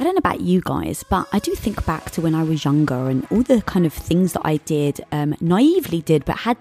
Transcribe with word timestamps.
I 0.00 0.04
don't 0.04 0.14
know 0.14 0.20
about 0.20 0.40
you 0.40 0.62
guys, 0.62 1.02
but 1.02 1.28
I 1.30 1.38
do 1.40 1.54
think 1.54 1.84
back 1.84 2.10
to 2.12 2.22
when 2.22 2.34
I 2.34 2.42
was 2.42 2.64
younger 2.64 3.10
and 3.10 3.26
all 3.30 3.42
the 3.42 3.60
kind 3.60 3.84
of 3.84 3.92
things 3.92 4.32
that 4.32 4.40
I 4.46 4.56
did, 4.56 5.04
um, 5.12 5.34
naively 5.42 6.00
did, 6.00 6.24
but 6.24 6.38
had 6.38 6.56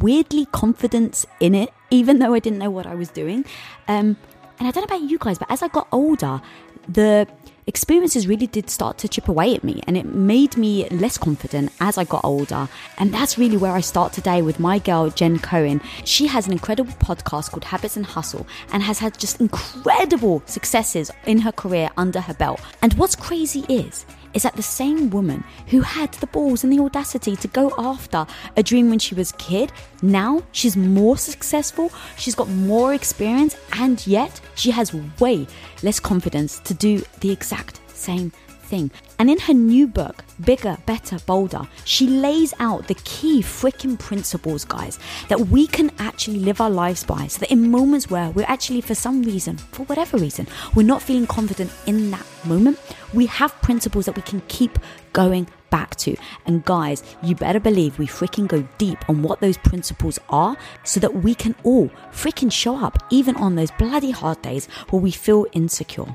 weirdly 0.00 0.46
confidence 0.46 1.24
in 1.38 1.54
it, 1.54 1.72
even 1.90 2.18
though 2.18 2.34
I 2.34 2.40
didn't 2.40 2.58
know 2.58 2.70
what 2.70 2.88
I 2.88 2.96
was 2.96 3.08
doing. 3.08 3.44
Um, 3.86 4.16
and 4.58 4.66
I 4.66 4.72
don't 4.72 4.90
know 4.90 4.96
about 4.96 5.08
you 5.08 5.16
guys, 5.16 5.38
but 5.38 5.48
as 5.48 5.62
I 5.62 5.68
got 5.68 5.86
older, 5.92 6.42
the 6.88 7.28
experiences 7.66 8.26
really 8.26 8.46
did 8.46 8.68
start 8.68 8.98
to 8.98 9.08
chip 9.08 9.28
away 9.28 9.54
at 9.54 9.62
me 9.62 9.80
and 9.86 9.96
it 9.96 10.06
made 10.06 10.56
me 10.56 10.88
less 10.88 11.16
confident 11.16 11.72
as 11.80 11.96
I 11.96 12.04
got 12.04 12.24
older. 12.24 12.68
And 12.98 13.12
that's 13.12 13.38
really 13.38 13.56
where 13.56 13.72
I 13.72 13.80
start 13.80 14.12
today 14.12 14.42
with 14.42 14.58
my 14.58 14.78
girl, 14.78 15.10
Jen 15.10 15.38
Cohen. 15.38 15.80
She 16.04 16.26
has 16.26 16.46
an 16.46 16.52
incredible 16.52 16.92
podcast 16.94 17.50
called 17.50 17.64
Habits 17.64 17.96
and 17.96 18.06
Hustle 18.06 18.46
and 18.72 18.82
has 18.82 18.98
had 18.98 19.18
just 19.18 19.40
incredible 19.40 20.42
successes 20.46 21.10
in 21.26 21.38
her 21.38 21.52
career 21.52 21.90
under 21.96 22.20
her 22.20 22.34
belt. 22.34 22.60
And 22.82 22.94
what's 22.94 23.16
crazy 23.16 23.64
is, 23.68 24.04
is 24.34 24.42
that 24.42 24.56
the 24.56 24.62
same 24.62 25.10
woman 25.10 25.44
who 25.68 25.80
had 25.80 26.12
the 26.14 26.26
balls 26.28 26.64
and 26.64 26.72
the 26.72 26.80
audacity 26.80 27.36
to 27.36 27.48
go 27.48 27.72
after 27.78 28.26
a 28.56 28.62
dream 28.62 28.90
when 28.90 28.98
she 28.98 29.14
was 29.14 29.30
a 29.30 29.36
kid, 29.36 29.72
now 30.02 30.42
she's 30.52 30.76
more 30.76 31.16
successful, 31.16 31.90
she's 32.16 32.34
got 32.34 32.48
more 32.48 32.94
experience, 32.94 33.56
and 33.74 34.04
yet 34.06 34.40
she 34.54 34.70
has 34.70 34.94
way 35.20 35.46
less 35.82 36.00
confidence 36.00 36.58
to 36.60 36.74
do 36.74 37.02
the 37.20 37.30
exact 37.30 37.80
same 37.88 38.30
thing. 38.62 38.90
And 39.22 39.30
in 39.30 39.38
her 39.38 39.54
new 39.54 39.86
book, 39.86 40.24
Bigger, 40.44 40.76
Better, 40.84 41.16
Bolder, 41.26 41.68
she 41.84 42.08
lays 42.08 42.52
out 42.58 42.88
the 42.88 42.96
key 43.04 43.40
freaking 43.40 43.96
principles, 43.96 44.64
guys, 44.64 44.98
that 45.28 45.38
we 45.38 45.68
can 45.68 45.92
actually 46.00 46.40
live 46.40 46.60
our 46.60 46.68
lives 46.68 47.04
by. 47.04 47.28
So 47.28 47.38
that 47.38 47.52
in 47.52 47.70
moments 47.70 48.10
where 48.10 48.30
we're 48.30 48.48
actually, 48.48 48.80
for 48.80 48.96
some 48.96 49.22
reason, 49.22 49.58
for 49.58 49.84
whatever 49.84 50.18
reason, 50.18 50.48
we're 50.74 50.82
not 50.82 51.02
feeling 51.02 51.28
confident 51.28 51.70
in 51.86 52.10
that 52.10 52.26
moment, 52.44 52.80
we 53.14 53.26
have 53.26 53.54
principles 53.62 54.06
that 54.06 54.16
we 54.16 54.22
can 54.22 54.42
keep 54.48 54.76
going 55.12 55.46
back 55.70 55.94
to. 55.98 56.16
And 56.44 56.64
guys, 56.64 57.04
you 57.22 57.36
better 57.36 57.60
believe 57.60 58.00
we 58.00 58.08
freaking 58.08 58.48
go 58.48 58.66
deep 58.76 59.08
on 59.08 59.22
what 59.22 59.38
those 59.38 59.56
principles 59.56 60.18
are 60.30 60.56
so 60.82 60.98
that 60.98 61.22
we 61.22 61.36
can 61.36 61.54
all 61.62 61.90
freaking 62.10 62.50
show 62.50 62.76
up 62.84 62.98
even 63.10 63.36
on 63.36 63.54
those 63.54 63.70
bloody 63.70 64.10
hard 64.10 64.42
days 64.42 64.66
where 64.90 65.00
we 65.00 65.12
feel 65.12 65.46
insecure. 65.52 66.12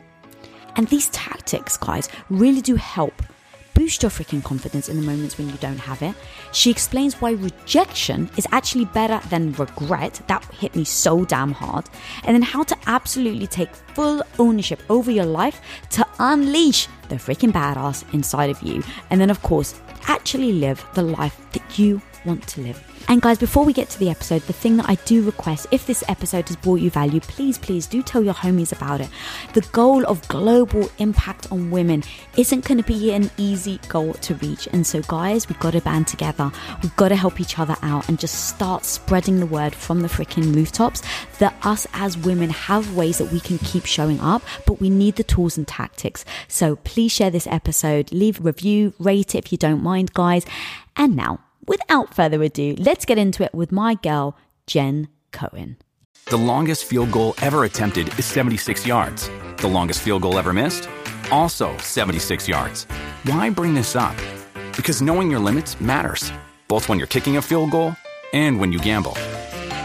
And 0.78 0.88
these 0.88 1.09
tactics, 1.09 1.75
guys, 1.75 2.08
really 2.30 2.61
do 2.61 2.75
help 2.75 3.22
boost 3.78 4.02
your 4.02 4.09
freaking 4.09 4.44
confidence 4.44 4.89
in 4.89 4.95
the 5.00 5.06
moments 5.06 5.38
when 5.38 5.47
you 5.47 5.58
don't 5.58 5.78
have 5.78 6.02
it. 6.02 6.16
She 6.52 6.72
explains 6.72 7.22
why 7.22 7.31
rejection 7.31 8.28
is 8.36 8.47
actually 8.52 8.86
better 8.86 9.20
than 9.30 9.52
regret. 9.53 10.20
That 10.25 10.44
hit 10.45 10.75
me 10.75 10.83
so 10.83 11.25
damn 11.25 11.52
hard. 11.52 11.86
And 12.23 12.33
then 12.33 12.42
how 12.42 12.64
to 12.64 12.78
absolutely 12.88 13.45
take 13.45 13.70
full 13.94 14.23
ownership 14.39 14.81
over 14.89 15.11
your 15.11 15.28
life 15.28 15.61
to 15.92 16.08
unleash 16.17 16.88
the 17.09 17.16
freaking 17.16 17.52
badass 17.52 18.03
inside 18.16 18.50
of 18.50 18.59
you. 18.64 18.81
And 19.11 19.22
then, 19.22 19.30
of 19.30 19.44
course, 19.44 19.80
actually 20.08 20.53
live 20.53 20.83
the 20.95 21.03
life 21.03 21.39
that 21.52 21.78
you 21.78 22.02
want 22.25 22.48
to 22.48 22.61
live. 22.61 22.86
And 23.09 23.22
guys, 23.22 23.38
before 23.38 23.63
we 23.63 23.72
get 23.72 23.89
to 23.91 24.00
the 24.00 24.09
episode, 24.09 24.41
the 24.44 24.53
thing 24.53 24.75
that 24.77 24.89
I 24.89 24.95
do 25.05 25.23
request, 25.23 25.67
if 25.72 25.88
this 25.88 26.03
episode 26.09 26.45
has 26.50 26.58
brought 26.58 26.81
you 26.81 26.89
value, 26.89 27.22
please, 27.22 27.58
please 27.58 27.88
do 27.88 28.03
tell 28.03 28.22
your 28.22 28.33
homies 28.33 28.73
about 28.73 28.99
it. 28.99 29.08
The 29.53 29.61
goal 29.72 30.05
of 30.05 30.27
global 30.27 30.89
impact 30.97 31.49
on 31.49 31.72
women 31.72 32.03
isn't 32.36 32.66
going 32.66 32.80
to 32.80 32.83
be 32.83 33.14
an 33.14 33.31
easy 33.38 33.80
goal 33.88 34.14
to 34.14 34.36
reach. 34.36 34.67
And 34.73 34.86
so, 34.86 35.02
guys, 35.03 35.47
we've 35.47 35.59
got 35.59 35.72
to 35.72 35.81
band 35.81 36.08
together. 36.08 36.52
We've 36.83 36.95
got 36.97 37.09
to 37.09 37.16
help 37.16 37.39
each 37.39 37.58
other 37.58 37.77
out 37.81 38.09
and 38.09 38.19
just 38.19 38.49
start 38.49 38.83
spreading 38.83 39.39
the 39.39 39.45
word 39.45 39.73
from 39.73 40.02
the 40.02 40.09
freaking 40.09 40.53
rooftops 40.53 41.02
that 41.39 41.55
us 41.64 41.88
as 41.94 42.17
women 42.17 42.49
have 42.49 42.94
ways 42.94 43.19
that 43.19 43.31
we 43.31 43.39
can 43.39 43.58
keep 43.59 43.86
showing 43.86 44.19
up, 44.19 44.42
but 44.66 44.81
we 44.81 44.89
need 44.89 45.16
the 45.16 45.23
tools 45.23 45.58
and 45.58 45.66
tactics. 45.66 46.25
So 46.49 46.75
please 46.75 47.14
share 47.14 47.30
this 47.30 47.47
episode, 47.47 48.11
leave 48.11 48.42
a 48.42 48.44
review, 48.44 48.94
rate 48.99 49.33
it 49.33 49.45
if 49.45 49.52
you 49.53 49.58
don't 49.58 49.81
mind, 49.81 50.14
guys. 50.14 50.45
And 50.97 51.16
now, 51.16 51.39
without 51.67 52.13
further 52.13 52.41
ado, 52.43 52.75
let's 52.79 53.05
get 53.05 53.17
into 53.17 53.43
it 53.43 53.53
with 53.53 53.71
my 53.71 53.95
girl, 53.95 54.37
Jen 54.65 55.08
Cohen. 55.31 55.77
The 56.25 56.37
longest 56.37 56.86
field 56.86 57.11
goal 57.11 57.36
ever 57.42 57.64
attempted 57.64 58.08
is 58.19 58.25
76 58.25 58.86
yards. 58.86 59.30
The 59.58 59.67
longest 59.67 60.02
field 60.02 60.23
goal 60.23 60.37
ever 60.37 60.52
missed? 60.53 60.89
Also 61.31 61.77
76 61.77 62.47
yards. 62.47 62.86
Why 63.23 63.49
bring 63.49 63.73
this 63.73 63.95
up? 63.95 64.15
Because 64.75 65.02
knowing 65.02 65.31
your 65.31 65.39
limits 65.39 65.80
matters, 65.80 66.31
both 66.67 66.89
when 66.89 66.97
you're 66.97 67.08
kicking 67.08 67.37
a 67.37 67.42
field 67.42 67.71
goal 67.71 67.95
and 68.33 68.59
when 68.59 68.71
you 68.71 68.80
gamble. 68.80 69.13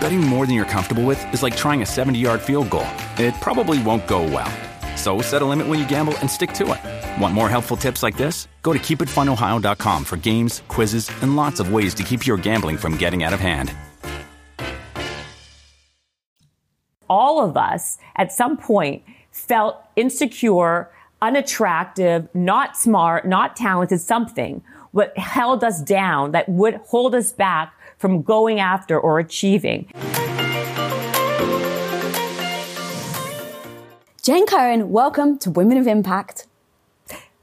Betting 0.00 0.20
more 0.20 0.46
than 0.46 0.54
you're 0.54 0.64
comfortable 0.64 1.04
with 1.04 1.22
is 1.32 1.42
like 1.42 1.56
trying 1.56 1.82
a 1.82 1.86
70 1.86 2.18
yard 2.18 2.40
field 2.40 2.70
goal, 2.70 2.86
it 3.18 3.34
probably 3.40 3.82
won't 3.82 4.06
go 4.08 4.22
well. 4.22 4.52
So 5.02 5.20
set 5.20 5.42
a 5.42 5.44
limit 5.44 5.66
when 5.66 5.80
you 5.80 5.88
gamble 5.88 6.16
and 6.18 6.30
stick 6.30 6.52
to 6.52 6.64
it. 6.74 7.20
Want 7.20 7.34
more 7.34 7.48
helpful 7.48 7.76
tips 7.76 8.04
like 8.04 8.16
this? 8.16 8.46
Go 8.62 8.72
to 8.72 8.78
keepitfunohio.com 8.78 10.04
for 10.04 10.16
games, 10.16 10.62
quizzes, 10.68 11.10
and 11.22 11.34
lots 11.34 11.58
of 11.58 11.72
ways 11.72 11.92
to 11.94 12.04
keep 12.04 12.24
your 12.24 12.36
gambling 12.36 12.76
from 12.76 12.96
getting 12.96 13.24
out 13.24 13.32
of 13.32 13.40
hand. 13.40 13.74
All 17.10 17.44
of 17.44 17.56
us 17.56 17.98
at 18.14 18.30
some 18.30 18.56
point 18.56 19.02
felt 19.32 19.76
insecure, 19.96 20.88
unattractive, 21.20 22.28
not 22.32 22.76
smart, 22.76 23.26
not 23.26 23.56
talented, 23.56 24.00
something 24.00 24.62
what 24.92 25.18
held 25.18 25.64
us 25.64 25.82
down 25.82 26.30
that 26.30 26.48
would 26.48 26.76
hold 26.86 27.16
us 27.16 27.32
back 27.32 27.74
from 27.98 28.22
going 28.22 28.60
after 28.60 29.00
or 29.00 29.18
achieving. 29.18 29.90
Jen 34.22 34.46
Cohen, 34.46 34.90
welcome 34.90 35.36
to 35.38 35.50
Women 35.50 35.78
of 35.78 35.88
Impact. 35.88 36.46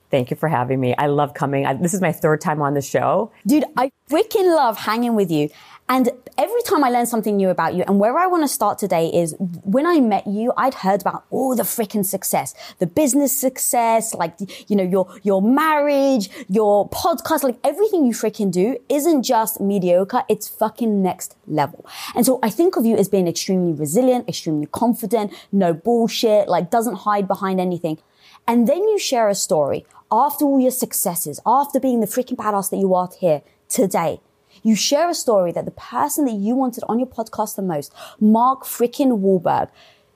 Thank 0.10 0.32
you 0.32 0.38
for 0.38 0.48
having 0.48 0.80
me. 0.80 0.96
I 0.98 1.08
love 1.08 1.34
coming. 1.34 1.66
I, 1.66 1.74
this 1.74 1.94
is 1.94 2.00
my 2.00 2.14
third 2.14 2.40
time 2.40 2.62
on 2.62 2.74
the 2.74 2.82
show. 2.82 3.34
Dude, 3.46 3.66
I 3.76 3.92
freaking 4.10 4.56
love 4.56 4.78
hanging 4.78 5.14
with 5.14 5.30
you. 5.30 5.50
And 5.92 6.12
every 6.38 6.62
time 6.62 6.84
I 6.84 6.92
learn 6.92 7.08
something 7.08 7.36
new 7.36 7.50
about 7.50 7.74
you, 7.74 7.84
and 7.88 8.00
where 8.00 8.16
I 8.16 8.28
want 8.28 8.44
to 8.44 8.48
start 8.48 8.78
today 8.78 9.08
is 9.08 9.36
when 9.40 9.88
I 9.88 10.00
met 10.00 10.28
you, 10.28 10.54
I'd 10.56 10.76
heard 10.76 11.02
about 11.02 11.26
all 11.32 11.56
the 11.56 11.64
freaking 11.64 12.06
success, 12.06 12.54
the 12.78 12.86
business 12.86 13.36
success, 13.36 14.14
like, 14.14 14.36
you 14.68 14.76
know, 14.76 14.84
your, 14.84 15.12
your 15.24 15.42
marriage, 15.42 16.30
your 16.48 16.88
podcast, 16.90 17.42
like 17.42 17.58
everything 17.64 18.06
you 18.06 18.14
freaking 18.14 18.52
do 18.52 18.78
isn't 18.88 19.24
just 19.24 19.60
mediocre. 19.60 20.24
It's 20.30 20.48
fucking 20.48 21.02
next 21.02 21.36
level. 21.48 21.84
And 22.16 22.24
so 22.24 22.40
I 22.44 22.52
think 22.52 22.78
of 22.78 22.86
you 22.86 22.96
as 22.96 23.10
being 23.10 23.28
extremely 23.28 23.74
resilient, 23.74 24.30
extremely 24.30 24.68
confident, 24.68 25.34
no 25.52 25.74
bullshit, 25.74 26.48
like 26.48 26.70
doesn't 26.70 26.98
hide 26.98 27.28
behind 27.28 27.60
anything. 27.60 27.98
And 28.48 28.68
then 28.68 28.84
you 28.88 29.00
share 29.00 29.28
a 29.28 29.36
story 29.36 29.88
after 30.12 30.46
all 30.46 30.60
your 30.60 30.72
successes, 30.72 31.40
after 31.48 31.80
being 31.80 32.00
the 32.00 32.08
freaking 32.08 32.36
badass 32.36 32.70
that 32.70 32.78
you 32.78 32.94
are 32.94 33.10
here 33.20 33.42
today 33.68 34.22
you 34.64 34.76
share 34.76 35.10
a 35.10 35.14
story 35.14 35.52
that 35.52 35.66
the 35.66 35.72
person 35.72 36.26
that 36.26 36.34
you 36.34 36.56
wanted 36.56 36.84
on 36.88 37.00
your 37.00 37.08
podcast 37.08 37.56
the 37.56 37.62
most, 37.62 37.94
Mark 38.20 38.64
freaking 38.64 39.20
Wahlberg, 39.20 39.70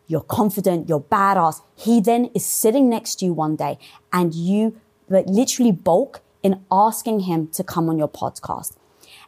you're 0.07 0.21
confident, 0.21 0.89
you're 0.89 1.01
badass. 1.01 1.61
He 1.75 2.01
then 2.01 2.25
is 2.35 2.45
sitting 2.45 2.89
next 2.89 3.15
to 3.15 3.25
you 3.25 3.33
one 3.33 3.55
day 3.55 3.77
and 4.11 4.33
you 4.33 4.79
like, 5.09 5.25
literally 5.27 5.71
bulk 5.71 6.21
in 6.41 6.63
asking 6.71 7.21
him 7.21 7.47
to 7.47 7.63
come 7.63 7.89
on 7.89 7.97
your 7.97 8.09
podcast. 8.09 8.73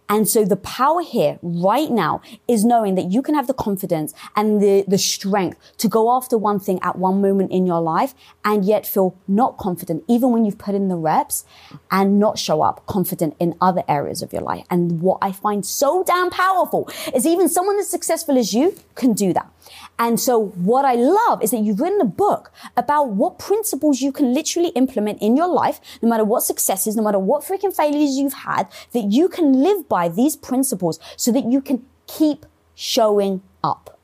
And 0.08 0.30
so 0.30 0.46
the 0.46 0.56
power 0.56 1.02
here 1.02 1.40
right 1.42 1.90
now 1.90 2.22
is 2.48 2.64
knowing 2.64 2.96
that 2.96 3.12
you 3.12 3.22
can 3.22 3.34
have 3.34 3.48
the 3.48 3.54
confidence 3.54 4.14
and 4.36 4.62
the, 4.62 4.86
the 4.88 4.98
strength 4.98 5.58
to 5.78 5.88
go 5.88 6.12
after 6.16 6.38
one 6.38 6.60
thing 6.60 6.80
at 6.84 6.98
one 6.98 7.22
moment 7.22 7.52
in 7.52 7.66
your 7.66 7.82
life 7.82 8.14
and 8.44 8.64
yet 8.64 8.86
feel 8.86 9.18
not 9.28 9.58
confident, 9.58 10.04
even 10.08 10.32
when 10.32 10.46
you've 10.46 10.60
put 10.60 10.76
in 10.76 10.90
the 10.90 10.96
reps 10.96 11.44
and 11.90 12.20
not 12.20 12.38
show 12.38 12.62
up 12.62 12.86
confident 12.86 13.36
in 13.40 13.56
other 13.60 13.84
areas 13.88 14.22
of 14.22 14.32
your 14.32 14.44
life. 14.44 14.66
And 14.70 15.02
what 15.02 15.18
I 15.22 15.32
find 15.32 15.66
so 15.66 16.04
damn 16.04 16.30
powerful 16.30 16.90
is 17.14 17.26
even 17.26 17.50
someone 17.50 17.80
as 17.80 17.90
successful 17.90 18.38
as 18.38 18.54
you 18.54 18.76
can 18.94 19.14
do 19.14 19.34
that. 19.34 19.52
And 19.98 20.20
so 20.20 20.48
what 20.56 20.86
I 20.86 20.96
love 20.96 21.42
is 21.42 21.52
that 21.52 21.60
you've 21.60 21.80
written 21.80 22.02
a 22.02 22.06
book 22.06 22.52
about 22.76 23.10
what 23.10 23.40
principles 23.40 24.02
you 24.02 24.12
can 24.12 24.34
literally 24.34 24.70
implement 24.70 25.22
in 25.22 25.36
your 25.38 25.48
life, 25.48 25.80
no 26.02 26.10
matter 26.10 26.24
what 26.24 26.44
successes, 26.44 26.96
no 26.96 27.04
matter 27.04 27.20
what 27.20 27.44
freaking 27.44 27.76
failures 27.76 28.18
you've 28.18 28.34
had, 28.34 28.68
that 28.94 29.12
you 29.12 29.30
can 29.30 29.54
live 29.64 29.88
by 29.88 30.10
these 30.10 30.36
principles 30.36 31.00
so 31.16 31.32
that 31.32 31.46
you 31.46 31.62
can 31.62 31.86
keep 32.08 32.46
showing 32.76 33.42
up. 33.64 33.98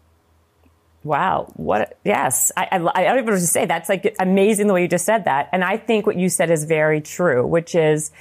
Wow. 1.03 1.51
What? 1.55 1.97
Yes. 2.05 2.51
I, 2.55 2.67
I, 2.71 2.75
I 2.75 3.03
don't 3.03 3.17
even 3.17 3.25
know 3.25 3.31
what 3.33 3.39
to 3.39 3.47
say. 3.47 3.65
That's 3.65 3.89
like 3.89 4.15
amazing 4.19 4.67
the 4.67 4.73
way 4.73 4.83
you 4.83 4.87
just 4.87 5.05
said 5.05 5.25
that. 5.25 5.49
And 5.51 5.63
I 5.63 5.77
think 5.77 6.05
what 6.05 6.15
you 6.15 6.29
said 6.29 6.51
is 6.51 6.63
very 6.65 7.01
true, 7.01 7.45
which 7.45 7.73
is, 7.73 8.11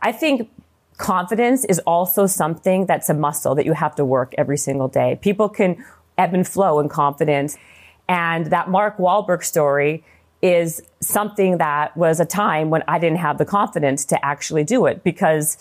I 0.00 0.10
think 0.12 0.50
confidence 0.96 1.64
is 1.64 1.80
also 1.80 2.26
something 2.26 2.86
that's 2.86 3.10
a 3.10 3.14
muscle 3.14 3.54
that 3.54 3.66
you 3.66 3.72
have 3.74 3.94
to 3.96 4.04
work 4.04 4.34
every 4.38 4.56
single 4.56 4.88
day. 4.88 5.18
People 5.20 5.48
can 5.48 5.84
ebb 6.18 6.34
and 6.34 6.46
flow 6.46 6.80
in 6.80 6.88
confidence. 6.88 7.56
And 8.08 8.46
that 8.46 8.68
Mark 8.68 8.98
Wahlberg 8.98 9.42
story 9.42 10.04
is 10.42 10.82
something 11.00 11.58
that 11.58 11.96
was 11.96 12.20
a 12.20 12.26
time 12.26 12.68
when 12.68 12.82
I 12.86 12.98
didn't 12.98 13.18
have 13.18 13.38
the 13.38 13.46
confidence 13.46 14.04
to 14.06 14.24
actually 14.24 14.64
do 14.64 14.84
it 14.86 15.02
because 15.02 15.56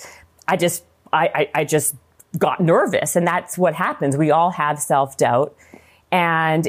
I 0.48 0.58
just, 0.58 0.84
I, 1.14 1.28
I, 1.34 1.62
I 1.62 1.64
just 1.64 1.96
got 2.38 2.60
nervous. 2.60 3.16
And 3.16 3.26
that's 3.26 3.58
what 3.58 3.76
happens. 3.76 4.18
We 4.18 4.32
all 4.32 4.52
have 4.52 4.80
self 4.82 5.16
doubt. 5.18 5.56
And 6.12 6.68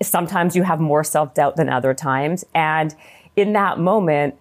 sometimes 0.00 0.54
you 0.56 0.62
have 0.62 0.80
more 0.80 1.02
self 1.02 1.34
doubt 1.34 1.56
than 1.56 1.68
other 1.68 1.92
times. 1.92 2.44
And 2.54 2.94
in 3.36 3.52
that 3.54 3.78
moment, 3.78 4.36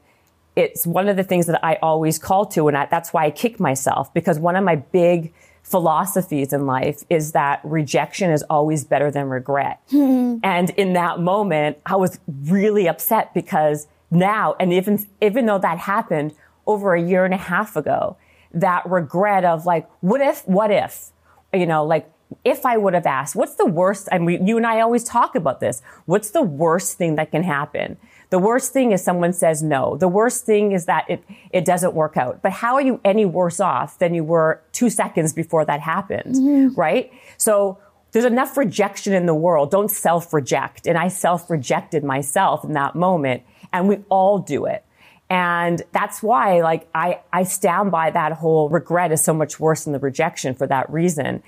it's 0.55 0.85
one 0.85 1.07
of 1.07 1.15
the 1.15 1.23
things 1.23 1.47
that 1.47 1.63
I 1.63 1.75
always 1.81 2.19
call 2.19 2.45
to. 2.47 2.67
And 2.67 2.77
I, 2.77 2.85
that's 2.85 3.13
why 3.13 3.25
I 3.25 3.31
kick 3.31 3.59
myself 3.59 4.13
because 4.13 4.39
one 4.39 4.55
of 4.55 4.63
my 4.63 4.75
big 4.75 5.33
philosophies 5.63 6.51
in 6.53 6.65
life 6.65 7.03
is 7.09 7.33
that 7.33 7.61
rejection 7.63 8.31
is 8.31 8.43
always 8.43 8.83
better 8.83 9.11
than 9.11 9.29
regret. 9.29 9.81
and 9.91 10.69
in 10.71 10.93
that 10.93 11.19
moment, 11.19 11.77
I 11.85 11.95
was 11.95 12.19
really 12.27 12.87
upset 12.87 13.33
because 13.33 13.87
now, 14.11 14.55
and 14.59 14.73
even, 14.73 15.05
even 15.21 15.45
though 15.45 15.59
that 15.59 15.77
happened 15.77 16.33
over 16.65 16.93
a 16.93 17.01
year 17.01 17.25
and 17.25 17.33
a 17.33 17.37
half 17.37 17.75
ago, 17.75 18.17
that 18.53 18.89
regret 18.89 19.45
of 19.45 19.65
like, 19.65 19.87
what 20.01 20.21
if, 20.21 20.47
what 20.47 20.71
if, 20.71 21.11
you 21.53 21.65
know, 21.65 21.85
like, 21.85 22.11
if 22.43 22.65
I 22.65 22.77
would 22.77 22.93
have 22.93 23.05
asked, 23.05 23.35
what's 23.35 23.55
the 23.55 23.65
worst? 23.65 24.07
And 24.11 24.25
we, 24.25 24.39
you 24.39 24.57
and 24.57 24.65
I 24.65 24.81
always 24.81 25.03
talk 25.03 25.35
about 25.35 25.59
this. 25.59 25.81
What's 26.05 26.31
the 26.31 26.43
worst 26.43 26.97
thing 26.97 27.15
that 27.15 27.31
can 27.31 27.43
happen? 27.43 27.97
The 28.29 28.39
worst 28.39 28.73
thing 28.73 28.91
is 28.91 29.03
someone 29.03 29.33
says 29.33 29.63
no. 29.63 29.97
The 29.97 30.07
worst 30.07 30.45
thing 30.45 30.71
is 30.71 30.85
that 30.85 31.09
it, 31.09 31.23
it 31.51 31.65
doesn't 31.65 31.95
work 31.95 32.15
out. 32.15 32.41
But 32.43 32.51
how 32.51 32.75
are 32.75 32.81
you 32.81 33.01
any 33.03 33.25
worse 33.25 33.59
off 33.59 33.97
than 33.97 34.13
you 34.13 34.23
were 34.23 34.61
two 34.71 34.89
seconds 34.89 35.33
before 35.33 35.65
that 35.65 35.79
happened? 35.79 36.35
Mm-hmm. 36.35 36.79
Right? 36.79 37.11
So 37.37 37.79
there's 38.11 38.25
enough 38.25 38.55
rejection 38.55 39.13
in 39.13 39.25
the 39.25 39.33
world. 39.33 39.71
Don't 39.71 39.89
self 39.89 40.31
reject. 40.31 40.85
And 40.85 40.97
I 40.97 41.07
self 41.07 41.49
rejected 41.49 42.03
myself 42.03 42.63
in 42.63 42.73
that 42.73 42.95
moment. 42.95 43.43
And 43.73 43.87
we 43.87 43.97
all 44.09 44.39
do 44.39 44.65
it. 44.65 44.85
And 45.31 45.83
that's 45.91 46.23
why, 46.23 46.61
like, 46.61 46.87
I, 46.95 47.19
I 47.31 47.43
stand 47.43 47.91
by 47.91 48.09
that 48.09 48.31
whole 48.33 48.67
regret 48.69 49.11
is 49.11 49.23
so 49.23 49.33
much 49.33 49.59
worse 49.59 49.83
than 49.83 49.93
the 49.93 49.99
rejection 49.99 50.55
for 50.55 50.65
that 50.67 50.89
reason. 50.89 51.43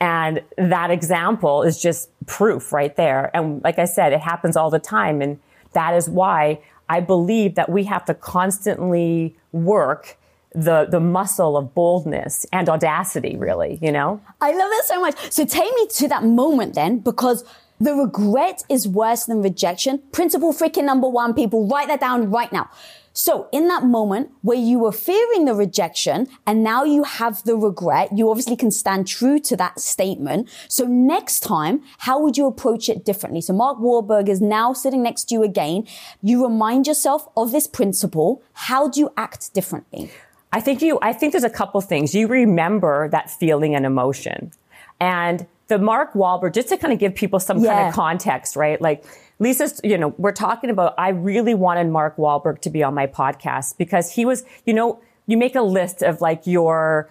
And 0.00 0.42
that 0.56 0.90
example 0.90 1.62
is 1.62 1.80
just 1.80 2.10
proof 2.26 2.72
right 2.72 2.94
there. 2.96 3.30
And 3.34 3.62
like 3.62 3.78
I 3.78 3.84
said, 3.84 4.12
it 4.12 4.20
happens 4.20 4.56
all 4.56 4.70
the 4.70 4.80
time. 4.80 5.20
And 5.22 5.38
that 5.72 5.94
is 5.94 6.08
why 6.08 6.60
I 6.88 7.00
believe 7.00 7.54
that 7.54 7.68
we 7.68 7.84
have 7.84 8.04
to 8.06 8.14
constantly 8.14 9.36
work 9.52 10.16
the 10.52 10.84
the 10.84 10.98
muscle 10.98 11.56
of 11.56 11.74
boldness 11.74 12.44
and 12.52 12.68
audacity 12.68 13.36
really 13.36 13.78
you 13.80 13.92
know? 13.92 14.20
I 14.40 14.50
love 14.50 14.70
that 14.70 14.84
so 14.86 15.00
much. 15.00 15.32
So 15.32 15.44
take 15.44 15.72
me 15.74 15.86
to 15.86 16.08
that 16.08 16.24
moment 16.24 16.74
then 16.74 16.98
because 16.98 17.44
the 17.80 17.94
regret 17.94 18.62
is 18.68 18.86
worse 18.86 19.24
than 19.24 19.40
rejection. 19.42 20.00
Principle 20.12 20.52
freaking 20.52 20.84
number 20.84 21.08
one 21.08 21.34
people 21.34 21.66
write 21.66 21.88
that 21.88 22.00
down 22.00 22.30
right 22.30 22.52
now 22.52 22.68
so 23.12 23.48
in 23.52 23.68
that 23.68 23.84
moment 23.84 24.30
where 24.42 24.56
you 24.56 24.78
were 24.78 24.92
fearing 24.92 25.44
the 25.44 25.54
rejection 25.54 26.28
and 26.46 26.62
now 26.62 26.84
you 26.84 27.02
have 27.02 27.42
the 27.44 27.56
regret, 27.56 28.16
you 28.16 28.30
obviously 28.30 28.56
can 28.56 28.70
stand 28.70 29.06
true 29.06 29.38
to 29.40 29.56
that 29.56 29.80
statement. 29.80 30.48
So 30.68 30.86
next 30.86 31.40
time, 31.40 31.82
how 31.98 32.20
would 32.20 32.36
you 32.36 32.46
approach 32.46 32.88
it 32.88 33.04
differently? 33.04 33.40
So 33.40 33.52
Mark 33.52 33.78
Wahlberg 33.78 34.28
is 34.28 34.40
now 34.40 34.72
sitting 34.72 35.02
next 35.02 35.24
to 35.24 35.34
you 35.34 35.42
again. 35.42 35.86
You 36.22 36.44
remind 36.44 36.86
yourself 36.86 37.28
of 37.36 37.50
this 37.52 37.66
principle. 37.66 38.42
How 38.52 38.88
do 38.88 39.00
you 39.00 39.12
act 39.16 39.52
differently? 39.54 40.10
I 40.52 40.60
think 40.60 40.82
you, 40.82 40.98
I 41.02 41.12
think 41.12 41.32
there's 41.32 41.44
a 41.44 41.50
couple 41.50 41.80
things. 41.80 42.14
You 42.14 42.26
remember 42.26 43.08
that 43.08 43.30
feeling 43.30 43.74
and 43.74 43.86
emotion. 43.86 44.52
And 45.00 45.46
the 45.68 45.78
Mark 45.78 46.12
Wahlberg, 46.14 46.54
just 46.54 46.68
to 46.68 46.76
kind 46.76 46.92
of 46.92 46.98
give 46.98 47.14
people 47.14 47.40
some 47.40 47.58
yeah. 47.58 47.72
kind 47.72 47.88
of 47.88 47.94
context, 47.94 48.56
right? 48.56 48.80
Like, 48.80 49.04
Lisa's, 49.40 49.80
you 49.82 49.96
know, 49.96 50.14
we're 50.18 50.32
talking 50.32 50.70
about, 50.70 50.94
I 50.98 51.08
really 51.08 51.54
wanted 51.54 51.88
Mark 51.88 52.16
Wahlberg 52.18 52.60
to 52.60 52.70
be 52.70 52.82
on 52.82 52.94
my 52.94 53.06
podcast 53.06 53.78
because 53.78 54.12
he 54.12 54.24
was, 54.24 54.44
you 54.66 54.74
know, 54.74 55.00
you 55.26 55.38
make 55.38 55.56
a 55.56 55.62
list 55.62 56.02
of 56.02 56.20
like 56.20 56.46
your, 56.46 57.08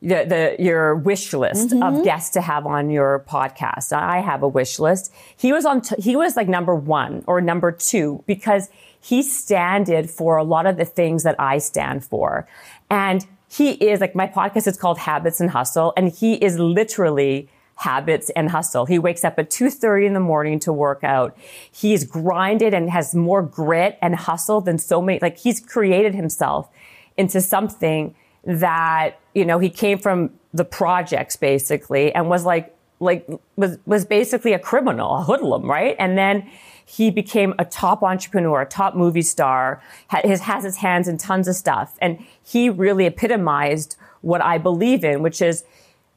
the, 0.00 0.24
the 0.24 0.62
your 0.62 0.94
wish 0.94 1.32
list 1.32 1.70
mm-hmm. 1.70 1.82
of 1.82 2.04
guests 2.04 2.30
to 2.34 2.40
have 2.40 2.64
on 2.64 2.90
your 2.90 3.24
podcast. 3.28 3.92
I 3.92 4.20
have 4.20 4.42
a 4.42 4.48
wish 4.48 4.78
list. 4.78 5.12
He 5.36 5.52
was 5.52 5.64
on, 5.64 5.80
t- 5.80 6.00
he 6.00 6.14
was 6.14 6.36
like 6.36 6.48
number 6.48 6.74
one 6.74 7.24
or 7.26 7.40
number 7.40 7.72
two 7.72 8.22
because 8.26 8.68
he 9.00 9.22
standed 9.22 10.10
for 10.10 10.36
a 10.36 10.44
lot 10.44 10.66
of 10.66 10.76
the 10.76 10.84
things 10.84 11.24
that 11.24 11.34
I 11.40 11.58
stand 11.58 12.04
for. 12.04 12.46
And 12.88 13.26
he 13.50 13.72
is 13.72 14.00
like, 14.00 14.14
my 14.14 14.28
podcast 14.28 14.68
is 14.68 14.76
called 14.76 14.98
Habits 14.98 15.40
and 15.40 15.50
Hustle 15.50 15.92
and 15.96 16.12
he 16.12 16.34
is 16.34 16.58
literally 16.58 17.48
habits 17.76 18.30
and 18.30 18.50
hustle. 18.50 18.86
He 18.86 18.98
wakes 18.98 19.24
up 19.24 19.38
at 19.38 19.50
2.30 19.50 20.06
in 20.06 20.14
the 20.14 20.20
morning 20.20 20.60
to 20.60 20.72
work 20.72 21.02
out. 21.02 21.36
He's 21.70 22.04
grinded 22.04 22.72
and 22.74 22.90
has 22.90 23.14
more 23.14 23.42
grit 23.42 23.98
and 24.00 24.14
hustle 24.14 24.60
than 24.60 24.78
so 24.78 25.02
many, 25.02 25.18
like 25.20 25.38
he's 25.38 25.60
created 25.60 26.14
himself 26.14 26.68
into 27.16 27.40
something 27.40 28.14
that, 28.44 29.18
you 29.34 29.44
know, 29.44 29.58
he 29.58 29.70
came 29.70 29.98
from 29.98 30.30
the 30.52 30.64
projects 30.64 31.36
basically 31.36 32.12
and 32.14 32.28
was 32.28 32.44
like, 32.44 32.74
like, 33.00 33.26
was, 33.56 33.78
was 33.86 34.04
basically 34.04 34.52
a 34.52 34.58
criminal, 34.58 35.16
a 35.16 35.22
hoodlum, 35.22 35.68
right? 35.68 35.96
And 35.98 36.16
then 36.16 36.48
he 36.86 37.10
became 37.10 37.54
a 37.58 37.64
top 37.64 38.02
entrepreneur, 38.02 38.62
a 38.62 38.66
top 38.66 38.94
movie 38.94 39.22
star, 39.22 39.82
has, 40.08 40.40
has 40.40 40.64
his 40.64 40.76
hands 40.76 41.08
in 41.08 41.18
tons 41.18 41.48
of 41.48 41.56
stuff. 41.56 41.96
And 42.00 42.24
he 42.42 42.70
really 42.70 43.06
epitomized 43.06 43.96
what 44.20 44.42
I 44.42 44.58
believe 44.58 45.02
in, 45.04 45.22
which 45.22 45.42
is 45.42 45.64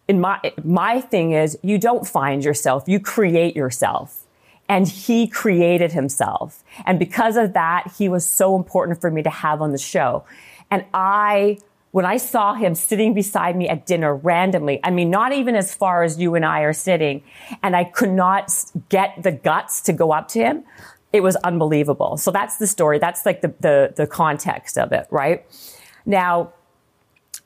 in 0.08 0.22
my, 0.22 0.40
my 0.64 1.02
thing 1.02 1.32
is 1.32 1.58
you 1.62 1.78
don't 1.78 2.08
find 2.08 2.44
yourself, 2.44 2.84
you 2.88 3.00
create 3.00 3.56
yourself. 3.56 4.24
And 4.70 4.86
he 4.86 5.28
created 5.28 5.94
himself. 5.94 6.62
And 6.86 7.00
because 7.00 7.38
of 7.38 7.54
that, 7.54 7.94
he 7.98 8.10
was 8.10 8.28
so 8.28 8.58
important 8.58 9.00
for 9.00 9.10
me 9.10 9.24
to 9.24 9.30
have 9.30 9.62
on 9.62 9.72
the 9.72 9.78
show. 9.78 10.26
And 10.70 10.84
I, 10.94 11.60
when 11.92 12.04
I 12.04 12.18
saw 12.18 12.54
him 12.54 12.76
sitting 12.76 13.14
beside 13.14 13.56
me 13.56 13.70
at 13.70 13.86
dinner 13.86 14.14
randomly, 14.14 14.82
I 14.84 14.90
mean, 14.92 15.10
not 15.10 15.32
even 15.32 15.56
as 15.56 15.74
far 15.74 16.04
as 16.04 16.20
you 16.20 16.36
and 16.36 16.46
I 16.46 16.62
are 16.64 16.74
sitting, 16.74 17.24
and 17.64 17.78
I 17.78 17.86
could 17.86 18.10
not 18.12 18.52
get 18.90 19.24
the 19.24 19.32
guts 19.32 19.80
to 19.84 19.94
go 19.94 20.12
up 20.12 20.28
to 20.30 20.40
him, 20.40 20.66
it 21.14 21.24
was 21.24 21.38
unbelievable. 21.38 22.18
So 22.18 22.32
that's 22.32 22.58
the 22.58 22.68
story. 22.68 23.00
That's 23.00 23.26
like 23.26 23.40
the, 23.40 23.54
the, 23.62 23.94
the 23.96 24.06
context 24.06 24.78
of 24.78 24.92
it, 24.92 25.08
right? 25.10 25.46
Now, 26.06 26.52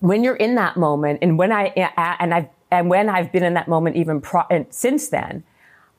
when 0.01 0.23
you're 0.23 0.35
in 0.35 0.55
that 0.55 0.75
moment 0.77 1.19
and 1.21 1.37
when 1.37 1.51
I, 1.51 1.67
and 2.19 2.33
I've, 2.33 2.49
and 2.69 2.89
when 2.89 3.07
I've 3.07 3.31
been 3.31 3.43
in 3.43 3.53
that 3.53 3.67
moment 3.67 3.95
even 3.95 4.19
pro, 4.19 4.43
since 4.69 5.09
then, 5.09 5.43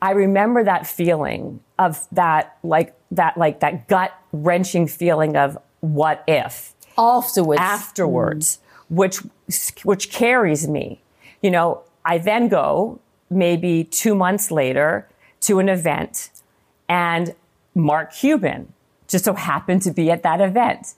I 0.00 0.10
remember 0.10 0.64
that 0.64 0.86
feeling 0.86 1.60
of 1.78 2.06
that, 2.12 2.58
like, 2.62 2.94
that, 3.12 3.38
like, 3.38 3.60
that 3.60 3.88
gut 3.88 4.12
wrenching 4.32 4.88
feeling 4.88 5.36
of 5.36 5.56
what 5.80 6.24
if 6.26 6.74
afterwards, 6.98 7.60
afterwards, 7.60 8.58
mm. 8.58 8.96
which, 8.96 9.18
which 9.84 10.10
carries 10.10 10.66
me. 10.66 11.00
You 11.40 11.52
know, 11.52 11.82
I 12.04 12.18
then 12.18 12.48
go 12.48 13.00
maybe 13.30 13.84
two 13.84 14.14
months 14.14 14.50
later 14.50 15.08
to 15.42 15.60
an 15.60 15.68
event 15.68 16.30
and 16.88 17.34
Mark 17.74 18.12
Cuban 18.12 18.72
just 19.06 19.24
so 19.24 19.34
happened 19.34 19.82
to 19.82 19.92
be 19.92 20.10
at 20.10 20.22
that 20.24 20.40
event. 20.40 20.94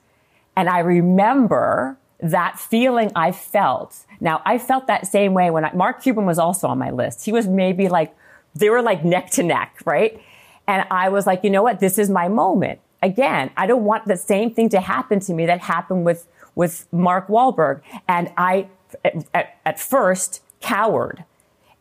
And 0.55 0.69
I 0.69 0.79
remember 0.79 1.97
that 2.31 2.59
feeling 2.59 3.11
I 3.15 3.31
felt. 3.31 4.05
Now, 4.19 4.41
I 4.45 4.57
felt 4.57 4.87
that 4.87 5.05
same 5.05 5.33
way 5.33 5.51
when 5.51 5.63
I, 5.63 5.73
Mark 5.73 6.01
Cuban 6.01 6.25
was 6.25 6.39
also 6.39 6.67
on 6.67 6.79
my 6.79 6.89
list. 6.89 7.23
He 7.23 7.31
was 7.31 7.47
maybe 7.47 7.87
like, 7.87 8.15
they 8.55 8.69
were 8.69 8.81
like 8.81 9.05
neck 9.05 9.29
to 9.31 9.43
neck, 9.43 9.79
right? 9.85 10.19
And 10.67 10.87
I 10.89 11.09
was 11.09 11.27
like, 11.27 11.43
you 11.43 11.51
know 11.51 11.61
what? 11.61 11.79
This 11.79 11.99
is 11.99 12.09
my 12.09 12.27
moment. 12.27 12.79
Again, 13.03 13.51
I 13.55 13.67
don't 13.67 13.83
want 13.83 14.07
the 14.07 14.17
same 14.17 14.51
thing 14.51 14.69
to 14.69 14.79
happen 14.79 15.19
to 15.21 15.33
me 15.33 15.45
that 15.45 15.59
happened 15.59 16.03
with, 16.03 16.25
with 16.55 16.87
Mark 16.91 17.27
Wahlberg. 17.27 17.81
And 18.07 18.31
I, 18.37 18.69
at, 19.03 19.59
at 19.63 19.79
first, 19.79 20.41
cowered. 20.61 21.23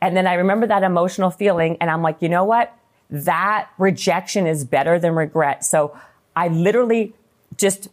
And 0.02 0.14
then 0.14 0.26
I 0.26 0.34
remember 0.34 0.66
that 0.66 0.82
emotional 0.82 1.30
feeling 1.30 1.78
and 1.80 1.90
I'm 1.90 2.02
like, 2.02 2.20
you 2.20 2.28
know 2.28 2.44
what? 2.44 2.76
That 3.08 3.70
rejection 3.78 4.46
is 4.46 4.64
better 4.66 4.98
than 4.98 5.14
regret. 5.14 5.64
So 5.64 5.98
I 6.36 6.48
literally 6.48 7.14
just 7.56 7.88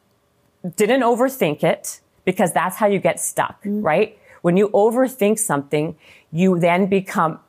didn't 0.75 1.01
overthink 1.01 1.63
it 1.63 2.01
because 2.25 2.51
that's 2.53 2.75
how 2.75 2.87
you 2.87 2.99
get 2.99 3.19
stuck, 3.19 3.59
mm-hmm. 3.63 3.81
right? 3.81 4.17
When 4.41 4.57
you 4.57 4.69
overthink 4.69 5.39
something, 5.39 5.95
you 6.31 6.59
then 6.59 6.87
become 6.87 7.39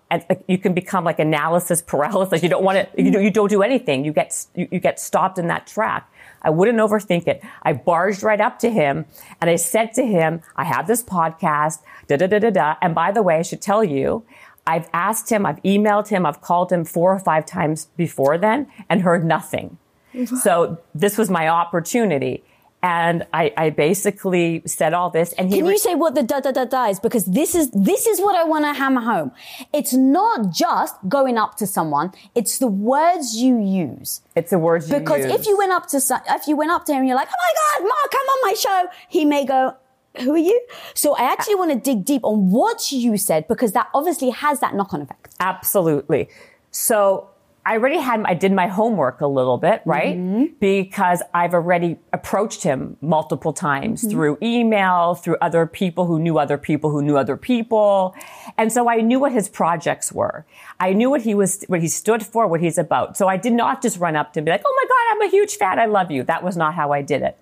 you 0.46 0.58
can 0.58 0.74
become 0.74 1.04
like 1.04 1.18
analysis 1.18 1.80
paralysis. 1.80 2.42
You 2.42 2.48
don't 2.48 2.64
want 2.64 2.78
to, 2.78 3.02
you, 3.02 3.10
know, 3.10 3.18
you 3.18 3.30
don't 3.30 3.48
do 3.48 3.62
anything. 3.62 4.04
You 4.04 4.12
get, 4.12 4.46
you, 4.54 4.68
you, 4.70 4.78
get 4.78 5.00
stopped 5.00 5.38
in 5.38 5.46
that 5.46 5.66
track. 5.66 6.10
I 6.42 6.50
wouldn't 6.50 6.78
overthink 6.78 7.26
it. 7.26 7.42
I 7.62 7.72
barged 7.72 8.22
right 8.22 8.40
up 8.40 8.58
to 8.58 8.70
him 8.70 9.06
and 9.40 9.48
I 9.48 9.56
said 9.56 9.94
to 9.94 10.04
him, 10.04 10.42
I 10.56 10.64
have 10.64 10.86
this 10.86 11.02
podcast, 11.02 11.80
da 12.08 12.16
da 12.16 12.26
da 12.26 12.38
da 12.38 12.50
da. 12.50 12.76
And 12.82 12.94
by 12.94 13.12
the 13.12 13.22
way, 13.22 13.36
I 13.36 13.42
should 13.42 13.62
tell 13.62 13.82
you, 13.82 14.24
I've 14.66 14.88
asked 14.92 15.30
him, 15.30 15.46
I've 15.46 15.62
emailed 15.62 16.08
him, 16.08 16.26
I've 16.26 16.40
called 16.40 16.72
him 16.72 16.84
four 16.84 17.12
or 17.14 17.18
five 17.18 17.46
times 17.46 17.86
before 17.96 18.38
then 18.38 18.70
and 18.88 19.02
heard 19.02 19.24
nothing. 19.24 19.78
so 20.42 20.78
this 20.94 21.16
was 21.16 21.30
my 21.30 21.48
opportunity. 21.48 22.44
And 22.82 23.26
I, 23.32 23.52
I, 23.56 23.70
basically 23.70 24.62
said 24.66 24.92
all 24.92 25.08
this 25.08 25.32
and 25.34 25.48
he 25.48 25.58
Can 25.58 25.66
you 25.66 25.78
say 25.78 25.94
what 25.94 26.16
the 26.16 26.24
da 26.24 26.40
da 26.40 26.50
da 26.50 26.64
da 26.64 26.86
is? 26.86 26.98
Because 26.98 27.24
this 27.26 27.54
is, 27.54 27.70
this 27.70 28.08
is 28.08 28.20
what 28.20 28.34
I 28.34 28.42
want 28.42 28.64
to 28.64 28.72
hammer 28.72 29.00
home. 29.00 29.30
It's 29.72 29.92
not 29.92 30.52
just 30.52 30.96
going 31.08 31.38
up 31.38 31.56
to 31.58 31.66
someone. 31.66 32.12
It's 32.34 32.58
the 32.58 32.66
words 32.66 33.36
you 33.36 33.60
use. 33.60 34.20
It's 34.34 34.50
the 34.50 34.58
words 34.58 34.90
you 34.90 34.98
because 34.98 35.24
use. 35.24 35.32
if 35.32 35.46
you 35.46 35.56
went 35.56 35.70
up 35.70 35.86
to, 35.88 35.98
if 36.30 36.48
you 36.48 36.56
went 36.56 36.72
up 36.72 36.84
to 36.86 36.92
him 36.92 36.98
and 36.98 37.08
you're 37.08 37.16
like, 37.16 37.28
oh 37.28 37.78
my 37.80 37.84
God, 37.84 37.88
Mark, 37.88 38.10
come 38.10 38.26
on 38.26 38.48
my 38.50 38.54
show. 38.54 38.86
He 39.08 39.24
may 39.24 39.46
go, 39.46 39.76
who 40.18 40.34
are 40.34 40.38
you? 40.38 40.60
So 40.94 41.14
I 41.14 41.32
actually 41.32 41.54
want 41.54 41.70
to 41.70 41.78
dig 41.78 42.04
deep 42.04 42.24
on 42.24 42.50
what 42.50 42.90
you 42.90 43.16
said 43.16 43.46
because 43.46 43.72
that 43.72 43.90
obviously 43.94 44.30
has 44.30 44.58
that 44.58 44.74
knock 44.74 44.92
on 44.92 45.02
effect. 45.02 45.34
Absolutely. 45.38 46.28
So 46.72 47.28
I 47.64 47.74
already 47.74 47.98
had, 47.98 48.22
I 48.24 48.34
did 48.34 48.52
my 48.52 48.66
homework 48.66 49.20
a 49.20 49.26
little 49.26 49.56
bit, 49.56 49.82
right? 49.84 50.16
Mm-hmm. 50.16 50.54
Because 50.58 51.22
I've 51.32 51.54
already 51.54 51.96
approached 52.12 52.64
him 52.64 52.96
multiple 53.00 53.52
times 53.52 54.02
mm-hmm. 54.02 54.10
through 54.10 54.38
email, 54.42 55.14
through 55.14 55.36
other 55.40 55.66
people 55.66 56.06
who 56.06 56.18
knew 56.18 56.38
other 56.38 56.58
people 56.58 56.90
who 56.90 57.02
knew 57.02 57.16
other 57.16 57.36
people. 57.36 58.16
And 58.58 58.72
so 58.72 58.88
I 58.88 58.96
knew 59.00 59.20
what 59.20 59.30
his 59.30 59.48
projects 59.48 60.12
were. 60.12 60.44
I 60.80 60.92
knew 60.92 61.08
what 61.08 61.22
he 61.22 61.34
was, 61.34 61.62
what 61.68 61.80
he 61.80 61.88
stood 61.88 62.26
for, 62.26 62.48
what 62.48 62.60
he's 62.60 62.78
about. 62.78 63.16
So 63.16 63.28
I 63.28 63.36
did 63.36 63.52
not 63.52 63.80
just 63.80 63.98
run 63.98 64.16
up 64.16 64.32
to 64.32 64.40
him 64.40 64.42
and 64.42 64.46
be 64.46 64.50
like, 64.52 64.62
Oh 64.66 64.82
my 64.82 64.88
God, 64.88 65.14
I'm 65.14 65.28
a 65.28 65.30
huge 65.30 65.56
fan. 65.56 65.78
I 65.78 65.86
love 65.86 66.10
you. 66.10 66.24
That 66.24 66.42
was 66.42 66.56
not 66.56 66.74
how 66.74 66.90
I 66.90 67.02
did 67.02 67.22
it. 67.22 67.38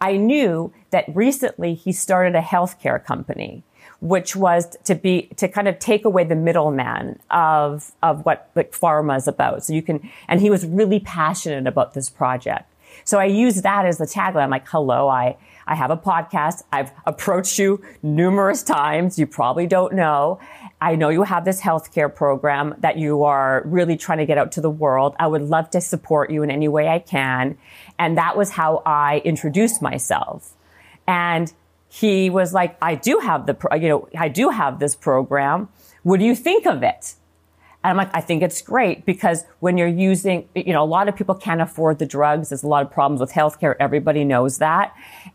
I 0.00 0.16
knew 0.16 0.72
that 0.90 1.04
recently 1.14 1.74
he 1.74 1.92
started 1.92 2.34
a 2.34 2.40
healthcare 2.42 3.02
company 3.02 3.62
which 4.02 4.34
was 4.34 4.76
to 4.82 4.96
be 4.96 5.28
to 5.36 5.46
kind 5.46 5.68
of 5.68 5.78
take 5.78 6.04
away 6.04 6.24
the 6.24 6.34
middleman 6.34 7.20
of 7.30 7.92
of 8.02 8.26
what 8.26 8.50
like 8.56 8.72
pharma 8.72 9.16
is 9.16 9.28
about. 9.28 9.64
So 9.64 9.72
you 9.72 9.80
can, 9.80 10.10
and 10.26 10.40
he 10.40 10.50
was 10.50 10.66
really 10.66 10.98
passionate 10.98 11.68
about 11.68 11.94
this 11.94 12.10
project. 12.10 12.68
So 13.04 13.20
I 13.20 13.26
use 13.26 13.62
that 13.62 13.86
as 13.86 13.98
the 13.98 14.04
tagline. 14.04 14.42
I'm 14.42 14.50
like, 14.50 14.68
hello, 14.68 15.08
I 15.08 15.36
I 15.68 15.76
have 15.76 15.92
a 15.92 15.96
podcast. 15.96 16.64
I've 16.72 16.90
approached 17.06 17.60
you 17.60 17.80
numerous 18.02 18.64
times. 18.64 19.20
You 19.20 19.26
probably 19.28 19.68
don't 19.68 19.94
know. 19.94 20.40
I 20.80 20.96
know 20.96 21.08
you 21.08 21.22
have 21.22 21.44
this 21.44 21.60
healthcare 21.60 22.12
program 22.12 22.74
that 22.80 22.98
you 22.98 23.22
are 23.22 23.62
really 23.64 23.96
trying 23.96 24.18
to 24.18 24.26
get 24.26 24.36
out 24.36 24.50
to 24.52 24.60
the 24.60 24.70
world. 24.70 25.14
I 25.20 25.28
would 25.28 25.42
love 25.42 25.70
to 25.70 25.80
support 25.80 26.30
you 26.30 26.42
in 26.42 26.50
any 26.50 26.66
way 26.66 26.88
I 26.88 26.98
can. 26.98 27.56
And 28.00 28.18
that 28.18 28.36
was 28.36 28.50
how 28.50 28.82
I 28.84 29.22
introduced 29.24 29.80
myself. 29.80 30.54
And 31.06 31.52
he 31.94 32.30
was 32.30 32.54
like, 32.54 32.78
I 32.80 32.94
do 32.94 33.18
have 33.18 33.44
the, 33.44 33.54
you 33.74 33.86
know, 33.86 34.08
I 34.16 34.28
do 34.28 34.48
have 34.48 34.78
this 34.78 34.96
program. 34.96 35.68
What 36.04 36.20
do 36.20 36.24
you 36.24 36.34
think 36.34 36.64
of 36.64 36.82
it? 36.82 37.16
And 37.84 37.90
I'm 37.90 37.96
like, 37.98 38.08
I 38.14 38.22
think 38.22 38.42
it's 38.42 38.62
great 38.62 39.04
because 39.04 39.44
when 39.60 39.76
you're 39.76 39.88
using, 39.88 40.48
you 40.54 40.72
know, 40.72 40.82
a 40.82 40.86
lot 40.86 41.06
of 41.10 41.16
people 41.16 41.34
can't 41.34 41.60
afford 41.60 41.98
the 41.98 42.06
drugs. 42.06 42.48
There's 42.48 42.62
a 42.62 42.66
lot 42.66 42.82
of 42.82 42.90
problems 42.90 43.20
with 43.20 43.32
healthcare. 43.32 43.74
Everybody 43.78 44.24
knows 44.24 44.56
that. 44.56 44.94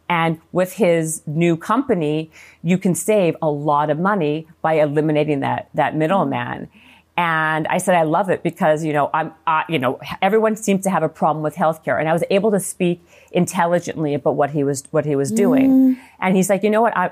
And 0.09 0.41
with 0.51 0.73
his 0.73 1.21
new 1.27 1.57
company, 1.57 2.31
you 2.63 2.79
can 2.79 2.95
save 2.95 3.37
a 3.39 3.49
lot 3.51 3.91
of 3.91 3.99
money 3.99 4.47
by 4.63 4.79
eliminating 4.79 5.41
that, 5.41 5.69
that 5.75 5.95
middleman. 5.95 6.69
And 7.17 7.67
I 7.67 7.77
said, 7.77 7.93
I 7.93 8.03
love 8.03 8.31
it 8.31 8.41
because, 8.41 8.83
you 8.83 8.93
know, 8.93 9.11
I'm, 9.13 9.31
you 9.69 9.77
know, 9.77 9.99
everyone 10.23 10.55
seems 10.55 10.83
to 10.85 10.89
have 10.89 11.03
a 11.03 11.09
problem 11.09 11.43
with 11.43 11.53
healthcare. 11.53 11.99
And 11.99 12.09
I 12.09 12.13
was 12.13 12.23
able 12.31 12.49
to 12.49 12.59
speak 12.59 13.03
intelligently 13.31 14.13
about 14.13 14.36
what 14.36 14.51
he 14.51 14.63
was, 14.63 14.84
what 14.91 15.05
he 15.05 15.15
was 15.15 15.31
doing. 15.31 15.96
Mm. 15.96 16.00
And 16.19 16.36
he's 16.36 16.50
like, 16.50 16.63
you 16.63 16.69
know 16.69 16.81
what? 16.81 16.96
I, 16.96 17.12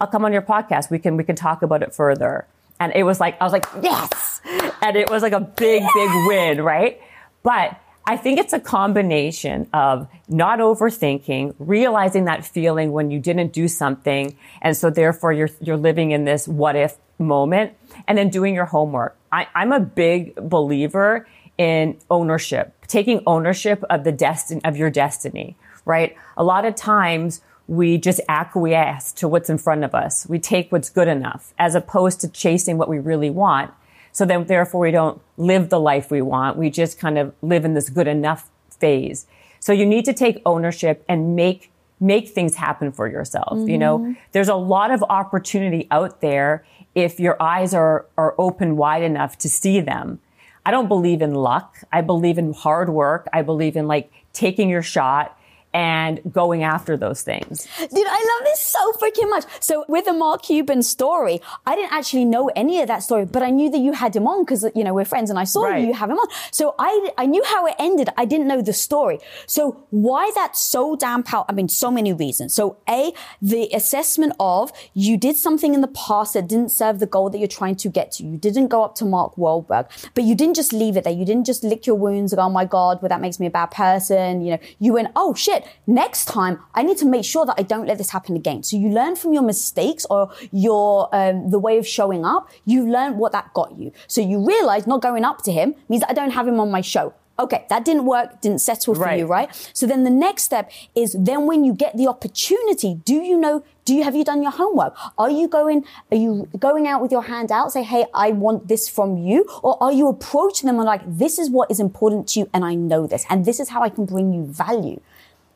I'll 0.00 0.06
come 0.06 0.24
on 0.24 0.32
your 0.32 0.42
podcast. 0.42 0.90
We 0.90 0.98
can, 0.98 1.16
we 1.16 1.24
can 1.24 1.36
talk 1.36 1.62
about 1.62 1.82
it 1.82 1.94
further. 1.94 2.46
And 2.80 2.92
it 2.94 3.02
was 3.02 3.18
like, 3.20 3.40
I 3.40 3.44
was 3.44 3.52
like, 3.52 3.66
yes. 3.82 4.40
And 4.80 4.96
it 4.96 5.10
was 5.10 5.22
like 5.22 5.32
a 5.32 5.40
big, 5.40 5.82
big 5.94 6.10
win, 6.26 6.60
right? 6.62 7.00
But 7.42 7.80
I 8.06 8.16
think 8.16 8.38
it's 8.38 8.52
a 8.52 8.60
combination 8.60 9.68
of 9.72 10.08
not 10.28 10.60
overthinking, 10.60 11.56
realizing 11.58 12.24
that 12.24 12.44
feeling 12.44 12.92
when 12.92 13.10
you 13.10 13.18
didn't 13.18 13.52
do 13.52 13.68
something. 13.68 14.36
And 14.62 14.76
so 14.76 14.88
therefore 14.90 15.32
you're, 15.32 15.50
you're 15.60 15.76
living 15.76 16.12
in 16.12 16.24
this 16.24 16.48
what 16.48 16.76
if 16.76 16.96
moment 17.18 17.74
and 18.06 18.16
then 18.16 18.30
doing 18.30 18.54
your 18.54 18.64
homework. 18.64 19.16
I, 19.32 19.48
I'm 19.54 19.72
a 19.72 19.80
big 19.80 20.36
believer 20.36 21.26
in 21.58 21.98
ownership, 22.08 22.74
taking 22.86 23.20
ownership 23.26 23.84
of 23.90 24.04
the 24.04 24.12
destiny, 24.12 24.60
of 24.64 24.76
your 24.76 24.90
destiny, 24.90 25.56
right? 25.84 26.16
A 26.36 26.44
lot 26.44 26.64
of 26.64 26.74
times 26.74 27.40
we 27.66 27.98
just 27.98 28.20
acquiesce 28.28 29.12
to 29.12 29.28
what's 29.28 29.50
in 29.50 29.58
front 29.58 29.84
of 29.84 29.94
us. 29.94 30.26
We 30.28 30.38
take 30.38 30.72
what's 30.72 30.88
good 30.88 31.08
enough 31.08 31.52
as 31.58 31.74
opposed 31.74 32.20
to 32.22 32.28
chasing 32.28 32.78
what 32.78 32.88
we 32.88 32.98
really 32.98 33.28
want. 33.28 33.72
So 34.12 34.24
then 34.24 34.46
therefore 34.46 34.80
we 34.80 34.90
don't 34.90 35.20
live 35.36 35.68
the 35.68 35.78
life 35.78 36.10
we 36.10 36.22
want. 36.22 36.56
We 36.56 36.70
just 36.70 36.98
kind 36.98 37.18
of 37.18 37.34
live 37.42 37.64
in 37.64 37.74
this 37.74 37.90
good 37.90 38.08
enough 38.08 38.48
phase. 38.70 39.26
So 39.60 39.72
you 39.72 39.84
need 39.84 40.04
to 40.06 40.14
take 40.14 40.40
ownership 40.46 41.04
and 41.08 41.36
make 41.36 41.70
make 42.00 42.28
things 42.28 42.54
happen 42.54 42.92
for 42.92 43.08
yourself. 43.08 43.58
Mm-hmm. 43.58 43.68
You 43.68 43.78
know, 43.78 43.98
mm-hmm. 43.98 44.12
there's 44.30 44.48
a 44.48 44.54
lot 44.54 44.92
of 44.92 45.04
opportunity 45.08 45.88
out 45.90 46.20
there 46.20 46.64
if 46.94 47.18
your 47.20 47.40
eyes 47.42 47.74
are, 47.74 48.06
are 48.16 48.34
open 48.38 48.76
wide 48.76 49.02
enough 49.02 49.36
to 49.38 49.48
see 49.48 49.80
them. 49.80 50.20
I 50.68 50.70
don't 50.70 50.88
believe 50.88 51.22
in 51.22 51.32
luck. 51.32 51.78
I 51.90 52.02
believe 52.02 52.36
in 52.36 52.52
hard 52.52 52.90
work. 52.90 53.26
I 53.32 53.40
believe 53.40 53.74
in 53.74 53.88
like 53.88 54.12
taking 54.34 54.68
your 54.68 54.82
shot 54.82 55.34
and 55.78 56.20
going 56.32 56.64
after 56.64 56.96
those 56.96 57.22
things. 57.22 57.68
Dude, 57.78 58.04
I 58.04 58.38
love 58.40 58.44
this 58.46 58.58
so 58.58 58.92
freaking 58.94 59.30
much. 59.30 59.44
So 59.60 59.84
with 59.86 60.06
the 60.06 60.12
Mark 60.12 60.42
Cuban 60.42 60.82
story, 60.82 61.40
I 61.66 61.76
didn't 61.76 61.92
actually 61.92 62.24
know 62.24 62.50
any 62.56 62.80
of 62.80 62.88
that 62.88 63.04
story, 63.04 63.26
but 63.26 63.44
I 63.44 63.50
knew 63.50 63.70
that 63.70 63.78
you 63.78 63.92
had 63.92 64.16
him 64.16 64.26
on 64.26 64.42
because, 64.42 64.66
you 64.74 64.82
know, 64.82 64.92
we're 64.92 65.04
friends 65.04 65.30
and 65.30 65.38
I 65.38 65.44
saw 65.44 65.62
right. 65.62 65.86
you 65.86 65.94
have 65.94 66.10
him 66.10 66.16
on. 66.16 66.26
So 66.50 66.74
I, 66.80 67.10
I 67.16 67.26
knew 67.26 67.44
how 67.44 67.64
it 67.66 67.76
ended. 67.78 68.08
I 68.16 68.24
didn't 68.24 68.48
know 68.48 68.60
the 68.60 68.72
story. 68.72 69.20
So 69.46 69.86
why 69.90 70.32
that's 70.34 70.60
so 70.60 70.96
damn 70.96 71.22
powerful? 71.22 71.46
I 71.48 71.52
mean, 71.52 71.68
so 71.68 71.92
many 71.92 72.12
reasons. 72.12 72.54
So 72.54 72.78
A, 72.88 73.12
the 73.40 73.68
assessment 73.72 74.32
of 74.40 74.72
you 74.94 75.16
did 75.16 75.36
something 75.36 75.74
in 75.74 75.80
the 75.80 75.86
past 75.86 76.34
that 76.34 76.48
didn't 76.48 76.72
serve 76.72 76.98
the 76.98 77.06
goal 77.06 77.30
that 77.30 77.38
you're 77.38 77.46
trying 77.46 77.76
to 77.76 77.88
get 77.88 78.10
to. 78.12 78.24
You 78.24 78.36
didn't 78.36 78.66
go 78.66 78.82
up 78.82 78.96
to 78.96 79.04
Mark 79.04 79.36
Wahlberg, 79.36 79.88
but 80.14 80.24
you 80.24 80.34
didn't 80.34 80.56
just 80.56 80.72
leave 80.72 80.96
it 80.96 81.04
there. 81.04 81.12
You 81.12 81.24
didn't 81.24 81.46
just 81.46 81.62
lick 81.62 81.86
your 81.86 81.94
wounds 81.94 82.32
and 82.32 82.38
go, 82.38 82.46
oh 82.46 82.50
my 82.50 82.64
God, 82.64 83.00
well, 83.00 83.10
that 83.10 83.20
makes 83.20 83.38
me 83.38 83.46
a 83.46 83.50
bad 83.50 83.70
person. 83.70 84.40
You 84.40 84.52
know, 84.52 84.58
you 84.80 84.92
went, 84.92 85.12
oh 85.14 85.34
shit, 85.34 85.64
next 85.86 86.26
time 86.26 86.60
I 86.74 86.82
need 86.82 86.98
to 86.98 87.06
make 87.06 87.24
sure 87.24 87.46
that 87.46 87.54
I 87.58 87.62
don't 87.62 87.86
let 87.86 87.98
this 87.98 88.10
happen 88.10 88.36
again. 88.36 88.62
So 88.62 88.76
you 88.76 88.88
learn 88.90 89.16
from 89.16 89.32
your 89.32 89.42
mistakes 89.42 90.06
or 90.10 90.30
your, 90.52 91.14
um, 91.14 91.50
the 91.50 91.58
way 91.58 91.78
of 91.78 91.86
showing 91.86 92.24
up. 92.24 92.50
You 92.64 92.88
learn 92.88 93.18
what 93.18 93.32
that 93.32 93.52
got 93.54 93.78
you. 93.78 93.92
So 94.06 94.20
you 94.20 94.44
realize 94.46 94.86
not 94.86 95.02
going 95.02 95.24
up 95.24 95.42
to 95.42 95.52
him 95.52 95.74
means 95.88 96.02
that 96.02 96.10
I 96.10 96.14
don't 96.14 96.30
have 96.30 96.46
him 96.46 96.60
on 96.60 96.70
my 96.70 96.80
show. 96.80 97.14
Okay, 97.40 97.66
that 97.68 97.84
didn't 97.84 98.04
work, 98.04 98.40
didn't 98.40 98.60
settle 98.60 98.96
for 98.96 99.02
right. 99.02 99.20
you, 99.20 99.26
right? 99.26 99.70
So 99.72 99.86
then 99.86 100.02
the 100.02 100.10
next 100.10 100.42
step 100.42 100.72
is 100.96 101.14
then 101.16 101.46
when 101.46 101.64
you 101.64 101.72
get 101.72 101.96
the 101.96 102.08
opportunity, 102.08 102.96
do 103.04 103.14
you 103.14 103.38
know, 103.38 103.62
do 103.84 103.94
you, 103.94 104.02
have 104.02 104.16
you 104.16 104.24
done 104.24 104.42
your 104.42 104.50
homework? 104.50 104.96
Are 105.16 105.30
you 105.30 105.46
going, 105.46 105.84
are 106.10 106.16
you 106.16 106.48
going 106.58 106.88
out 106.88 107.00
with 107.00 107.12
your 107.12 107.22
hand 107.22 107.52
out, 107.52 107.70
say, 107.70 107.84
hey, 107.84 108.06
I 108.12 108.32
want 108.32 108.66
this 108.66 108.88
from 108.88 109.18
you? 109.18 109.46
Or 109.62 109.80
are 109.80 109.92
you 109.92 110.08
approaching 110.08 110.66
them 110.66 110.76
and 110.76 110.84
like, 110.84 111.02
this 111.06 111.38
is 111.38 111.48
what 111.48 111.70
is 111.70 111.78
important 111.78 112.26
to 112.30 112.40
you 112.40 112.50
and 112.52 112.64
I 112.64 112.74
know 112.74 113.06
this 113.06 113.24
and 113.30 113.44
this 113.44 113.60
is 113.60 113.68
how 113.68 113.82
I 113.82 113.88
can 113.88 114.04
bring 114.04 114.32
you 114.32 114.44
value? 114.44 115.00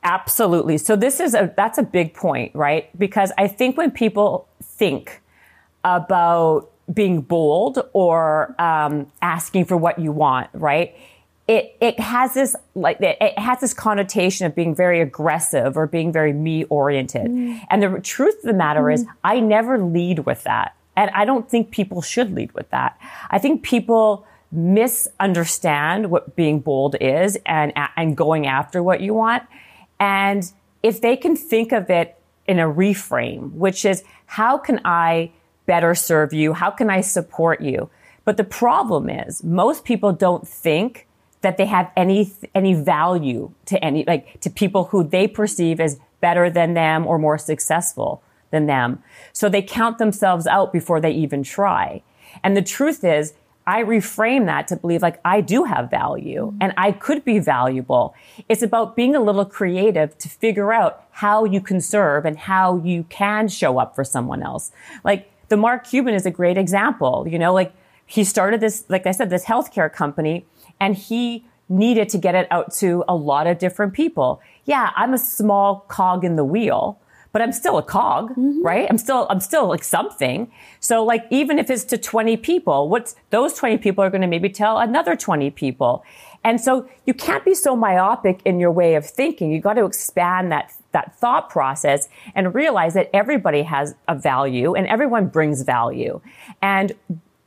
Absolutely. 0.04 0.78
So 0.78 0.96
this 0.96 1.20
is 1.20 1.34
a, 1.34 1.52
that's 1.56 1.78
a 1.78 1.82
big 1.82 2.14
point, 2.14 2.54
right? 2.54 2.96
Because 2.98 3.32
I 3.38 3.46
think 3.46 3.76
when 3.76 3.90
people 3.90 4.48
think 4.62 5.20
about 5.84 6.70
being 6.92 7.20
bold 7.20 7.78
or 7.92 8.60
um, 8.60 9.10
asking 9.20 9.66
for 9.66 9.76
what 9.76 9.98
you 9.98 10.12
want, 10.12 10.50
right? 10.52 10.96
It, 11.48 11.76
it 11.80 11.98
has 12.00 12.34
this 12.34 12.54
like 12.74 12.98
it 13.00 13.38
has 13.38 13.60
this 13.60 13.74
connotation 13.74 14.46
of 14.46 14.54
being 14.54 14.74
very 14.74 15.00
aggressive 15.00 15.76
or 15.76 15.86
being 15.86 16.12
very 16.12 16.32
me 16.32 16.64
oriented. 16.64 17.26
Mm. 17.26 17.60
And 17.68 17.82
the 17.82 18.00
truth 18.00 18.36
of 18.36 18.42
the 18.42 18.52
matter 18.52 18.82
mm. 18.82 18.94
is 18.94 19.04
I 19.24 19.40
never 19.40 19.76
lead 19.78 20.20
with 20.20 20.44
that. 20.44 20.76
And 20.96 21.10
I 21.10 21.24
don't 21.24 21.48
think 21.48 21.70
people 21.70 22.00
should 22.00 22.32
lead 22.32 22.52
with 22.52 22.70
that. 22.70 22.98
I 23.30 23.38
think 23.38 23.62
people 23.62 24.26
misunderstand 24.52 26.10
what 26.10 26.36
being 26.36 26.60
bold 26.60 26.94
is 27.00 27.38
and 27.44 27.72
and 27.96 28.16
going 28.16 28.46
after 28.46 28.82
what 28.82 29.00
you 29.00 29.12
want. 29.14 29.42
And 30.02 30.52
if 30.82 31.00
they 31.00 31.16
can 31.16 31.36
think 31.36 31.70
of 31.70 31.88
it 31.88 32.18
in 32.48 32.58
a 32.58 32.66
reframe, 32.66 33.52
which 33.52 33.84
is 33.84 34.02
how 34.26 34.58
can 34.58 34.80
I 34.84 35.30
better 35.64 35.94
serve 35.94 36.32
you? 36.32 36.54
How 36.54 36.72
can 36.72 36.90
I 36.90 37.02
support 37.02 37.60
you? 37.60 37.88
But 38.24 38.36
the 38.36 38.42
problem 38.42 39.08
is 39.08 39.44
most 39.44 39.84
people 39.84 40.12
don't 40.12 40.46
think 40.46 41.06
that 41.42 41.56
they 41.56 41.66
have 41.66 41.88
any, 41.96 42.32
any 42.52 42.74
value 42.74 43.52
to 43.66 43.82
any, 43.84 44.02
like 44.04 44.40
to 44.40 44.50
people 44.50 44.86
who 44.86 45.04
they 45.04 45.28
perceive 45.28 45.78
as 45.78 46.00
better 46.20 46.50
than 46.50 46.74
them 46.74 47.06
or 47.06 47.16
more 47.16 47.38
successful 47.38 48.24
than 48.50 48.66
them. 48.66 49.04
So 49.32 49.48
they 49.48 49.62
count 49.62 49.98
themselves 49.98 50.48
out 50.48 50.72
before 50.72 51.00
they 51.00 51.12
even 51.12 51.44
try. 51.44 52.02
And 52.42 52.56
the 52.56 52.62
truth 52.62 53.04
is 53.04 53.34
I 53.66 53.82
reframe 53.82 54.46
that 54.46 54.68
to 54.68 54.76
believe 54.76 55.02
like 55.02 55.20
I 55.24 55.40
do 55.40 55.64
have 55.64 55.90
value 55.90 56.46
mm-hmm. 56.46 56.58
and 56.60 56.72
I 56.76 56.92
could 56.92 57.24
be 57.24 57.38
valuable. 57.38 58.14
It's 58.48 58.62
about 58.62 58.96
being 58.96 59.14
a 59.14 59.20
little 59.20 59.44
creative 59.44 60.16
to 60.18 60.28
figure 60.28 60.72
out 60.72 61.04
how 61.10 61.44
you 61.44 61.60
can 61.60 61.80
serve 61.80 62.24
and 62.24 62.38
how 62.38 62.78
you 62.78 63.04
can 63.04 63.48
show 63.48 63.78
up 63.78 63.94
for 63.94 64.04
someone 64.04 64.42
else. 64.42 64.72
Like 65.04 65.30
the 65.48 65.56
Mark 65.56 65.86
Cuban 65.86 66.14
is 66.14 66.26
a 66.26 66.30
great 66.30 66.58
example. 66.58 67.26
You 67.28 67.38
know, 67.38 67.52
like 67.52 67.72
he 68.06 68.24
started 68.24 68.60
this, 68.60 68.84
like 68.88 69.06
I 69.06 69.12
said, 69.12 69.30
this 69.30 69.44
healthcare 69.44 69.92
company 69.92 70.44
and 70.80 70.96
he 70.96 71.44
needed 71.68 72.08
to 72.10 72.18
get 72.18 72.34
it 72.34 72.46
out 72.50 72.72
to 72.74 73.04
a 73.08 73.14
lot 73.14 73.46
of 73.46 73.58
different 73.58 73.92
people. 73.94 74.40
Yeah, 74.64 74.90
I'm 74.96 75.14
a 75.14 75.18
small 75.18 75.80
cog 75.88 76.24
in 76.24 76.36
the 76.36 76.44
wheel, 76.44 76.98
but 77.32 77.42
I'm 77.42 77.52
still 77.52 77.78
a 77.78 77.82
cog, 77.82 78.30
mm-hmm. 78.30 78.62
right? 78.62 78.86
I'm 78.88 78.98
still, 78.98 79.26
I'm 79.30 79.40
still 79.40 79.66
like 79.66 79.82
something. 79.82 80.50
So 80.80 81.04
like, 81.04 81.26
even 81.30 81.58
if 81.58 81.70
it's 81.70 81.84
to 81.84 81.98
20 81.98 82.36
people, 82.36 82.88
what's 82.88 83.16
those 83.30 83.54
20 83.54 83.78
people 83.78 84.04
are 84.04 84.10
going 84.10 84.20
to 84.20 84.26
maybe 84.26 84.50
tell 84.50 84.78
another 84.78 85.16
20 85.16 85.50
people. 85.50 86.04
And 86.44 86.60
so 86.60 86.88
you 87.06 87.14
can't 87.14 87.44
be 87.44 87.54
so 87.54 87.76
myopic 87.76 88.40
in 88.44 88.58
your 88.58 88.70
way 88.70 88.94
of 88.94 89.06
thinking. 89.06 89.52
You 89.52 89.60
got 89.60 89.74
to 89.74 89.84
expand 89.84 90.52
that, 90.52 90.72
that 90.92 91.16
thought 91.18 91.48
process 91.48 92.08
and 92.34 92.54
realize 92.54 92.94
that 92.94 93.10
everybody 93.14 93.62
has 93.62 93.94
a 94.08 94.14
value 94.14 94.74
and 94.74 94.86
everyone 94.86 95.28
brings 95.28 95.62
value. 95.62 96.20
And 96.60 96.92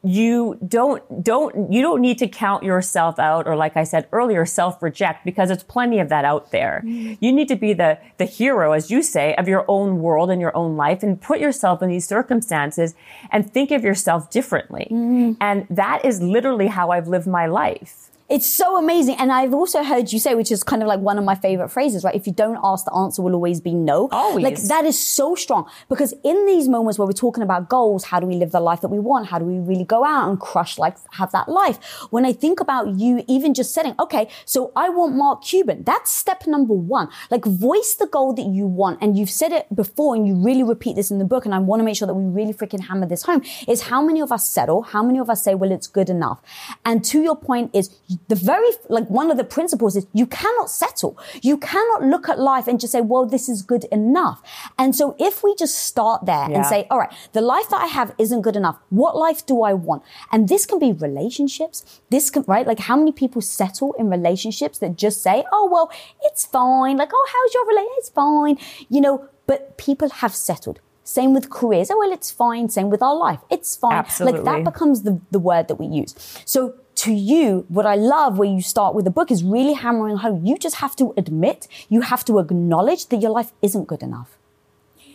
you 0.05 0.59
don't 0.67 1.23
don't 1.23 1.71
you 1.71 1.81
don't 1.81 1.99
need 1.99 2.19
to 2.19 2.27
count 2.27 2.63
yourself 2.63 3.17
out 3.17 3.47
or 3.47 3.55
like 3.55 3.75
I 3.75 3.83
said 3.83 4.07
earlier 4.11 4.45
self 4.45 4.81
reject 4.83 5.25
because 5.25 5.49
it's 5.49 5.63
plenty 5.63 5.99
of 5.99 6.09
that 6.09 6.25
out 6.25 6.51
there. 6.51 6.83
Mm. 6.85 7.17
You 7.19 7.31
need 7.31 7.47
to 7.47 7.55
be 7.55 7.73
the 7.73 7.97
the 8.17 8.25
hero 8.25 8.73
as 8.73 8.91
you 8.91 9.01
say 9.01 9.33
of 9.35 9.47
your 9.47 9.65
own 9.67 9.99
world 9.99 10.29
and 10.29 10.39
your 10.39 10.55
own 10.55 10.77
life 10.77 11.01
and 11.01 11.19
put 11.19 11.39
yourself 11.39 11.81
in 11.81 11.89
these 11.89 12.07
circumstances 12.07 12.93
and 13.31 13.51
think 13.51 13.71
of 13.71 13.83
yourself 13.83 14.29
differently. 14.29 14.87
Mm. 14.91 15.37
And 15.41 15.65
that 15.71 16.05
is 16.05 16.21
literally 16.21 16.67
how 16.67 16.91
I've 16.91 17.07
lived 17.07 17.27
my 17.27 17.47
life. 17.47 18.04
It's 18.27 18.47
so 18.47 18.77
amazing. 18.77 19.17
And 19.19 19.31
I've 19.31 19.53
also 19.53 19.83
heard 19.83 20.11
you 20.11 20.17
say, 20.17 20.33
which 20.33 20.51
is 20.51 20.63
kind 20.63 20.81
of 20.81 20.87
like 20.87 20.99
one 20.99 21.19
of 21.19 21.23
my 21.23 21.35
favorite 21.35 21.69
phrases, 21.69 22.03
right? 22.03 22.15
If 22.15 22.25
you 22.25 22.33
don't 22.33 22.57
ask, 22.63 22.83
the 22.85 22.93
answer 22.93 23.21
will 23.21 23.35
always 23.35 23.61
be 23.61 23.75
no. 23.75 24.09
Always. 24.11 24.43
Like 24.43 24.59
that 24.63 24.83
is 24.83 24.99
so 24.99 25.35
strong 25.35 25.69
because 25.89 26.11
in 26.23 26.47
these 26.47 26.67
moments 26.67 26.97
where 26.97 27.05
we're 27.05 27.13
talking 27.13 27.43
about 27.43 27.69
goals, 27.69 28.05
how 28.05 28.19
do 28.19 28.25
we 28.25 28.33
live 28.35 28.51
the 28.51 28.59
life 28.59 28.81
that 28.81 28.87
we 28.87 28.97
want? 28.97 29.27
How 29.27 29.37
do 29.37 29.45
we 29.45 29.59
really 29.59 29.83
go 29.83 30.03
out 30.03 30.27
and 30.27 30.39
crush 30.39 30.79
like 30.79 30.97
have 31.11 31.31
that 31.33 31.47
life? 31.47 31.77
When 32.09 32.25
I 32.25 32.33
think 32.33 32.59
about 32.59 32.99
you 32.99 33.23
even 33.27 33.53
just 33.53 33.75
setting, 33.75 33.93
okay, 33.99 34.27
so 34.45 34.71
I 34.75 34.89
want 34.89 35.15
Mark 35.15 35.43
Cuban. 35.43 35.83
That's 35.83 36.09
step 36.11 36.47
number 36.47 36.73
one. 36.73 37.09
Like 37.29 37.45
voice 37.45 37.93
the 37.93 38.07
goal 38.07 38.33
that 38.33 38.47
you 38.47 38.65
want. 38.65 38.97
And 39.03 39.15
you've 39.15 39.29
said 39.29 39.51
it 39.51 39.67
before 39.75 40.15
and 40.15 40.27
you 40.27 40.33
really 40.33 40.63
repeat 40.63 40.95
this 40.95 41.11
in 41.11 41.19
the 41.19 41.25
book. 41.25 41.45
And 41.45 41.53
I 41.53 41.59
want 41.59 41.79
to 41.79 41.83
make 41.83 41.95
sure 41.95 42.07
that 42.07 42.15
we 42.15 42.23
really 42.23 42.53
freaking 42.53 42.87
hammer 42.87 43.05
this 43.05 43.21
home 43.21 43.43
is 43.67 43.83
how 43.83 44.01
many 44.01 44.19
of 44.19 44.31
us 44.31 44.49
settle? 44.49 44.81
How 44.81 45.03
many 45.03 45.19
of 45.19 45.29
us 45.29 45.43
say, 45.43 45.53
well, 45.53 45.71
it's 45.71 45.85
good 45.85 46.09
enough? 46.09 46.41
And 46.83 47.05
to 47.05 47.21
your 47.21 47.35
point 47.35 47.69
is 47.75 47.95
the 48.27 48.35
very, 48.35 48.69
like 48.89 49.09
one 49.09 49.31
of 49.31 49.37
the 49.37 49.43
principles 49.43 49.95
is 49.95 50.05
you 50.13 50.25
cannot 50.25 50.69
settle. 50.69 51.17
You 51.41 51.57
cannot 51.57 52.03
look 52.03 52.29
at 52.29 52.39
life 52.39 52.67
and 52.67 52.79
just 52.79 52.91
say, 52.91 53.01
well, 53.01 53.25
this 53.25 53.49
is 53.49 53.61
good 53.61 53.85
enough. 53.85 54.41
And 54.77 54.95
so 54.95 55.15
if 55.19 55.43
we 55.43 55.55
just 55.55 55.79
start 55.79 56.25
there 56.25 56.47
yeah. 56.49 56.57
and 56.57 56.65
say, 56.65 56.87
all 56.89 56.99
right, 56.99 57.11
the 57.33 57.41
life 57.41 57.69
that 57.69 57.81
I 57.81 57.87
have 57.87 58.13
isn't 58.17 58.41
good 58.41 58.55
enough. 58.55 58.77
What 58.89 59.17
life 59.17 59.45
do 59.45 59.63
I 59.63 59.73
want? 59.73 60.03
And 60.31 60.49
this 60.49 60.65
can 60.65 60.79
be 60.79 60.91
relationships. 60.91 62.01
This 62.09 62.29
can, 62.29 62.43
right? 62.47 62.65
Like 62.65 62.79
how 62.79 62.95
many 62.95 63.11
people 63.11 63.41
settle 63.41 63.93
in 63.93 64.09
relationships 64.09 64.79
that 64.79 64.95
just 64.95 65.21
say, 65.21 65.43
oh, 65.51 65.69
well, 65.71 65.91
it's 66.23 66.45
fine. 66.45 66.97
Like, 66.97 67.11
oh, 67.13 67.27
how's 67.33 67.53
your 67.53 67.65
relationship? 67.67 67.97
It's 67.97 68.09
fine. 68.09 68.57
You 68.89 69.01
know, 69.01 69.29
but 69.47 69.77
people 69.77 70.09
have 70.09 70.35
settled. 70.35 70.79
Same 71.03 71.33
with 71.35 71.51
careers. 71.51 71.91
Oh, 71.91 71.99
well, 71.99 72.11
it's 72.11 72.31
fine. 72.31 72.67
Same 72.69 72.89
with 72.89 73.03
our 73.03 73.15
life. 73.15 73.39
It's 73.51 73.75
fine. 73.75 73.93
Absolutely. 73.93 74.41
Like 74.41 74.63
that 74.63 74.71
becomes 74.71 75.03
the, 75.03 75.21
the 75.29 75.37
word 75.37 75.67
that 75.67 75.75
we 75.75 75.85
use. 75.85 76.15
So 76.45 76.73
to 77.05 77.13
you, 77.13 77.65
what 77.69 77.85
I 77.85 77.95
love 77.95 78.39
where 78.39 78.49
you 78.49 78.61
start 78.61 78.95
with 78.95 79.05
the 79.05 79.11
book 79.11 79.29
is 79.29 79.43
really 79.43 79.73
hammering 79.73 80.17
home. 80.17 80.45
You 80.45 80.57
just 80.57 80.77
have 80.77 80.95
to 80.97 81.13
admit, 81.15 81.67
you 81.87 82.01
have 82.01 82.25
to 82.25 82.39
acknowledge 82.39 83.07
that 83.09 83.17
your 83.17 83.31
life 83.31 83.51
isn't 83.61 83.85
good 83.85 84.01
enough. 84.01 84.37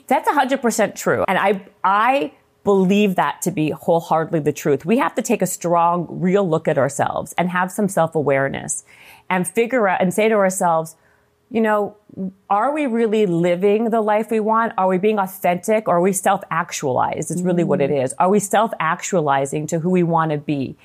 That's 0.06 0.28
100% 0.28 0.94
true. 0.94 1.24
And 1.26 1.36
I, 1.36 1.66
I 1.82 2.32
believe 2.62 3.16
that 3.16 3.42
to 3.42 3.50
be 3.50 3.70
wholeheartedly 3.70 4.40
the 4.40 4.52
truth. 4.52 4.84
We 4.84 4.98
have 4.98 5.14
to 5.16 5.22
take 5.22 5.42
a 5.42 5.46
strong, 5.46 6.06
real 6.08 6.48
look 6.48 6.68
at 6.68 6.78
ourselves 6.78 7.34
and 7.36 7.50
have 7.50 7.72
some 7.72 7.88
self-awareness 7.88 8.84
and 9.28 9.46
figure 9.48 9.88
out 9.88 10.00
and 10.00 10.14
say 10.14 10.28
to 10.28 10.36
ourselves, 10.36 10.94
you 11.50 11.60
know, 11.60 11.96
are 12.48 12.72
we 12.72 12.86
really 12.86 13.26
living 13.26 13.90
the 13.90 14.00
life 14.00 14.30
we 14.30 14.38
want? 14.38 14.72
Are 14.78 14.86
we 14.86 14.98
being 14.98 15.18
authentic 15.18 15.88
or 15.88 15.96
are 15.96 16.00
we 16.00 16.12
self-actualized? 16.12 17.32
It's 17.32 17.42
really 17.42 17.64
mm. 17.64 17.68
what 17.68 17.80
it 17.80 17.90
is. 17.90 18.14
Are 18.20 18.30
we 18.30 18.38
self-actualizing 18.38 19.66
to 19.68 19.80
who 19.80 19.90
we 19.90 20.04
want 20.04 20.30
to 20.30 20.38
be? 20.38 20.76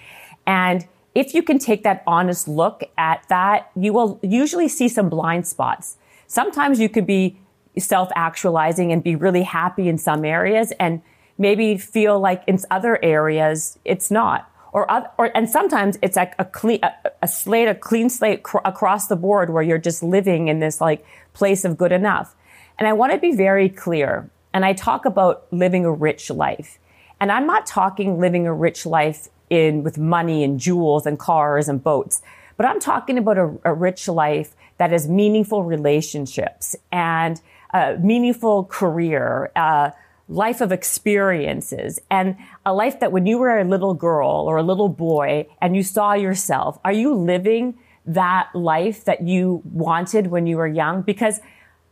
And 0.48 0.88
if 1.16 1.34
you 1.34 1.42
can 1.42 1.58
take 1.58 1.84
that 1.84 2.04
honest 2.06 2.48
look 2.48 2.84
at 2.98 3.28
that, 3.30 3.72
you 3.76 3.94
will 3.94 4.20
usually 4.22 4.68
see 4.68 4.90
some 4.90 5.10
blind 5.10 5.48
spots. 5.48 5.98
Sometimes 6.28 6.80
you 6.80 6.90
could 6.90 7.08
be 7.08 7.40
self 7.80 8.10
actualizing 8.16 8.92
and 8.92 9.02
be 9.02 9.16
really 9.16 9.44
happy 9.44 9.88
in 9.88 9.98
some 9.98 10.26
areas 10.26 10.72
and 10.80 11.02
maybe 11.38 11.78
feel 11.78 12.20
like 12.20 12.44
in 12.48 12.60
other 12.70 13.04
areas 13.04 13.80
it's 13.86 14.12
not. 14.12 14.52
Or, 14.74 14.92
or 15.18 15.32
and 15.36 15.50
sometimes 15.50 15.98
it's 16.02 16.18
like 16.18 16.34
a 16.38 16.44
clean, 16.44 16.80
a, 16.84 16.92
a 17.22 17.28
slate, 17.30 17.70
a 17.70 17.76
clean 17.76 18.10
slate 18.10 18.44
cr- 18.44 18.58
across 18.66 19.08
the 19.08 19.16
board 19.16 19.50
where 19.50 19.64
you're 19.64 19.78
just 19.78 20.04
living 20.04 20.50
in 20.50 20.60
this 20.60 20.82
like 20.82 21.06
place 21.32 21.64
of 21.64 21.78
good 21.78 21.94
enough. 21.94 22.36
And 22.78 22.90
I 22.90 22.94
want 22.94 23.14
to 23.14 23.18
be 23.18 23.32
very 23.32 23.70
clear. 23.70 24.30
And 24.54 24.66
I 24.66 24.74
talk 24.74 25.06
about 25.06 25.48
living 25.52 25.86
a 25.86 25.92
rich 25.92 26.30
life. 26.30 26.78
And 27.22 27.32
I'm 27.32 27.48
not 27.48 27.66
talking 27.66 28.20
living 28.20 28.48
a 28.48 28.54
rich 28.54 28.86
life 28.86 29.30
in 29.56 29.84
with 29.84 29.98
money 29.98 30.44
and 30.44 30.60
jewels 30.60 31.06
and 31.06 31.18
cars 31.18 31.68
and 31.68 31.84
boats. 31.84 32.22
But 32.58 32.66
I'm 32.66 32.80
talking 32.80 33.18
about 33.18 33.38
a, 33.38 33.58
a 33.64 33.74
rich 33.74 34.08
life 34.08 34.56
that 34.78 34.92
has 34.92 35.08
meaningful 35.08 35.64
relationships 35.64 36.76
and 36.92 37.42
a 37.74 37.98
meaningful 37.98 38.66
career, 38.66 39.52
a 39.56 39.94
life 40.28 40.62
of 40.62 40.72
experiences, 40.72 42.00
and 42.10 42.36
a 42.66 42.74
life 42.74 43.00
that 43.00 43.12
when 43.12 43.26
you 43.26 43.38
were 43.38 43.60
a 43.60 43.64
little 43.64 43.94
girl 43.94 44.46
or 44.48 44.58
a 44.58 44.64
little 44.64 44.90
boy 44.90 45.48
and 45.62 45.76
you 45.76 45.84
saw 45.84 46.14
yourself, 46.14 46.80
are 46.84 46.94
you 46.94 47.14
living 47.14 47.78
that 48.06 48.50
life 48.54 49.04
that 49.06 49.22
you 49.22 49.62
wanted 49.66 50.28
when 50.28 50.48
you 50.48 50.58
were 50.58 50.68
young? 50.68 51.02
Because 51.02 51.40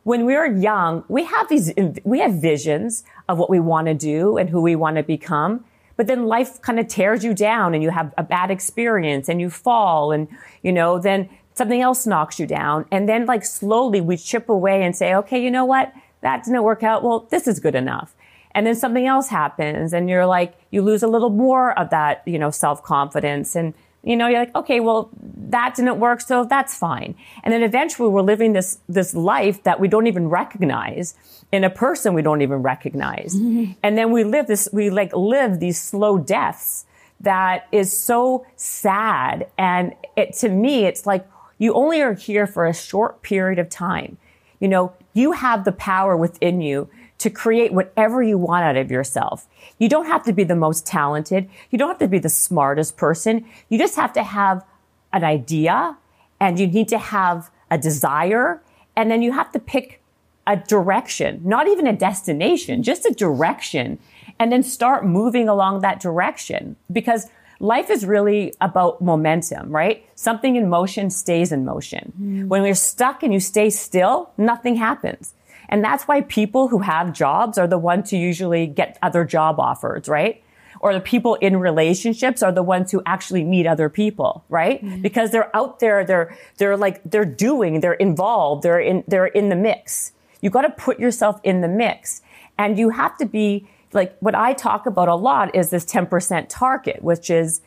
when 0.04 0.26
we 0.26 0.36
are 0.36 0.48
young, 0.48 1.04
we 1.08 1.24
have 1.24 1.48
these, 1.50 1.74
we 2.04 2.20
have 2.20 2.34
visions 2.34 3.04
of 3.30 3.38
what 3.38 3.50
we 3.50 3.60
want 3.60 3.88
to 3.88 3.94
do 3.94 4.38
and 4.38 4.50
who 4.50 4.62
we 4.62 4.76
want 4.76 4.98
to 4.98 5.04
become. 5.04 5.64
But 5.96 6.08
then 6.08 6.26
life 6.26 6.62
kind 6.62 6.80
of 6.80 6.88
tears 6.88 7.24
you 7.24 7.34
down 7.34 7.74
and 7.74 7.84
you 7.84 7.90
have 7.90 8.14
a 8.18 8.24
bad 8.24 8.50
experience 8.50 9.30
and 9.30 9.40
you 9.40 9.50
fall 9.50 10.12
and, 10.12 10.28
you 10.62 10.72
know, 10.72 11.00
then 11.00 11.30
something 11.54 11.82
else 11.82 12.08
knocks 12.08 12.40
you 12.40 12.48
down. 12.48 12.86
And 12.92 13.08
then 13.08 13.26
like 13.26 13.46
slowly 13.46 14.02
we 14.02 14.18
chip 14.18 14.50
away 14.50 14.84
and 14.84 14.96
say, 14.96 15.14
okay, 15.16 15.42
you 15.42 15.52
know 15.52 15.66
what? 15.66 15.94
That 16.22 16.44
didn't 16.44 16.64
work 16.64 16.84
out. 16.84 17.04
Well, 17.04 17.28
this 17.30 17.48
is 17.48 17.60
good 17.60 17.76
enough. 17.76 18.16
And 18.56 18.68
then 18.68 18.76
something 18.76 19.06
else 19.08 19.30
happens 19.30 19.94
and 19.94 20.10
you're 20.10 20.26
like, 20.26 20.56
you 20.72 20.82
lose 20.82 21.04
a 21.04 21.08
little 21.08 21.30
more 21.30 21.78
of 21.78 21.90
that, 21.90 22.22
you 22.26 22.38
know, 22.38 22.52
self 22.52 22.84
confidence 22.84 23.56
and 23.56 23.74
you 24.04 24.18
know, 24.18 24.28
you're 24.28 24.40
like, 24.40 24.56
okay, 24.56 24.82
well, 24.82 25.10
that 25.50 25.76
didn't 25.76 26.00
work, 26.00 26.20
so 26.20 26.44
that's 26.44 26.78
fine. 26.78 27.16
And 27.44 27.54
then 27.54 27.64
eventually 27.64 28.10
we're 28.10 28.22
living 28.22 28.52
this, 28.52 28.80
this 28.90 29.14
life 29.14 29.64
that 29.64 29.80
we 29.80 29.88
don't 29.88 30.08
even 30.08 30.28
recognize 30.28 31.16
in 31.54 31.64
a 31.64 31.70
person 31.70 32.14
we 32.14 32.22
don't 32.22 32.42
even 32.42 32.62
recognize. 32.62 33.34
Mm-hmm. 33.34 33.74
And 33.82 33.98
then 33.98 34.12
we 34.12 34.24
live 34.24 34.48
this, 34.48 34.68
we 34.74 34.90
like 34.90 35.16
live 35.16 35.60
these 35.60 35.80
slow 35.80 36.18
deaths 36.18 36.86
that 37.22 37.68
is 37.72 37.98
so 37.98 38.46
sad. 38.58 39.48
And 39.58 39.94
it, 40.18 40.34
to 40.38 40.50
me, 40.50 40.86
it's 40.86 41.06
like 41.06 41.26
you 41.58 41.74
only 41.74 42.02
are 42.02 42.14
here 42.14 42.46
for 42.46 42.66
a 42.66 42.74
short 42.74 43.22
period 43.22 43.60
of 43.60 43.70
time. 43.70 44.18
You 44.60 44.68
know, 44.68 44.94
you 45.14 45.32
have 45.32 45.64
the 45.64 45.72
power 45.72 46.18
within 46.18 46.60
you 46.60 46.90
to 47.20 47.30
create 47.30 47.74
whatever 47.74 48.22
you 48.22 48.38
want 48.38 48.64
out 48.64 48.78
of 48.78 48.92
yourself. 48.92 49.48
You 49.78 49.88
don't 49.88 50.08
have 50.08 50.24
to 50.24 50.34
be 50.34 50.44
the 50.44 50.56
most 50.56 50.86
talented. 50.86 51.50
You 51.70 51.78
don't 51.78 51.90
have 51.90 52.00
to 52.00 52.08
be 52.08 52.20
the 52.20 52.30
smartest 52.30 52.98
person. 52.98 53.46
You 53.70 53.78
just 53.78 53.96
have 53.96 54.14
to 54.14 54.24
have 54.24 54.66
an 55.12 55.24
idea 55.24 55.98
and 56.40 56.60
you 56.60 56.68
need 56.68 56.90
to 56.90 56.98
have 56.98 57.50
a 57.72 57.78
desire. 57.78 58.62
And 58.96 59.10
then 59.10 59.22
you 59.22 59.32
have 59.32 59.52
to 59.54 59.60
pick 59.60 60.02
a 60.46 60.58
direction, 60.58 61.42
not 61.46 61.68
even 61.68 61.88
a 61.88 61.94
destination, 61.94 62.84
just 62.84 63.06
a 63.06 63.14
direction 63.14 64.00
and 64.40 64.52
then 64.52 64.64
start 64.64 65.06
moving 65.06 65.48
along 65.48 65.82
that 65.82 66.00
direction 66.00 66.76
because 66.92 67.30
life 67.60 67.90
is 67.90 68.06
really 68.06 68.54
about 68.62 69.02
momentum, 69.02 69.70
right? 69.70 70.06
Something 70.16 70.56
in 70.56 70.70
motion 70.70 71.10
stays 71.10 71.52
in 71.52 71.64
motion. 71.64 72.12
Mm. 72.20 72.48
When 72.48 72.62
we're 72.62 72.76
stuck 72.76 73.24
and 73.24 73.34
you 73.34 73.40
stay 73.40 73.70
still, 73.70 74.32
nothing 74.38 74.76
happens. 74.76 75.34
And 75.74 75.84
that's 75.84 76.04
why 76.04 76.22
people 76.22 76.68
who 76.68 76.78
have 76.80 77.14
jobs 77.14 77.58
are 77.58 77.66
the 77.66 77.80
ones 77.80 78.12
who 78.12 78.18
usually 78.18 78.68
get 78.68 79.00
other 79.02 79.26
job 79.26 79.60
offers, 79.60 80.08
right? 80.08 80.44
Or 80.82 80.94
the 80.94 81.00
people 81.00 81.34
in 81.34 81.58
relationships 81.58 82.44
are 82.44 82.52
the 82.52 82.62
ones 82.62 82.92
who 82.92 83.02
actually 83.08 83.44
meet 83.44 83.66
other 83.66 83.90
people, 83.90 84.46
right? 84.50 84.86
Mm-hmm. 84.86 85.02
Because 85.02 85.32
they're 85.32 85.54
out 85.56 85.80
there, 85.80 86.06
they're, 86.06 86.38
they're 86.58 86.78
like, 86.78 87.02
they're 87.04 87.26
doing, 87.26 87.80
they're 87.80 87.94
involved, 87.94 88.62
they're 88.62 88.80
in, 88.80 89.04
they're 89.08 89.26
in 89.26 89.50
the 89.50 89.56
mix. 89.56 90.12
You 90.42 90.52
got 90.52 90.62
to 90.62 90.70
put 90.70 91.00
yourself 91.00 91.42
in 91.44 91.62
the 91.62 91.68
mix 91.68 92.22
and 92.60 92.78
you 92.78 92.92
have 92.92 93.18
to 93.18 93.26
be 93.26 93.68
like, 93.94 94.16
what 94.20 94.36
I 94.36 94.54
talk 94.54 94.86
about 94.86 95.08
a 95.08 95.16
lot 95.16 95.56
is 95.56 95.72
this 95.72 95.86
10% 95.86 96.46
target, 96.50 97.02
which 97.02 97.32
is, 97.32 97.62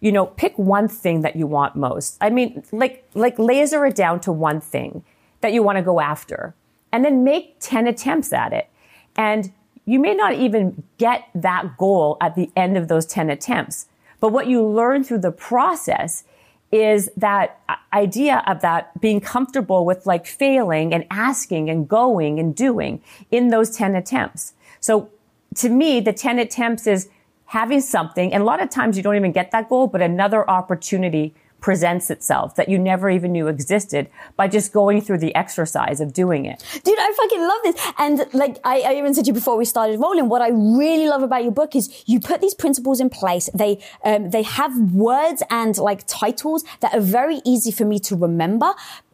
you 0.00 0.10
know, 0.10 0.26
pick 0.26 0.58
one 0.58 0.88
thing 0.88 1.20
that 1.20 1.36
you 1.36 1.46
want 1.46 1.76
most. 1.76 2.16
I 2.20 2.30
mean, 2.30 2.64
like, 2.72 3.08
like 3.14 3.38
laser 3.38 3.86
it 3.86 3.94
down 3.94 4.18
to 4.22 4.32
one 4.32 4.60
thing 4.60 5.04
that 5.42 5.52
you 5.52 5.62
want 5.62 5.78
to 5.78 5.82
go 5.82 6.00
after 6.00 6.56
and 6.96 7.04
then 7.04 7.22
make 7.22 7.56
10 7.60 7.86
attempts 7.86 8.32
at 8.32 8.54
it. 8.54 8.70
And 9.16 9.52
you 9.84 10.00
may 10.00 10.14
not 10.14 10.32
even 10.32 10.82
get 10.96 11.28
that 11.34 11.76
goal 11.76 12.16
at 12.22 12.36
the 12.36 12.50
end 12.56 12.78
of 12.78 12.88
those 12.88 13.04
10 13.04 13.28
attempts. 13.28 13.86
But 14.18 14.32
what 14.32 14.46
you 14.46 14.66
learn 14.66 15.04
through 15.04 15.18
the 15.18 15.30
process 15.30 16.24
is 16.72 17.10
that 17.14 17.60
idea 17.92 18.42
of 18.46 18.62
that 18.62 18.98
being 18.98 19.20
comfortable 19.20 19.84
with 19.84 20.06
like 20.06 20.26
failing 20.26 20.94
and 20.94 21.04
asking 21.10 21.68
and 21.68 21.86
going 21.86 22.40
and 22.40 22.56
doing 22.56 23.02
in 23.30 23.48
those 23.48 23.76
10 23.76 23.94
attempts. 23.94 24.54
So 24.80 25.10
to 25.56 25.68
me, 25.68 26.00
the 26.00 26.14
10 26.14 26.38
attempts 26.38 26.86
is 26.86 27.10
having 27.44 27.82
something. 27.82 28.32
And 28.32 28.42
a 28.42 28.46
lot 28.46 28.62
of 28.62 28.70
times 28.70 28.96
you 28.96 29.02
don't 29.02 29.16
even 29.16 29.32
get 29.32 29.50
that 29.50 29.68
goal, 29.68 29.86
but 29.86 30.00
another 30.00 30.48
opportunity 30.48 31.34
presents 31.60 32.10
itself 32.10 32.54
that 32.56 32.68
you 32.68 32.78
never 32.78 33.10
even 33.10 33.32
knew 33.32 33.48
existed 33.48 34.08
by 34.36 34.48
just 34.48 34.72
going 34.72 35.00
through 35.00 35.18
the 35.18 35.34
exercise 35.34 36.00
of 36.00 36.12
doing 36.12 36.44
it. 36.44 36.62
Dude, 36.84 36.98
I 36.98 37.12
fucking 37.12 37.40
love 37.40 37.58
this. 37.64 37.92
And 37.98 38.34
like 38.34 38.58
I, 38.64 38.80
I 38.80 38.94
even 38.94 39.14
said 39.14 39.24
to 39.24 39.28
you 39.28 39.34
before 39.34 39.56
we 39.56 39.64
started 39.64 39.98
rolling, 39.98 40.28
what 40.28 40.42
I 40.42 40.48
really 40.48 41.08
love 41.08 41.22
about 41.22 41.42
your 41.42 41.52
book 41.52 41.74
is 41.74 42.04
you 42.06 42.20
put 42.20 42.40
these 42.40 42.54
principles 42.54 43.00
in 43.00 43.10
place. 43.10 43.50
They 43.54 43.82
um, 44.04 44.30
they 44.30 44.42
have 44.42 44.76
words 44.92 45.42
and 45.50 45.76
like 45.78 46.06
titles 46.06 46.64
that 46.80 46.94
are 46.94 47.00
very 47.00 47.40
easy 47.44 47.70
for 47.70 47.84
me 47.84 47.98
to 48.00 48.16
remember 48.16 48.72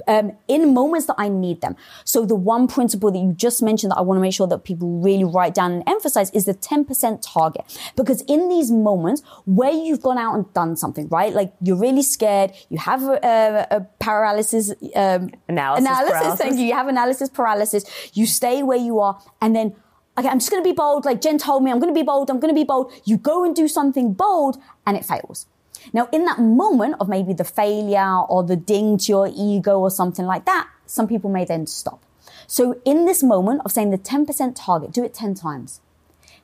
um, 0.08 0.32
in 0.48 0.74
moments 0.74 1.06
that 1.06 1.16
I 1.18 1.28
need 1.28 1.60
them. 1.60 1.76
So 2.04 2.26
the 2.26 2.34
one 2.34 2.66
principle 2.66 3.10
that 3.10 3.18
you 3.18 3.32
just 3.32 3.62
mentioned 3.62 3.92
that 3.92 3.96
I 3.96 4.00
want 4.00 4.18
to 4.18 4.22
make 4.22 4.34
sure 4.34 4.46
that 4.46 4.64
people 4.64 5.00
really 5.00 5.24
write 5.24 5.54
down 5.54 5.72
and 5.72 5.82
emphasize 5.86 6.30
is 6.30 6.44
the 6.44 6.54
10% 6.54 7.20
target. 7.22 7.78
Because 7.96 8.22
in 8.22 8.48
these 8.48 8.70
moments 8.70 9.22
where 9.44 9.72
you've 9.72 10.02
gone 10.02 10.18
out 10.18 10.34
and 10.34 10.52
done 10.54 10.76
something, 10.76 11.08
right? 11.08 11.32
Like 11.32 11.52
you're 11.62 11.76
really 11.76 12.02
scared, 12.02 12.31
you 12.68 12.78
have 12.78 13.02
a, 13.02 13.18
a, 13.22 13.76
a 13.76 13.80
paralysis, 13.98 14.70
um, 14.94 15.30
analysis, 15.48 15.86
analysis, 15.86 16.10
paralysis. 16.10 16.40
thank 16.40 16.58
you. 16.58 16.66
You 16.66 16.74
have 16.74 16.88
analysis 16.88 17.28
paralysis. 17.28 17.84
You 18.14 18.26
stay 18.26 18.62
where 18.62 18.78
you 18.78 19.00
are 19.00 19.20
and 19.40 19.54
then 19.56 19.74
okay, 20.18 20.28
I'm 20.28 20.38
just 20.38 20.50
going 20.50 20.62
to 20.62 20.68
be 20.68 20.74
bold. 20.74 21.04
Like 21.04 21.20
Jen 21.20 21.38
told 21.38 21.62
me, 21.64 21.70
I'm 21.70 21.80
going 21.80 21.92
to 21.92 21.98
be 21.98 22.04
bold. 22.04 22.30
I'm 22.30 22.40
going 22.40 22.54
to 22.54 22.60
be 22.60 22.64
bold. 22.64 22.92
You 23.04 23.16
go 23.16 23.44
and 23.44 23.54
do 23.54 23.68
something 23.68 24.12
bold 24.12 24.58
and 24.86 24.96
it 24.96 25.04
fails. 25.04 25.46
Now, 25.92 26.08
in 26.12 26.24
that 26.26 26.38
moment 26.38 26.96
of 27.00 27.08
maybe 27.08 27.32
the 27.32 27.44
failure 27.44 28.20
or 28.28 28.44
the 28.44 28.56
ding 28.56 28.98
to 28.98 29.12
your 29.12 29.30
ego 29.34 29.80
or 29.80 29.90
something 29.90 30.26
like 30.26 30.44
that, 30.44 30.68
some 30.86 31.08
people 31.08 31.30
may 31.30 31.44
then 31.44 31.66
stop. 31.66 32.04
So 32.46 32.80
in 32.84 33.06
this 33.06 33.22
moment 33.22 33.62
of 33.64 33.72
saying 33.72 33.90
the 33.90 33.98
10% 33.98 34.54
target, 34.54 34.92
do 34.92 35.02
it 35.02 35.14
10 35.14 35.34
times. 35.34 35.80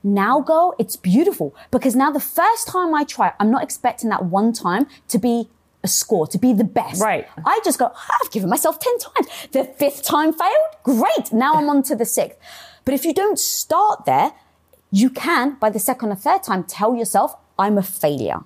Now, 0.03 0.41
girl, 0.41 0.75
it's 0.79 0.97
beautiful 0.97 1.55
because 1.71 1.97
now 1.97 2.11
the 2.11 2.21
first 2.21 2.69
time 2.69 2.95
I 2.95 3.05
try, 3.05 3.33
I'm 3.41 3.51
not 3.51 3.63
expecting 3.63 4.09
that 4.11 4.25
one 4.25 4.53
time 4.53 4.87
to 5.09 5.19
be 5.19 5.49
a 5.85 5.89
score, 5.89 6.27
to 6.27 6.39
be 6.39 6.53
the 6.53 6.65
best. 6.65 7.01
Right. 7.03 7.27
I 7.47 7.61
just 7.65 7.79
go, 7.79 7.87
I've 7.87 8.31
given 8.31 8.51
myself 8.51 8.79
10 8.79 8.99
times. 8.99 9.29
The 9.53 9.65
fifth 9.65 10.03
time 10.03 10.33
failed? 10.33 10.53
Great. 10.83 11.33
Now 11.33 11.55
I'm 11.55 11.69
on 11.69 11.83
to 11.85 11.95
the 11.97 12.05
sixth. 12.05 12.39
But 12.85 12.95
if 12.95 13.05
you 13.05 13.15
don't 13.15 13.39
start 13.39 14.05
there, 14.05 14.33
you 14.91 15.11
can, 15.11 15.57
by 15.61 15.71
the 15.71 15.79
second 15.79 16.11
or 16.11 16.17
third 16.17 16.43
time, 16.43 16.65
tell 16.65 16.95
yourself, 16.97 17.35
I'm 17.59 17.77
a 17.79 17.83
failure 17.83 18.41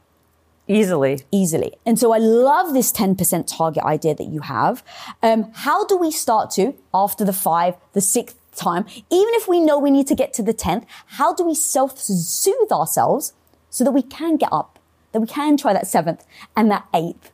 Easily. 0.68 1.21
easily. 1.31 1.73
And 1.85 1.99
so 1.99 2.12
I 2.12 2.18
love 2.18 2.73
this 2.73 2.92
10% 2.92 3.45
target 3.47 3.83
idea 3.85 4.14
that 4.14 4.29
you 4.29 4.40
have. 4.40 4.83
Um, 5.23 5.51
how 5.55 5.87
do 5.87 5.97
we 5.97 6.11
start 6.11 6.51
to, 6.53 6.75
after 6.95 7.25
the 7.25 7.33
five, 7.33 7.77
the 7.92 8.01
sixth 8.01 8.37
time, 8.57 8.85
even 9.11 9.35
if 9.35 9.49
we 9.49 9.61
know 9.61 9.79
we 9.79 9.90
need 9.90 10.07
to 10.09 10.14
get 10.14 10.33
to 10.35 10.42
the 10.42 10.55
10th, 10.55 10.85
how 11.07 11.35
do 11.35 11.45
we 11.45 11.55
self 11.55 11.99
soothe 11.99 12.71
ourselves 12.71 13.33
so 13.71 13.85
that 13.85 13.92
we 13.92 14.03
can 14.03 14.37
get 14.37 14.51
up, 14.53 14.71
that 15.12 15.20
we 15.20 15.27
can 15.27 15.57
try 15.57 15.72
that 15.72 15.87
seventh 15.87 16.25
and 16.57 16.70
that 16.70 16.87
eighth? 16.94 17.31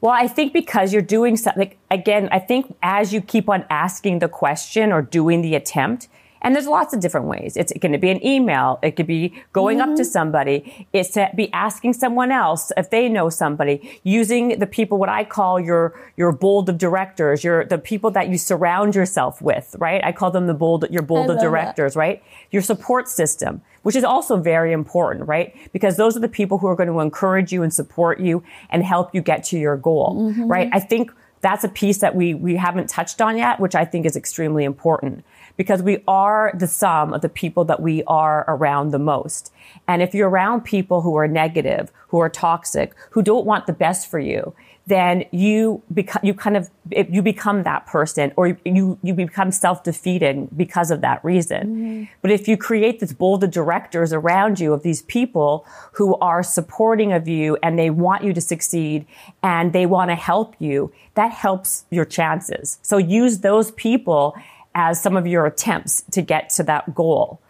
Well, 0.00 0.12
I 0.12 0.28
think 0.28 0.52
because 0.52 0.92
you're 0.92 1.02
doing 1.02 1.36
something, 1.36 1.74
again, 1.90 2.28
I 2.30 2.38
think 2.38 2.76
as 2.82 3.12
you 3.12 3.20
keep 3.20 3.48
on 3.48 3.64
asking 3.68 4.20
the 4.20 4.28
question 4.28 4.92
or 4.92 5.02
doing 5.02 5.42
the 5.42 5.54
attempt, 5.54 6.08
and 6.44 6.54
there's 6.54 6.66
lots 6.66 6.92
of 6.92 7.00
different 7.00 7.26
ways. 7.26 7.56
It's 7.56 7.72
going 7.80 7.92
to 7.92 7.98
be 7.98 8.10
an 8.10 8.24
email. 8.24 8.78
It 8.82 8.96
could 8.96 9.06
be 9.06 9.42
going 9.54 9.80
up 9.80 9.88
to 9.88 10.02
mm-hmm. 10.02 10.02
somebody. 10.04 10.86
It's 10.92 11.08
to 11.12 11.30
be 11.34 11.50
asking 11.52 11.94
someone 11.94 12.30
else 12.30 12.70
if 12.76 12.90
they 12.90 13.08
know 13.08 13.30
somebody, 13.30 14.00
using 14.04 14.58
the 14.58 14.66
people, 14.66 14.98
what 14.98 15.08
I 15.08 15.24
call 15.24 15.58
your, 15.58 15.98
your 16.18 16.32
bold 16.32 16.68
of 16.68 16.76
directors, 16.76 17.42
your, 17.42 17.64
the 17.64 17.78
people 17.78 18.10
that 18.10 18.28
you 18.28 18.36
surround 18.36 18.94
yourself 18.94 19.40
with, 19.40 19.74
right? 19.78 20.04
I 20.04 20.12
call 20.12 20.30
them 20.30 20.46
the 20.46 20.54
bold, 20.54 20.84
your 20.90 21.02
bold 21.02 21.20
I 21.20 21.22
of 21.22 21.28
love 21.28 21.36
that. 21.38 21.42
directors, 21.44 21.96
right? 21.96 22.22
Your 22.50 22.62
support 22.62 23.08
system, 23.08 23.62
which 23.82 23.96
is 23.96 24.04
also 24.04 24.36
very 24.36 24.72
important, 24.72 25.26
right? 25.26 25.56
Because 25.72 25.96
those 25.96 26.14
are 26.14 26.20
the 26.20 26.28
people 26.28 26.58
who 26.58 26.66
are 26.66 26.76
going 26.76 26.90
to 26.90 27.00
encourage 27.00 27.52
you 27.52 27.62
and 27.62 27.72
support 27.72 28.20
you 28.20 28.44
and 28.68 28.84
help 28.84 29.14
you 29.14 29.22
get 29.22 29.44
to 29.44 29.58
your 29.58 29.78
goal, 29.78 30.30
mm-hmm. 30.30 30.46
right? 30.46 30.68
I 30.74 30.80
think 30.80 31.10
that's 31.40 31.64
a 31.64 31.68
piece 31.68 31.98
that 31.98 32.14
we, 32.14 32.34
we 32.34 32.56
haven't 32.56 32.88
touched 32.88 33.20
on 33.20 33.36
yet, 33.38 33.60
which 33.60 33.74
I 33.74 33.84
think 33.84 34.04
is 34.04 34.14
extremely 34.14 34.64
important 34.64 35.24
because 35.56 35.82
we 35.82 36.02
are 36.08 36.52
the 36.54 36.66
sum 36.66 37.12
of 37.12 37.20
the 37.20 37.28
people 37.28 37.64
that 37.64 37.80
we 37.80 38.02
are 38.04 38.44
around 38.48 38.90
the 38.90 38.98
most. 38.98 39.52
And 39.86 40.02
if 40.02 40.14
you're 40.14 40.28
around 40.28 40.62
people 40.62 41.02
who 41.02 41.16
are 41.16 41.28
negative, 41.28 41.90
who 42.08 42.18
are 42.18 42.28
toxic, 42.28 42.94
who 43.10 43.22
don't 43.22 43.46
want 43.46 43.66
the 43.66 43.72
best 43.72 44.10
for 44.10 44.18
you, 44.18 44.54
then 44.86 45.24
you 45.30 45.82
become, 45.94 46.20
you 46.22 46.34
kind 46.34 46.58
of, 46.58 46.68
you 46.90 47.22
become 47.22 47.62
that 47.62 47.86
person 47.86 48.32
or 48.36 48.58
you, 48.66 48.98
you 49.02 49.14
become 49.14 49.50
self-defeating 49.50 50.50
because 50.54 50.90
of 50.90 51.00
that 51.00 51.24
reason. 51.24 51.66
Mm-hmm. 51.66 52.04
But 52.20 52.30
if 52.30 52.46
you 52.46 52.58
create 52.58 53.00
this 53.00 53.14
bold 53.14 53.42
of 53.42 53.50
directors 53.50 54.12
around 54.12 54.60
you 54.60 54.74
of 54.74 54.82
these 54.82 55.00
people 55.02 55.66
who 55.92 56.16
are 56.16 56.42
supporting 56.42 57.14
of 57.14 57.26
you 57.26 57.56
and 57.62 57.78
they 57.78 57.88
want 57.88 58.24
you 58.24 58.34
to 58.34 58.42
succeed 58.42 59.06
and 59.42 59.72
they 59.72 59.86
want 59.86 60.10
to 60.10 60.16
help 60.16 60.54
you, 60.58 60.92
that 61.14 61.32
helps 61.32 61.86
your 61.90 62.04
chances. 62.04 62.78
So 62.82 62.98
use 62.98 63.38
those 63.38 63.70
people 63.72 64.36
as 64.74 65.00
some 65.00 65.16
of 65.16 65.26
your 65.26 65.46
attempts 65.46 66.02
to 66.10 66.22
get 66.22 66.50
to 66.50 66.62
that 66.64 66.94
goal. 66.94 67.40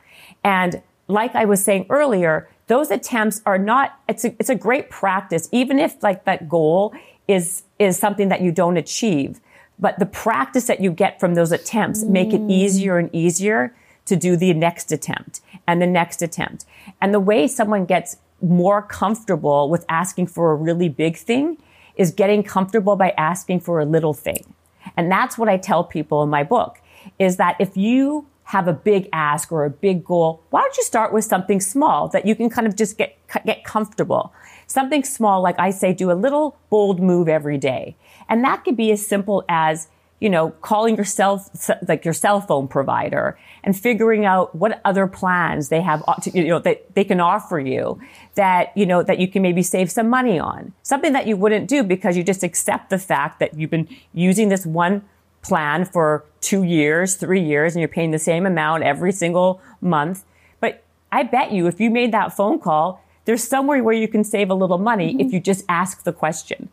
And 0.42 0.82
like 1.08 1.34
I 1.34 1.44
was 1.44 1.62
saying 1.64 1.86
earlier, 1.90 2.48
those 2.66 2.90
attempts 2.90 3.42
are 3.44 3.58
not, 3.58 3.98
it's 4.08 4.24
a, 4.24 4.34
it's 4.38 4.48
a 4.48 4.54
great 4.54 4.90
practice, 4.90 5.48
even 5.52 5.78
if 5.78 6.02
like 6.02 6.24
that 6.24 6.48
goal 6.48 6.94
is, 7.28 7.62
is 7.78 7.98
something 7.98 8.28
that 8.28 8.40
you 8.40 8.52
don't 8.52 8.76
achieve. 8.76 9.40
But 9.78 9.98
the 9.98 10.06
practice 10.06 10.66
that 10.66 10.80
you 10.80 10.90
get 10.90 11.18
from 11.18 11.34
those 11.34 11.52
attempts 11.52 12.04
make 12.04 12.32
it 12.32 12.40
mm. 12.40 12.50
easier 12.50 12.98
and 12.98 13.10
easier 13.14 13.74
to 14.06 14.16
do 14.16 14.36
the 14.36 14.52
next 14.54 14.92
attempt 14.92 15.40
and 15.66 15.80
the 15.80 15.86
next 15.86 16.22
attempt. 16.22 16.64
And 17.00 17.12
the 17.12 17.20
way 17.20 17.48
someone 17.48 17.86
gets 17.86 18.16
more 18.40 18.82
comfortable 18.82 19.68
with 19.68 19.84
asking 19.88 20.26
for 20.26 20.52
a 20.52 20.54
really 20.54 20.88
big 20.88 21.16
thing 21.16 21.56
is 21.96 22.10
getting 22.10 22.42
comfortable 22.42 22.96
by 22.96 23.10
asking 23.16 23.60
for 23.60 23.80
a 23.80 23.84
little 23.84 24.12
thing. 24.12 24.54
And 24.96 25.10
that's 25.10 25.38
what 25.38 25.48
I 25.48 25.56
tell 25.56 25.84
people 25.84 26.22
in 26.22 26.28
my 26.28 26.42
book 26.42 26.80
is 27.18 27.36
that 27.36 27.56
if 27.58 27.76
you 27.76 28.26
have 28.44 28.68
a 28.68 28.72
big 28.72 29.08
ask 29.12 29.50
or 29.50 29.64
a 29.64 29.70
big 29.70 30.04
goal, 30.04 30.42
why 30.50 30.60
don't 30.60 30.76
you 30.76 30.82
start 30.82 31.12
with 31.12 31.24
something 31.24 31.60
small 31.60 32.08
that 32.08 32.26
you 32.26 32.34
can 32.34 32.50
kind 32.50 32.66
of 32.66 32.76
just 32.76 32.98
get, 32.98 33.16
get 33.44 33.64
comfortable? 33.64 34.32
Something 34.66 35.02
small, 35.02 35.42
like 35.42 35.58
I 35.58 35.70
say, 35.70 35.92
do 35.92 36.10
a 36.10 36.14
little 36.14 36.56
bold 36.70 37.00
move 37.00 37.28
every 37.28 37.58
day. 37.58 37.96
And 38.28 38.44
that 38.44 38.64
could 38.64 38.76
be 38.76 38.90
as 38.92 39.06
simple 39.06 39.44
as, 39.48 39.88
you 40.20 40.28
know, 40.30 40.50
calling 40.50 40.96
yourself, 40.96 41.48
like 41.88 42.04
your 42.04 42.14
cell 42.14 42.40
phone 42.40 42.68
provider 42.68 43.38
and 43.62 43.78
figuring 43.78 44.24
out 44.26 44.54
what 44.54 44.80
other 44.84 45.06
plans 45.06 45.68
they 45.68 45.80
have, 45.80 46.02
uh, 46.06 46.14
to, 46.16 46.30
you 46.30 46.48
know, 46.48 46.58
that 46.60 46.94
they 46.94 47.04
can 47.04 47.20
offer 47.20 47.58
you 47.58 48.00
that, 48.34 48.76
you 48.76 48.86
know, 48.86 49.02
that 49.02 49.18
you 49.18 49.28
can 49.28 49.42
maybe 49.42 49.62
save 49.62 49.90
some 49.90 50.08
money 50.08 50.38
on. 50.38 50.72
Something 50.82 51.12
that 51.12 51.26
you 51.26 51.36
wouldn't 51.36 51.68
do 51.68 51.82
because 51.82 52.16
you 52.16 52.22
just 52.22 52.42
accept 52.42 52.90
the 52.90 52.98
fact 52.98 53.38
that 53.40 53.58
you've 53.58 53.70
been 53.70 53.88
using 54.12 54.48
this 54.48 54.66
one 54.66 55.02
plan 55.44 55.84
for 55.84 56.24
two 56.40 56.62
years, 56.62 57.14
three 57.14 57.42
years, 57.42 57.74
and 57.74 57.80
you're 57.80 57.88
paying 57.88 58.10
the 58.10 58.18
same 58.18 58.46
amount 58.46 58.82
every 58.82 59.12
single 59.12 59.60
month. 59.80 60.24
But 60.60 60.82
I 61.12 61.22
bet 61.22 61.52
you 61.52 61.66
if 61.66 61.80
you 61.80 61.90
made 61.90 62.12
that 62.12 62.34
phone 62.36 62.58
call, 62.58 63.04
there's 63.24 63.44
somewhere 63.44 63.82
where 63.82 63.94
you 63.94 64.08
can 64.08 64.24
save 64.24 64.50
a 64.50 64.54
little 64.54 64.78
money 64.78 65.16
if 65.20 65.32
you 65.32 65.40
just 65.40 65.64
ask 65.68 66.02
the 66.02 66.12
question. 66.12 66.68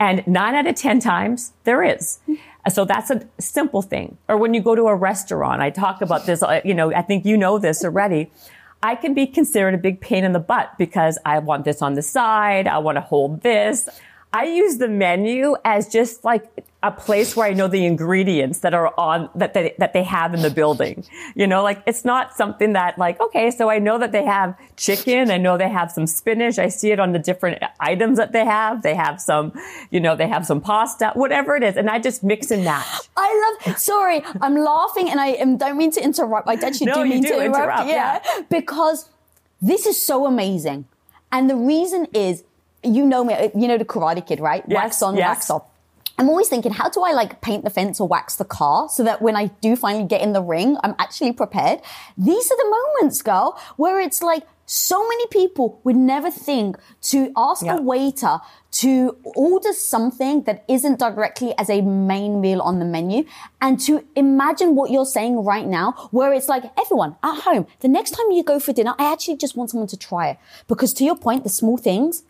And 0.00 0.26
nine 0.26 0.54
out 0.54 0.66
of 0.66 0.74
10 0.74 1.00
times 1.00 1.52
there 1.64 1.82
is. 1.82 2.18
So 2.68 2.84
that's 2.84 3.10
a 3.10 3.28
simple 3.38 3.82
thing. 3.82 4.18
Or 4.28 4.36
when 4.36 4.54
you 4.54 4.60
go 4.60 4.74
to 4.74 4.84
a 4.84 4.94
restaurant, 4.94 5.62
I 5.62 5.70
talk 5.70 6.00
about 6.00 6.26
this, 6.26 6.42
uh, 6.42 6.60
you 6.64 6.74
know, 6.74 6.92
I 6.94 7.02
think 7.02 7.24
you 7.24 7.36
know 7.36 7.58
this 7.58 7.84
already. 7.84 8.30
I 8.82 8.96
can 8.96 9.14
be 9.14 9.26
considered 9.26 9.74
a 9.74 9.78
big 9.78 10.00
pain 10.00 10.24
in 10.24 10.32
the 10.32 10.40
butt 10.40 10.72
because 10.76 11.18
I 11.24 11.38
want 11.38 11.64
this 11.64 11.82
on 11.82 11.94
the 11.94 12.02
side. 12.02 12.66
I 12.66 12.78
want 12.78 12.96
to 12.96 13.00
hold 13.00 13.42
this. 13.42 13.88
I 14.32 14.44
use 14.44 14.78
the 14.78 14.88
menu 14.88 15.56
as 15.64 15.88
just 15.88 16.24
like 16.24 16.44
a 16.82 16.90
place 16.90 17.36
where 17.36 17.46
I 17.46 17.52
know 17.52 17.68
the 17.68 17.86
ingredients 17.86 18.60
that 18.60 18.74
are 18.74 18.92
on, 18.98 19.30
that 19.36 19.54
they, 19.54 19.74
that 19.78 19.92
they 19.92 20.02
have 20.02 20.34
in 20.34 20.42
the 20.42 20.50
building. 20.50 21.04
You 21.36 21.46
know, 21.46 21.62
like 21.62 21.82
it's 21.86 22.04
not 22.04 22.34
something 22.34 22.72
that 22.72 22.98
like, 22.98 23.20
okay, 23.20 23.50
so 23.50 23.70
I 23.70 23.78
know 23.78 23.98
that 23.98 24.10
they 24.10 24.24
have 24.24 24.56
chicken. 24.76 25.30
I 25.30 25.36
know 25.36 25.56
they 25.58 25.68
have 25.68 25.92
some 25.92 26.06
spinach. 26.06 26.58
I 26.58 26.68
see 26.68 26.90
it 26.90 26.98
on 26.98 27.12
the 27.12 27.18
different 27.20 27.62
items 27.78 28.18
that 28.18 28.32
they 28.32 28.44
have. 28.44 28.82
They 28.82 28.94
have 28.94 29.20
some, 29.20 29.52
you 29.90 30.00
know, 30.00 30.16
they 30.16 30.26
have 30.26 30.44
some 30.46 30.60
pasta, 30.60 31.12
whatever 31.14 31.54
it 31.54 31.62
is. 31.62 31.76
And 31.76 31.88
I 31.88 32.00
just 32.00 32.24
mix 32.24 32.50
and 32.50 32.64
match. 32.64 32.86
I 33.16 33.56
love. 33.66 33.78
Sorry, 33.78 34.22
I'm 34.40 34.56
laughing, 34.56 35.08
and 35.08 35.20
I 35.20 35.34
um, 35.34 35.58
don't 35.58 35.76
mean 35.76 35.92
to 35.92 36.02
interrupt. 36.02 36.48
I 36.48 36.54
actually 36.54 36.86
No, 36.86 37.04
do 37.04 37.08
mean 37.08 37.22
do 37.22 37.28
to 37.28 37.44
interrupt. 37.44 37.88
interrupt, 37.88 37.88
yeah, 37.88 38.20
because 38.48 39.08
this 39.60 39.86
is 39.86 40.02
so 40.02 40.26
amazing, 40.26 40.86
and 41.30 41.48
the 41.48 41.56
reason 41.56 42.06
is, 42.12 42.44
you 42.82 43.04
know 43.06 43.24
me, 43.24 43.34
you 43.54 43.68
know 43.68 43.78
the 43.78 43.84
Karate 43.84 44.26
Kid, 44.26 44.40
right? 44.40 44.64
Yes, 44.66 44.76
wax 44.76 45.02
on, 45.02 45.16
yes. 45.16 45.28
wax 45.28 45.50
off. 45.50 45.64
I'm 46.18 46.28
always 46.28 46.48
thinking, 46.48 46.72
how 46.72 46.88
do 46.90 47.02
I 47.02 47.12
like 47.12 47.40
paint 47.40 47.64
the 47.64 47.70
fence 47.70 47.98
or 47.98 48.06
wax 48.06 48.36
the 48.36 48.44
car 48.44 48.88
so 48.88 49.02
that 49.02 49.22
when 49.22 49.34
I 49.34 49.46
do 49.60 49.76
finally 49.76 50.04
get 50.04 50.20
in 50.20 50.32
the 50.34 50.42
ring, 50.42 50.76
I'm 50.84 50.94
actually 50.98 51.32
prepared? 51.32 51.80
These 52.18 52.50
are 52.50 52.56
the 52.56 52.70
moments, 52.98 53.22
girl, 53.22 53.58
where 53.76 53.98
it's 53.98 54.22
like 54.22 54.44
so 54.66 55.06
many 55.08 55.26
people 55.28 55.80
would 55.84 55.96
never 55.96 56.30
think 56.30 56.76
to 57.02 57.32
ask 57.36 57.64
Yeah. 57.64 57.78
a 57.78 57.80
waiter 57.80 58.40
to 58.72 59.16
order 59.34 59.72
something 59.72 60.42
that 60.42 60.64
isn't 60.68 60.98
directly 60.98 61.54
as 61.58 61.68
a 61.68 61.80
main 61.82 62.40
meal 62.40 62.60
on 62.62 62.78
the 62.78 62.84
menu 62.84 63.24
and 63.60 63.80
to 63.80 64.04
imagine 64.14 64.74
what 64.74 64.90
you're 64.90 65.04
saying 65.06 65.44
right 65.44 65.66
now, 65.66 65.92
where 66.10 66.32
it's 66.32 66.48
like 66.48 66.64
everyone 66.78 67.16
at 67.22 67.40
home, 67.42 67.66
the 67.80 67.88
next 67.88 68.12
time 68.12 68.30
you 68.30 68.42
go 68.44 68.58
for 68.60 68.72
dinner, 68.72 68.94
I 68.98 69.12
actually 69.12 69.36
just 69.36 69.56
want 69.56 69.70
someone 69.70 69.88
to 69.88 69.96
try 69.96 70.28
it. 70.28 70.38
Because 70.68 70.92
to 70.94 71.04
your 71.04 71.16
point, 71.16 71.42
the 71.42 71.50
small 71.50 71.76
things, 71.76 72.22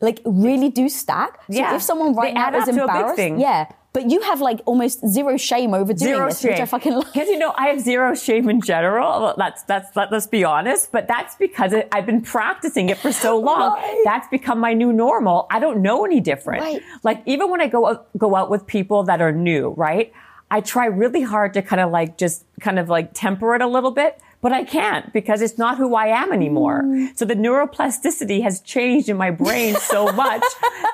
like 0.00 0.20
really 0.24 0.68
do 0.68 0.88
stack. 0.88 1.36
So 1.50 1.58
Yeah. 1.58 1.74
if 1.76 1.82
someone 1.82 2.14
right 2.14 2.34
They 2.34 2.40
now 2.40 2.56
is 2.56 2.68
up 2.68 2.74
to 2.74 2.84
a 2.84 2.86
big 2.86 2.96
embarrassed, 2.96 3.16
thing. 3.16 3.40
yeah. 3.40 3.66
But 3.94 4.10
you 4.10 4.20
have 4.20 4.40
like 4.40 4.60
almost 4.66 5.04
zero 5.08 5.36
shame 5.38 5.72
over 5.74 5.92
doing 5.92 6.14
zero 6.14 6.26
this, 6.26 6.40
shame. 6.40 6.52
which 6.52 6.60
I 6.60 6.66
fucking 6.66 6.92
love. 6.92 7.06
Because 7.12 7.28
you 7.28 7.38
know, 7.38 7.52
I 7.56 7.68
have 7.68 7.80
zero 7.80 8.14
shame 8.14 8.48
in 8.48 8.60
general. 8.60 9.34
That's 9.36 9.62
that's 9.64 9.96
let, 9.96 10.12
us 10.12 10.26
be 10.26 10.44
honest. 10.44 10.92
But 10.92 11.08
that's 11.08 11.34
because 11.36 11.72
it, 11.72 11.88
I've 11.90 12.06
been 12.06 12.20
practicing 12.20 12.90
it 12.90 12.98
for 12.98 13.10
so 13.12 13.38
long. 13.40 13.72
Right. 13.72 14.02
That's 14.04 14.28
become 14.28 14.60
my 14.60 14.74
new 14.74 14.92
normal. 14.92 15.46
I 15.50 15.58
don't 15.58 15.80
know 15.82 16.04
any 16.04 16.20
different. 16.20 16.62
Right. 16.62 16.82
Like 17.02 17.22
even 17.26 17.50
when 17.50 17.60
I 17.60 17.66
go 17.66 18.04
go 18.16 18.36
out 18.36 18.50
with 18.50 18.66
people 18.66 19.04
that 19.04 19.20
are 19.20 19.32
new, 19.32 19.70
right? 19.70 20.12
I 20.50 20.60
try 20.60 20.86
really 20.86 21.22
hard 21.22 21.54
to 21.54 21.62
kind 21.62 21.80
of 21.80 21.90
like 21.90 22.18
just 22.18 22.44
kind 22.60 22.78
of 22.78 22.88
like 22.88 23.14
temper 23.14 23.54
it 23.54 23.62
a 23.62 23.66
little 23.66 23.90
bit. 23.90 24.20
But 24.40 24.52
I 24.52 24.62
can't 24.62 25.12
because 25.12 25.42
it's 25.42 25.58
not 25.58 25.78
who 25.78 25.96
I 25.96 26.06
am 26.08 26.32
anymore. 26.32 26.82
Mm. 26.84 27.18
So 27.18 27.24
the 27.24 27.34
neuroplasticity 27.34 28.42
has 28.42 28.60
changed 28.60 29.08
in 29.08 29.16
my 29.16 29.30
brain 29.32 29.74
so 29.74 30.12
much 30.12 30.44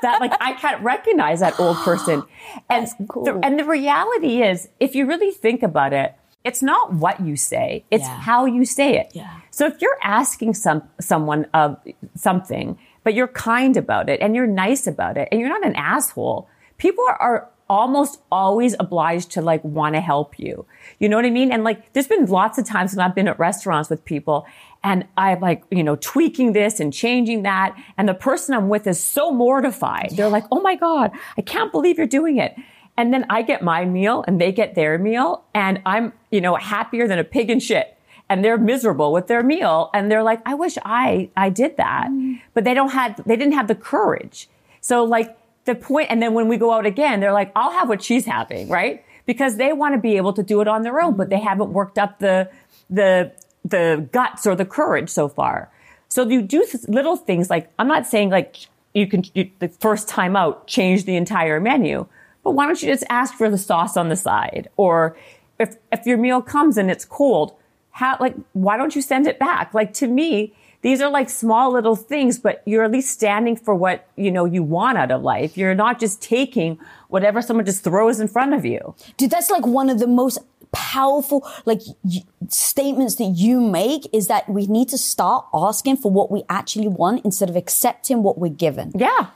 that 0.03 0.19
like 0.21 0.33
I 0.41 0.55
can't 0.55 0.83
recognize 0.83 1.41
that 1.41 1.59
old 1.61 1.77
person. 1.79 2.23
And 2.71 2.89
cool. 3.09 3.25
the, 3.25 3.39
and 3.43 3.59
the 3.59 3.65
reality 3.65 4.43
is, 4.43 4.69
if 4.81 4.95
you 4.95 5.07
really 5.07 5.31
think 5.33 5.63
about 5.63 5.93
it, 5.93 6.15
it's 6.45 6.63
not 6.63 6.93
what 6.95 7.21
you 7.21 7.37
say; 7.37 7.85
it's 7.91 8.05
Yeah. 8.05 8.21
how 8.21 8.47
you 8.47 8.65
say 8.65 8.97
it. 8.99 9.09
Yeah. 9.13 9.41
So 9.51 9.67
if 9.67 9.81
you're 9.83 9.99
asking 10.03 10.55
some 10.55 10.83
someone 11.01 11.47
of 11.53 11.77
something, 12.15 12.79
but 13.03 13.15
you're 13.15 13.29
kind 13.29 13.77
about 13.77 14.09
it 14.09 14.21
and 14.21 14.35
you're 14.37 14.47
nice 14.47 14.87
about 14.87 15.17
it, 15.17 15.29
and 15.31 15.41
you're 15.41 15.49
not 15.51 15.67
an 15.67 15.75
asshole, 15.77 16.49
people 16.79 17.05
are, 17.09 17.17
are 17.21 17.49
almost 17.69 18.21
always 18.31 18.75
obliged 18.79 19.31
to 19.33 19.43
like 19.43 19.65
want 19.65 19.95
to 19.95 20.01
help 20.01 20.39
you. 20.39 20.67
You 20.99 21.09
know 21.09 21.17
what 21.17 21.25
I 21.25 21.31
mean? 21.31 21.51
And 21.51 21.65
like, 21.65 21.93
there's 21.93 22.09
been 22.09 22.27
lots 22.27 22.59
of 22.59 22.67
times 22.67 22.95
when 22.95 23.05
I've 23.05 23.15
been 23.15 23.29
at 23.29 23.39
restaurants 23.39 23.89
with 23.89 24.05
people 24.05 24.47
and 24.83 25.07
I'm 25.17 25.41
like, 25.41 25.65
you 25.71 25.83
know, 25.83 25.97
tweaking 25.97 26.53
this 26.53 26.79
and 26.79 26.93
changing 26.93 27.43
that. 27.43 27.75
And 27.97 28.09
the 28.09 28.15
person 28.15 28.55
I'm 28.55 28.69
with 28.69 28.87
is 28.87 29.03
so 29.03 29.31
mortified. 29.31 30.11
They're 30.13 30.29
like, 30.29 30.45
Oh 30.53 30.61
my 30.61 30.77
God, 30.77 31.11
I 31.39 31.43
can't 31.43 31.73
believe 31.73 31.97
you're 31.97 32.07
doing 32.07 32.39
it. 32.39 32.55
And 32.97 33.13
then 33.13 33.27
I 33.29 33.43
get 33.43 33.63
my 33.63 33.85
meal 33.85 34.25
and 34.27 34.41
they 34.41 34.53
get 34.53 34.75
their 34.75 34.99
meal 34.99 35.45
and 35.55 35.81
I'm, 35.85 36.13
you 36.31 36.41
know, 36.41 36.55
happier 36.55 37.09
than 37.09 37.19
a 37.19 37.25
pig 37.25 37.51
in 37.51 37.61
shit. 37.61 37.97
And 38.29 38.45
they're 38.45 38.59
miserable 38.59 39.13
with 39.13 39.27
their 39.27 39.43
meal. 39.43 39.91
And 39.93 40.11
they're 40.11 40.23
like, 40.23 40.41
I 40.47 40.55
wish 40.55 40.79
I, 40.85 41.31
I 41.37 41.51
did 41.51 41.77
that. 41.77 42.09
Mm. 42.11 42.41
But 42.55 42.65
they 42.65 42.73
don't 42.73 42.91
have, 42.91 43.21
they 43.27 43.37
didn't 43.37 43.55
have 43.55 43.69
the 43.69 43.75
courage. 43.75 44.49
So 44.81 45.05
like 45.05 45.37
the 45.65 45.75
point, 45.75 46.11
and 46.11 46.23
then 46.23 46.35
when 46.35 46.49
we 46.49 46.57
go 46.57 46.73
out 46.73 46.87
again, 46.87 47.21
they're 47.21 47.33
like, 47.33 47.51
I'll 47.57 47.73
have 47.73 47.89
what 47.89 48.03
she's 48.03 48.27
having, 48.27 48.69
right? 48.69 49.05
Because 49.27 49.57
they 49.57 49.73
want 49.73 49.95
to 49.95 50.01
be 50.01 50.17
able 50.17 50.33
to 50.35 50.43
do 50.43 50.61
it 50.61 50.69
on 50.69 50.83
their 50.83 51.01
own, 51.01 51.17
but 51.17 51.31
they 51.31 51.39
haven't 51.39 51.73
worked 51.73 51.99
up 51.99 52.19
the, 52.19 52.51
the, 52.91 53.33
the 53.65 54.07
guts 54.13 54.47
or 54.47 54.55
the 54.55 54.67
courage 54.67 55.09
so 55.09 55.29
far. 55.29 55.71
So 56.09 56.29
you 56.29 56.43
do 56.43 56.67
little 56.87 57.17
things 57.17 57.51
like, 57.51 57.71
I'm 57.79 57.89
not 57.89 58.07
saying 58.07 58.31
like 58.31 58.67
you 58.93 59.07
can, 59.07 59.25
you, 59.35 59.51
the 59.59 59.69
first 59.69 60.07
time 60.07 60.37
out, 60.37 60.67
change 60.67 61.05
the 61.05 61.17
entire 61.17 61.61
menu, 61.61 62.07
but 62.43 62.53
why 62.53 62.67
don't 62.67 62.81
you 62.83 62.89
just 62.89 63.05
ask 63.09 63.35
for 63.35 63.49
the 63.49 63.59
sauce 63.59 63.97
on 63.97 64.11
the 64.11 64.17
side? 64.17 64.69
Or 64.77 65.17
if, 65.59 65.77
if 65.91 66.07
your 66.07 66.19
meal 66.19 66.43
comes 66.43 66.77
and 66.77 66.91
it's 66.91 67.05
cold, 67.05 67.55
how, 67.91 68.17
like, 68.21 68.35
why 68.53 68.77
don't 68.77 68.95
you 68.95 69.03
send 69.03 69.27
it 69.27 69.39
back? 69.39 69.73
Like 69.73 69.95
to 69.95 70.07
me, 70.07 70.53
these 70.85 71.01
are 71.01 71.11
like 71.11 71.31
small 71.31 71.73
little 71.73 71.97
things, 71.97 72.39
but 72.39 72.63
you're 72.67 72.85
at 72.85 72.93
least 72.93 73.11
standing 73.11 73.57
for 73.57 73.75
what, 73.75 74.07
you 74.17 74.31
know, 74.31 74.45
you 74.45 74.63
want 74.63 74.99
out 74.99 75.11
of 75.11 75.23
life. 75.23 75.57
You're 75.57 75.75
not 75.75 75.99
just 75.99 76.21
taking 76.23 76.79
whatever 77.09 77.41
someone 77.41 77.65
just 77.65 77.83
throws 77.83 78.21
in 78.21 78.29
front 78.29 78.53
of 78.53 78.65
you. 78.67 78.95
Dude, 79.17 79.31
that's 79.31 79.51
like 79.51 79.67
one 79.67 79.89
of 79.89 79.99
the 79.99 80.07
most 80.07 80.39
powerful 80.73 81.47
like 81.65 81.81
y- 82.03 82.23
statements 82.49 83.15
that 83.17 83.33
you 83.45 83.61
make 83.61 84.03
is 84.13 84.27
that 84.27 84.47
we 84.49 84.67
need 84.67 84.89
to 84.91 84.99
start 84.99 85.47
asking 85.55 85.97
for 85.97 86.11
what 86.13 86.31
we 86.31 86.43
actually 86.51 86.89
want 86.89 87.25
instead 87.25 87.49
of 87.49 87.57
accepting 87.57 88.23
what 88.23 88.37
we're 88.39 88.49
given. 88.67 88.93
Yeah. 88.95 89.29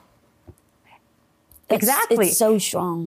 It's- 1.70 1.82
Exactly. 1.82 2.26
It's 2.28 2.36
so 2.36 2.58
strong. 2.58 3.06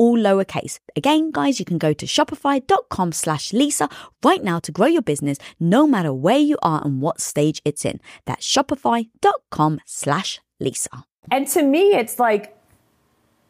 all 0.00 0.16
lowercase. 0.18 0.78
Again, 0.96 1.30
guys, 1.30 1.58
you 1.60 1.66
can 1.70 1.78
go 1.86 1.92
to 1.92 2.06
shopify.com 2.06 3.12
slash 3.12 3.52
Lisa 3.52 3.88
right 4.24 4.42
now 4.42 4.58
to 4.60 4.72
grow 4.72 4.86
your 4.96 5.02
business 5.12 5.38
no 5.58 5.86
matter 5.86 6.12
where 6.26 6.38
you 6.50 6.56
are 6.62 6.80
and 6.84 7.02
what 7.02 7.20
stage 7.20 7.58
it's 7.64 7.84
in. 7.84 8.00
That's 8.26 8.46
shopify.com 8.54 9.80
slash 9.84 10.40
Lisa. 10.58 11.04
And 11.30 11.46
to 11.48 11.62
me, 11.62 11.84
it's 12.02 12.18
like, 12.18 12.56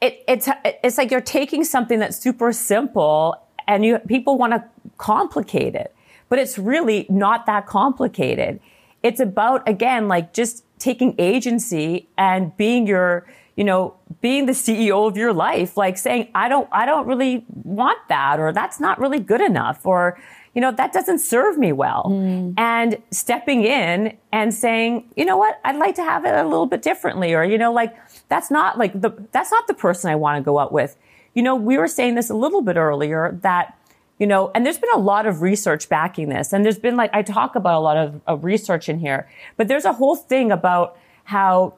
it, 0.01 0.25
it's, 0.27 0.49
it's 0.85 0.99
like 0.99 1.11
you're 1.13 1.21
taking 1.39 1.63
something 1.65 1.99
that's 2.01 2.19
super 2.19 2.53
simple 2.53 3.37
and 3.69 3.85
you, 3.85 3.99
people 4.15 4.37
want 4.37 4.53
to 4.53 4.65
complicate 4.99 5.75
it. 5.75 5.95
but 6.31 6.39
it's 6.39 6.57
really 6.59 7.07
not 7.11 7.45
that 7.45 7.67
complicated. 7.67 8.61
It's 9.03 9.21
about, 9.21 9.69
again, 9.69 10.09
like 10.09 10.33
just 10.33 10.65
taking 10.79 11.15
agency 11.19 12.09
and 12.17 12.57
being 12.57 12.87
your, 12.87 13.27
you 13.57 13.65
know, 13.65 13.95
being 14.21 14.47
the 14.47 14.53
CEO 14.53 15.07
of 15.07 15.17
your 15.17 15.33
life, 15.33 15.77
like 15.77 15.99
saying, 15.99 16.29
I 16.35 16.49
don't, 16.49 16.69
I 16.73 16.87
don't 16.87 17.07
really 17.07 17.45
want 17.49 17.99
that, 18.09 18.41
or 18.41 18.53
that's 18.53 18.81
not 18.81 18.99
really 18.99 19.21
good 19.21 19.41
enough, 19.41 19.85
or, 19.85 20.21
you 20.55 20.61
know, 20.61 20.73
that 20.73 20.93
doesn't 20.93 21.19
serve 21.19 21.59
me 21.59 21.73
well. 21.73 22.07
Mm. 22.09 22.55
And 22.57 22.99
stepping 23.11 23.65
in 23.65 24.17
and 24.33 24.53
saying, 24.55 25.11
you 25.17 25.25
know 25.25 25.37
what, 25.37 25.61
I'd 25.65 25.77
like 25.77 25.95
to 25.97 26.03
have 26.03 26.25
it 26.25 26.35
a 26.35 26.45
little 26.45 26.67
bit 26.67 26.83
differently, 26.83 27.35
or, 27.35 27.45
you 27.45 27.59
know, 27.59 27.73
like, 27.73 27.97
that's 28.29 28.51
not 28.51 28.79
like 28.79 28.99
the, 29.01 29.11
that's 29.33 29.51
not 29.51 29.67
the 29.67 29.75
person 29.75 30.11
I 30.11 30.17
want 30.17 30.39
to 30.39 30.43
go 30.43 30.59
out 30.59 30.73
with. 30.73 30.97
You 31.35 31.43
know, 31.43 31.55
we 31.55 31.79
were 31.79 31.89
saying 31.89 32.15
this 32.15 32.31
a 32.31 32.35
little 32.35 32.63
bit 32.63 32.77
earlier 32.77 33.39
that, 33.43 33.77
you 34.19 34.27
know, 34.27 34.51
and 34.55 34.67
there's 34.67 34.79
been 34.79 34.93
a 34.95 34.99
lot 34.99 35.27
of 35.27 35.41
research 35.41 35.89
backing 35.89 36.29
this. 36.29 36.53
And 36.53 36.65
there's 36.65 36.79
been 36.79 36.97
like, 36.97 37.11
I 37.15 37.23
talk 37.23 37.57
about 37.57 37.79
a 37.79 37.81
lot 37.81 37.97
of, 37.97 38.21
of 38.27 38.45
research 38.45 38.89
in 38.89 38.99
here, 38.99 39.29
but 39.57 39.67
there's 39.67 39.85
a 39.87 39.95
whole 39.95 40.15
thing 40.15 40.53
about 40.53 40.99
how 41.25 41.75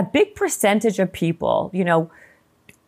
a 0.00 0.02
big 0.02 0.34
percentage 0.34 0.98
of 0.98 1.12
people, 1.12 1.70
you 1.74 1.84
know, 1.84 2.10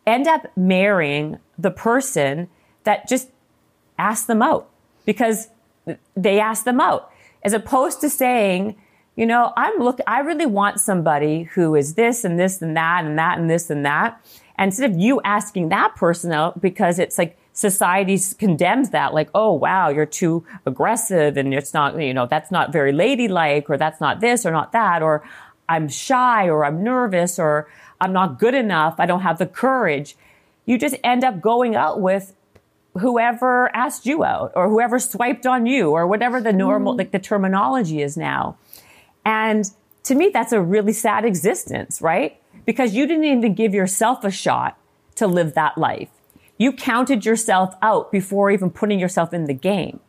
end 0.07 0.27
up 0.27 0.47
marrying 0.57 1.37
the 1.59 1.69
person 1.69 2.49
that 2.85 3.07
just 3.07 3.29
asked 3.99 4.25
them 4.25 4.41
out 4.41 4.67
because 5.05 5.49
they 6.17 6.39
asked 6.39 6.65
them 6.65 6.81
out 6.81 7.11
as 7.43 7.53
opposed 7.53 8.01
to 8.01 8.09
saying, 8.09 8.75
you 9.15 9.27
know, 9.27 9.53
I'm 9.55 9.77
look, 9.77 9.99
I 10.07 10.21
really 10.21 10.47
want 10.47 10.79
somebody 10.79 11.43
who 11.43 11.75
is 11.75 11.93
this 11.93 12.23
and 12.23 12.39
this 12.39 12.63
and 12.63 12.75
that 12.75 13.05
and 13.05 13.19
that 13.19 13.37
and 13.37 13.47
this 13.47 13.69
and 13.69 13.85
that. 13.85 14.19
And 14.57 14.69
instead 14.69 14.89
of 14.89 14.97
you 14.97 15.21
asking 15.23 15.69
that 15.69 15.95
person 15.95 16.31
out 16.31 16.59
because 16.59 16.97
it's 16.97 17.19
like 17.19 17.37
society 17.53 18.19
condemns 18.39 18.89
that, 18.89 19.13
like, 19.13 19.29
oh, 19.35 19.53
wow, 19.53 19.89
you're 19.89 20.07
too 20.07 20.43
aggressive 20.65 21.37
and 21.37 21.53
it's 21.53 21.73
not, 21.73 21.99
you 22.01 22.13
know, 22.13 22.25
that's 22.25 22.49
not 22.49 22.71
very 22.71 22.91
ladylike 22.91 23.69
or 23.69 23.77
that's 23.77 24.01
not 24.01 24.19
this 24.19 24.45
or 24.45 24.51
not 24.51 24.71
that, 24.71 25.03
or 25.03 25.23
I'm 25.67 25.87
shy 25.87 26.47
or 26.47 26.65
I'm 26.65 26.83
nervous 26.83 27.39
or 27.39 27.67
I'm 28.01 28.13
not 28.13 28.39
good 28.39 28.53
enough. 28.53 28.95
I 28.99 29.05
don't 29.05 29.21
have 29.21 29.37
the 29.37 29.45
courage. 29.45 30.15
You 30.65 30.77
just 30.77 30.95
end 31.03 31.23
up 31.23 31.41
going 31.41 31.75
out 31.75 32.01
with 32.01 32.35
whoever 32.99 33.75
asked 33.75 34.05
you 34.05 34.23
out 34.23 34.51
or 34.55 34.69
whoever 34.69 34.99
swiped 34.99 35.45
on 35.45 35.65
you 35.65 35.91
or 35.91 36.05
whatever 36.05 36.39
the 36.39 36.53
normal, 36.53 36.93
mm. 36.93 36.97
like 36.99 37.11
the 37.11 37.19
terminology 37.19 38.01
is 38.01 38.15
now. 38.15 38.57
And 39.25 39.69
to 40.03 40.15
me, 40.15 40.29
that's 40.29 40.51
a 40.51 40.61
really 40.61 40.93
sad 40.93 41.25
existence, 41.25 42.01
right? 42.01 42.39
Because 42.65 42.93
you 42.93 43.07
didn't 43.07 43.23
even 43.23 43.53
give 43.55 43.73
yourself 43.73 44.23
a 44.23 44.31
shot 44.31 44.77
to 45.15 45.27
live 45.27 45.53
that 45.53 45.77
life. 45.77 46.09
You 46.57 46.71
counted 46.71 47.25
yourself 47.25 47.75
out 47.81 48.11
before 48.11 48.51
even 48.51 48.69
putting 48.69 48.99
yourself 48.99 49.33
in 49.33 49.45
the 49.45 49.53
game. 49.53 49.99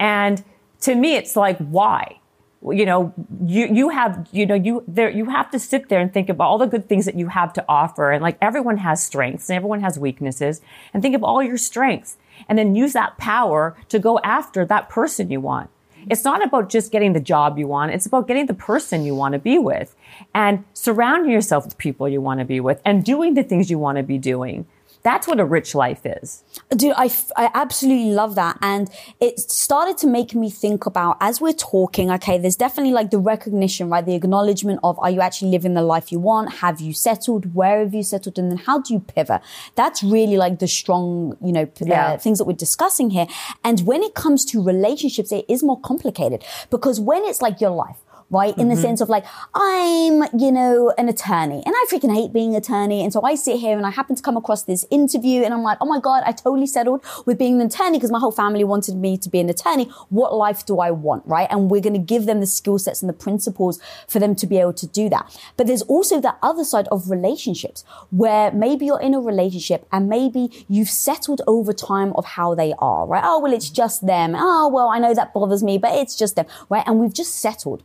And 0.00 0.42
to 0.82 0.94
me, 0.94 1.16
it's 1.16 1.36
like, 1.36 1.58
why? 1.58 2.17
You 2.60 2.86
know, 2.86 3.14
you, 3.44 3.68
you 3.72 3.88
have, 3.90 4.28
you 4.32 4.44
know, 4.44 4.56
you 4.56 4.82
there, 4.88 5.10
you 5.10 5.26
have 5.26 5.50
to 5.52 5.58
sit 5.58 5.88
there 5.88 6.00
and 6.00 6.12
think 6.12 6.28
about 6.28 6.48
all 6.48 6.58
the 6.58 6.66
good 6.66 6.88
things 6.88 7.04
that 7.04 7.14
you 7.14 7.28
have 7.28 7.52
to 7.52 7.64
offer. 7.68 8.10
And 8.10 8.20
like 8.20 8.36
everyone 8.42 8.78
has 8.78 9.02
strengths 9.02 9.48
and 9.48 9.56
everyone 9.56 9.80
has 9.80 9.98
weaknesses 9.98 10.60
and 10.92 11.00
think 11.02 11.14
of 11.14 11.22
all 11.22 11.42
your 11.42 11.56
strengths 11.56 12.16
and 12.48 12.58
then 12.58 12.74
use 12.74 12.94
that 12.94 13.16
power 13.16 13.76
to 13.90 13.98
go 13.98 14.18
after 14.20 14.64
that 14.66 14.88
person 14.88 15.30
you 15.30 15.40
want. 15.40 15.70
It's 16.10 16.24
not 16.24 16.44
about 16.44 16.68
just 16.68 16.90
getting 16.90 17.12
the 17.12 17.20
job 17.20 17.58
you 17.58 17.66
want. 17.66 17.92
It's 17.92 18.06
about 18.06 18.26
getting 18.26 18.46
the 18.46 18.54
person 18.54 19.04
you 19.04 19.14
want 19.14 19.32
to 19.34 19.38
be 19.38 19.58
with 19.58 19.94
and 20.34 20.64
surrounding 20.72 21.30
yourself 21.30 21.64
with 21.64 21.78
people 21.78 22.08
you 22.08 22.20
want 22.20 22.40
to 22.40 22.46
be 22.46 22.60
with 22.60 22.80
and 22.84 23.04
doing 23.04 23.34
the 23.34 23.42
things 23.42 23.70
you 23.70 23.78
want 23.78 23.98
to 23.98 24.02
be 24.02 24.18
doing. 24.18 24.66
That's 25.02 25.26
what 25.26 25.40
a 25.40 25.44
rich 25.44 25.74
life 25.74 26.04
is. 26.04 26.42
Dude, 26.70 26.94
I, 26.96 27.10
I 27.36 27.50
absolutely 27.54 28.12
love 28.12 28.34
that. 28.34 28.58
And 28.60 28.90
it 29.20 29.38
started 29.38 29.96
to 29.98 30.06
make 30.06 30.34
me 30.34 30.50
think 30.50 30.86
about 30.86 31.16
as 31.20 31.40
we're 31.40 31.52
talking, 31.52 32.10
okay, 32.12 32.38
there's 32.38 32.56
definitely 32.56 32.92
like 32.92 33.10
the 33.10 33.18
recognition, 33.18 33.90
right? 33.90 34.04
The 34.04 34.14
acknowledgement 34.14 34.80
of 34.82 34.98
are 34.98 35.10
you 35.10 35.20
actually 35.20 35.50
living 35.50 35.74
the 35.74 35.82
life 35.82 36.10
you 36.12 36.18
want? 36.18 36.54
Have 36.54 36.80
you 36.80 36.92
settled? 36.92 37.54
Where 37.54 37.80
have 37.80 37.94
you 37.94 38.02
settled? 38.02 38.38
And 38.38 38.50
then 38.50 38.58
how 38.58 38.80
do 38.80 38.94
you 38.94 39.00
pivot? 39.00 39.40
That's 39.74 40.02
really 40.02 40.36
like 40.36 40.58
the 40.58 40.68
strong, 40.68 41.36
you 41.42 41.52
know, 41.52 41.70
yeah. 41.80 42.16
things 42.16 42.38
that 42.38 42.44
we're 42.44 42.52
discussing 42.54 43.10
here. 43.10 43.26
And 43.64 43.80
when 43.86 44.02
it 44.02 44.14
comes 44.14 44.44
to 44.46 44.62
relationships, 44.62 45.32
it 45.32 45.44
is 45.48 45.62
more 45.62 45.80
complicated 45.80 46.44
because 46.70 47.00
when 47.00 47.24
it's 47.24 47.40
like 47.40 47.60
your 47.60 47.70
life, 47.70 47.96
right? 48.30 48.56
In 48.56 48.66
mm-hmm. 48.66 48.74
the 48.74 48.76
sense 48.76 49.00
of 49.00 49.08
like, 49.08 49.24
I'm, 49.54 50.24
you 50.38 50.52
know, 50.52 50.92
an 50.98 51.08
attorney 51.08 51.62
and 51.64 51.74
I 51.74 51.86
freaking 51.90 52.14
hate 52.14 52.32
being 52.32 52.50
an 52.50 52.56
attorney. 52.56 53.02
And 53.02 53.12
so 53.12 53.22
I 53.22 53.34
sit 53.34 53.58
here 53.58 53.76
and 53.76 53.86
I 53.86 53.90
happen 53.90 54.16
to 54.16 54.22
come 54.22 54.36
across 54.36 54.64
this 54.64 54.86
interview 54.90 55.42
and 55.42 55.54
I'm 55.54 55.62
like, 55.62 55.78
oh 55.80 55.86
my 55.86 56.00
God, 56.00 56.22
I 56.26 56.32
totally 56.32 56.66
settled 56.66 57.04
with 57.26 57.38
being 57.38 57.60
an 57.60 57.66
attorney 57.66 57.98
because 57.98 58.10
my 58.10 58.18
whole 58.18 58.32
family 58.32 58.64
wanted 58.64 58.96
me 58.96 59.16
to 59.18 59.28
be 59.28 59.40
an 59.40 59.48
attorney. 59.48 59.84
What 60.10 60.34
life 60.34 60.66
do 60.66 60.80
I 60.80 60.90
want, 60.90 61.26
right? 61.26 61.48
And 61.50 61.70
we're 61.70 61.80
going 61.80 61.94
to 61.94 61.98
give 61.98 62.26
them 62.26 62.40
the 62.40 62.46
skill 62.46 62.78
sets 62.78 63.02
and 63.02 63.08
the 63.08 63.14
principles 63.14 63.80
for 64.06 64.18
them 64.18 64.34
to 64.36 64.46
be 64.46 64.58
able 64.58 64.74
to 64.74 64.86
do 64.86 65.08
that. 65.08 65.38
But 65.56 65.66
there's 65.66 65.82
also 65.82 66.20
the 66.20 66.34
other 66.42 66.64
side 66.64 66.88
of 66.88 67.10
relationships 67.10 67.84
where 68.10 68.50
maybe 68.52 68.86
you're 68.86 69.00
in 69.00 69.14
a 69.14 69.20
relationship 69.20 69.86
and 69.90 70.08
maybe 70.08 70.66
you've 70.68 70.90
settled 70.90 71.40
over 71.46 71.72
time 71.72 72.12
of 72.14 72.24
how 72.24 72.54
they 72.54 72.74
are, 72.78 73.06
right? 73.06 73.22
Oh, 73.24 73.40
well, 73.40 73.52
it's 73.52 73.70
just 73.70 74.06
them. 74.06 74.34
Oh, 74.36 74.68
well, 74.68 74.88
I 74.88 74.98
know 74.98 75.14
that 75.14 75.32
bothers 75.32 75.62
me, 75.62 75.78
but 75.78 75.92
it's 75.94 76.16
just 76.16 76.36
them, 76.36 76.46
right? 76.68 76.84
And 76.86 76.98
we've 76.98 77.14
just 77.14 77.36
settled 77.40 77.82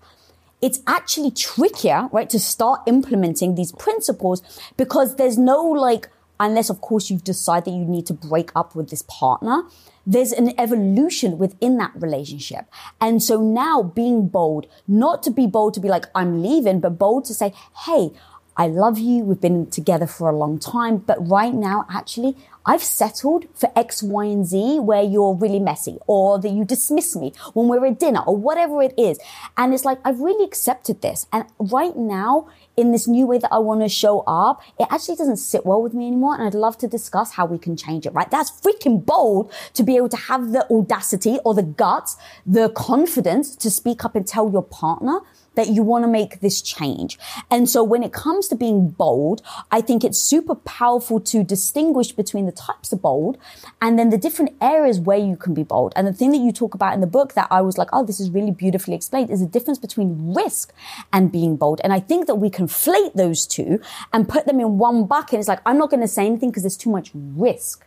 it's 0.63 0.79
actually 0.87 1.29
trickier, 1.29 2.07
right, 2.13 2.29
to 2.29 2.39
start 2.39 2.83
implementing 2.87 3.55
these 3.55 3.73
principles 3.73 4.41
because 4.77 5.17
there's 5.17 5.37
no 5.37 5.61
like, 5.61 6.07
unless 6.39 6.69
of 6.69 6.79
course 6.79 7.09
you 7.09 7.17
decide 7.17 7.65
that 7.65 7.71
you 7.71 7.83
need 7.83 8.05
to 8.05 8.13
break 8.13 8.49
up 8.55 8.73
with 8.73 8.89
this 8.89 9.03
partner, 9.09 9.63
there's 10.07 10.31
an 10.31 10.57
evolution 10.57 11.37
within 11.37 11.75
that 11.79 11.91
relationship. 11.95 12.65
And 13.01 13.21
so 13.21 13.41
now 13.41 13.83
being 13.83 14.29
bold, 14.29 14.67
not 14.87 15.21
to 15.23 15.31
be 15.31 15.47
bold 15.47 15.73
to 15.73 15.81
be 15.81 15.89
like, 15.89 16.05
I'm 16.15 16.41
leaving, 16.41 16.79
but 16.79 16.97
bold 16.97 17.25
to 17.25 17.33
say, 17.33 17.53
Hey, 17.85 18.11
I 18.55 18.67
love 18.67 18.97
you. 18.97 19.25
We've 19.25 19.41
been 19.41 19.69
together 19.69 20.07
for 20.07 20.29
a 20.29 20.35
long 20.35 20.59
time, 20.59 20.97
but 20.97 21.27
right 21.27 21.53
now, 21.53 21.85
actually, 21.89 22.37
I've 22.65 22.83
settled 22.83 23.45
for 23.53 23.71
X, 23.75 24.01
Y, 24.01 24.25
and 24.25 24.45
Z 24.45 24.79
where 24.79 25.03
you're 25.03 25.33
really 25.33 25.59
messy 25.59 25.97
or 26.07 26.39
that 26.39 26.49
you 26.49 26.63
dismiss 26.63 27.15
me 27.15 27.33
when 27.53 27.67
we're 27.67 27.85
at 27.85 27.99
dinner 27.99 28.21
or 28.21 28.37
whatever 28.37 28.81
it 28.81 28.93
is. 28.97 29.19
And 29.57 29.73
it's 29.73 29.85
like, 29.85 29.99
I've 30.05 30.19
really 30.19 30.45
accepted 30.45 31.01
this. 31.01 31.27
And 31.33 31.45
right 31.59 31.95
now, 31.95 32.49
in 32.75 32.91
this 32.91 33.07
new 33.07 33.27
way 33.27 33.37
that 33.37 33.51
I 33.51 33.59
want 33.59 33.81
to 33.81 33.89
show 33.89 34.21
up, 34.21 34.61
it 34.79 34.87
actually 34.89 35.15
doesn't 35.15 35.37
sit 35.37 35.65
well 35.65 35.81
with 35.81 35.93
me 35.93 36.07
anymore. 36.07 36.35
And 36.35 36.43
I'd 36.43 36.53
love 36.53 36.77
to 36.79 36.87
discuss 36.87 37.33
how 37.33 37.45
we 37.45 37.57
can 37.57 37.75
change 37.75 38.05
it, 38.05 38.13
right? 38.13 38.29
That's 38.31 38.49
freaking 38.49 39.05
bold 39.05 39.51
to 39.73 39.83
be 39.83 39.97
able 39.97 40.09
to 40.09 40.17
have 40.17 40.51
the 40.51 40.65
audacity 40.71 41.39
or 41.45 41.53
the 41.53 41.63
guts, 41.63 42.17
the 42.45 42.69
confidence 42.69 43.55
to 43.57 43.69
speak 43.69 44.05
up 44.05 44.15
and 44.15 44.25
tell 44.25 44.49
your 44.49 44.63
partner 44.63 45.19
that 45.55 45.67
you 45.67 45.83
want 45.83 46.03
to 46.03 46.07
make 46.07 46.39
this 46.39 46.61
change. 46.61 47.19
And 47.49 47.69
so 47.69 47.83
when 47.83 48.03
it 48.03 48.13
comes 48.13 48.47
to 48.49 48.55
being 48.55 48.89
bold, 48.89 49.41
I 49.71 49.81
think 49.81 50.03
it's 50.03 50.19
super 50.19 50.55
powerful 50.55 51.19
to 51.21 51.43
distinguish 51.43 52.11
between 52.11 52.45
the 52.45 52.51
types 52.51 52.91
of 52.91 53.01
bold 53.01 53.37
and 53.81 53.97
then 53.97 54.09
the 54.09 54.17
different 54.17 54.55
areas 54.61 54.99
where 54.99 55.17
you 55.17 55.35
can 55.35 55.53
be 55.53 55.63
bold. 55.63 55.93
And 55.95 56.07
the 56.07 56.13
thing 56.13 56.31
that 56.31 56.37
you 56.37 56.51
talk 56.51 56.73
about 56.73 56.93
in 56.93 57.01
the 57.01 57.07
book 57.07 57.33
that 57.33 57.47
I 57.51 57.61
was 57.61 57.77
like, 57.77 57.89
oh, 57.93 58.05
this 58.05 58.19
is 58.19 58.29
really 58.29 58.51
beautifully 58.51 58.95
explained 58.95 59.29
is 59.29 59.39
the 59.39 59.47
difference 59.47 59.79
between 59.79 60.33
risk 60.33 60.73
and 61.11 61.31
being 61.31 61.55
bold. 61.55 61.81
And 61.83 61.93
I 61.93 61.99
think 61.99 62.27
that 62.27 62.35
we 62.35 62.49
conflate 62.49 63.13
those 63.13 63.45
two 63.45 63.79
and 64.11 64.27
put 64.27 64.45
them 64.45 64.59
in 64.59 64.77
one 64.77 65.05
bucket. 65.05 65.39
It's 65.39 65.47
like, 65.47 65.61
I'm 65.65 65.77
not 65.77 65.89
going 65.89 66.01
to 66.01 66.07
say 66.07 66.25
anything 66.25 66.49
because 66.49 66.63
there's 66.63 66.77
too 66.77 66.91
much 66.91 67.11
risk. 67.13 67.85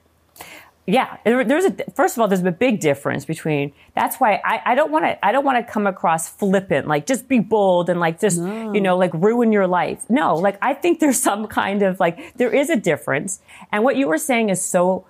Yeah, 0.88 1.16
there's 1.24 1.64
a 1.64 1.74
first 1.96 2.16
of 2.16 2.20
all, 2.20 2.28
there's 2.28 2.42
a 2.42 2.52
big 2.52 2.78
difference 2.78 3.24
between. 3.24 3.72
That's 3.94 4.18
why 4.18 4.40
I, 4.44 4.62
I 4.66 4.74
don't 4.76 4.92
want 4.92 5.04
to. 5.04 5.24
I 5.24 5.32
don't 5.32 5.44
want 5.44 5.64
to 5.64 5.72
come 5.72 5.84
across 5.84 6.28
flippant, 6.28 6.86
like 6.86 7.06
just 7.06 7.26
be 7.28 7.40
bold 7.40 7.90
and 7.90 7.98
like 7.98 8.20
just 8.20 8.38
no. 8.38 8.72
you 8.72 8.80
know 8.80 8.96
like 8.96 9.12
ruin 9.12 9.50
your 9.50 9.66
life. 9.66 10.08
No, 10.08 10.36
like 10.36 10.56
I 10.62 10.74
think 10.74 11.00
there's 11.00 11.20
some 11.20 11.48
kind 11.48 11.82
of 11.82 11.98
like 11.98 12.36
there 12.36 12.54
is 12.54 12.70
a 12.70 12.76
difference, 12.76 13.40
and 13.72 13.82
what 13.82 13.96
you 13.96 14.06
were 14.06 14.18
saying 14.18 14.50
is 14.50 14.64
so 14.64 15.04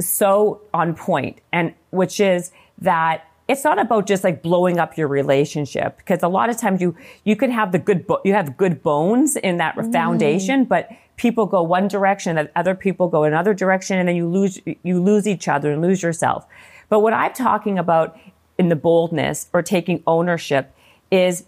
so 0.00 0.60
on 0.72 0.94
point, 0.94 1.40
and 1.52 1.74
which 1.90 2.20
is 2.20 2.52
that 2.80 3.28
it's 3.48 3.64
not 3.64 3.80
about 3.80 4.06
just 4.06 4.22
like 4.22 4.42
blowing 4.42 4.78
up 4.78 4.96
your 4.96 5.08
relationship 5.08 5.96
because 5.96 6.22
a 6.22 6.28
lot 6.28 6.48
of 6.50 6.56
times 6.58 6.80
you 6.80 6.94
you 7.24 7.34
can 7.34 7.50
have 7.50 7.72
the 7.72 7.78
good 7.80 8.06
bo- 8.06 8.20
you 8.24 8.34
have 8.34 8.56
good 8.56 8.82
bones 8.84 9.34
in 9.34 9.56
that 9.56 9.74
mm. 9.74 9.92
foundation, 9.92 10.64
but 10.64 10.88
people 11.18 11.44
go 11.44 11.62
one 11.62 11.88
direction 11.88 12.38
and 12.38 12.48
other 12.56 12.74
people 12.74 13.08
go 13.08 13.24
another 13.24 13.52
direction 13.52 13.98
and 13.98 14.08
then 14.08 14.16
you 14.16 14.26
lose, 14.26 14.58
you 14.82 15.02
lose 15.02 15.26
each 15.26 15.48
other 15.48 15.72
and 15.72 15.82
lose 15.82 16.02
yourself. 16.02 16.46
But 16.88 17.00
what 17.00 17.12
I'm 17.12 17.34
talking 17.34 17.78
about 17.78 18.18
in 18.56 18.70
the 18.70 18.76
boldness 18.76 19.48
or 19.52 19.62
taking 19.62 20.02
ownership 20.06 20.74
is 21.10 21.44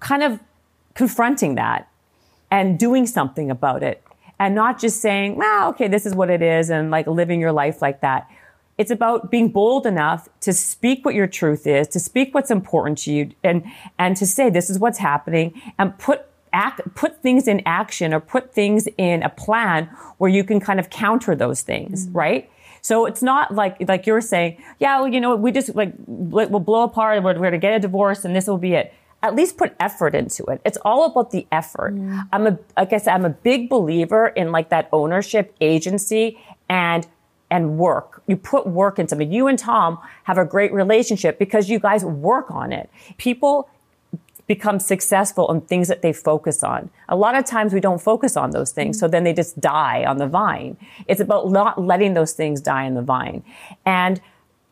kind 0.00 0.22
of 0.22 0.40
confronting 0.94 1.54
that 1.54 1.88
and 2.50 2.78
doing 2.78 3.06
something 3.06 3.50
about 3.50 3.82
it 3.82 4.02
and 4.38 4.54
not 4.54 4.78
just 4.78 5.00
saying, 5.00 5.36
well, 5.36 5.70
okay, 5.70 5.88
this 5.88 6.04
is 6.04 6.14
what 6.14 6.28
it 6.28 6.42
is 6.42 6.68
and 6.68 6.90
like 6.90 7.06
living 7.06 7.40
your 7.40 7.52
life 7.52 7.80
like 7.80 8.00
that. 8.00 8.28
It's 8.78 8.90
about 8.90 9.30
being 9.30 9.48
bold 9.48 9.86
enough 9.86 10.28
to 10.40 10.52
speak 10.52 11.04
what 11.04 11.14
your 11.14 11.28
truth 11.28 11.66
is, 11.66 11.86
to 11.88 12.00
speak 12.00 12.34
what's 12.34 12.50
important 12.50 12.98
to 12.98 13.12
you 13.12 13.30
and, 13.44 13.64
and 13.98 14.16
to 14.16 14.26
say 14.26 14.50
this 14.50 14.68
is 14.68 14.78
what's 14.78 14.98
happening 14.98 15.60
and 15.78 15.96
put 15.98 16.26
act, 16.52 16.80
put 16.94 17.22
things 17.22 17.48
in 17.48 17.62
action 17.66 18.12
or 18.14 18.20
put 18.20 18.52
things 18.54 18.88
in 18.98 19.22
a 19.22 19.28
plan 19.28 19.86
where 20.18 20.30
you 20.30 20.44
can 20.44 20.60
kind 20.60 20.78
of 20.78 20.90
counter 20.90 21.34
those 21.34 21.62
things, 21.62 22.06
mm-hmm. 22.06 22.18
right? 22.18 22.50
So 22.80 23.06
it's 23.06 23.22
not 23.22 23.54
like, 23.54 23.76
like 23.88 24.06
you're 24.06 24.20
saying, 24.20 24.62
yeah, 24.80 24.98
well, 24.98 25.08
you 25.08 25.20
know, 25.20 25.36
we 25.36 25.52
just 25.52 25.74
like, 25.74 25.94
we'll 26.06 26.60
blow 26.60 26.82
apart, 26.82 27.22
we're, 27.22 27.34
we're 27.34 27.38
going 27.38 27.52
to 27.52 27.58
get 27.58 27.74
a 27.74 27.78
divorce 27.78 28.24
and 28.24 28.34
this 28.34 28.46
will 28.46 28.58
be 28.58 28.74
it. 28.74 28.92
At 29.22 29.36
least 29.36 29.56
put 29.56 29.76
effort 29.78 30.16
into 30.16 30.44
it. 30.46 30.60
It's 30.64 30.78
all 30.84 31.06
about 31.06 31.30
the 31.30 31.46
effort. 31.52 31.94
Mm. 31.94 32.28
I'm 32.32 32.46
a, 32.48 32.58
like 32.76 32.92
I 32.92 32.98
said, 32.98 33.14
I'm 33.14 33.24
a 33.24 33.30
big 33.30 33.70
believer 33.70 34.26
in 34.26 34.50
like 34.50 34.70
that 34.70 34.88
ownership 34.92 35.54
agency 35.60 36.40
and 36.68 37.06
and 37.52 37.76
work. 37.76 38.22
You 38.26 38.36
put 38.36 38.66
work 38.66 38.98
into 38.98 39.10
something. 39.10 39.30
You 39.30 39.46
and 39.46 39.58
Tom 39.58 39.98
have 40.24 40.38
a 40.38 40.44
great 40.44 40.72
relationship 40.72 41.38
because 41.38 41.68
you 41.68 41.78
guys 41.78 42.02
work 42.02 42.50
on 42.50 42.72
it. 42.72 42.88
People 43.18 43.68
become 44.46 44.78
successful 44.78 45.50
in 45.52 45.60
things 45.60 45.88
that 45.88 46.02
they 46.02 46.12
focus 46.12 46.62
on. 46.62 46.90
A 47.08 47.16
lot 47.16 47.34
of 47.36 47.44
times 47.44 47.72
we 47.72 47.80
don't 47.80 48.00
focus 48.00 48.36
on 48.36 48.50
those 48.50 48.72
things, 48.72 48.98
so 48.98 49.08
then 49.08 49.24
they 49.24 49.32
just 49.32 49.60
die 49.60 50.04
on 50.04 50.18
the 50.18 50.26
vine. 50.26 50.76
It's 51.06 51.20
about 51.20 51.50
not 51.50 51.80
letting 51.80 52.14
those 52.14 52.32
things 52.32 52.60
die 52.60 52.86
on 52.86 52.94
the 52.94 53.02
vine. 53.02 53.44
And 53.86 54.20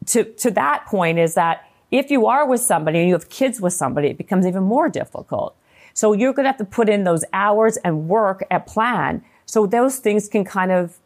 to, 0.06 0.24
to 0.24 0.50
that 0.52 0.86
point 0.86 1.18
is 1.18 1.34
that 1.34 1.66
if 1.90 2.10
you 2.10 2.26
are 2.26 2.46
with 2.46 2.60
somebody 2.60 3.00
and 3.00 3.08
you 3.08 3.14
have 3.14 3.28
kids 3.28 3.60
with 3.60 3.72
somebody, 3.72 4.08
it 4.08 4.18
becomes 4.18 4.46
even 4.46 4.62
more 4.62 4.88
difficult. 4.88 5.56
So 5.94 6.12
you're 6.12 6.32
going 6.32 6.44
to 6.44 6.50
have 6.50 6.58
to 6.58 6.64
put 6.64 6.88
in 6.88 7.04
those 7.04 7.24
hours 7.32 7.76
and 7.78 8.08
work 8.08 8.44
at 8.50 8.66
plan 8.66 9.24
so 9.46 9.66
those 9.66 9.96
things 9.96 10.28
can 10.28 10.44
kind 10.44 10.70
of 10.70 10.98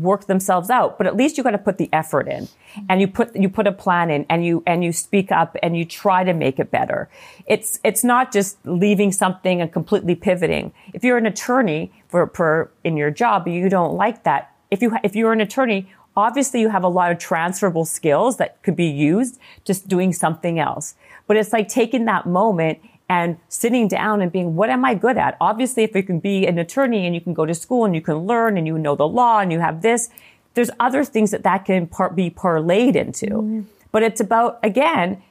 work 0.00 0.26
themselves 0.26 0.70
out. 0.70 0.98
But 0.98 1.06
at 1.06 1.16
least 1.16 1.36
you 1.36 1.44
got 1.44 1.52
to 1.52 1.58
put 1.58 1.78
the 1.78 1.88
effort 1.92 2.28
in 2.28 2.48
and 2.88 3.00
you 3.00 3.08
put, 3.08 3.34
you 3.34 3.48
put 3.48 3.66
a 3.66 3.72
plan 3.72 4.10
in 4.10 4.26
and 4.28 4.44
you, 4.44 4.62
and 4.66 4.84
you 4.84 4.92
speak 4.92 5.32
up 5.32 5.56
and 5.62 5.76
you 5.76 5.84
try 5.84 6.24
to 6.24 6.32
make 6.32 6.58
it 6.58 6.70
better. 6.70 7.08
It's, 7.46 7.80
it's 7.84 8.04
not 8.04 8.32
just 8.32 8.58
leaving 8.64 9.12
something 9.12 9.60
and 9.60 9.72
completely 9.72 10.14
pivoting. 10.14 10.72
If 10.92 11.04
you're 11.04 11.18
an 11.18 11.26
attorney 11.26 11.92
for, 12.08 12.28
for, 12.28 12.70
in 12.82 12.96
your 12.96 13.10
job, 13.10 13.48
you 13.48 13.68
don't 13.68 13.94
like 13.94 14.24
that. 14.24 14.54
If 14.70 14.82
you, 14.82 14.96
if 15.02 15.14
you're 15.14 15.32
an 15.32 15.40
attorney, 15.40 15.88
obviously 16.16 16.60
you 16.60 16.68
have 16.68 16.84
a 16.84 16.88
lot 16.88 17.10
of 17.10 17.18
transferable 17.18 17.84
skills 17.84 18.36
that 18.38 18.62
could 18.62 18.76
be 18.76 18.86
used 18.86 19.38
just 19.64 19.88
doing 19.88 20.12
something 20.12 20.58
else. 20.58 20.94
But 21.26 21.36
it's 21.36 21.52
like 21.52 21.68
taking 21.68 22.04
that 22.04 22.26
moment 22.26 22.78
and 23.08 23.36
sitting 23.48 23.86
down 23.88 24.22
and 24.22 24.32
being, 24.32 24.56
what 24.56 24.70
am 24.70 24.84
I 24.84 24.94
good 24.94 25.18
at? 25.18 25.36
Obviously, 25.40 25.82
if 25.82 25.94
you 25.94 26.02
can 26.02 26.20
be 26.20 26.46
an 26.46 26.58
attorney 26.58 27.06
and 27.06 27.14
you 27.14 27.20
can 27.20 27.34
go 27.34 27.44
to 27.44 27.54
school 27.54 27.84
and 27.84 27.94
you 27.94 28.00
can 28.00 28.18
learn 28.18 28.56
and 28.56 28.66
you 28.66 28.78
know 28.78 28.96
the 28.96 29.06
law 29.06 29.40
and 29.40 29.52
you 29.52 29.60
have 29.60 29.82
this, 29.82 30.08
there's 30.54 30.70
other 30.80 31.04
things 31.04 31.30
that 31.30 31.42
that 31.42 31.64
can 31.64 31.86
par- 31.86 32.10
be 32.10 32.30
parlayed 32.30 32.96
into. 32.96 33.26
mm 33.26 33.64
But 33.92 34.02
it's 34.02 34.20
about, 34.20 34.58
again, 34.62 35.22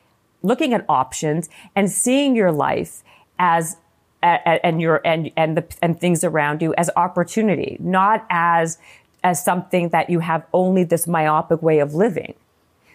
looking 0.42 0.74
at 0.74 0.86
options 0.88 1.50
and 1.76 1.90
seeing 1.90 2.36
your 2.36 2.52
life 2.52 3.04
as 3.40 3.78
and 4.22 4.82
your 4.82 5.02
and 5.04 5.32
and 5.36 5.58
the 5.58 5.66
and 5.82 6.00
things 6.00 6.24
around 6.24 6.62
you 6.62 6.74
as 6.76 6.90
opportunity, 6.96 7.76
not 7.80 8.26
as 8.30 8.78
as 9.24 9.44
something 9.44 9.90
that 9.90 10.10
you 10.10 10.20
have 10.20 10.46
only 10.54 10.84
this 10.84 11.08
myopic 11.08 11.62
way 11.62 11.80
of 11.80 11.94
living. 11.94 12.34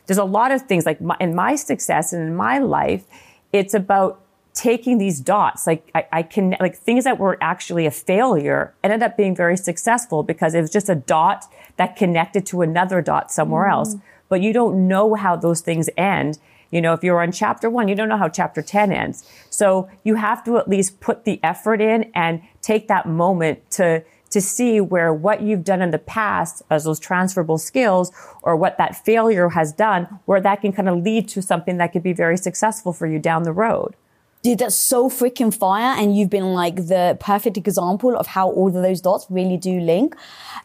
There's 0.07 0.19
a 0.19 0.25
lot 0.25 0.53
of 0.53 0.63
things 0.63 0.87
like 0.87 1.01
my, 1.01 1.17
in 1.21 1.35
my 1.35 1.57
success 1.57 2.13
and 2.15 2.23
in 2.27 2.35
my 2.35 2.59
life, 2.59 3.05
it's 3.53 3.75
about 3.75 4.21
taking 4.59 4.99
these 4.99 5.21
dots, 5.21 5.69
like 5.69 5.89
I, 5.95 6.07
I, 6.11 6.23
can, 6.25 6.57
like 6.59 6.77
things 6.77 7.05
that 7.05 7.17
were 7.17 7.39
actually 7.41 7.87
a 7.87 7.93
failure 7.93 8.75
ended 8.83 9.05
up 9.05 9.17
being 9.17 9.37
very 9.37 9.57
successful 9.57 10.25
because 10.25 10.53
it 10.53 10.61
was 10.61 10.71
just 10.71 10.89
a 10.89 10.97
dot 10.97 11.45
that 11.77 11.95
connected 11.95 12.45
to 12.47 12.63
another 12.63 13.01
dot 13.01 13.31
somewhere 13.31 13.69
mm. 13.69 13.73
else. 13.73 13.95
But 14.29 14.43
you 14.43 14.53
don't 14.53 14.89
know 14.89 15.15
how 15.15 15.37
those 15.37 15.61
things 15.61 15.89
end. 15.97 16.41
You 16.73 16.81
know, 16.81 16.93
if 16.93 17.05
you're 17.05 17.23
on 17.23 17.31
chapter 17.31 17.71
one, 17.71 17.87
you 17.87 17.95
don't 17.95 18.09
know 18.09 18.17
how 18.17 18.29
chapter 18.29 18.61
10 18.61 18.91
ends. 18.91 19.25
So 19.49 19.89
you 20.03 20.17
have 20.17 20.45
to 20.47 20.59
at 20.59 20.69
least 20.69 20.99
put 20.99 21.25
the 21.25 21.39
effort 21.45 21.81
in 21.81 22.11
and 22.13 22.43
take 22.61 22.89
that 22.89 23.07
moment 23.07 23.71
to, 23.73 24.03
to 24.31 24.41
see 24.41 24.81
where 24.81 25.15
what 25.15 25.41
you've 25.41 25.63
done 25.63 25.83
in 25.83 25.93
the 25.93 26.01
past 26.01 26.63
as 26.69 26.83
those 26.83 26.99
transferable 26.99 27.59
skills 27.59 28.11
or 28.43 28.57
what 28.57 28.77
that 28.79 29.05
failure 29.05 29.51
has 29.51 29.73
done, 29.73 30.19
where 30.25 30.41
that 30.41 30.63
can 30.63 30.73
kind 30.73 30.89
of 30.89 30.99
lead 31.05 31.29
to 31.29 31.43
something 31.43 31.77
that 31.77 31.93
could 31.93 32.03
be 32.03 32.13
very 32.13 32.37
successful 32.37 32.93
for 32.93 33.07
you 33.07 33.21
down 33.21 33.45
the 33.45 33.53
road. 33.53 33.95
Dude, 34.43 34.59
that's 34.59 34.77
so 34.77 35.09
freaking 35.09 35.53
fire. 35.53 35.97
And 35.99 36.17
you've 36.17 36.31
been 36.31 36.53
like 36.55 36.77
the 36.77 37.17
perfect 37.21 37.57
example 37.57 38.17
of 38.17 38.27
how 38.27 38.51
all 38.51 38.69
of 38.69 38.75
those 38.75 39.01
dots 39.01 39.27
really 39.29 39.57
do 39.57 39.81
link. 39.81 40.15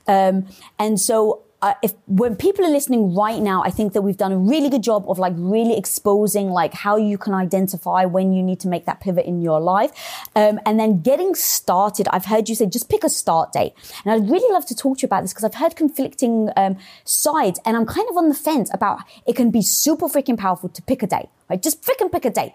Um, 0.08 0.48
and 0.80 1.00
so 1.00 1.42
uh, 1.64 1.74
if 1.82 1.94
when 2.08 2.36
people 2.36 2.66
are 2.66 2.70
listening 2.70 3.16
right 3.16 3.42
now, 3.42 3.64
I 3.64 3.70
think 3.70 3.94
that 3.94 4.02
we've 4.02 4.18
done 4.18 4.34
a 4.34 4.38
really 4.38 4.70
good 4.70 4.84
job 4.84 5.10
of 5.10 5.18
like 5.18 5.32
really 5.38 5.78
exposing 5.78 6.50
like 6.50 6.74
how 6.74 6.98
you 6.98 7.18
can 7.18 7.34
identify 7.34 8.04
when 8.04 8.34
you 8.34 8.44
need 8.44 8.60
to 8.60 8.68
make 8.68 8.86
that 8.86 9.00
pivot 9.00 9.26
in 9.26 9.42
your 9.42 9.62
life, 9.62 9.92
um, 10.36 10.60
and 10.66 10.78
then 10.78 11.02
getting 11.02 11.36
started. 11.36 12.10
I've 12.12 12.26
heard 12.26 12.50
you 12.50 12.56
say 12.56 12.66
just 12.66 12.90
pick 12.90 13.06
a 13.06 13.10
start 13.10 13.54
date, 13.54 13.72
and 14.04 14.12
I'd 14.12 14.30
really 14.30 14.52
love 14.54 14.66
to 14.66 14.76
talk 14.76 14.98
to 14.98 15.04
you 15.04 15.06
about 15.06 15.22
this 15.22 15.32
because 15.32 15.46
I've 15.46 15.56
heard 15.56 15.78
conflicting 15.78 16.50
um, 16.58 16.78
sides, 17.06 17.62
and 17.66 17.78
I'm 17.78 17.86
kind 17.86 18.10
of 18.10 18.18
on 18.18 18.28
the 18.28 18.36
fence 18.36 18.70
about 18.74 19.00
it 19.26 19.38
can 19.38 19.50
be 19.50 19.62
super 19.62 20.08
freaking 20.08 20.38
powerful 20.38 20.68
to 20.68 20.82
pick 20.82 21.02
a 21.02 21.08
date. 21.08 21.30
Right, 21.50 21.62
just 21.62 21.82
freaking 21.82 22.12
pick 22.12 22.26
a 22.26 22.30
date. 22.30 22.54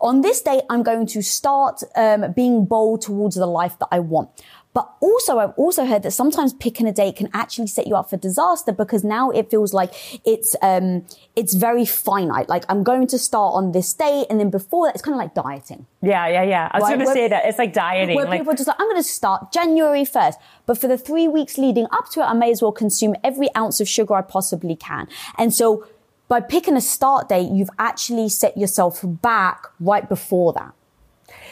On 0.00 0.22
this 0.22 0.40
day, 0.40 0.62
I'm 0.70 0.82
going 0.82 1.06
to 1.08 1.22
start 1.22 1.82
um, 1.94 2.32
being 2.32 2.64
bold 2.64 3.02
towards 3.02 3.36
the 3.36 3.46
life 3.46 3.78
that 3.80 3.88
I 3.90 4.00
want. 4.00 4.30
But 4.72 4.88
also, 5.00 5.38
I've 5.38 5.52
also 5.56 5.84
heard 5.84 6.04
that 6.04 6.12
sometimes 6.12 6.52
picking 6.52 6.86
a 6.86 6.92
date 6.92 7.16
can 7.16 7.28
actually 7.32 7.66
set 7.66 7.88
you 7.88 7.96
up 7.96 8.08
for 8.08 8.16
disaster 8.16 8.70
because 8.70 9.02
now 9.02 9.30
it 9.30 9.50
feels 9.50 9.74
like 9.74 9.92
it's, 10.24 10.54
um, 10.62 11.04
it's 11.34 11.54
very 11.54 11.84
finite. 11.84 12.48
Like 12.48 12.64
I'm 12.68 12.84
going 12.84 13.08
to 13.08 13.18
start 13.18 13.54
on 13.54 13.72
this 13.72 13.92
date. 13.92 14.26
And 14.30 14.38
then 14.38 14.48
before 14.48 14.86
that, 14.86 14.94
it's 14.94 15.02
kind 15.02 15.14
of 15.14 15.18
like 15.18 15.34
dieting. 15.34 15.86
Yeah, 16.02 16.28
yeah, 16.28 16.44
yeah. 16.44 16.70
I 16.70 16.78
was 16.78 16.88
right? 16.88 16.94
going 16.94 17.06
to 17.08 17.12
say 17.12 17.26
that. 17.26 17.46
It's 17.46 17.58
like 17.58 17.72
dieting. 17.72 18.14
Where 18.14 18.26
like- 18.26 18.40
people 18.40 18.52
are 18.52 18.56
just 18.56 18.68
like, 18.68 18.76
I'm 18.78 18.86
going 18.86 19.02
to 19.02 19.08
start 19.08 19.52
January 19.52 20.02
1st. 20.04 20.34
But 20.66 20.78
for 20.78 20.86
the 20.86 20.98
three 20.98 21.26
weeks 21.26 21.58
leading 21.58 21.86
up 21.90 22.08
to 22.10 22.20
it, 22.20 22.24
I 22.24 22.34
may 22.34 22.52
as 22.52 22.62
well 22.62 22.72
consume 22.72 23.16
every 23.24 23.48
ounce 23.56 23.80
of 23.80 23.88
sugar 23.88 24.14
I 24.14 24.22
possibly 24.22 24.76
can. 24.76 25.08
And 25.36 25.52
so 25.52 25.84
by 26.28 26.40
picking 26.40 26.76
a 26.76 26.80
start 26.80 27.28
date, 27.28 27.50
you've 27.50 27.70
actually 27.76 28.28
set 28.28 28.56
yourself 28.56 29.00
back 29.04 29.64
right 29.80 30.08
before 30.08 30.52
that. 30.52 30.72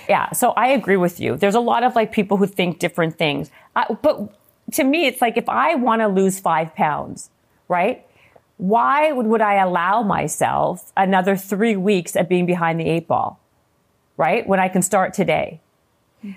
Yeah, 0.08 0.32
so 0.32 0.50
I 0.50 0.68
agree 0.68 0.96
with 0.96 1.20
you. 1.20 1.36
There's 1.36 1.54
a 1.54 1.60
lot 1.60 1.82
of 1.82 1.94
like 1.94 2.12
people 2.12 2.38
who 2.38 2.46
think 2.46 2.78
different 2.78 3.18
things. 3.18 3.50
Uh, 3.76 3.94
but 3.94 4.32
to 4.72 4.84
me, 4.84 5.06
it's 5.06 5.20
like 5.20 5.36
if 5.36 5.48
I 5.48 5.74
want 5.74 6.00
to 6.00 6.08
lose 6.08 6.40
five 6.40 6.74
pounds, 6.74 7.30
right? 7.68 8.04
Why 8.56 9.12
would, 9.12 9.26
would 9.26 9.40
I 9.42 9.54
allow 9.56 10.02
myself 10.02 10.92
another 10.96 11.36
three 11.36 11.76
weeks 11.76 12.16
of 12.16 12.28
being 12.28 12.46
behind 12.46 12.80
the 12.80 12.88
eight 12.88 13.06
ball, 13.06 13.38
right? 14.16 14.46
When 14.48 14.58
I 14.58 14.68
can 14.68 14.82
start 14.82 15.12
today. 15.12 15.60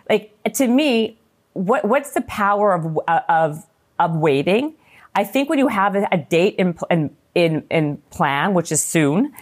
Like 0.10 0.34
to 0.54 0.68
me, 0.68 1.18
what, 1.54 1.86
what's 1.86 2.12
the 2.12 2.22
power 2.22 2.74
of, 2.74 3.00
of, 3.08 3.66
of 4.00 4.16
waiting? 4.16 4.76
I 5.16 5.24
think 5.24 5.50
when 5.50 5.60
you 5.60 5.68
have 5.68 5.96
a, 5.96 6.18
date 6.18 6.56
in, 6.58 6.78
in, 6.90 7.16
in, 7.36 7.64
in 7.70 7.98
plan, 8.12 8.54
which 8.54 8.72
is 8.72 8.84
soon, 8.84 9.34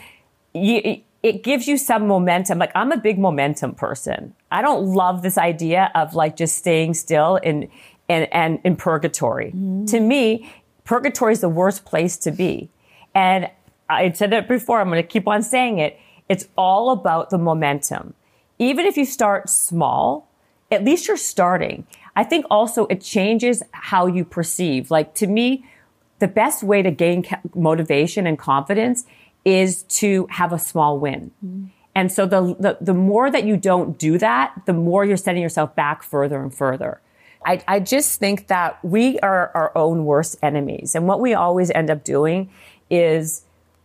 you, 0.53 1.01
it 1.21 1.43
gives 1.43 1.67
you 1.67 1.77
some 1.77 2.07
momentum. 2.07 2.59
Like 2.59 2.71
I'm 2.75 2.91
a 2.91 2.97
big 2.97 3.19
momentum 3.19 3.75
person. 3.75 4.33
I 4.51 4.61
don't 4.61 4.87
love 4.87 5.21
this 5.21 5.37
idea 5.37 5.91
of 5.95 6.15
like 6.15 6.35
just 6.35 6.57
staying 6.57 6.93
still 6.93 7.35
in, 7.37 7.69
in, 8.07 8.23
and 8.23 8.59
in 8.63 8.75
purgatory. 8.75 9.51
Mm. 9.51 9.89
To 9.91 9.99
me, 9.99 10.49
purgatory 10.85 11.33
is 11.33 11.41
the 11.41 11.49
worst 11.49 11.85
place 11.85 12.17
to 12.17 12.31
be. 12.31 12.69
And 13.13 13.49
I 13.89 14.11
said 14.11 14.33
it 14.33 14.47
before. 14.47 14.79
I'm 14.79 14.87
going 14.89 15.01
to 15.01 15.07
keep 15.07 15.27
on 15.27 15.41
saying 15.41 15.79
it. 15.79 15.99
It's 16.29 16.47
all 16.57 16.91
about 16.91 17.31
the 17.31 17.37
momentum. 17.37 18.13
Even 18.59 18.85
if 18.85 18.97
you 18.97 19.05
start 19.05 19.49
small, 19.49 20.29
at 20.71 20.83
least 20.83 21.07
you're 21.07 21.17
starting. 21.17 21.87
I 22.15 22.23
think 22.23 22.45
also 22.49 22.85
it 22.87 23.01
changes 23.01 23.63
how 23.71 24.05
you 24.05 24.23
perceive. 24.23 24.91
Like 24.91 25.15
to 25.15 25.27
me, 25.27 25.65
the 26.19 26.27
best 26.27 26.63
way 26.63 26.81
to 26.81 26.91
gain 26.91 27.25
motivation 27.55 28.27
and 28.27 28.37
confidence 28.37 29.05
is 29.45 29.83
to 29.83 30.27
have 30.29 30.53
a 30.53 30.59
small 30.59 30.99
win. 30.99 31.31
Mm. 31.45 31.69
And 31.95 32.11
so 32.11 32.25
the, 32.25 32.55
the, 32.59 32.77
the 32.79 32.93
more 32.93 33.29
that 33.31 33.43
you 33.43 33.57
don't 33.57 33.97
do 33.97 34.17
that, 34.19 34.53
the 34.65 34.73
more 34.73 35.03
you're 35.03 35.17
setting 35.17 35.41
yourself 35.41 35.75
back 35.75 36.03
further 36.03 36.41
and 36.41 36.53
further. 36.53 37.01
I, 37.45 37.63
I 37.67 37.79
just 37.79 38.19
think 38.19 38.47
that 38.47 38.83
we 38.83 39.19
are 39.19 39.51
our 39.53 39.71
own 39.75 40.05
worst 40.05 40.37
enemies. 40.43 40.93
And 40.95 41.07
what 41.07 41.19
we 41.19 41.33
always 41.33 41.71
end 41.71 41.89
up 41.89 42.03
doing 42.03 42.49
is 42.89 43.43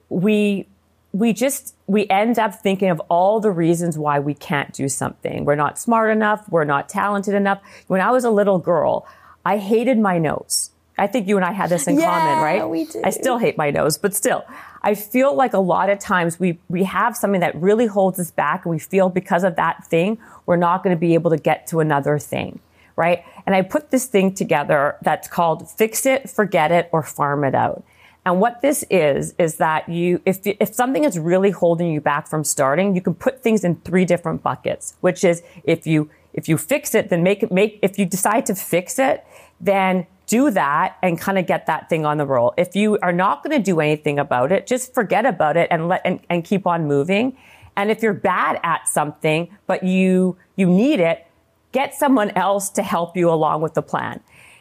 we, 0.09 0.69
we 1.13 1.33
just, 1.33 1.75
we 1.87 2.09
end 2.09 2.39
up 2.39 2.55
thinking 2.57 2.91
of 2.91 3.01
all 3.09 3.41
the 3.41 3.51
reasons 3.51 3.97
why 3.97 4.19
we 4.19 4.35
can't 4.35 4.73
do 4.73 4.89
something. 4.89 5.45
We're 5.45 5.55
not 5.55 5.79
smart 5.79 6.11
enough. 6.11 6.49
We're 6.49 6.65
not 6.65 6.89
talented 6.89 7.35
enough. 7.35 7.61
When 7.87 8.01
I 8.01 8.11
was 8.11 8.25
a 8.25 8.31
little 8.31 8.59
girl, 8.59 9.07
I 9.45 9.59
hated 9.59 9.99
my 9.99 10.19
nose. 10.19 10.71
I 10.99 11.07
think 11.07 11.27
you 11.29 11.37
and 11.37 11.45
I 11.45 11.53
had 11.53 11.71
this 11.71 11.87
in 11.87 11.99
yeah, 11.99 12.07
common, 12.07 12.45
right? 12.45 12.69
We 12.69 12.85
do. 12.85 13.01
I 13.05 13.11
still 13.11 13.39
hate 13.39 13.57
my 13.57 13.71
nose, 13.71 13.99
but 13.99 14.15
still, 14.15 14.45
I 14.85 14.95
feel 14.95 15.35
like 15.35 15.55
a 15.55 15.59
lot 15.59 15.89
of 15.89 15.99
times 15.99 16.39
we, 16.39 16.59
we 16.69 16.85
have 16.85 17.17
something 17.17 17.41
that 17.41 17.55
really 17.57 17.87
holds 17.87 18.21
us 18.21 18.31
back 18.31 18.67
and 18.67 18.71
we 18.71 18.79
feel 18.79 19.09
because 19.09 19.43
of 19.43 19.57
that 19.57 19.87
thing, 19.87 20.19
we're 20.45 20.57
not 20.57 20.85
going 20.85 20.95
to 20.95 21.01
be 21.01 21.15
able 21.15 21.31
to 21.31 21.39
get 21.39 21.67
to 21.69 21.81
another 21.81 22.19
thing, 22.19 22.61
right? 22.95 23.25
And 23.47 23.55
I 23.55 23.63
put 23.63 23.91
this 23.91 24.05
thing 24.05 24.35
together 24.35 24.97
that's 25.01 25.27
called 25.27 25.71
fix 25.71 26.05
it, 26.05 26.29
forget 26.29 26.71
it, 26.71 26.91
or 26.93 27.03
farm 27.03 27.45
it 27.45 27.55
out. 27.55 27.83
And 28.27 28.41
what 28.41 28.61
this 28.61 28.85
is, 28.91 29.35
is 29.39 29.57
that 29.57 29.89
you, 29.89 30.21
if, 30.27 30.41
if 30.45 30.75
something 30.75 31.05
is 31.05 31.19
really 31.19 31.51
holding 31.51 31.91
you 31.91 32.03
back 32.03 32.29
from 32.29 32.45
starting, 32.45 32.95
you 32.95 33.01
can 33.01 33.15
put 33.15 33.43
things 33.43 33.65
in 33.65 33.77
three 33.77 34.05
different 34.05 34.43
buckets, 34.43 34.97
which 35.01 35.25
is 35.25 35.43
if 35.65 35.87
you, 35.87 36.11
if 36.35 36.47
you 36.47 36.59
fix 36.59 36.95
it, 36.95 37.09
then 37.09 37.23
make 37.23 37.43
it, 37.43 37.51
make, 37.51 37.79
if 37.81 37.99
you 37.99 38.05
decide 38.05 38.45
to 38.47 38.55
fix 38.55 38.99
it, 38.99 39.25
then 39.61 40.07
do 40.27 40.51
that 40.51 40.97
and 41.03 41.19
kind 41.19 41.39
of 41.39 41.47
get 41.47 41.67
that 41.67 41.89
thing 41.89 42.07
on 42.07 42.19
the 42.19 42.27
roll. 42.27 42.55
If 42.57 42.75
you 42.75 42.99
are 43.03 43.13
not 43.13 43.43
going 43.43 43.57
to 43.57 43.63
do 43.63 43.81
anything 43.81 44.19
about 44.19 44.53
it, 44.53 44.67
just 44.67 44.95
forget 44.95 45.27
about 45.27 45.57
it 45.57 45.69
and 45.71 45.89
let 45.89 46.03
and, 46.05 46.21
and 46.31 46.45
keep 46.45 46.67
on 46.67 46.87
moving. 46.87 47.37
And 47.77 47.91
if 47.91 48.03
you're 48.03 48.15
bad 48.15 48.61
at 48.63 48.89
something, 48.89 49.57
but 49.67 49.83
you 49.83 50.37
you 50.57 50.67
need 50.67 51.01
it, 51.01 51.27
get 51.73 51.95
someone 51.95 52.31
else 52.31 52.71
to 52.71 52.83
help 52.83 53.17
you 53.17 53.31
along 53.31 53.61
with 53.61 53.75
the 53.75 53.83
plan. 53.83 54.21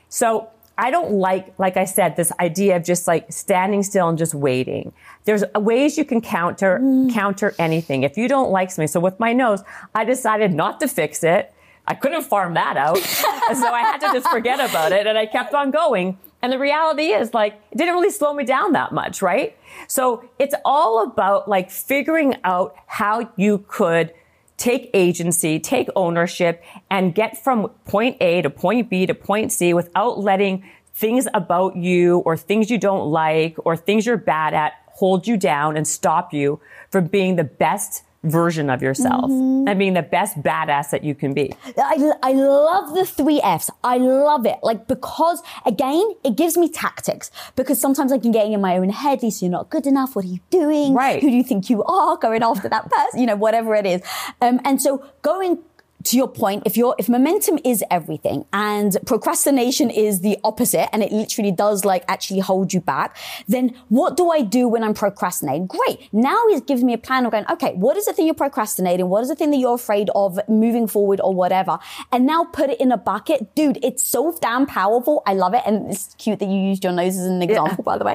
So 0.10 0.50
I 0.78 0.90
don't 0.90 1.12
like, 1.12 1.54
like 1.60 1.78
I 1.78 1.86
said, 1.86 2.16
this 2.16 2.32
idea 2.40 2.78
of 2.78 2.84
just 2.84 3.08
like 3.08 3.32
standing 3.32 3.84
still 3.84 4.10
and 4.10 4.18
just 4.18 4.34
waiting. 4.34 4.92
There's 5.26 5.44
ways 5.54 5.98
you 5.98 6.06
can 6.06 6.20
counter, 6.20 6.80
mm. 6.82 7.14
counter 7.14 7.54
anything. 7.60 8.04
If 8.04 8.18
you 8.18 8.28
don't 8.28 8.50
like 8.50 8.72
something, 8.72 8.88
so 8.88 9.00
with 9.00 9.20
my 9.20 9.34
nose, 9.34 9.64
I 9.94 10.04
decided 10.04 10.54
not 10.54 10.80
to 10.80 10.88
fix 10.88 11.24
it. 11.24 11.54
I 11.86 11.96
couldn't 11.96 12.24
farm 12.24 12.54
that 12.54 12.78
out. 12.78 12.98
so 12.98 13.68
I 13.68 13.82
had 13.82 13.98
to 14.00 14.14
just 14.14 14.30
forget 14.30 14.60
about 14.60 14.92
it 14.92 15.06
and 15.06 15.18
I 15.18 15.26
kept 15.26 15.54
on 15.54 15.72
going. 15.72 16.18
And 16.42 16.52
the 16.52 16.60
reality 16.60 17.08
is 17.08 17.34
like, 17.34 17.60
it 17.72 17.78
didn't 17.78 17.94
really 17.94 18.10
slow 18.10 18.34
me 18.34 18.44
down 18.44 18.74
that 18.74 18.92
much, 18.92 19.22
right? 19.22 19.58
So 19.88 20.30
it's 20.40 20.56
all 20.66 21.04
about 21.04 21.48
like 21.48 21.72
figuring 21.72 22.36
out 22.44 22.76
how 22.86 23.32
you 23.38 23.66
could 23.68 24.14
take 24.58 24.90
agency, 24.94 25.60
take 25.60 25.90
ownership 25.96 26.64
and 26.90 27.16
get 27.16 27.44
from 27.44 27.70
point 27.86 28.18
A 28.22 28.42
to 28.42 28.50
point 28.50 28.90
B 28.90 29.06
to 29.06 29.14
point 29.14 29.52
C 29.52 29.74
without 29.74 30.20
letting 30.20 30.64
things 30.94 31.28
about 31.34 31.76
you 31.76 32.20
or 32.20 32.38
things 32.38 32.70
you 32.70 32.78
don't 32.78 33.10
like 33.10 33.56
or 33.66 33.76
things 33.76 34.06
you're 34.06 34.18
bad 34.18 34.54
at 34.54 34.74
hold 34.88 35.28
you 35.28 35.38
down 35.38 35.76
and 35.76 35.88
stop 35.88 36.34
you 36.34 36.60
from 36.92 37.08
being 37.08 37.36
the 37.36 37.44
best 37.44 38.04
version 38.24 38.70
of 38.70 38.82
yourself 38.82 39.30
mm-hmm. 39.30 39.68
and 39.68 39.78
being 39.78 39.94
the 39.94 40.02
best 40.02 40.42
badass 40.42 40.90
that 40.92 41.04
you 41.04 41.14
can 41.14 41.34
be. 41.34 41.54
I, 41.78 42.12
I 42.24 42.34
love 42.34 42.96
the 42.96 43.06
three 43.06 43.42
F's. 43.42 43.70
I 43.84 43.98
love 43.98 44.46
it. 44.46 44.60
Like, 44.64 44.88
because 44.88 45.42
again, 45.66 46.04
it 46.24 46.36
gives 46.36 46.58
me 46.58 46.70
tactics 46.70 47.32
because 47.56 47.80
sometimes 47.80 48.12
I 48.12 48.18
can 48.18 48.32
get 48.32 48.48
in 48.48 48.62
my 48.62 48.78
own 48.78 48.90
head, 48.90 49.22
Lisa, 49.22 49.46
you're 49.46 49.52
not 49.52 49.70
good 49.70 49.86
enough. 49.86 50.16
What 50.16 50.26
are 50.26 50.30
you 50.30 50.40
doing? 50.50 50.94
Right. 50.94 51.22
Who 51.22 51.30
do 51.30 51.36
you 51.36 51.44
think 51.44 51.70
you 51.70 51.84
are 51.84 52.18
going 52.18 52.44
after 52.44 52.70
that 52.70 52.90
person? 52.90 53.20
You 53.20 53.28
know, 53.28 53.36
whatever 53.36 53.76
it 53.76 53.86
is. 53.86 54.02
Um, 54.42 54.60
and 54.64 54.82
so 54.82 55.06
going 55.22 55.60
to 56.06 56.18
your 56.18 56.28
point, 56.28 56.64
if 56.66 56.76
your 56.78 56.96
if 56.98 57.08
momentum 57.10 57.60
is 57.64 57.84
everything 57.90 58.46
and 58.52 58.98
procrastination 59.06 59.90
is 59.90 60.22
the 60.22 60.38
opposite 60.44 60.94
and 60.94 61.04
it 61.04 61.12
literally 61.12 61.52
does 61.52 61.86
like 61.86 62.04
actually 62.08 62.40
hold 62.40 62.74
you 62.74 62.82
back, 62.82 63.16
then 63.48 63.76
what 63.90 64.18
do 64.18 64.30
I 64.30 64.42
do 64.42 64.68
when 64.68 64.84
I'm 64.84 64.94
procrastinating? 64.94 65.68
Great. 65.68 66.10
Now 66.12 66.40
it 66.48 66.68
gives 66.68 66.84
me 66.84 66.94
a 66.94 66.98
plan 66.98 67.26
of 67.26 67.32
going, 67.32 67.46
okay, 67.50 67.74
what 67.74 67.98
is 67.98 68.06
the 68.06 68.14
thing 68.14 68.26
you're 68.26 68.36
procrastinating? 68.36 69.08
What 69.10 69.24
is 69.24 69.30
the 69.30 69.36
thing 69.36 69.52
that 69.52 69.58
you're 69.58 69.76
afraid 69.76 70.10
of 70.16 70.40
moving 70.48 70.88
forward 70.88 71.22
or 71.24 71.34
whatever? 71.34 71.80
And 72.12 72.26
now 72.26 72.46
put 72.46 72.70
it 72.70 72.80
in 72.80 72.92
a 72.92 72.98
bucket. 72.98 73.56
Dude, 73.56 73.80
it's 73.84 74.04
so 74.04 74.38
damn 74.42 74.66
powerful. 74.66 75.24
I 75.26 75.34
love 75.34 75.54
it. 75.54 75.64
And 75.66 75.92
it's 75.92 76.14
cute 76.16 76.40
that 76.40 76.50
you 76.50 76.60
used 76.60 76.84
your 76.84 76.94
nose 76.94 77.18
as 77.18 77.26
an 77.26 77.42
example, 77.42 77.78
yeah. 77.80 77.92
by 77.92 77.98
the 77.98 78.06
way. 78.06 78.14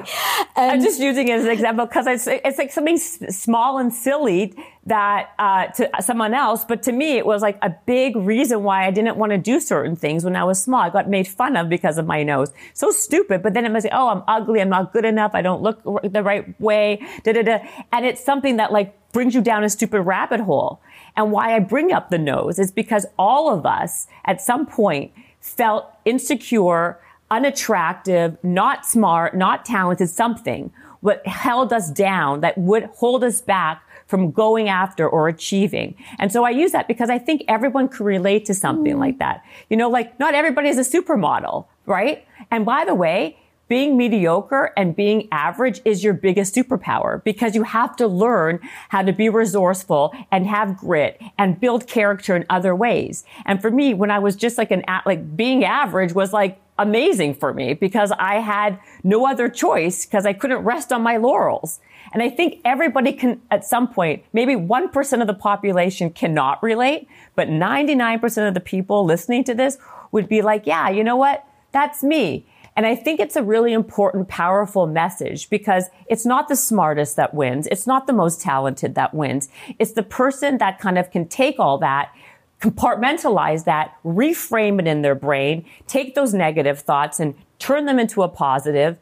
Um, 0.55 0.69
I'm 0.71 0.81
just 0.81 0.99
using 0.99 1.27
it 1.27 1.33
as 1.33 1.45
an 1.45 1.51
example 1.51 1.85
because 1.85 2.07
it's, 2.07 2.27
it's 2.27 2.57
like 2.57 2.71
something 2.71 2.97
small 2.97 3.77
and 3.77 3.93
silly 3.93 4.53
that 4.85 5.31
uh, 5.37 5.67
to 5.67 5.89
someone 6.01 6.33
else, 6.33 6.65
but 6.65 6.83
to 6.83 6.91
me, 6.91 7.17
it 7.17 7.25
was 7.25 7.41
like 7.41 7.57
a 7.61 7.69
big 7.85 8.15
reason 8.15 8.63
why 8.63 8.87
I 8.87 8.91
didn't 8.91 9.17
want 9.17 9.31
to 9.31 9.37
do 9.37 9.59
certain 9.59 9.95
things 9.95 10.23
when 10.23 10.35
I 10.35 10.43
was 10.43 10.61
small. 10.61 10.81
I 10.81 10.89
got 10.89 11.09
made 11.09 11.27
fun 11.27 11.57
of 11.57 11.69
because 11.69 11.97
of 11.97 12.07
my 12.07 12.23
nose. 12.23 12.51
So 12.73 12.89
stupid. 12.91 13.43
But 13.43 13.53
then 13.53 13.65
it 13.65 13.71
must 13.71 13.83
say, 13.83 13.89
oh, 13.91 14.07
I'm 14.07 14.23
ugly. 14.27 14.61
I'm 14.61 14.69
not 14.69 14.93
good 14.93 15.05
enough. 15.05 15.31
I 15.35 15.41
don't 15.41 15.61
look 15.61 15.83
the 15.83 16.23
right 16.23 16.59
way. 16.59 17.05
Da 17.23 17.33
da 17.33 17.43
da. 17.43 17.59
And 17.91 18.05
it's 18.05 18.23
something 18.23 18.57
that 18.57 18.71
like 18.71 18.95
brings 19.11 19.35
you 19.35 19.41
down 19.41 19.63
a 19.63 19.69
stupid 19.69 20.01
rabbit 20.01 20.39
hole. 20.39 20.81
And 21.15 21.31
why 21.31 21.55
I 21.55 21.59
bring 21.59 21.91
up 21.91 22.09
the 22.09 22.17
nose 22.17 22.57
is 22.57 22.71
because 22.71 23.05
all 23.17 23.53
of 23.53 23.65
us 23.65 24.07
at 24.25 24.41
some 24.41 24.65
point 24.65 25.11
felt 25.41 25.85
insecure, 26.05 26.99
unattractive, 27.29 28.37
not 28.43 28.85
smart, 28.85 29.35
not 29.35 29.65
talented, 29.65 30.09
something 30.09 30.71
what 31.01 31.25
held 31.25 31.71
us 31.71 31.89
down 31.89 32.41
that 32.41 32.57
would 32.57 32.83
hold 32.95 33.23
us 33.23 33.41
back 33.41 33.83
from 34.09 34.31
going 34.31 34.67
after 34.69 35.07
or 35.07 35.27
achieving. 35.27 35.93
And 36.17 36.31
so 36.31 36.43
I 36.43 36.49
use 36.49 36.71
that 36.71 36.87
because 36.87 37.11
I 37.11 37.19
think 37.19 37.43
everyone 37.47 37.87
can 37.87 38.07
relate 38.07 38.43
to 38.45 38.55
something 38.55 38.95
mm. 38.95 38.99
like 38.99 39.19
that. 39.19 39.45
You 39.69 39.77
know, 39.77 39.87
like 39.87 40.19
not 40.19 40.33
everybody 40.33 40.67
is 40.67 40.79
a 40.79 40.99
supermodel, 41.01 41.67
right? 41.85 42.25
And 42.49 42.65
by 42.65 42.85
the 42.85 42.95
way, 42.95 43.37
being 43.67 43.97
mediocre 43.97 44.73
and 44.75 44.95
being 44.95 45.27
average 45.31 45.79
is 45.85 46.03
your 46.03 46.15
biggest 46.15 46.55
superpower 46.55 47.23
because 47.23 47.53
you 47.53 47.61
have 47.61 47.95
to 47.97 48.07
learn 48.07 48.59
how 48.89 49.03
to 49.03 49.13
be 49.13 49.29
resourceful 49.29 50.11
and 50.31 50.47
have 50.47 50.75
grit 50.75 51.21
and 51.37 51.59
build 51.59 51.85
character 51.85 52.35
in 52.35 52.47
other 52.49 52.75
ways. 52.75 53.23
And 53.45 53.61
for 53.61 53.69
me, 53.69 53.93
when 53.93 54.09
I 54.09 54.17
was 54.17 54.35
just 54.35 54.57
like 54.57 54.71
an, 54.71 54.83
like 55.05 55.37
being 55.37 55.63
average 55.63 56.13
was 56.13 56.33
like 56.33 56.59
amazing 56.79 57.35
for 57.35 57.53
me 57.53 57.75
because 57.75 58.11
I 58.17 58.35
had 58.39 58.79
no 59.03 59.27
other 59.27 59.49
choice 59.49 60.03
because 60.03 60.25
I 60.25 60.33
couldn't 60.33 60.63
rest 60.63 60.91
on 60.91 61.03
my 61.03 61.17
laurels. 61.17 61.79
And 62.11 62.23
I 62.23 62.29
think 62.29 62.61
everybody 62.65 63.13
can, 63.13 63.41
at 63.51 63.65
some 63.65 63.87
point, 63.87 64.23
maybe 64.33 64.55
1% 64.55 65.21
of 65.21 65.27
the 65.27 65.33
population 65.33 66.09
cannot 66.09 66.61
relate, 66.63 67.07
but 67.35 67.49
99% 67.49 68.47
of 68.47 68.53
the 68.53 68.59
people 68.59 69.05
listening 69.05 69.43
to 69.45 69.53
this 69.53 69.77
would 70.11 70.27
be 70.27 70.41
like, 70.41 70.65
yeah, 70.65 70.89
you 70.89 71.03
know 71.03 71.15
what? 71.15 71.45
That's 71.71 72.03
me. 72.03 72.47
And 72.75 72.85
I 72.85 72.95
think 72.95 73.19
it's 73.19 73.35
a 73.35 73.43
really 73.43 73.73
important, 73.73 74.29
powerful 74.29 74.87
message 74.87 75.49
because 75.49 75.85
it's 76.07 76.25
not 76.25 76.47
the 76.47 76.55
smartest 76.55 77.17
that 77.17 77.33
wins. 77.33 77.67
It's 77.67 77.85
not 77.85 78.07
the 78.07 78.13
most 78.13 78.41
talented 78.41 78.95
that 78.95 79.13
wins. 79.13 79.49
It's 79.79 79.91
the 79.91 80.03
person 80.03 80.59
that 80.59 80.79
kind 80.79 80.97
of 80.97 81.11
can 81.11 81.27
take 81.27 81.59
all 81.59 81.77
that 81.79 82.13
compartmentalize 82.61 83.63
that, 83.65 83.95
reframe 84.03 84.79
it 84.79 84.87
in 84.87 85.01
their 85.01 85.15
brain, 85.15 85.65
take 85.87 86.15
those 86.15 86.33
negative 86.33 86.79
thoughts 86.79 87.19
and 87.19 87.33
turn 87.57 87.85
them 87.85 87.99
into 87.99 88.21
a 88.21 88.27
positive, 88.27 88.99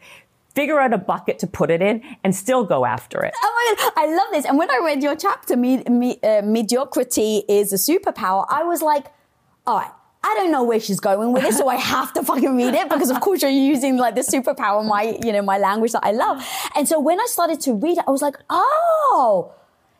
figure 0.60 0.80
out 0.84 0.92
a 1.00 1.02
bucket 1.12 1.36
to 1.44 1.48
put 1.60 1.70
it 1.76 1.82
in, 1.90 1.96
and 2.24 2.32
still 2.44 2.64
go 2.74 2.80
after 2.96 3.18
it. 3.28 3.34
Oh 3.46 3.52
my 3.60 3.68
God, 3.82 3.94
I 4.04 4.06
love 4.20 4.30
this. 4.32 4.46
And 4.46 4.56
when 4.62 4.70
I 4.78 4.80
read 4.90 5.00
your 5.08 5.16
chapter, 5.16 5.54
uh, 5.54 6.42
Mediocrity 6.58 7.32
is 7.60 7.68
a 7.80 7.80
Superpower, 7.90 8.42
I 8.50 8.64
was 8.72 8.82
like, 8.82 9.06
all 9.68 9.80
right. 9.82 9.94
I 10.30 10.34
don't 10.38 10.52
know 10.52 10.64
where 10.64 10.82
she's 10.86 11.00
going 11.00 11.32
with 11.32 11.44
it, 11.50 11.54
so 11.54 11.70
I 11.70 11.76
have 11.76 12.12
to 12.16 12.22
fucking 12.24 12.54
read 12.58 12.74
it 12.74 12.90
because 12.90 13.12
of 13.12 13.22
course 13.22 13.40
you're 13.44 13.60
using 13.76 13.94
like 13.98 14.16
the 14.16 14.26
superpower, 14.34 14.86
my, 14.86 15.04
you 15.24 15.32
know, 15.32 15.44
my 15.54 15.58
language 15.58 15.94
that 15.96 16.04
I 16.04 16.12
love. 16.12 16.46
And 16.76 16.86
so 16.92 17.00
when 17.00 17.18
I 17.26 17.28
started 17.28 17.62
to 17.62 17.74
read 17.74 17.98
it, 18.00 18.04
I 18.08 18.12
was 18.12 18.24
like, 18.28 18.36
oh, 18.50 19.54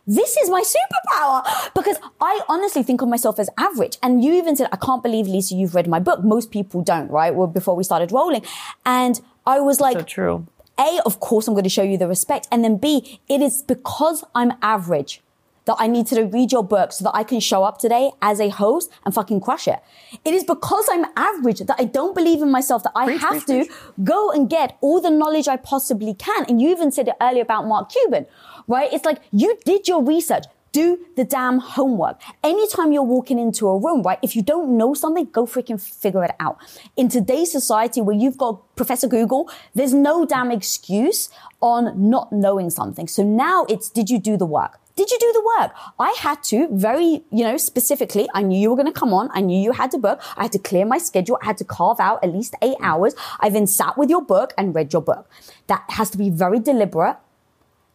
this 0.08 0.36
is 0.38 0.50
my 0.50 0.64
superpower 0.76 1.38
because 1.74 1.98
I 2.20 2.42
honestly 2.50 2.84
think 2.84 3.02
of 3.02 3.10
myself 3.10 3.40
as 3.40 3.50
average. 3.58 3.98
And 4.02 4.24
you 4.24 4.34
even 4.34 4.56
said, 4.56 4.68
I 4.72 4.78
can't 4.78 5.04
believe, 5.04 5.28
Lisa, 5.28 5.54
you've 5.54 5.76
read 5.76 5.88
my 5.88 6.00
book. 6.00 6.24
Most 6.24 6.50
people 6.50 6.82
don't, 6.82 7.10
right? 7.12 7.34
Well, 7.34 7.48
before 7.48 7.76
we 7.76 7.84
started 7.84 8.12
rolling. 8.12 8.44
And 8.86 9.22
I 9.48 9.60
was 9.60 9.80
like, 9.80 9.98
so 9.98 10.04
true. 10.04 10.48
A, 10.80 11.00
of 11.06 11.20
course, 11.20 11.48
I'm 11.48 11.56
going 11.56 11.64
to 11.64 11.70
show 11.70 11.82
you 11.82 11.98
the 11.98 12.08
respect. 12.08 12.48
And 12.52 12.64
then 12.64 12.78
B, 12.78 13.20
it 13.28 13.42
is 13.42 13.64
because 13.64 14.24
I'm 14.36 14.54
average 14.62 15.22
that 15.66 15.76
I 15.80 15.88
need 15.88 16.08
to 16.08 16.24
read 16.24 16.52
your 16.52 16.64
book 16.64 16.92
so 16.94 17.04
that 17.04 17.16
I 17.16 17.24
can 17.24 17.40
show 17.40 17.64
up 17.64 17.78
today 17.78 18.12
as 18.22 18.40
a 18.40 18.50
host 18.50 18.90
and 19.06 19.14
fucking 19.14 19.42
crush 19.42 19.68
it. 19.68 19.80
It 20.24 20.34
is 20.34 20.44
because 20.44 20.88
I'm 20.90 21.06
average 21.16 21.60
that 21.60 21.76
I 21.78 21.84
don't 21.84 22.16
believe 22.16 22.42
in 22.42 22.50
myself 22.50 22.84
that 22.84 22.94
I 22.96 23.06
preach, 23.06 23.22
have 23.22 23.46
preach, 23.46 23.46
to 23.46 23.66
preach. 23.66 23.72
go 24.04 24.32
and 24.32 24.50
get 24.50 24.78
all 24.82 25.02
the 25.02 25.10
knowledge 25.10 25.48
I 25.48 25.58
possibly 25.58 26.14
can. 26.14 26.46
And 26.48 26.62
you 26.62 26.70
even 26.70 26.92
said 26.92 27.10
it 27.10 27.16
earlier 27.22 27.42
about 27.44 27.68
Mark 27.68 27.92
Cuban, 27.92 28.26
right? 28.68 28.92
It's 28.94 29.04
like 29.04 29.20
you 29.32 29.58
did 29.66 29.88
your 29.88 30.04
research 30.04 30.46
do 30.78 31.00
the 31.16 31.24
damn 31.24 31.58
homework. 31.58 32.22
Anytime 32.44 32.92
you're 32.92 33.12
walking 33.16 33.40
into 33.40 33.68
a 33.68 33.80
room, 33.80 34.04
right? 34.04 34.20
If 34.22 34.36
you 34.36 34.44
don't 34.44 34.78
know 34.78 34.94
something, 34.94 35.26
go 35.26 35.48
freaking 35.48 35.82
figure 35.82 36.24
it 36.24 36.36
out. 36.40 36.58
In 36.96 37.10
today's 37.10 37.52
society 37.52 38.00
where 38.00 38.16
you've 38.16 38.38
got 38.38 38.54
Professor 38.76 39.08
Google, 39.08 39.50
there's 39.74 39.96
no 39.96 40.24
damn 40.24 40.52
excuse 40.52 41.30
on 41.62 42.10
not 42.10 42.32
knowing 42.32 42.70
something. 42.70 43.08
So 43.08 43.24
now 43.24 43.66
it's, 43.68 43.90
did 43.90 44.12
you 44.12 44.20
do 44.20 44.38
the 44.38 44.46
work? 44.46 44.80
Did 44.96 45.10
you 45.12 45.18
do 45.20 45.32
the 45.34 45.44
work? 45.54 45.72
I 46.00 46.16
had 46.20 46.44
to 46.46 46.68
very, 46.72 47.24
you 47.32 47.44
know, 47.48 47.58
specifically, 47.58 48.28
I 48.34 48.42
knew 48.44 48.60
you 48.60 48.70
were 48.70 48.76
going 48.76 48.94
to 48.94 49.00
come 49.00 49.14
on. 49.14 49.30
I 49.34 49.42
knew 49.42 49.60
you 49.60 49.72
had 49.72 49.92
to 49.92 49.98
book. 49.98 50.22
I 50.36 50.44
had 50.44 50.52
to 50.54 50.60
clear 50.60 50.86
my 50.86 51.00
schedule. 51.00 51.38
I 51.42 51.46
had 51.46 51.58
to 51.58 51.64
carve 51.66 52.00
out 52.00 52.24
at 52.24 52.32
least 52.32 52.56
eight 52.62 52.78
hours. 52.82 53.14
I 53.40 53.50
then 53.50 53.68
sat 53.68 53.98
with 53.98 54.10
your 54.10 54.24
book 54.24 54.54
and 54.58 54.76
read 54.76 54.94
your 54.94 55.04
book. 55.04 55.30
That 55.68 55.84
has 55.90 56.10
to 56.12 56.18
be 56.18 56.30
very 56.30 56.60
deliberate 56.60 57.18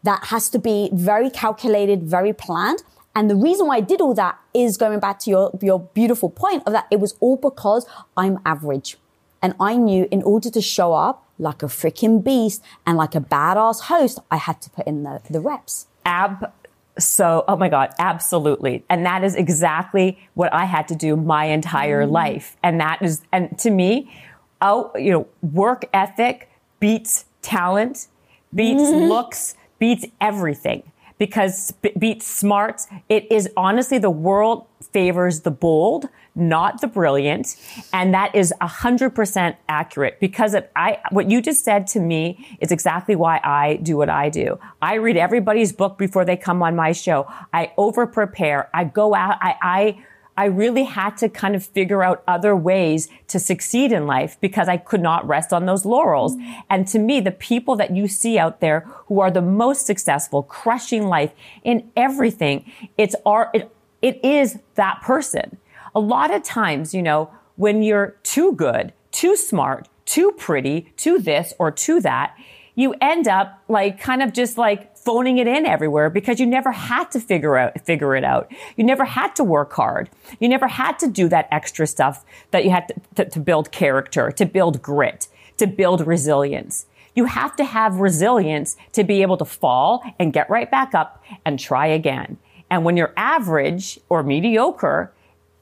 that 0.02 0.24
has 0.26 0.48
to 0.50 0.58
be 0.58 0.90
very 0.92 1.30
calculated, 1.30 2.02
very 2.02 2.32
planned. 2.32 2.82
And 3.14 3.28
the 3.28 3.36
reason 3.36 3.66
why 3.66 3.76
I 3.76 3.80
did 3.80 4.00
all 4.00 4.14
that 4.14 4.38
is 4.54 4.76
going 4.76 4.98
back 4.98 5.18
to 5.20 5.30
your, 5.30 5.58
your 5.60 5.80
beautiful 5.80 6.30
point 6.30 6.62
of 6.66 6.72
that 6.72 6.86
it 6.90 6.98
was 6.98 7.14
all 7.20 7.36
because 7.36 7.86
I'm 8.16 8.38
average. 8.44 8.96
And 9.42 9.54
I 9.60 9.76
knew 9.76 10.08
in 10.10 10.22
order 10.22 10.50
to 10.50 10.62
show 10.62 10.94
up 10.94 11.26
like 11.38 11.62
a 11.62 11.66
freaking 11.66 12.22
beast 12.22 12.62
and 12.86 12.96
like 12.96 13.14
a 13.14 13.20
badass 13.20 13.82
host, 13.82 14.20
I 14.30 14.36
had 14.36 14.62
to 14.62 14.70
put 14.70 14.86
in 14.86 15.02
the, 15.02 15.20
the 15.28 15.40
reps. 15.40 15.86
Ab 16.04 16.52
so, 16.98 17.44
oh 17.48 17.56
my 17.56 17.68
God, 17.68 17.90
absolutely. 17.98 18.84
And 18.88 19.06
that 19.06 19.24
is 19.24 19.34
exactly 19.34 20.18
what 20.34 20.52
I 20.52 20.66
had 20.66 20.88
to 20.88 20.94
do 20.94 21.16
my 21.16 21.46
entire 21.46 22.04
mm. 22.04 22.10
life. 22.10 22.56
And 22.62 22.80
that 22.80 23.00
is, 23.02 23.22
and 23.32 23.58
to 23.60 23.70
me, 23.70 24.14
oh, 24.60 24.90
you 24.96 25.10
know, 25.10 25.26
work 25.40 25.86
ethic 25.94 26.50
beats 26.80 27.24
talent, 27.40 28.08
beats 28.54 28.82
mm-hmm. 28.82 29.08
looks, 29.08 29.56
beats 29.82 30.06
everything 30.20 30.80
because 31.18 31.74
beats 31.98 32.24
smart. 32.24 32.82
It 33.08 33.26
is 33.32 33.48
honestly 33.56 33.98
the 33.98 34.10
world 34.10 34.64
favors 34.92 35.40
the 35.40 35.50
bold, 35.50 36.08
not 36.36 36.80
the 36.80 36.86
brilliant. 36.86 37.56
And 37.92 38.14
that 38.14 38.32
is 38.32 38.54
a 38.60 38.68
hundred 38.68 39.10
percent 39.10 39.56
accurate 39.68 40.20
because 40.20 40.54
I, 40.76 40.98
what 41.10 41.28
you 41.28 41.42
just 41.42 41.64
said 41.64 41.88
to 41.88 41.98
me 41.98 42.56
is 42.60 42.70
exactly 42.70 43.16
why 43.16 43.40
I 43.42 43.80
do 43.82 43.96
what 43.96 44.08
I 44.08 44.28
do. 44.28 44.56
I 44.80 44.94
read 44.94 45.16
everybody's 45.16 45.72
book 45.72 45.98
before 45.98 46.24
they 46.24 46.36
come 46.36 46.62
on 46.62 46.76
my 46.76 46.92
show. 46.92 47.26
I 47.52 47.72
over 47.76 48.06
prepare. 48.06 48.70
I 48.72 48.84
go 48.84 49.16
out. 49.16 49.36
I, 49.40 49.56
I, 49.62 50.04
I 50.36 50.46
really 50.46 50.84
had 50.84 51.16
to 51.18 51.28
kind 51.28 51.54
of 51.54 51.64
figure 51.64 52.02
out 52.02 52.22
other 52.26 52.56
ways 52.56 53.08
to 53.28 53.38
succeed 53.38 53.92
in 53.92 54.06
life 54.06 54.38
because 54.40 54.68
I 54.68 54.78
could 54.78 55.02
not 55.02 55.26
rest 55.26 55.52
on 55.52 55.66
those 55.66 55.84
laurels. 55.84 56.36
Mm-hmm. 56.36 56.52
And 56.70 56.88
to 56.88 56.98
me, 56.98 57.20
the 57.20 57.32
people 57.32 57.76
that 57.76 57.94
you 57.94 58.08
see 58.08 58.38
out 58.38 58.60
there 58.60 58.80
who 59.06 59.20
are 59.20 59.30
the 59.30 59.42
most 59.42 59.86
successful, 59.86 60.42
crushing 60.42 61.06
life 61.06 61.32
in 61.64 61.90
everything, 61.96 62.70
it's 62.96 63.14
our, 63.26 63.50
it, 63.52 63.74
it 64.00 64.24
is 64.24 64.58
that 64.76 65.02
person. 65.02 65.58
A 65.94 66.00
lot 66.00 66.32
of 66.32 66.42
times, 66.42 66.94
you 66.94 67.02
know, 67.02 67.30
when 67.56 67.82
you're 67.82 68.16
too 68.22 68.52
good, 68.52 68.94
too 69.10 69.36
smart, 69.36 69.88
too 70.06 70.32
pretty, 70.32 70.92
too 70.96 71.18
this 71.18 71.52
or 71.58 71.70
too 71.70 72.00
that, 72.00 72.34
you 72.74 72.94
end 73.02 73.28
up 73.28 73.62
like 73.68 74.00
kind 74.00 74.22
of 74.22 74.32
just 74.32 74.56
like 74.56 74.91
phoning 75.04 75.38
it 75.38 75.46
in 75.46 75.66
everywhere 75.66 76.10
because 76.10 76.38
you 76.38 76.46
never 76.46 76.72
had 76.72 77.10
to 77.10 77.20
figure 77.20 77.56
out 77.56 77.80
figure 77.84 78.14
it 78.14 78.24
out. 78.24 78.50
You 78.76 78.84
never 78.84 79.04
had 79.04 79.34
to 79.36 79.44
work 79.44 79.72
hard. 79.72 80.10
You 80.38 80.48
never 80.48 80.68
had 80.68 80.98
to 81.00 81.08
do 81.08 81.28
that 81.28 81.48
extra 81.50 81.86
stuff 81.86 82.24
that 82.50 82.64
you 82.64 82.70
had 82.70 82.88
to, 82.88 82.94
to, 83.16 83.30
to 83.30 83.40
build 83.40 83.72
character, 83.72 84.30
to 84.32 84.46
build 84.46 84.82
grit, 84.82 85.28
to 85.58 85.66
build 85.66 86.06
resilience. 86.06 86.86
You 87.14 87.26
have 87.26 87.56
to 87.56 87.64
have 87.64 87.96
resilience 87.96 88.76
to 88.92 89.04
be 89.04 89.22
able 89.22 89.36
to 89.36 89.44
fall 89.44 90.02
and 90.18 90.32
get 90.32 90.48
right 90.48 90.70
back 90.70 90.94
up 90.94 91.22
and 91.44 91.58
try 91.58 91.86
again. 91.86 92.38
And 92.70 92.84
when 92.84 92.96
you're 92.96 93.12
average 93.16 94.00
or 94.08 94.22
mediocre, 94.22 95.12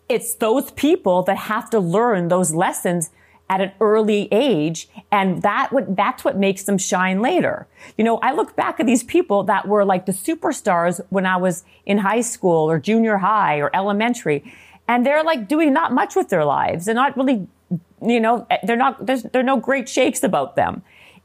it's 0.08 0.34
those 0.34 0.70
people 0.72 1.22
that 1.24 1.36
have 1.36 1.70
to 1.70 1.80
learn 1.80 2.28
those 2.28 2.54
lessons 2.54 3.10
at 3.50 3.60
an 3.60 3.72
early 3.80 4.28
age. 4.30 4.88
And 5.10 5.42
that 5.42 5.72
what, 5.72 5.96
that's 5.96 6.24
what 6.24 6.36
makes 6.36 6.62
them 6.62 6.78
shine 6.78 7.20
later. 7.20 7.66
You 7.98 8.04
know, 8.04 8.18
I 8.18 8.32
look 8.32 8.54
back 8.54 8.78
at 8.78 8.86
these 8.86 9.02
people 9.02 9.42
that 9.44 9.66
were 9.66 9.84
like 9.84 10.06
the 10.06 10.12
superstars 10.12 11.00
when 11.10 11.26
I 11.26 11.36
was 11.36 11.64
in 11.84 11.98
high 11.98 12.20
school 12.20 12.70
or 12.70 12.78
junior 12.78 13.18
high 13.18 13.56
or 13.56 13.68
elementary. 13.74 14.54
And 14.86 15.04
they're 15.04 15.24
like 15.24 15.48
doing 15.48 15.72
not 15.72 15.92
much 15.92 16.14
with 16.14 16.28
their 16.28 16.44
lives. 16.44 16.84
They're 16.84 16.94
not 16.94 17.16
really, 17.16 17.48
you 18.00 18.20
know, 18.20 18.46
they're 18.62 18.76
not, 18.76 19.04
there's, 19.04 19.24
there 19.24 19.40
are 19.40 19.44
no 19.44 19.56
great 19.56 19.88
shakes 19.88 20.22
about 20.22 20.54
them. 20.54 20.82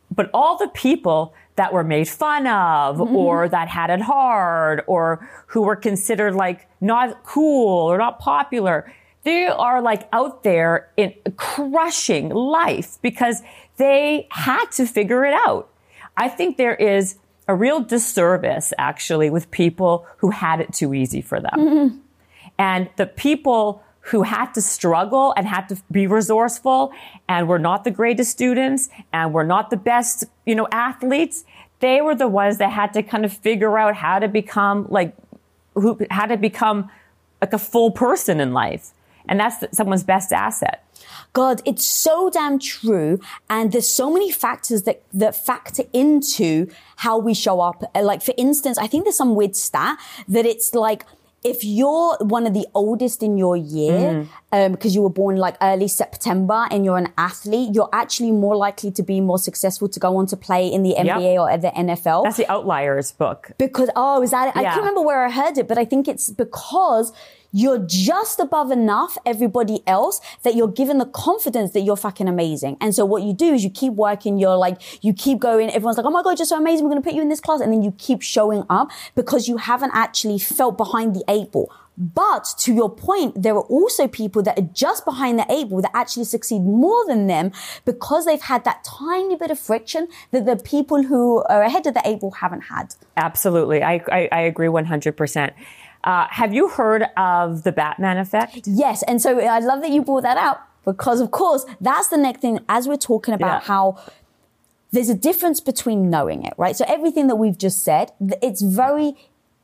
But 0.10 0.32
all 0.34 0.58
the 0.58 0.68
people 0.70 1.36
that 1.58 1.74
were 1.74 1.84
made 1.84 2.08
fun 2.10 2.48
of 2.48 2.98
mm-hmm. 2.98 3.16
or 3.16 3.48
that 3.50 3.68
had 3.68 3.92
it 3.92 4.02
hard 4.02 4.84
or 4.88 5.30
who 5.48 5.62
were 5.62 5.76
considered 5.76 6.34
like 6.34 6.68
not 6.82 7.24
cool 7.24 7.92
or 7.92 8.00
not 8.00 8.18
popular, 8.18 8.92
they 9.26 9.48
are 9.48 9.82
like 9.82 10.08
out 10.14 10.44
there 10.44 10.90
in 10.96 11.14
crushing 11.36 12.30
life 12.30 12.98
because 13.02 13.42
they 13.78 14.28
had 14.32 14.66
to 14.74 14.86
figure 14.86 15.26
it 15.26 15.34
out. 15.34 15.70
I 16.16 16.30
think 16.30 16.58
there 16.58 16.76
is 16.76 17.18
a 17.48 17.56
real 17.56 17.80
disservice 17.80 18.72
actually 18.78 19.30
with 19.30 19.52
people 19.52 20.06
who 20.18 20.30
had 20.30 20.62
it 20.62 20.74
too 20.74 20.94
easy 20.94 21.22
for 21.22 21.40
them. 21.40 21.52
Mm-hmm. 21.58 21.98
And 22.58 22.90
the 22.96 23.06
people 23.06 23.84
who 24.02 24.22
had 24.22 24.54
to 24.54 24.62
struggle 24.62 25.34
and 25.36 25.48
had 25.48 25.68
to 25.70 25.82
be 25.92 26.06
resourceful 26.06 26.94
and 27.28 27.48
were 27.48 27.60
not 27.60 27.84
the 27.84 27.92
greatest 27.92 28.32
students 28.32 28.90
and 29.12 29.34
were 29.34 29.44
not 29.44 29.72
the 29.72 29.78
best, 29.78 30.24
you 30.46 30.54
know, 30.54 30.68
athletes, 30.72 31.44
they 31.80 32.02
were 32.02 32.16
the 32.16 32.28
ones 32.28 32.60
that 32.60 32.72
had 32.72 32.94
to 32.94 33.02
kind 33.02 33.26
of 33.26 33.34
figure 33.34 33.78
out 33.80 33.96
how 33.96 34.20
to 34.20 34.28
become 34.28 34.86
like 34.90 35.16
who 35.74 35.98
how 36.12 36.26
to 36.26 36.38
become 36.38 36.90
like 37.42 37.54
a 37.54 37.58
full 37.58 37.92
person 37.92 38.40
in 38.40 38.54
life. 38.54 38.92
And 39.28 39.40
that's 39.40 39.64
someone's 39.76 40.04
best 40.04 40.32
asset. 40.32 40.84
God, 41.34 41.62
it's 41.66 41.86
so 41.86 42.30
damn 42.30 42.60
true. 42.60 43.20
And 43.50 43.72
there's 43.72 43.90
so 43.90 44.12
many 44.12 44.32
factors 44.32 44.84
that, 44.84 45.04
that 45.14 45.36
factor 45.36 45.84
into 45.92 46.68
how 46.96 47.18
we 47.18 47.34
show 47.34 47.60
up. 47.60 47.84
Like, 47.94 48.22
for 48.22 48.34
instance, 48.38 48.78
I 48.78 48.88
think 48.88 49.04
there's 49.04 49.18
some 49.18 49.36
weird 49.36 49.56
stat 49.56 50.00
that 50.30 50.46
it's 50.46 50.74
like, 50.74 51.04
if 51.44 51.64
you're 51.64 52.18
one 52.22 52.48
of 52.48 52.56
the 52.56 52.66
oldest 52.74 53.22
in 53.22 53.38
your 53.38 53.56
year, 53.56 54.28
because 54.50 54.70
mm. 54.72 54.86
um, 54.86 54.92
you 54.92 55.02
were 55.04 55.12
born 55.12 55.36
like 55.36 55.56
early 55.62 55.88
September 55.88 56.68
and 56.72 56.84
you're 56.84 56.98
an 56.98 57.14
athlete, 57.20 57.70
you're 57.76 57.90
actually 57.94 58.32
more 58.32 58.56
likely 58.56 58.90
to 58.92 59.04
be 59.04 59.22
more 59.22 59.38
successful 59.38 59.88
to 59.90 60.00
go 60.00 60.18
on 60.18 60.26
to 60.26 60.38
play 60.38 60.68
in 60.68 60.82
the 60.82 60.96
NBA 60.98 61.34
yep. 61.34 61.40
or 61.40 61.58
the 61.58 61.68
NFL. 61.68 62.24
That's 62.24 62.38
the 62.38 62.52
Outliers 62.52 63.12
book. 63.12 63.52
Because, 63.60 63.92
oh, 63.96 64.24
is 64.24 64.32
that, 64.32 64.56
yeah. 64.56 64.62
I 64.62 64.64
can't 64.64 64.78
remember 64.78 65.02
where 65.02 65.24
I 65.24 65.30
heard 65.30 65.60
it, 65.60 65.68
but 65.68 65.78
I 65.78 65.86
think 65.86 66.08
it's 66.08 66.32
because 66.32 67.14
you're 67.56 67.80
just 67.80 68.38
above 68.42 68.70
enough 68.70 69.18
everybody 69.26 69.80
else 69.88 70.20
that 70.44 70.56
you're 70.56 70.68
given 70.68 70.98
the 70.98 71.06
confidence 71.06 71.72
that 71.72 71.80
you're 71.82 71.96
fucking 71.96 72.28
amazing. 72.28 72.76
And 72.82 72.94
so 72.94 73.06
what 73.06 73.24
you 73.24 73.32
do 73.32 73.54
is 73.54 73.64
you 73.64 73.70
keep 73.70 73.94
working, 73.94 74.38
you're 74.38 74.58
like, 74.58 75.02
you 75.02 75.14
keep 75.14 75.40
going, 75.40 75.70
everyone's 75.70 75.96
like, 75.96 76.06
oh 76.06 76.12
my 76.12 76.22
God, 76.22 76.38
you're 76.38 76.46
so 76.46 76.58
amazing, 76.58 76.84
we're 76.84 76.92
gonna 76.92 77.02
put 77.02 77.14
you 77.14 77.22
in 77.22 77.30
this 77.30 77.40
class. 77.40 77.62
And 77.62 77.72
then 77.72 77.82
you 77.82 77.94
keep 77.98 78.22
showing 78.22 78.66
up 78.70 78.92
because 79.16 79.48
you 79.48 79.56
haven't 79.56 79.92
actually 79.94 80.38
felt 80.38 80.76
behind 80.76 81.16
the 81.16 81.24
eight 81.30 81.54
ball. 81.54 81.72
But 81.98 82.54
to 82.58 82.74
your 82.74 82.94
point, 82.94 83.42
there 83.42 83.56
are 83.56 83.62
also 83.62 84.06
people 84.06 84.44
that 84.44 84.60
are 84.60 84.70
just 84.74 85.06
behind 85.06 85.40
the 85.40 85.46
eight 85.50 85.70
ball 85.70 85.82
that 85.82 85.92
actually 85.94 86.26
succeed 86.26 86.60
more 86.60 87.08
than 87.08 87.28
them 87.28 87.54
because 87.86 88.26
they've 88.26 88.42
had 88.42 88.66
that 88.66 88.84
tiny 88.84 89.38
bit 89.38 89.50
of 89.50 89.58
friction 89.58 90.10
that 90.32 90.46
the 90.46 90.58
people 90.58 91.04
who 91.04 91.42
are 91.44 91.62
ahead 91.64 91.88
of 91.88 91.94
the 91.94 92.02
eight 92.04 92.20
ball 92.20 92.32
haven't 92.32 92.64
had. 92.64 92.96
Absolutely. 93.16 93.82
I, 93.82 94.04
I, 94.12 94.28
I 94.30 94.42
agree 94.42 94.68
100%. 94.68 95.54
Uh, 96.06 96.28
have 96.30 96.54
you 96.54 96.70
heard 96.70 97.04
of 97.18 97.64
the 97.64 97.72
Batman 97.72 98.18
effect? 98.18 98.68
Yes. 98.68 99.04
And 99.04 99.22
so 99.22 99.40
I 99.40 99.60
love 99.60 99.82
that 99.82 99.90
you 99.90 100.04
brought 100.04 100.22
that 100.22 100.38
out 100.38 100.62
because, 100.86 101.20
of 101.20 101.32
course, 101.32 101.66
that's 101.82 102.10
the 102.10 102.18
next 102.18 102.42
thing 102.42 102.60
as 102.70 102.88
we're 102.88 102.96
talking 102.96 103.34
about 103.34 103.64
yeah. 103.64 103.68
how 103.68 103.98
there's 104.92 105.10
a 105.10 105.16
difference 105.16 105.60
between 105.60 106.10
knowing 106.12 106.44
it, 106.44 106.54
right? 106.58 106.76
So 106.76 106.86
everything 106.88 107.28
that 107.28 107.36
we've 107.36 107.58
just 107.58 107.84
said, 107.84 108.12
it's 108.42 108.62
very 108.62 109.16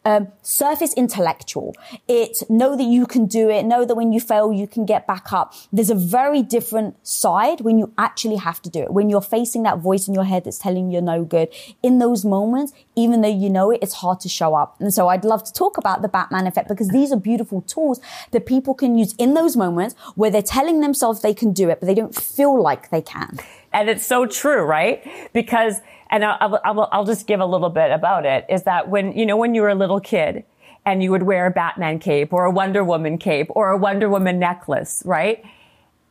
um, 0.06 0.30
surface 0.42 0.94
intellectual. 0.94 1.76
It 2.08 2.44
know 2.50 2.76
that 2.76 2.84
you 2.84 3.06
can 3.06 3.26
do 3.26 3.50
it. 3.50 3.64
Know 3.64 3.86
that 3.86 3.96
when 3.96 4.12
you 4.12 4.20
fail, 4.20 4.52
you 4.52 4.68
can 4.68 4.86
get 4.86 5.06
back 5.08 5.32
up. 5.32 5.54
There's 5.72 5.90
a 5.90 5.96
very 5.96 6.42
different 6.42 6.96
side 7.08 7.62
when 7.62 7.78
you 7.78 7.94
actually 7.98 8.38
have 8.38 8.62
to 8.64 8.70
do 8.70 8.82
it. 8.82 8.92
When 8.92 9.10
you're 9.10 9.22
facing 9.22 9.64
that 9.64 9.80
voice 9.80 10.08
in 10.08 10.14
your 10.14 10.24
head 10.24 10.44
that's 10.44 10.58
telling 10.58 10.88
you 10.88 10.94
you're 10.94 11.02
no 11.02 11.24
good. 11.24 11.50
In 11.82 12.00
those 12.00 12.26
moments, 12.26 12.74
even 12.96 13.22
though 13.22 13.30
you 13.30 13.50
know 13.50 13.72
it, 13.72 13.80
it's 13.82 13.96
hard 13.96 14.20
to 14.22 14.30
show 14.30 14.56
up. 14.56 14.76
And 14.80 14.94
so 14.94 15.08
I'd 15.08 15.24
love 15.24 15.44
to 15.44 15.54
talk 15.54 15.78
about 15.78 16.02
the 16.02 16.10
Batman 16.10 16.48
effect 16.48 16.68
because 16.68 16.90
these 16.90 17.12
are 17.12 17.20
beautiful 17.20 17.62
tools 17.62 18.02
that 18.32 18.46
people 18.46 18.74
can 18.74 18.98
use 18.98 19.14
in 19.18 19.34
those 19.34 19.56
moments 19.56 19.96
where 20.16 20.32
they're 20.32 20.42
telling 20.42 20.82
themselves 20.82 21.22
they 21.22 21.34
can 21.34 21.54
do 21.54 21.70
it, 21.70 21.80
but 21.80 21.86
they 21.86 21.96
don't 21.96 22.16
feel 22.16 22.62
like 22.62 22.90
they 22.90 23.02
can. 23.02 23.40
And 23.74 23.90
it's 23.90 24.06
so 24.06 24.26
true, 24.26 24.64
right? 24.64 25.32
Because 25.34 25.82
and 26.12 26.26
I'll, 26.26 26.60
I'll, 26.66 26.90
I'll 26.92 27.06
just 27.06 27.26
give 27.26 27.40
a 27.40 27.46
little 27.46 27.70
bit 27.70 27.90
about 27.90 28.26
it 28.26 28.46
is 28.50 28.64
that 28.64 28.90
when, 28.90 29.14
you 29.14 29.26
know, 29.26 29.38
when 29.38 29.56
you 29.56 29.62
were 29.62 29.70
a 29.70 29.76
little 29.76 30.02
kid 30.02 30.44
and 30.86 31.02
you 31.02 31.10
would 31.12 31.24
wear 31.24 31.46
a 31.46 31.52
Batman 31.52 32.00
cape 32.00 32.34
or 32.34 32.44
a 32.44 32.52
Wonder 32.52 32.84
Woman 32.84 33.18
cape 33.18 33.48
or 33.52 33.70
a 33.70 33.78
Wonder 33.78 34.10
Woman 34.10 34.38
necklace, 34.38 35.02
right? 35.06 35.44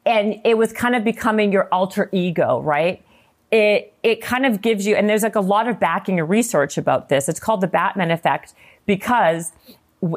And 0.07 0.41
it 0.45 0.57
was 0.57 0.73
kind 0.73 0.95
of 0.95 1.05
becoming 1.05 1.53
your 1.53 1.69
alter 1.71 2.09
ego, 2.13 2.61
right? 2.61 3.05
It, 3.53 3.93
it 4.03 4.23
kind 4.23 4.47
of 4.47 4.63
gives 4.63 4.87
you, 4.87 4.95
and 4.97 5.09
there's 5.11 5.23
like 5.23 5.35
a 5.35 5.41
lot 5.41 5.69
of 5.69 5.79
backing 5.79 6.19
and 6.19 6.29
research 6.31 6.79
about 6.79 7.11
this. 7.11 7.29
It's 7.29 7.41
called 7.41 7.61
the 7.61 7.67
Batman 7.67 8.11
effect 8.11 8.55
because 8.87 9.53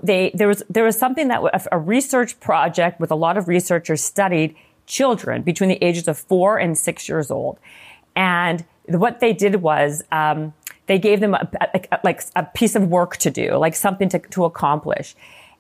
they, 0.02 0.32
there 0.34 0.48
was, 0.48 0.64
there 0.70 0.86
was 0.86 0.98
something 0.98 1.28
that 1.28 1.68
a 1.74 1.78
research 1.78 2.40
project 2.40 3.02
with 3.02 3.12
a 3.12 3.16
lot 3.16 3.36
of 3.36 3.50
researchers 3.50 4.02
studied 4.02 4.56
children 4.86 5.42
between 5.42 5.70
the 5.70 5.84
ages 5.84 6.08
of 6.08 6.18
four 6.18 6.58
and 6.58 6.78
six 6.78 7.08
years 7.08 7.32
old. 7.32 7.60
And 8.16 8.66
what 8.88 9.20
they 9.20 9.34
did 9.34 9.56
was 9.58 10.04
um, 10.12 10.54
they 10.88 11.00
gave 11.00 11.20
them 11.20 11.34
a, 11.34 11.50
a, 11.92 12.00
like 12.04 12.22
a 12.36 12.44
piece 12.44 12.76
of 12.76 12.88
work 12.88 13.18
to 13.18 13.32
do, 13.32 13.56
like 13.56 13.76
something 13.76 14.10
to, 14.10 14.20
to 14.20 14.46
accomplish. 14.46 15.16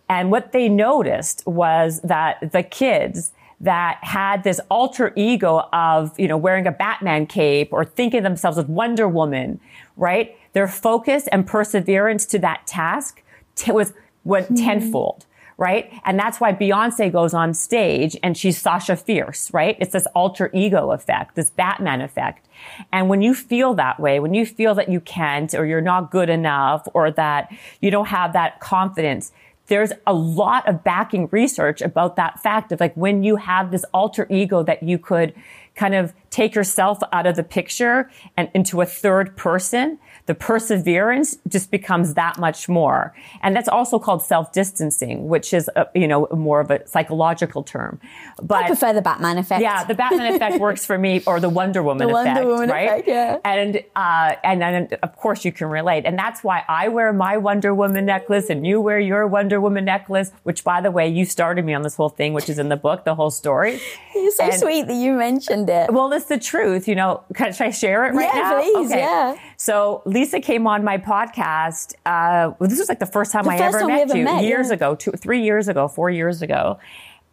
And 0.10 0.32
what 0.32 0.52
they 0.52 0.70
noticed 0.70 1.46
was 1.48 2.02
that 2.02 2.52
the 2.52 2.64
kids 2.64 3.32
that 3.62 3.98
had 4.02 4.44
this 4.44 4.60
alter 4.70 5.14
ego 5.16 5.70
of, 5.72 6.18
you 6.20 6.28
know, 6.28 6.36
wearing 6.36 6.68
a 6.68 6.72
Batman 6.72 7.26
cape 7.26 7.70
or 7.72 7.86
thinking 7.86 8.24
themselves 8.24 8.58
as 8.58 8.66
Wonder 8.66 9.08
Woman, 9.08 9.60
right? 9.96 10.38
Their 10.52 10.68
focus 10.68 11.28
and 11.28 11.48
perseverance 11.48 12.26
to 12.28 12.40
that 12.40 12.68
task 12.68 13.24
t- 13.56 13.72
was 13.72 13.94
went 14.26 14.48
mm-hmm. 14.48 14.66
tenfold 14.66 15.26
right? 15.58 15.92
And 16.06 16.20
that's 16.20 16.40
why 16.40 16.54
Beyonce 16.54 17.12
goes 17.12 17.34
on 17.34 17.54
stage 17.54 18.18
and 18.24 18.38
she's 18.38 18.60
Sasha 18.60 18.96
Fierce, 18.96 19.54
right? 19.54 19.78
It's 19.80 19.94
this 19.94 20.08
alter 20.16 20.50
ego 20.54 20.92
effect, 20.92 21.36
this 21.36 21.50
Batman 21.50 22.02
effect. 22.02 22.48
And 22.92 23.10
when 23.10 23.22
you 23.22 23.34
feel 23.34 23.74
that 23.76 24.00
way, 24.00 24.20
when 24.20 24.34
you 24.34 24.46
feel 24.46 24.76
that 24.76 24.90
you 24.90 25.00
can't 25.00 25.54
or 25.54 25.66
you're 25.66 25.82
not 25.82 26.12
good 26.12 26.30
enough 26.30 26.88
or 26.94 27.12
that 27.12 27.52
you 27.82 27.92
don't 27.92 28.08
have 28.08 28.34
that 28.34 28.60
confidence, 28.60 29.32
there's 29.68 29.94
a 30.06 30.14
lot 30.14 30.68
of 30.68 30.84
backing 30.84 31.30
research 31.32 31.82
about 31.82 32.16
that 32.16 32.40
fact 32.42 32.72
of 32.72 32.80
like 32.80 32.96
when 32.96 33.24
you 33.24 33.38
have 33.38 33.72
this 33.72 33.86
alter 33.94 34.28
ego 34.30 34.64
that 34.64 34.84
you 34.84 34.98
could 34.98 35.34
kind 35.76 35.96
of 35.96 36.14
take 36.34 36.56
yourself 36.56 36.98
out 37.12 37.28
of 37.28 37.36
the 37.36 37.44
picture 37.44 38.10
and 38.36 38.50
into 38.56 38.82
a 38.82 38.88
third 38.88 39.38
person, 39.38 40.00
the 40.26 40.34
perseverance 40.34 41.38
just 41.48 41.70
becomes 41.70 42.16
that 42.16 42.40
much 42.40 42.68
more. 42.68 43.14
And 43.44 43.56
that's 43.56 43.68
also 43.70 44.00
called 44.00 44.24
self-distancing, 44.24 45.28
which 45.28 45.54
is, 45.54 45.70
a, 45.76 45.86
you 45.94 46.08
know, 46.08 46.28
more 46.32 46.60
of 46.60 46.72
a 46.72 46.88
psychological 46.88 47.62
term. 47.62 48.00
But 48.42 48.64
I 48.64 48.68
prefer 48.68 48.94
the 48.94 49.02
Batman 49.02 49.38
effect. 49.38 49.62
Yeah, 49.62 49.84
the 49.84 49.94
Batman 49.94 50.34
effect 50.34 50.60
works 50.68 50.86
for 50.88 50.98
me, 50.98 51.22
or 51.28 51.40
the 51.40 51.50
Wonder 51.50 51.84
Woman 51.84 52.08
the 52.08 52.16
effect, 52.16 52.36
Wonder 52.36 52.50
Woman 52.50 52.70
right? 52.70 52.90
Effect, 52.90 53.08
yeah. 53.08 53.38
And, 53.46 53.84
uh, 53.96 54.36
and 54.44 54.64
and 54.64 54.94
of 55.04 55.16
course 55.18 55.46
you 55.46 55.52
can 55.52 55.68
relate, 55.68 56.06
and 56.06 56.18
that's 56.18 56.44
why 56.44 56.64
I 56.68 56.88
wear 56.88 57.14
my 57.14 57.38
Wonder 57.38 57.76
Woman 57.76 58.06
necklace, 58.06 58.50
and 58.50 58.66
you 58.66 58.82
wear 58.82 59.00
your 59.00 59.28
Wonder 59.28 59.62
Woman 59.62 59.86
necklace. 59.86 60.32
Which, 60.44 60.64
by 60.64 60.82
the 60.82 60.90
way, 60.90 61.08
you 61.08 61.26
started 61.26 61.64
me 61.64 61.76
on 61.76 61.84
this 61.84 61.96
whole 61.96 62.10
thing, 62.10 62.34
which 62.34 62.50
is 62.50 62.58
in 62.58 62.70
the 62.70 62.78
book, 62.78 63.04
the 63.06 63.14
whole 63.14 63.30
story. 63.32 63.80
It's 64.16 64.38
so 64.38 64.46
And- 64.46 64.54
sweet 64.54 64.88
that 64.88 64.96
you 64.96 65.14
mentioned 65.14 65.70
it. 65.70 65.92
Well, 65.94 66.10
it's 66.24 66.30
the 66.30 66.40
truth. 66.40 66.88
You 66.88 66.96
know, 66.96 67.24
can, 67.36 67.54
should 67.54 67.68
I 67.68 67.70
share 67.72 68.06
it 68.06 68.14
right 68.14 68.30
Yeah, 68.34 68.42
now? 68.42 68.62
please, 68.62 68.90
yeah. 68.92 69.38
So 69.58 70.02
Lisa 70.06 70.40
came 70.40 70.68
on 70.68 70.84
my 70.84 70.98
podcast. 70.98 71.94
Uh, 72.06 72.54
well, 72.60 72.70
this 72.70 72.80
was 72.80 72.90
like 72.90 73.00
the 73.00 73.06
first 73.06 73.32
time 73.32 73.44
The 73.46 73.52
I 73.52 73.58
first 73.58 73.76
ever 73.76 73.80
time 73.80 73.88
met 73.90 74.02
ever 74.10 74.18
you 74.18 74.24
met, 74.24 74.44
years 74.44 74.68
yeah. 74.70 74.74
ago, 74.76 74.96
two, 74.96 75.12
three 75.12 75.44
years 75.44 75.68
ago, 75.68 75.88
four 75.88 76.10
years 76.10 76.42
ago. 76.42 76.80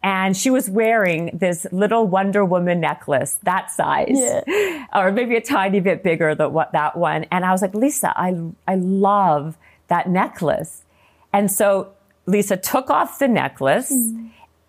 And 0.03 0.35
she 0.35 0.49
was 0.49 0.67
wearing 0.69 1.29
this 1.31 1.67
little 1.71 2.07
Wonder 2.07 2.43
Woman 2.43 2.79
necklace, 2.79 3.37
that 3.43 3.69
size, 3.69 4.07
Yeah. 4.11 4.87
or 4.93 5.11
maybe 5.11 5.35
a 5.35 5.41
tiny 5.41 5.79
bit 5.79 6.01
bigger 6.03 6.33
than 6.33 6.53
what 6.53 6.71
that 6.71 6.97
one. 6.97 7.25
And 7.31 7.45
I 7.45 7.51
was 7.51 7.61
like, 7.61 7.75
Lisa, 7.75 8.11
I, 8.15 8.35
I 8.67 8.75
love 8.75 9.57
that 9.89 10.09
necklace. 10.09 10.83
And 11.31 11.51
so 11.51 11.91
Lisa 12.25 12.57
took 12.57 12.89
off 12.89 13.19
the 13.19 13.27
necklace 13.27 13.93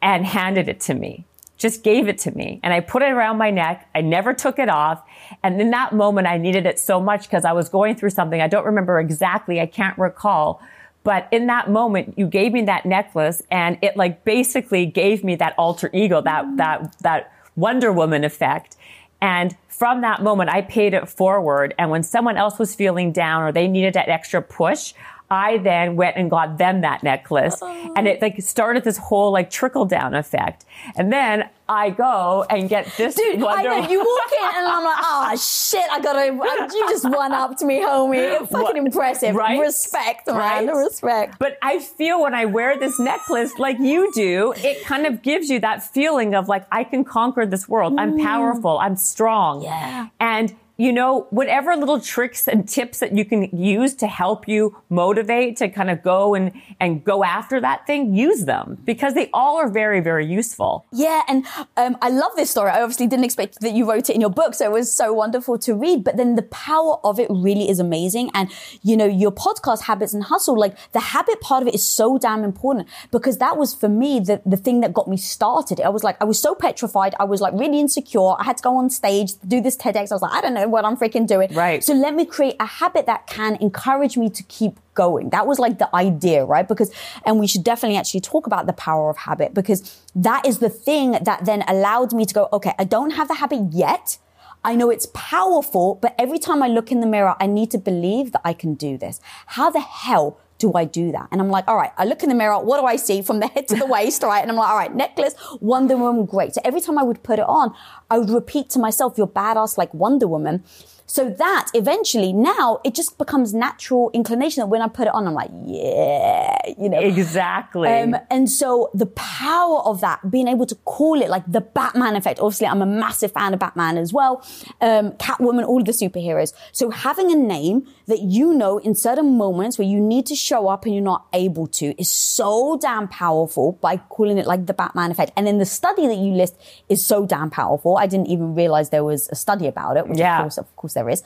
and 0.02 0.26
handed 0.26 0.68
it 0.68 0.80
to 0.80 0.94
me. 0.94 1.24
Just 1.62 1.84
gave 1.84 2.08
it 2.08 2.18
to 2.18 2.36
me. 2.36 2.58
And 2.64 2.74
I 2.74 2.80
put 2.80 3.02
it 3.02 3.12
around 3.12 3.38
my 3.38 3.52
neck. 3.52 3.88
I 3.94 4.00
never 4.00 4.34
took 4.34 4.58
it 4.58 4.68
off. 4.68 5.00
And 5.44 5.60
in 5.60 5.70
that 5.70 5.94
moment, 5.94 6.26
I 6.26 6.36
needed 6.36 6.66
it 6.66 6.80
so 6.80 7.00
much 7.00 7.22
because 7.22 7.44
I 7.44 7.52
was 7.52 7.68
going 7.68 7.94
through 7.94 8.10
something. 8.10 8.40
I 8.40 8.48
don't 8.48 8.66
remember 8.66 8.98
exactly. 8.98 9.60
I 9.60 9.66
can't 9.66 9.96
recall. 9.96 10.60
But 11.04 11.28
in 11.30 11.46
that 11.46 11.70
moment, 11.70 12.14
you 12.18 12.26
gave 12.26 12.52
me 12.52 12.62
that 12.62 12.84
necklace 12.84 13.44
and 13.48 13.78
it 13.80 13.96
like 13.96 14.24
basically 14.24 14.86
gave 14.86 15.22
me 15.22 15.36
that 15.36 15.54
alter 15.56 15.88
ego, 15.92 16.20
that, 16.20 16.56
that, 16.56 16.96
that 17.02 17.32
Wonder 17.54 17.92
Woman 17.92 18.24
effect. 18.24 18.76
And 19.20 19.56
from 19.68 20.00
that 20.00 20.20
moment, 20.20 20.50
I 20.50 20.62
paid 20.62 20.94
it 20.94 21.08
forward. 21.08 21.74
And 21.78 21.92
when 21.92 22.02
someone 22.02 22.36
else 22.36 22.58
was 22.58 22.74
feeling 22.74 23.12
down 23.12 23.42
or 23.42 23.52
they 23.52 23.68
needed 23.68 23.94
that 23.94 24.08
extra 24.08 24.42
push, 24.42 24.94
I 25.32 25.56
then 25.56 25.96
went 25.96 26.18
and 26.18 26.28
got 26.30 26.58
them 26.58 26.82
that 26.82 27.02
necklace 27.02 27.56
and 27.62 28.06
it 28.06 28.20
like 28.20 28.42
started 28.42 28.84
this 28.84 28.98
whole 28.98 29.32
like 29.32 29.48
trickle 29.48 29.86
down 29.86 30.14
effect. 30.14 30.66
And 30.94 31.10
then 31.10 31.48
I 31.66 31.88
go 31.88 32.44
and 32.50 32.68
get 32.68 32.84
this 32.98 33.14
Dude, 33.14 33.36
I 33.36 33.42
Wonder 33.42 33.70
know, 33.70 33.88
you 33.88 33.98
walk 33.98 34.32
in 34.32 34.56
and 34.58 34.66
I'm 34.66 34.84
like, 34.84 34.98
oh 35.00 35.36
shit, 35.36 35.90
I 35.90 36.02
gotta, 36.02 36.26
you 36.74 36.88
just 36.90 37.08
one 37.08 37.32
up 37.32 37.56
to 37.58 37.64
me, 37.64 37.80
homie. 37.80 38.38
Fucking 38.48 38.52
What- 38.52 38.76
impressive. 38.76 39.34
right? 39.34 39.58
Respect, 39.58 40.26
man. 40.26 40.36
Right? 40.36 40.66
Respect. 40.66 41.38
But 41.38 41.56
I 41.62 41.78
feel 41.78 42.20
when 42.20 42.34
I 42.34 42.44
wear 42.44 42.78
this 42.78 43.00
necklace 43.00 43.58
like 43.58 43.78
you 43.78 44.12
do, 44.12 44.52
it 44.58 44.84
kind 44.84 45.06
of 45.06 45.22
gives 45.22 45.48
you 45.48 45.60
that 45.60 45.82
feeling 45.82 46.34
of 46.34 46.46
like, 46.46 46.66
I 46.70 46.84
can 46.84 47.04
conquer 47.04 47.46
this 47.46 47.66
world. 47.66 47.94
I'm 47.96 48.18
mm. 48.18 48.22
powerful. 48.22 48.78
I'm 48.78 48.96
strong. 48.96 49.62
Yeah. 49.62 50.08
And 50.20 50.54
you 50.82 50.92
know, 50.92 51.28
whatever 51.30 51.76
little 51.76 52.00
tricks 52.00 52.48
and 52.48 52.68
tips 52.68 52.98
that 52.98 53.16
you 53.16 53.24
can 53.24 53.44
use 53.56 53.94
to 53.94 54.08
help 54.08 54.48
you 54.48 54.76
motivate 54.88 55.56
to 55.56 55.68
kind 55.68 55.88
of 55.88 56.02
go 56.02 56.34
and, 56.34 56.50
and 56.80 57.04
go 57.04 57.22
after 57.22 57.60
that 57.60 57.86
thing, 57.86 58.12
use 58.12 58.46
them 58.46 58.76
because 58.84 59.14
they 59.14 59.30
all 59.32 59.58
are 59.58 59.68
very, 59.68 60.00
very 60.00 60.26
useful. 60.26 60.84
Yeah, 60.90 61.22
and 61.28 61.46
um, 61.76 61.96
I 62.02 62.08
love 62.08 62.32
this 62.34 62.50
story. 62.50 62.72
I 62.72 62.82
obviously 62.82 63.06
didn't 63.06 63.24
expect 63.24 63.60
that 63.60 63.74
you 63.74 63.88
wrote 63.88 64.10
it 64.10 64.16
in 64.16 64.20
your 64.20 64.30
book, 64.30 64.54
so 64.54 64.64
it 64.64 64.72
was 64.72 64.92
so 64.92 65.12
wonderful 65.12 65.56
to 65.58 65.72
read. 65.72 66.02
But 66.02 66.16
then 66.16 66.34
the 66.34 66.42
power 66.42 66.96
of 67.04 67.20
it 67.20 67.28
really 67.30 67.70
is 67.70 67.78
amazing. 67.78 68.32
And, 68.34 68.50
you 68.82 68.96
know, 68.96 69.06
your 69.06 69.30
podcast, 69.30 69.82
Habits 69.82 70.12
and 70.12 70.24
Hustle, 70.24 70.58
like 70.58 70.76
the 70.90 70.98
habit 71.14 71.40
part 71.40 71.62
of 71.62 71.68
it 71.68 71.76
is 71.76 71.86
so 71.86 72.18
damn 72.18 72.42
important 72.42 72.88
because 73.12 73.38
that 73.38 73.56
was 73.56 73.72
for 73.72 73.88
me 73.88 74.18
the, 74.18 74.42
the 74.44 74.56
thing 74.56 74.80
that 74.80 74.92
got 74.92 75.06
me 75.06 75.16
started. 75.16 75.80
I 75.80 75.90
was 75.90 76.02
like, 76.02 76.16
I 76.20 76.24
was 76.24 76.40
so 76.40 76.56
petrified. 76.56 77.14
I 77.20 77.24
was 77.24 77.40
like 77.40 77.54
really 77.54 77.78
insecure. 77.78 78.32
I 78.40 78.42
had 78.42 78.56
to 78.56 78.64
go 78.64 78.76
on 78.78 78.90
stage, 78.90 79.34
do 79.46 79.60
this 79.60 79.76
TEDx. 79.76 80.10
I 80.10 80.14
was 80.16 80.22
like, 80.22 80.32
I 80.32 80.40
don't 80.40 80.54
know 80.54 80.71
what 80.72 80.84
I'm 80.84 80.96
freaking 80.96 81.26
doing. 81.26 81.54
Right. 81.54 81.84
So 81.84 81.92
let 81.92 82.14
me 82.14 82.24
create 82.24 82.56
a 82.58 82.66
habit 82.66 83.06
that 83.06 83.26
can 83.26 83.56
encourage 83.56 84.16
me 84.16 84.28
to 84.30 84.42
keep 84.44 84.80
going. 84.94 85.30
That 85.30 85.46
was 85.46 85.58
like 85.58 85.78
the 85.78 85.94
idea, 85.94 86.44
right? 86.44 86.66
Because, 86.66 86.90
and 87.24 87.38
we 87.38 87.46
should 87.46 87.62
definitely 87.62 87.96
actually 87.96 88.20
talk 88.20 88.46
about 88.46 88.66
the 88.66 88.72
power 88.72 89.08
of 89.08 89.18
habit 89.18 89.54
because 89.54 90.02
that 90.14 90.44
is 90.44 90.58
the 90.58 90.68
thing 90.68 91.12
that 91.22 91.44
then 91.44 91.62
allowed 91.68 92.12
me 92.12 92.24
to 92.26 92.34
go, 92.34 92.48
okay, 92.52 92.74
I 92.78 92.84
don't 92.84 93.10
have 93.12 93.28
the 93.28 93.34
habit 93.34 93.72
yet. 93.72 94.18
I 94.64 94.76
know 94.76 94.90
it's 94.90 95.08
powerful, 95.12 95.96
but 95.96 96.14
every 96.18 96.38
time 96.38 96.62
I 96.62 96.68
look 96.68 96.92
in 96.92 97.00
the 97.00 97.06
mirror, 97.06 97.34
I 97.40 97.46
need 97.46 97.70
to 97.72 97.78
believe 97.78 98.32
that 98.32 98.42
I 98.44 98.52
can 98.52 98.74
do 98.74 98.96
this. 98.96 99.20
How 99.46 99.70
the 99.70 99.80
hell 99.80 100.38
do 100.62 100.72
I 100.74 100.84
do 100.84 101.10
that? 101.10 101.26
And 101.32 101.40
I'm 101.40 101.48
like, 101.48 101.66
all 101.66 101.76
right, 101.76 101.90
I 101.98 102.04
look 102.04 102.22
in 102.22 102.28
the 102.28 102.36
mirror. 102.36 102.56
What 102.60 102.80
do 102.80 102.86
I 102.86 102.94
see 102.94 103.20
from 103.20 103.40
the 103.40 103.48
head 103.48 103.66
to 103.68 103.74
the 103.74 103.84
waist? 103.96 104.22
Right. 104.22 104.40
And 104.40 104.48
I'm 104.48 104.56
like, 104.56 104.68
all 104.68 104.76
right, 104.76 104.94
necklace, 104.94 105.34
Wonder 105.60 105.96
Woman, 105.96 106.24
great. 106.24 106.54
So 106.54 106.60
every 106.64 106.80
time 106.80 106.98
I 106.98 107.02
would 107.02 107.24
put 107.24 107.40
it 107.40 107.48
on, 107.48 107.74
I 108.08 108.18
would 108.18 108.30
repeat 108.30 108.70
to 108.70 108.78
myself, 108.78 109.18
you're 109.18 109.26
badass 109.26 109.76
like 109.76 109.92
Wonder 109.92 110.28
Woman. 110.28 110.62
So 111.06 111.28
that 111.30 111.68
eventually 111.74 112.32
now 112.32 112.80
it 112.84 112.94
just 112.94 113.18
becomes 113.18 113.52
natural 113.52 114.10
inclination 114.14 114.62
that 114.62 114.66
when 114.68 114.80
I 114.82 114.88
put 114.88 115.06
it 115.06 115.14
on, 115.14 115.26
I'm 115.26 115.34
like, 115.34 115.50
yeah, 115.64 116.56
you 116.78 116.88
know. 116.88 116.98
Exactly. 117.00 117.88
Um, 117.88 118.16
and 118.30 118.48
so 118.50 118.90
the 118.94 119.06
power 119.06 119.80
of 119.80 120.00
that, 120.00 120.30
being 120.30 120.48
able 120.48 120.66
to 120.66 120.74
call 120.84 121.20
it 121.20 121.28
like 121.28 121.44
the 121.50 121.60
Batman 121.60 122.16
effect. 122.16 122.40
Obviously, 122.40 122.66
I'm 122.66 122.82
a 122.82 122.86
massive 122.86 123.32
fan 123.32 123.52
of 123.52 123.60
Batman 123.60 123.98
as 123.98 124.12
well. 124.12 124.44
Um, 124.80 125.12
Catwoman, 125.12 125.64
all 125.66 125.80
of 125.80 125.86
the 125.86 125.92
superheroes. 125.92 126.52
So 126.72 126.90
having 126.90 127.30
a 127.30 127.36
name 127.36 127.86
that 128.06 128.20
you 128.20 128.52
know 128.54 128.78
in 128.78 128.94
certain 128.94 129.36
moments 129.36 129.78
where 129.78 129.88
you 129.88 130.00
need 130.00 130.26
to 130.26 130.34
show 130.34 130.68
up 130.68 130.84
and 130.84 130.94
you're 130.94 131.04
not 131.04 131.26
able 131.32 131.66
to 131.68 131.94
is 132.00 132.10
so 132.10 132.78
damn 132.80 133.08
powerful 133.08 133.72
by 133.80 133.96
calling 133.96 134.38
it 134.38 134.46
like 134.46 134.66
the 134.66 134.74
Batman 134.74 135.10
effect. 135.10 135.32
And 135.36 135.46
then 135.46 135.58
the 135.58 135.66
study 135.66 136.06
that 136.06 136.16
you 136.16 136.32
list 136.32 136.56
is 136.88 137.04
so 137.04 137.26
damn 137.26 137.50
powerful. 137.50 137.96
I 137.98 138.06
didn't 138.06 138.28
even 138.28 138.54
realize 138.54 138.90
there 138.90 139.04
was 139.04 139.28
a 139.30 139.34
study 139.34 139.66
about 139.66 139.96
it, 139.96 140.08
which 140.08 140.18
Yeah. 140.18 140.38
of 140.38 140.42
course, 140.42 140.58
of 140.58 140.76
course 140.76 140.91
there 140.94 141.08
is. 141.08 141.22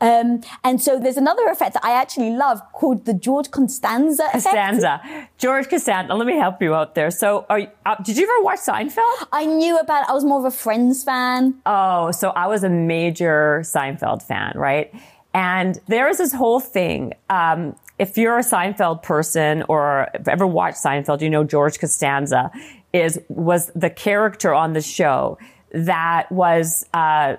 Um, 0.00 0.42
and 0.64 0.80
so 0.80 0.98
there's 0.98 1.16
another 1.16 1.46
effect 1.48 1.74
that 1.74 1.84
I 1.84 1.92
actually 1.92 2.30
love 2.30 2.60
called 2.72 3.04
the 3.04 3.14
George 3.14 3.50
Constanza 3.50 4.24
effect. 4.34 4.44
Costanza. 4.44 5.28
George 5.38 5.68
Costanza. 5.68 6.14
Let 6.14 6.26
me 6.26 6.36
help 6.36 6.62
you 6.62 6.74
out 6.74 6.94
there. 6.94 7.10
So, 7.10 7.46
are 7.48 7.60
you, 7.60 7.68
uh, 7.86 7.96
did 8.02 8.16
you 8.16 8.24
ever 8.24 8.44
watch 8.44 8.60
Seinfeld? 8.60 9.28
I 9.32 9.46
knew 9.46 9.78
about 9.78 10.02
it. 10.02 10.10
I 10.10 10.12
was 10.12 10.24
more 10.24 10.38
of 10.38 10.44
a 10.44 10.50
Friends 10.50 11.04
fan. 11.04 11.60
Oh, 11.66 12.10
so 12.10 12.30
I 12.30 12.46
was 12.46 12.64
a 12.64 12.70
major 12.70 13.62
Seinfeld 13.64 14.22
fan, 14.22 14.52
right? 14.56 14.92
And 15.32 15.80
there 15.86 16.08
is 16.08 16.18
this 16.18 16.32
whole 16.32 16.60
thing. 16.60 17.14
Um, 17.28 17.76
if 17.98 18.16
you're 18.16 18.38
a 18.38 18.42
Seinfeld 18.42 19.02
person 19.02 19.62
or 19.68 20.08
have 20.14 20.26
ever 20.26 20.46
watched 20.46 20.78
Seinfeld, 20.78 21.20
you 21.20 21.30
know 21.30 21.44
George 21.44 21.78
Costanza 21.78 22.50
is 22.92 23.20
was 23.28 23.70
the 23.76 23.90
character 23.90 24.52
on 24.54 24.72
the 24.72 24.80
show 24.80 25.38
that 25.72 26.32
was 26.32 26.84
uh, 26.94 27.36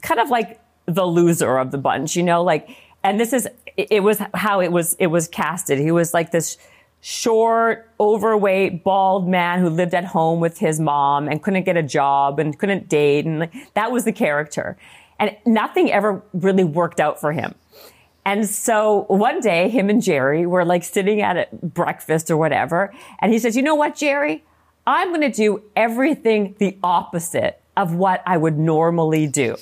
kind 0.00 0.20
of 0.20 0.30
like 0.30 0.58
the 0.86 1.06
loser 1.06 1.58
of 1.58 1.70
the 1.70 1.78
bunch, 1.78 2.16
you 2.16 2.22
know, 2.22 2.42
like, 2.42 2.68
and 3.04 3.18
this 3.18 3.32
is, 3.32 3.48
it 3.76 4.02
was 4.02 4.20
how 4.34 4.60
it 4.60 4.70
was, 4.70 4.94
it 4.94 5.08
was 5.08 5.28
casted. 5.28 5.78
He 5.78 5.90
was 5.90 6.14
like 6.14 6.30
this 6.30 6.56
short, 7.00 7.90
overweight, 7.98 8.84
bald 8.84 9.28
man 9.28 9.60
who 9.60 9.68
lived 9.68 9.94
at 9.94 10.04
home 10.04 10.40
with 10.40 10.58
his 10.58 10.78
mom 10.78 11.28
and 11.28 11.42
couldn't 11.42 11.64
get 11.64 11.76
a 11.76 11.82
job 11.82 12.38
and 12.38 12.58
couldn't 12.58 12.88
date. 12.88 13.24
And 13.24 13.40
like, 13.40 13.52
that 13.74 13.90
was 13.90 14.04
the 14.04 14.12
character. 14.12 14.76
And 15.18 15.36
nothing 15.44 15.90
ever 15.90 16.22
really 16.32 16.64
worked 16.64 17.00
out 17.00 17.20
for 17.20 17.32
him. 17.32 17.54
And 18.24 18.48
so 18.48 19.04
one 19.08 19.40
day, 19.40 19.68
him 19.68 19.90
and 19.90 20.00
Jerry 20.00 20.46
were 20.46 20.64
like 20.64 20.84
sitting 20.84 21.20
at 21.22 21.36
a 21.36 21.48
breakfast 21.66 22.30
or 22.30 22.36
whatever. 22.36 22.94
And 23.18 23.32
he 23.32 23.38
says, 23.40 23.56
you 23.56 23.62
know 23.62 23.74
what, 23.74 23.96
Jerry? 23.96 24.44
I'm 24.86 25.08
going 25.08 25.22
to 25.22 25.28
do 25.30 25.62
everything 25.74 26.54
the 26.58 26.78
opposite 26.82 27.60
of 27.76 27.94
what 27.94 28.22
I 28.26 28.36
would 28.36 28.58
normally 28.58 29.26
do. 29.26 29.56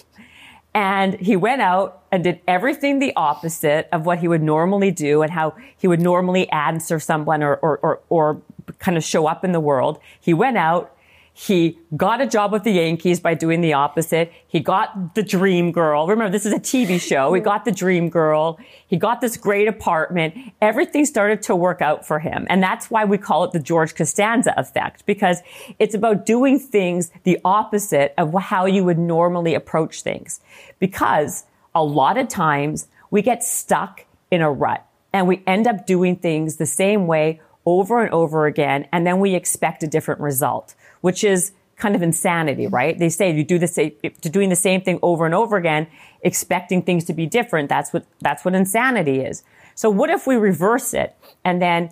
And 0.73 1.15
he 1.15 1.37
went 1.37 1.63
out 1.63 2.03
and 2.13 2.23
did 2.23 2.41
everything 2.47 3.01
the 3.01 3.13
opposite 3.17 3.89
of 3.91 4.07
what 4.07 4.21
he 4.21 4.29
would 4.29 4.43
normally 4.43 4.91
do 4.91 5.23
and 5.23 5.33
how 5.33 5.55
he 5.77 5.89
would 5.89 6.01
normally 6.01 6.49
answer 6.51 7.01
someone 7.01 7.43
or, 7.43 7.57
or, 7.57 7.79
or, 7.79 8.01
or 8.09 8.43
kind 8.79 8.97
of 8.97 9.03
show 9.03 9.27
up 9.27 9.45
in 9.45 9.53
the 9.53 9.61
world. 9.61 9.99
He 10.21 10.33
went 10.35 10.57
out. 10.57 10.95
He 11.43 11.79
got 11.97 12.21
a 12.21 12.27
job 12.27 12.53
with 12.53 12.65
the 12.65 12.73
Yankees 12.73 13.19
by 13.19 13.33
doing 13.33 13.63
the 13.63 13.73
opposite. 13.73 14.31
He 14.47 14.61
got 14.61 15.15
the 15.15 15.23
dream 15.23 15.73
girl. 15.73 16.07
Remember, 16.07 16.31
this 16.31 16.45
is 16.45 16.53
a 16.53 16.59
TV 16.59 17.01
show. 17.01 17.33
He 17.33 17.41
got 17.41 17.65
the 17.65 17.73
dream 17.73 18.11
girl. 18.11 18.59
He 18.87 18.99
got 18.99 19.23
this 19.23 19.39
great 19.39 19.67
apartment. 19.67 20.35
Everything 20.61 21.07
started 21.07 21.41
to 21.45 21.57
work 21.57 21.81
out 21.81 22.07
for 22.07 22.19
him. 22.19 22.47
And 22.51 22.63
that's 22.63 22.91
why 22.91 23.07
we 23.07 23.17
call 23.17 23.45
it 23.45 23.53
the 23.53 23.59
George 23.59 23.95
Costanza 23.95 24.53
effect, 24.59 25.07
because 25.07 25.39
it's 25.79 25.95
about 25.95 26.27
doing 26.27 26.59
things 26.59 27.11
the 27.23 27.39
opposite 27.43 28.13
of 28.19 28.35
how 28.35 28.67
you 28.67 28.85
would 28.85 28.99
normally 28.99 29.55
approach 29.55 30.03
things. 30.03 30.41
Because 30.79 31.45
a 31.75 31.83
lot 31.83 32.19
of 32.19 32.29
times 32.29 32.87
we 33.11 33.23
get 33.23 33.43
stuck 33.43 34.05
in 34.31 34.43
a 34.43 34.53
rut 34.53 34.85
and 35.11 35.27
we 35.27 35.43
end 35.47 35.67
up 35.67 35.87
doing 35.87 36.17
things 36.17 36.57
the 36.57 36.67
same 36.67 37.07
way 37.07 37.41
over 37.65 38.03
and 38.03 38.13
over 38.13 38.45
again. 38.45 38.87
And 38.93 39.07
then 39.07 39.21
we 39.21 39.35
expect 39.35 39.83
a 39.83 39.87
different 39.87 40.21
result, 40.21 40.75
which 41.01 41.25
is 41.25 41.53
kind 41.77 41.97
of 41.97 42.03
insanity, 42.03 42.67
right? 42.67 42.99
They 42.99 43.09
say 43.09 43.35
you 43.35 43.45
do 43.45 43.59
the 43.59 43.67
same, 43.67 43.93
doing 44.21 44.51
the 44.51 44.57
same 44.57 44.83
thing 44.83 44.99
over 45.03 45.25
and 45.25 45.35
over 45.35 45.57
again, 45.57 45.87
expecting 46.23 46.83
things 46.83 47.05
to 47.05 47.15
be 47.15 47.27
different. 47.27 47.69
That's 47.69 47.93
what, 47.93 48.05
that's 48.21 48.45
what 48.45 48.55
insanity 48.55 49.21
is. 49.21 49.43
So 49.75 49.89
what 49.89 50.11
if 50.11 50.27
we 50.27 50.37
reverse 50.37 50.93
it 50.93 51.17
and 51.43 51.63
then 51.63 51.91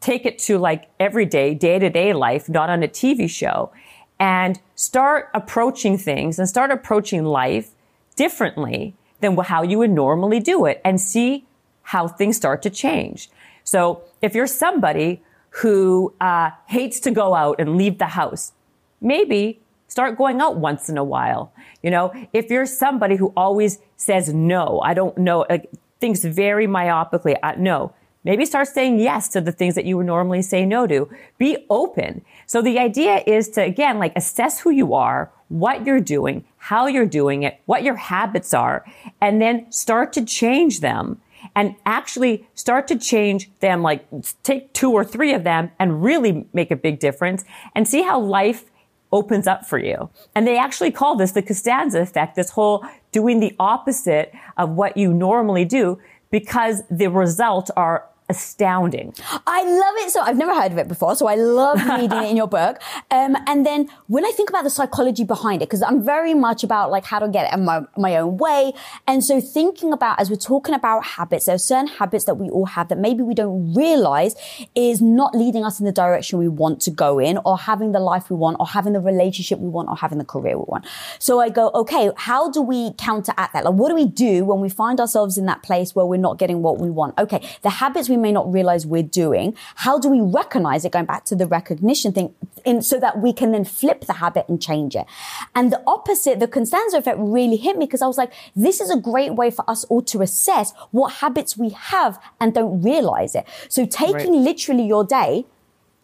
take 0.00 0.24
it 0.24 0.38
to 0.40 0.58
like 0.58 0.88
everyday, 1.00 1.54
day 1.54 1.78
to 1.78 1.90
day 1.90 2.12
life, 2.12 2.48
not 2.48 2.70
on 2.70 2.82
a 2.82 2.88
TV 2.88 3.28
show 3.28 3.72
and 4.18 4.60
start 4.74 5.28
approaching 5.34 5.98
things 5.98 6.38
and 6.38 6.48
start 6.48 6.70
approaching 6.70 7.24
life 7.24 7.70
differently 8.16 8.94
than 9.20 9.36
how 9.36 9.62
you 9.62 9.78
would 9.78 9.90
normally 9.90 10.40
do 10.40 10.66
it 10.66 10.80
and 10.84 11.00
see 11.00 11.44
how 11.82 12.06
things 12.06 12.36
start 12.36 12.62
to 12.62 12.70
change. 12.70 13.28
So 13.64 14.02
if 14.22 14.34
you're 14.34 14.46
somebody 14.46 15.22
who 15.58 16.12
uh, 16.20 16.50
hates 16.66 16.98
to 17.00 17.10
go 17.10 17.34
out 17.34 17.60
and 17.60 17.76
leave 17.76 17.98
the 17.98 18.06
house, 18.06 18.52
maybe 19.00 19.60
start 19.86 20.18
going 20.18 20.40
out 20.40 20.56
once 20.56 20.88
in 20.88 20.98
a 20.98 21.04
while. 21.04 21.52
You 21.82 21.90
know, 21.90 22.12
if 22.32 22.50
you're 22.50 22.66
somebody 22.66 23.16
who 23.16 23.32
always 23.36 23.78
says 23.96 24.34
no, 24.34 24.80
I 24.82 24.94
don't 24.94 25.16
know, 25.16 25.46
like, 25.48 25.70
thinks 26.00 26.24
very 26.24 26.66
myopically, 26.66 27.36
uh, 27.42 27.52
no, 27.56 27.92
maybe 28.24 28.44
start 28.44 28.66
saying 28.66 28.98
yes 28.98 29.28
to 29.28 29.40
the 29.40 29.52
things 29.52 29.76
that 29.76 29.84
you 29.84 29.96
would 29.96 30.06
normally 30.06 30.42
say 30.42 30.66
no 30.66 30.88
to. 30.88 31.08
Be 31.38 31.64
open. 31.70 32.24
So 32.46 32.60
the 32.60 32.80
idea 32.80 33.22
is 33.24 33.48
to, 33.50 33.62
again, 33.62 34.00
like 34.00 34.12
assess 34.16 34.60
who 34.60 34.70
you 34.70 34.94
are, 34.94 35.30
what 35.48 35.86
you're 35.86 36.00
doing, 36.00 36.44
how 36.56 36.88
you're 36.88 37.06
doing 37.06 37.44
it, 37.44 37.60
what 37.66 37.84
your 37.84 37.94
habits 37.96 38.54
are, 38.54 38.84
and 39.20 39.40
then 39.40 39.70
start 39.70 40.12
to 40.14 40.24
change 40.24 40.80
them 40.80 41.20
and 41.54 41.74
actually 41.86 42.46
start 42.54 42.88
to 42.88 42.98
change 42.98 43.50
them, 43.60 43.82
like 43.82 44.06
take 44.42 44.72
two 44.72 44.92
or 44.92 45.04
three 45.04 45.32
of 45.34 45.44
them 45.44 45.70
and 45.78 46.02
really 46.02 46.46
make 46.52 46.70
a 46.70 46.76
big 46.76 46.98
difference 46.98 47.44
and 47.74 47.88
see 47.88 48.02
how 48.02 48.18
life 48.18 48.70
opens 49.12 49.46
up 49.46 49.64
for 49.64 49.78
you. 49.78 50.10
And 50.34 50.46
they 50.46 50.58
actually 50.58 50.90
call 50.90 51.16
this 51.16 51.32
the 51.32 51.42
Costanza 51.42 52.00
effect, 52.00 52.34
this 52.34 52.50
whole 52.50 52.84
doing 53.12 53.40
the 53.40 53.54
opposite 53.60 54.34
of 54.56 54.70
what 54.70 54.96
you 54.96 55.14
normally 55.14 55.64
do 55.64 55.98
because 56.30 56.82
the 56.90 57.06
results 57.06 57.70
are 57.76 58.08
astounding. 58.28 59.12
I 59.46 59.62
love 59.64 59.94
it. 59.98 60.10
So 60.10 60.20
I've 60.20 60.36
never 60.36 60.54
heard 60.54 60.72
of 60.72 60.78
it 60.78 60.88
before. 60.88 61.14
So 61.14 61.26
I 61.26 61.34
love 61.34 61.78
reading 61.86 62.18
it 62.18 62.30
in 62.30 62.36
your 62.36 62.48
book. 62.48 62.80
Um, 63.10 63.36
and 63.46 63.64
then 63.64 63.88
when 64.08 64.24
I 64.24 64.32
think 64.32 64.48
about 64.48 64.64
the 64.64 64.70
psychology 64.70 65.24
behind 65.24 65.62
it, 65.62 65.66
because 65.68 65.82
I'm 65.82 66.04
very 66.04 66.34
much 66.34 66.64
about 66.64 66.90
like 66.90 67.04
how 67.04 67.18
to 67.18 67.28
get 67.28 67.46
it 67.46 67.56
in 67.56 67.64
my, 67.64 67.82
my 67.96 68.16
own 68.16 68.38
way. 68.38 68.72
And 69.06 69.22
so 69.22 69.40
thinking 69.40 69.92
about, 69.92 70.18
as 70.18 70.30
we're 70.30 70.36
talking 70.36 70.74
about 70.74 71.04
habits, 71.04 71.44
there 71.44 71.54
are 71.54 71.58
certain 71.58 71.86
habits 71.86 72.24
that 72.24 72.34
we 72.36 72.50
all 72.50 72.66
have 72.66 72.88
that 72.88 72.98
maybe 72.98 73.22
we 73.22 73.34
don't 73.34 73.72
realize 73.74 74.34
is 74.74 75.00
not 75.00 75.34
leading 75.34 75.64
us 75.64 75.78
in 75.78 75.86
the 75.86 75.92
direction 75.92 76.38
we 76.38 76.48
want 76.48 76.80
to 76.82 76.90
go 76.90 77.18
in 77.18 77.38
or 77.44 77.56
having 77.56 77.92
the 77.92 78.00
life 78.00 78.30
we 78.30 78.36
want 78.36 78.56
or 78.58 78.66
having 78.66 78.94
the 78.94 79.00
relationship 79.00 79.60
we 79.60 79.68
want 79.68 79.88
or 79.88 79.96
having 79.96 80.18
the 80.18 80.24
career 80.24 80.58
we 80.58 80.64
want. 80.66 80.84
So 81.18 81.40
I 81.40 81.50
go, 81.50 81.70
okay, 81.74 82.10
how 82.16 82.50
do 82.50 82.62
we 82.62 82.94
counteract 82.94 83.52
that? 83.52 83.64
Like, 83.64 83.74
what 83.74 83.90
do 83.90 83.94
we 83.94 84.06
do 84.06 84.44
when 84.44 84.60
we 84.60 84.68
find 84.68 84.98
ourselves 84.98 85.38
in 85.38 85.46
that 85.46 85.62
place 85.62 85.94
where 85.94 86.06
we're 86.06 86.16
not 86.16 86.38
getting 86.38 86.62
what 86.62 86.80
we 86.80 86.90
want? 86.90 87.16
Okay. 87.18 87.46
The 87.62 87.70
habits 87.70 88.08
we 88.08 88.14
we 88.16 88.22
may 88.24 88.32
not 88.32 88.46
realize 88.52 88.86
we're 88.94 89.10
doing. 89.24 89.46
How 89.86 89.94
do 89.98 90.08
we 90.08 90.20
recognize 90.20 90.84
it? 90.84 90.92
Going 90.96 91.10
back 91.14 91.24
to 91.30 91.36
the 91.36 91.46
recognition 91.46 92.12
thing, 92.12 92.34
in, 92.64 92.82
so 92.82 92.96
that 93.04 93.14
we 93.24 93.32
can 93.32 93.52
then 93.52 93.64
flip 93.64 94.00
the 94.10 94.14
habit 94.24 94.44
and 94.48 94.60
change 94.60 94.96
it. 94.96 95.06
And 95.54 95.72
the 95.74 95.82
opposite, 95.86 96.40
the 96.40 96.48
Constanza 96.48 96.96
effect 96.98 97.18
really 97.20 97.56
hit 97.56 97.76
me 97.78 97.86
because 97.86 98.02
I 98.02 98.06
was 98.06 98.18
like, 98.18 98.32
this 98.56 98.80
is 98.80 98.90
a 98.90 98.98
great 99.10 99.34
way 99.40 99.50
for 99.50 99.64
us 99.68 99.84
all 99.84 100.02
to 100.12 100.22
assess 100.22 100.72
what 100.90 101.08
habits 101.24 101.56
we 101.56 101.70
have 101.70 102.12
and 102.40 102.54
don't 102.54 102.82
realize 102.82 103.34
it. 103.34 103.44
So 103.68 103.86
taking 103.86 104.34
right. 104.34 104.48
literally 104.50 104.86
your 104.94 105.04
day 105.04 105.44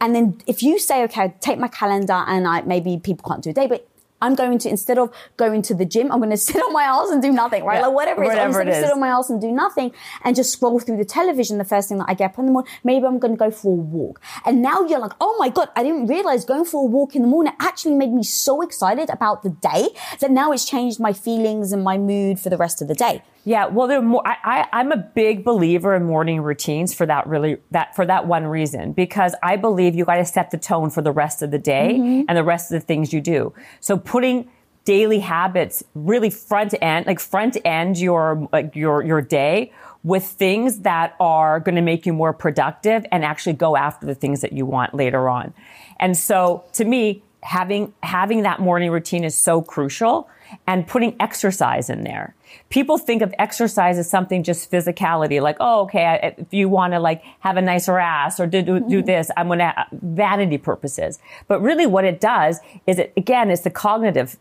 and 0.00 0.14
then 0.14 0.40
if 0.46 0.62
you 0.62 0.78
say, 0.78 1.02
okay, 1.04 1.22
I 1.24 1.28
take 1.40 1.58
my 1.58 1.68
calendar 1.68 2.24
and 2.26 2.48
I, 2.48 2.62
maybe 2.62 2.98
people 2.98 3.28
can't 3.28 3.42
do 3.42 3.50
a 3.50 3.52
day, 3.52 3.66
but 3.66 3.86
I'm 4.20 4.34
going 4.34 4.58
to, 4.58 4.68
instead 4.68 4.98
of 4.98 5.12
going 5.36 5.62
to 5.62 5.74
the 5.74 5.84
gym, 5.84 6.10
I'm 6.12 6.18
going 6.18 6.30
to 6.30 6.36
sit 6.36 6.56
on 6.56 6.72
my 6.72 6.84
ass 6.84 7.10
and 7.10 7.22
do 7.22 7.32
nothing, 7.32 7.64
right? 7.64 7.76
Yeah, 7.76 7.86
like 7.86 7.94
whatever, 7.94 8.22
whatever 8.22 8.60
it 8.60 8.68
is. 8.68 8.76
I'm 8.76 8.80
going 8.80 8.82
to 8.82 8.88
sit 8.88 8.92
on 8.92 9.00
my 9.00 9.08
ass 9.08 9.30
and 9.30 9.40
do 9.40 9.50
nothing 9.50 9.92
and 10.24 10.36
just 10.36 10.52
scroll 10.52 10.78
through 10.78 10.96
the 10.96 11.04
television 11.04 11.58
the 11.58 11.64
first 11.64 11.88
thing 11.88 11.98
that 11.98 12.06
I 12.08 12.14
get 12.14 12.32
up 12.32 12.38
in 12.38 12.46
the 12.46 12.52
morning. 12.52 12.72
Maybe 12.84 13.06
I'm 13.06 13.18
going 13.18 13.32
to 13.32 13.38
go 13.38 13.50
for 13.50 13.72
a 13.72 13.76
walk. 13.76 14.20
And 14.44 14.62
now 14.62 14.82
you're 14.82 14.98
like, 14.98 15.12
oh 15.20 15.36
my 15.38 15.48
God, 15.48 15.68
I 15.76 15.82
didn't 15.82 16.06
realize 16.06 16.44
going 16.44 16.64
for 16.64 16.82
a 16.82 16.86
walk 16.86 17.14
in 17.14 17.22
the 17.22 17.28
morning 17.28 17.52
actually 17.60 17.94
made 17.94 18.12
me 18.12 18.22
so 18.22 18.62
excited 18.62 19.10
about 19.10 19.42
the 19.42 19.50
day 19.50 19.88
that 20.20 20.30
now 20.30 20.52
it's 20.52 20.64
changed 20.64 21.00
my 21.00 21.12
feelings 21.12 21.72
and 21.72 21.82
my 21.82 21.98
mood 21.98 22.38
for 22.38 22.50
the 22.50 22.56
rest 22.56 22.82
of 22.82 22.88
the 22.88 22.94
day. 22.94 23.22
Yeah, 23.50 23.66
well, 23.66 23.88
there 23.88 24.00
more. 24.00 24.22
I, 24.24 24.64
I, 24.70 24.80
am 24.80 24.92
a 24.92 24.96
big 24.96 25.42
believer 25.42 25.96
in 25.96 26.04
morning 26.04 26.40
routines 26.40 26.94
for 26.94 27.04
that 27.06 27.26
really 27.26 27.56
that 27.72 27.96
for 27.96 28.06
that 28.06 28.28
one 28.28 28.46
reason 28.46 28.92
because 28.92 29.34
I 29.42 29.56
believe 29.56 29.96
you 29.96 30.04
got 30.04 30.18
to 30.18 30.24
set 30.24 30.52
the 30.52 30.56
tone 30.56 30.88
for 30.88 31.02
the 31.02 31.10
rest 31.10 31.42
of 31.42 31.50
the 31.50 31.58
day 31.58 31.94
mm-hmm. 31.94 32.26
and 32.28 32.38
the 32.38 32.44
rest 32.44 32.70
of 32.70 32.80
the 32.80 32.86
things 32.86 33.12
you 33.12 33.20
do. 33.20 33.52
So 33.80 33.96
putting 33.96 34.48
daily 34.84 35.18
habits 35.18 35.82
really 35.96 36.30
front 36.30 36.76
end 36.80 37.06
like 37.06 37.18
front 37.18 37.56
end 37.64 37.98
your 37.98 38.48
like 38.52 38.76
your 38.76 39.02
your 39.02 39.20
day 39.20 39.72
with 40.04 40.24
things 40.24 40.82
that 40.82 41.16
are 41.18 41.58
going 41.58 41.74
to 41.74 41.82
make 41.82 42.06
you 42.06 42.12
more 42.12 42.32
productive 42.32 43.04
and 43.10 43.24
actually 43.24 43.54
go 43.54 43.76
after 43.76 44.06
the 44.06 44.14
things 44.14 44.42
that 44.42 44.52
you 44.52 44.64
want 44.64 44.94
later 44.94 45.28
on. 45.28 45.52
And 45.98 46.16
so 46.16 46.62
to 46.74 46.84
me, 46.84 47.24
having 47.42 47.92
having 48.04 48.42
that 48.42 48.60
morning 48.60 48.92
routine 48.92 49.24
is 49.24 49.36
so 49.36 49.60
crucial 49.60 50.30
and 50.68 50.86
putting 50.86 51.16
exercise 51.18 51.90
in 51.90 52.04
there 52.04 52.36
people 52.68 52.98
think 52.98 53.22
of 53.22 53.34
exercise 53.38 53.98
as 53.98 54.08
something 54.08 54.42
just 54.42 54.70
physicality, 54.70 55.40
like, 55.40 55.56
oh, 55.60 55.82
okay, 55.82 56.34
if 56.38 56.52
you 56.52 56.68
want 56.68 56.92
to 56.92 57.00
like 57.00 57.22
have 57.40 57.56
a 57.56 57.62
nicer 57.62 57.98
ass 57.98 58.38
or 58.40 58.46
do, 58.46 58.62
do, 58.62 58.80
do 58.80 58.84
mm-hmm. 58.98 59.06
this, 59.06 59.30
I'm 59.36 59.46
going 59.46 59.60
to 59.60 59.80
uh, 59.80 59.84
vanity 59.92 60.58
purposes. 60.58 61.18
But 61.48 61.60
really 61.60 61.86
what 61.86 62.04
it 62.04 62.20
does 62.20 62.60
is 62.86 62.98
it, 62.98 63.12
again, 63.16 63.50
it's 63.50 63.62
the 63.62 63.70
cognitive, 63.70 64.38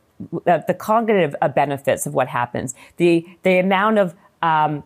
uh, 0.47 0.59
the 0.67 0.73
cognitive 0.73 1.35
uh, 1.41 1.47
benefits 1.47 2.05
of 2.05 2.13
what 2.13 2.27
happens. 2.27 2.75
The, 2.97 3.25
the 3.43 3.59
amount 3.59 3.97
of, 3.97 4.15
um, 4.41 4.83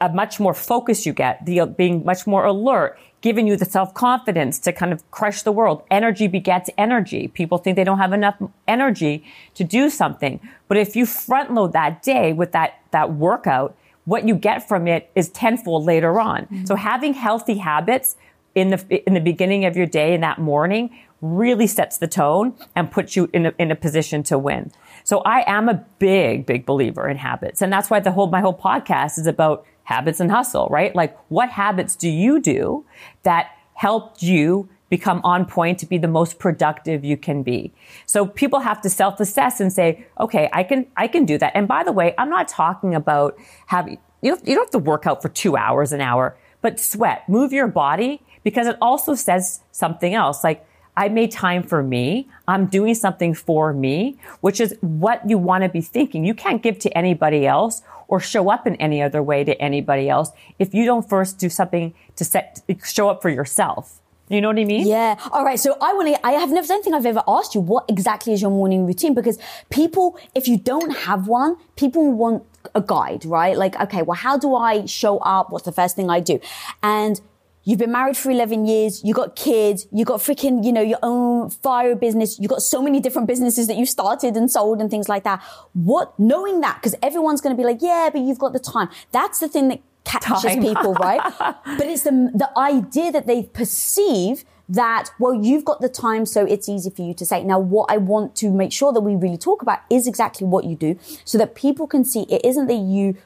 a 0.00 0.08
much 0.08 0.40
more 0.40 0.54
focus 0.54 1.04
you 1.04 1.12
get, 1.12 1.44
the 1.44 1.66
being 1.66 2.04
much 2.04 2.26
more 2.26 2.46
alert, 2.46 2.98
giving 3.20 3.46
you 3.46 3.56
the 3.56 3.64
self-confidence 3.64 4.58
to 4.60 4.72
kind 4.72 4.92
of 4.92 5.08
crush 5.10 5.42
the 5.42 5.52
world. 5.52 5.82
Energy 5.90 6.26
begets 6.26 6.70
energy. 6.78 7.28
People 7.28 7.58
think 7.58 7.76
they 7.76 7.84
don't 7.84 7.98
have 7.98 8.12
enough 8.12 8.36
energy 8.66 9.24
to 9.54 9.64
do 9.64 9.90
something. 9.90 10.40
But 10.68 10.78
if 10.78 10.96
you 10.96 11.04
front 11.04 11.52
load 11.52 11.72
that 11.72 12.02
day 12.02 12.32
with 12.32 12.52
that, 12.52 12.80
that 12.92 13.12
workout, 13.14 13.76
what 14.06 14.26
you 14.26 14.34
get 14.34 14.66
from 14.66 14.88
it 14.88 15.10
is 15.14 15.28
tenfold 15.28 15.84
later 15.84 16.18
on. 16.18 16.44
Mm-hmm. 16.44 16.64
So 16.64 16.76
having 16.76 17.12
healthy 17.14 17.58
habits 17.58 18.16
in 18.54 18.70
the, 18.70 19.06
in 19.06 19.14
the 19.14 19.20
beginning 19.20 19.66
of 19.66 19.76
your 19.76 19.86
day 19.86 20.14
in 20.14 20.22
that 20.22 20.38
morning 20.38 20.96
really 21.20 21.66
sets 21.66 21.98
the 21.98 22.08
tone 22.08 22.54
and 22.74 22.90
puts 22.90 23.14
you 23.14 23.28
in 23.34 23.46
a, 23.46 23.52
in 23.58 23.70
a 23.70 23.76
position 23.76 24.22
to 24.22 24.38
win. 24.38 24.72
So 25.04 25.20
I 25.20 25.44
am 25.46 25.68
a 25.68 25.84
big, 25.98 26.46
big 26.46 26.64
believer 26.64 27.06
in 27.08 27.18
habits. 27.18 27.60
And 27.60 27.70
that's 27.70 27.90
why 27.90 28.00
the 28.00 28.12
whole, 28.12 28.28
my 28.28 28.40
whole 28.40 28.56
podcast 28.56 29.18
is 29.18 29.26
about 29.26 29.66
habits 29.90 30.20
and 30.20 30.30
hustle, 30.30 30.68
right? 30.70 30.94
Like 30.94 31.18
what 31.28 31.50
habits 31.50 31.96
do 31.96 32.08
you 32.08 32.40
do 32.40 32.86
that 33.24 33.50
helped 33.74 34.22
you 34.22 34.68
become 34.88 35.20
on 35.22 35.46
point 35.46 35.78
to 35.78 35.86
be 35.86 35.98
the 35.98 36.08
most 36.08 36.38
productive 36.38 37.04
you 37.04 37.16
can 37.16 37.42
be. 37.42 37.72
So 38.06 38.26
people 38.26 38.60
have 38.60 38.80
to 38.82 38.90
self-assess 38.90 39.60
and 39.60 39.72
say, 39.72 40.06
okay, 40.18 40.48
I 40.52 40.62
can, 40.64 40.86
I 40.96 41.06
can 41.06 41.24
do 41.24 41.38
that. 41.38 41.52
And 41.54 41.68
by 41.68 41.84
the 41.84 41.92
way, 41.92 42.14
I'm 42.18 42.28
not 42.28 42.48
talking 42.48 42.94
about 42.94 43.36
having, 43.66 43.98
you 44.20 44.32
don't, 44.32 44.46
you 44.46 44.54
don't 44.54 44.64
have 44.64 44.70
to 44.72 44.78
work 44.78 45.06
out 45.06 45.22
for 45.22 45.28
two 45.28 45.56
hours 45.56 45.92
an 45.92 46.00
hour, 46.00 46.36
but 46.60 46.80
sweat, 46.80 47.28
move 47.28 47.52
your 47.52 47.68
body 47.68 48.20
because 48.42 48.66
it 48.66 48.76
also 48.82 49.14
says 49.14 49.60
something 49.70 50.12
else. 50.12 50.42
Like 50.42 50.66
I 51.00 51.08
made 51.08 51.30
time 51.30 51.62
for 51.62 51.82
me. 51.82 52.28
I'm 52.46 52.66
doing 52.66 52.94
something 52.94 53.32
for 53.32 53.72
me, 53.72 54.18
which 54.42 54.60
is 54.60 54.76
what 54.82 55.26
you 55.26 55.38
want 55.38 55.64
to 55.64 55.70
be 55.70 55.80
thinking. 55.80 56.26
You 56.26 56.34
can't 56.34 56.62
give 56.62 56.78
to 56.80 56.90
anybody 56.94 57.46
else 57.46 57.80
or 58.06 58.20
show 58.20 58.50
up 58.50 58.66
in 58.66 58.76
any 58.76 59.00
other 59.00 59.22
way 59.22 59.42
to 59.42 59.58
anybody 59.62 60.10
else 60.10 60.30
if 60.58 60.74
you 60.74 60.84
don't 60.84 61.08
first 61.08 61.38
do 61.38 61.48
something 61.48 61.94
to 62.16 62.24
set, 62.26 62.60
show 62.84 63.08
up 63.08 63.22
for 63.22 63.30
yourself. 63.30 64.02
You 64.28 64.42
know 64.42 64.48
what 64.48 64.58
I 64.58 64.66
mean? 64.66 64.86
Yeah. 64.86 65.18
All 65.32 65.42
right. 65.42 65.58
So 65.58 65.74
I 65.80 65.94
want 65.94 66.14
to, 66.14 66.26
I 66.26 66.32
have 66.32 66.50
never, 66.50 66.66
don't 66.66 66.84
think 66.84 66.94
I've 66.94 67.06
ever 67.06 67.22
asked 67.26 67.54
you 67.54 67.62
what 67.62 67.86
exactly 67.88 68.34
is 68.34 68.42
your 68.42 68.50
morning 68.50 68.86
routine 68.86 69.14
because 69.14 69.38
people, 69.70 70.18
if 70.34 70.48
you 70.48 70.58
don't 70.58 70.90
have 71.08 71.26
one, 71.26 71.56
people 71.76 72.12
want 72.12 72.44
a 72.74 72.82
guide, 72.82 73.24
right? 73.24 73.56
Like, 73.56 73.74
okay, 73.80 74.02
well, 74.02 74.18
how 74.18 74.36
do 74.36 74.54
I 74.54 74.84
show 74.84 75.16
up? 75.20 75.50
What's 75.50 75.64
the 75.64 75.72
first 75.72 75.96
thing 75.96 76.10
I 76.10 76.20
do? 76.20 76.40
And 76.82 77.22
You've 77.64 77.78
been 77.78 77.92
married 77.92 78.16
for 78.16 78.30
11 78.30 78.66
years. 78.66 79.04
You 79.04 79.12
got 79.12 79.36
kids. 79.36 79.86
You 79.92 80.04
got 80.04 80.20
freaking, 80.20 80.64
you 80.64 80.72
know, 80.72 80.80
your 80.80 80.98
own 81.02 81.50
fire 81.50 81.94
business. 81.94 82.38
You 82.38 82.48
got 82.48 82.62
so 82.62 82.80
many 82.82 83.00
different 83.00 83.28
businesses 83.28 83.66
that 83.66 83.76
you 83.76 83.84
started 83.84 84.36
and 84.36 84.50
sold 84.50 84.80
and 84.80 84.90
things 84.90 85.08
like 85.08 85.24
that. 85.24 85.42
What, 85.74 86.18
knowing 86.18 86.60
that, 86.62 86.76
because 86.76 86.94
everyone's 87.02 87.40
going 87.40 87.54
to 87.54 87.60
be 87.60 87.66
like, 87.66 87.82
yeah, 87.82 88.08
but 88.12 88.22
you've 88.22 88.38
got 88.38 88.52
the 88.52 88.58
time. 88.58 88.88
That's 89.12 89.40
the 89.40 89.48
thing 89.48 89.68
that 89.68 89.80
catches 90.04 90.42
time. 90.42 90.62
people, 90.62 90.94
right? 90.94 91.20
but 91.38 91.82
it's 91.86 92.02
the, 92.02 92.30
the 92.34 92.50
idea 92.56 93.12
that 93.12 93.26
they 93.26 93.42
perceive 93.42 94.44
that, 94.70 95.10
well, 95.18 95.34
you've 95.34 95.64
got 95.64 95.80
the 95.80 95.88
time, 95.88 96.24
so 96.24 96.46
it's 96.46 96.68
easy 96.68 96.90
for 96.90 97.02
you 97.02 97.12
to 97.14 97.26
say. 97.26 97.42
Now, 97.42 97.58
what 97.58 97.90
I 97.90 97.96
want 97.96 98.36
to 98.36 98.50
make 98.50 98.72
sure 98.72 98.92
that 98.92 99.00
we 99.00 99.16
really 99.16 99.36
talk 99.36 99.62
about 99.62 99.80
is 99.90 100.06
exactly 100.06 100.46
what 100.46 100.64
you 100.64 100.76
do 100.76 100.98
so 101.24 101.36
that 101.38 101.54
people 101.54 101.88
can 101.88 102.04
see 102.04 102.22
it 102.22 102.44
isn't 102.44 102.68
that 102.68 102.74
you 102.74 103.16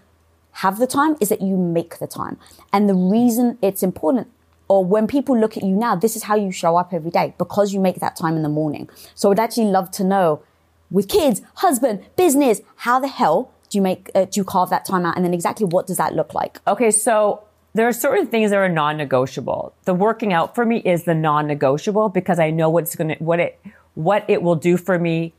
have 0.54 0.78
the 0.78 0.86
time 0.86 1.16
is 1.20 1.28
that 1.28 1.42
you 1.42 1.56
make 1.56 1.98
the 1.98 2.06
time. 2.06 2.38
And 2.72 2.88
the 2.88 2.94
reason 2.94 3.58
it's 3.60 3.82
important 3.82 4.28
or 4.68 4.84
when 4.84 5.06
people 5.06 5.38
look 5.38 5.56
at 5.56 5.62
you 5.62 5.74
now, 5.76 5.94
this 5.94 6.16
is 6.16 6.22
how 6.22 6.36
you 6.36 6.50
show 6.50 6.76
up 6.76 6.94
every 6.94 7.10
day 7.10 7.34
because 7.38 7.74
you 7.74 7.80
make 7.80 7.96
that 7.96 8.16
time 8.16 8.36
in 8.36 8.42
the 8.42 8.48
morning. 8.48 8.88
So 9.14 9.30
I'd 9.30 9.38
actually 9.38 9.66
love 9.66 9.90
to 9.92 10.04
know 10.04 10.42
with 10.90 11.08
kids, 11.08 11.42
husband, 11.56 12.04
business, 12.16 12.60
how 12.76 12.98
the 12.98 13.08
hell 13.08 13.52
do 13.68 13.78
you 13.78 13.82
make, 13.82 14.10
uh, 14.14 14.24
do 14.24 14.40
you 14.40 14.44
carve 14.44 14.70
that 14.70 14.84
time 14.84 15.04
out? 15.04 15.16
And 15.16 15.24
then 15.24 15.34
exactly 15.34 15.66
what 15.66 15.86
does 15.86 15.98
that 15.98 16.14
look 16.14 16.34
like? 16.34 16.60
Okay. 16.66 16.90
So 16.90 17.42
there 17.74 17.88
are 17.88 17.92
certain 17.92 18.26
things 18.26 18.50
that 18.52 18.56
are 18.56 18.68
non-negotiable. 18.68 19.74
The 19.84 19.94
working 19.94 20.32
out 20.32 20.54
for 20.54 20.64
me 20.64 20.78
is 20.78 21.04
the 21.04 21.14
non-negotiable 21.14 22.10
because 22.10 22.38
I 22.38 22.50
know 22.50 22.70
what's 22.70 22.94
going 22.94 23.08
to, 23.08 23.22
what 23.22 23.40
it, 23.40 23.60
what 23.94 24.24
it 24.28 24.42
will 24.42 24.56
do 24.56 24.76
for 24.76 24.98
me 24.98 25.34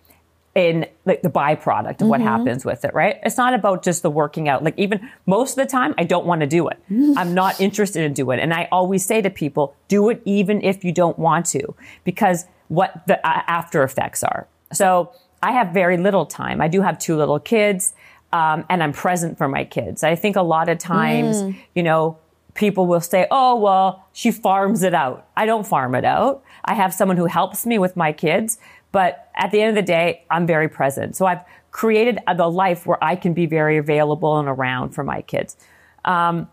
in 0.55 0.87
like 1.05 1.21
the 1.21 1.29
byproduct 1.29 1.89
of 1.89 1.97
mm-hmm. 1.97 2.07
what 2.07 2.21
happens 2.21 2.63
with 2.63 2.85
it, 2.85 2.93
right? 2.93 3.19
It's 3.23 3.37
not 3.37 3.53
about 3.53 3.83
just 3.83 4.01
the 4.01 4.09
working 4.09 4.47
out. 4.47 4.63
Like 4.63 4.75
even 4.77 5.09
most 5.25 5.51
of 5.51 5.55
the 5.57 5.69
time, 5.69 5.93
I 5.97 6.05
don't 6.05 6.25
want 6.25 6.41
to 6.41 6.47
do 6.47 6.69
it. 6.69 6.79
I'm 7.17 7.33
not 7.33 7.59
interested 7.59 8.03
in 8.03 8.13
doing 8.13 8.39
it. 8.39 8.41
And 8.41 8.53
I 8.53 8.69
always 8.71 9.05
say 9.05 9.21
to 9.21 9.29
people, 9.29 9.75
do 9.89 10.09
it 10.09 10.21
even 10.23 10.63
if 10.63 10.85
you 10.85 10.93
don't 10.93 11.19
want 11.19 11.45
to, 11.47 11.75
because 12.05 12.45
what 12.69 13.05
the 13.05 13.19
uh, 13.27 13.41
after 13.47 13.83
effects 13.83 14.23
are. 14.23 14.47
So 14.71 15.11
I 15.43 15.51
have 15.51 15.73
very 15.73 15.97
little 15.97 16.25
time. 16.25 16.61
I 16.61 16.69
do 16.69 16.81
have 16.81 16.97
two 16.97 17.17
little 17.17 17.39
kids, 17.39 17.93
um, 18.31 18.65
and 18.69 18.81
I'm 18.81 18.93
present 18.93 19.37
for 19.37 19.47
my 19.47 19.65
kids. 19.65 20.03
I 20.03 20.15
think 20.15 20.37
a 20.37 20.41
lot 20.41 20.69
of 20.69 20.77
times, 20.77 21.43
mm. 21.43 21.55
you 21.75 21.83
know, 21.83 22.17
people 22.55 22.87
will 22.87 23.01
say, 23.01 23.27
oh, 23.29 23.59
well, 23.59 24.07
she 24.13 24.31
farms 24.31 24.81
it 24.81 24.93
out. 24.93 25.27
I 25.37 25.45
don't 25.45 25.67
farm 25.67 25.93
it 25.93 26.05
out. 26.05 26.43
I 26.63 26.73
have 26.73 26.93
someone 26.93 27.17
who 27.17 27.25
helps 27.25 27.65
me 27.65 27.77
with 27.77 27.95
my 27.95 28.11
kids, 28.11 28.57
but 28.95 29.29
at 29.35 29.51
the 29.51 29.59
end 29.59 29.71
of 29.71 29.75
the 29.75 29.85
day, 29.85 30.23
I'm 30.31 30.47
very 30.47 30.69
present. 30.69 31.17
So 31.17 31.25
I've 31.25 31.41
created 31.71 32.17
the 32.37 32.49
life 32.49 32.85
where 32.85 33.03
I 33.03 33.17
can 33.17 33.33
be 33.33 33.45
very 33.45 33.75
available 33.75 34.39
and 34.39 34.47
around 34.47 34.91
for 34.91 35.03
my 35.03 35.21
kids. 35.21 35.57
Um, 36.05 36.47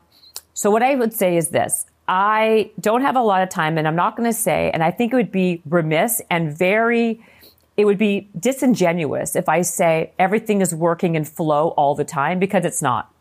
so 0.53 0.68
what 0.68 0.82
I 0.82 0.97
would 0.97 1.12
say 1.12 1.36
is 1.36 1.51
this. 1.51 1.86
I 2.09 2.72
don't 2.80 3.03
have 3.03 3.14
a 3.14 3.20
lot 3.20 3.45
of 3.45 3.49
time 3.49 3.78
and 3.78 3.86
I'm 3.86 3.95
not 3.95 4.16
going 4.16 4.28
to 4.28 4.36
say, 4.36 4.72
and 4.74 4.82
I 4.82 4.90
think 4.90 5.12
it 5.12 5.16
would 5.16 5.30
be 5.30 5.62
remiss 5.66 6.20
and 6.30 6.53
very, 6.53 7.24
it 7.76 7.84
would 7.84 7.97
be 7.97 8.28
disingenuous 8.36 9.36
if 9.36 9.49
I 9.49 9.62
say 9.62 10.11
everything 10.18 10.62
is 10.62 10.74
working 10.74 11.14
in 11.14 11.24
flow 11.24 11.68
all 11.76 11.95
the 11.95 12.05
time 12.05 12.40
because 12.40 12.64
it's 12.64 12.82
not. 12.82 13.14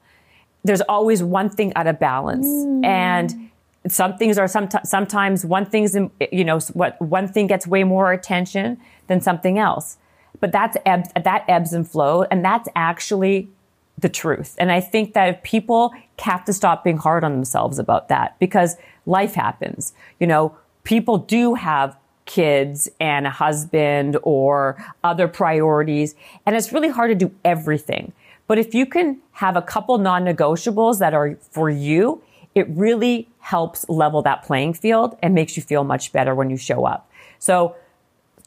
There's 0.63 0.82
always 0.82 1.22
one 1.22 1.51
thing 1.51 1.74
out 1.76 1.86
of 1.86 1.99
balance. 1.99 2.47
Mm. 2.47 2.86
And 2.86 3.51
some 3.88 4.17
things 4.17 4.38
are 4.38 4.47
sometimes, 4.47 4.89
sometimes 4.89 5.45
one 5.45 5.65
thing's, 5.65 5.95
you 6.32 6.43
know, 6.43 6.59
what 6.73 7.01
one 7.01 7.27
thing 7.27 7.47
gets 7.47 7.65
way 7.65 7.84
more 7.84 8.11
attention 8.11 8.77
than 9.07 9.21
something 9.21 9.57
else. 9.57 9.97
But 10.39 10.51
that's 10.51 10.77
ebbs, 10.86 11.09
that 11.15 11.45
ebbs 11.47 11.73
and 11.73 11.89
flows. 11.89 12.27
And 12.29 12.45
that's 12.45 12.69
actually 12.75 13.49
the 13.97 14.09
truth. 14.09 14.55
And 14.59 14.71
I 14.71 14.82
think 14.82 15.13
that 15.13 15.29
if 15.29 15.43
people 15.43 15.93
have 16.19 16.45
to 16.45 16.53
stop 16.53 16.84
being 16.84 16.97
hard 16.97 17.23
on 17.23 17.32
themselves 17.32 17.79
about 17.79 18.09
that 18.09 18.38
because 18.39 18.77
life 19.05 19.34
happens. 19.34 19.93
You 20.19 20.27
know, 20.27 20.55
people 20.84 21.17
do 21.17 21.55
have 21.55 21.97
kids 22.25 22.88
and 22.99 23.27
a 23.27 23.29
husband 23.32 24.17
or 24.23 24.84
other 25.03 25.27
priorities. 25.27 26.15
And 26.45 26.55
it's 26.55 26.71
really 26.71 26.89
hard 26.89 27.09
to 27.09 27.15
do 27.15 27.34
everything. 27.43 28.13
But 28.47 28.57
if 28.57 28.73
you 28.73 28.86
can 28.86 29.19
have 29.34 29.55
a 29.55 29.61
couple 29.61 29.97
non-negotiables 29.97 30.99
that 30.99 31.13
are 31.13 31.38
for 31.51 31.69
you, 31.69 32.21
it 32.56 32.68
really 32.70 33.30
helps 33.39 33.88
level 33.89 34.22
that 34.24 34.43
playing 34.43 34.74
field 34.74 35.18
and 35.22 35.34
makes 35.34 35.56
you 35.56 35.64
feel 35.64 35.84
much 35.84 36.12
better 36.12 36.36
when 36.36 36.49
you 36.49 36.58
show 36.58 36.86
up. 36.86 37.10
So 37.39 37.76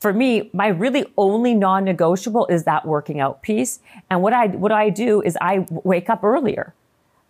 for 0.01 0.13
me, 0.13 0.51
my 0.53 0.69
really 0.69 1.07
only 1.17 1.55
non-negotiable 1.55 2.47
is 2.49 2.65
that 2.65 2.87
working 2.87 3.21
out 3.21 3.43
piece. 3.43 3.81
And 4.11 4.23
what 4.23 4.33
I, 4.33 4.49
what 4.49 4.73
I 4.73 4.91
do 4.91 5.23
is 5.23 5.39
I 5.41 5.67
wake 5.71 6.11
up 6.11 6.23
earlier. 6.23 6.75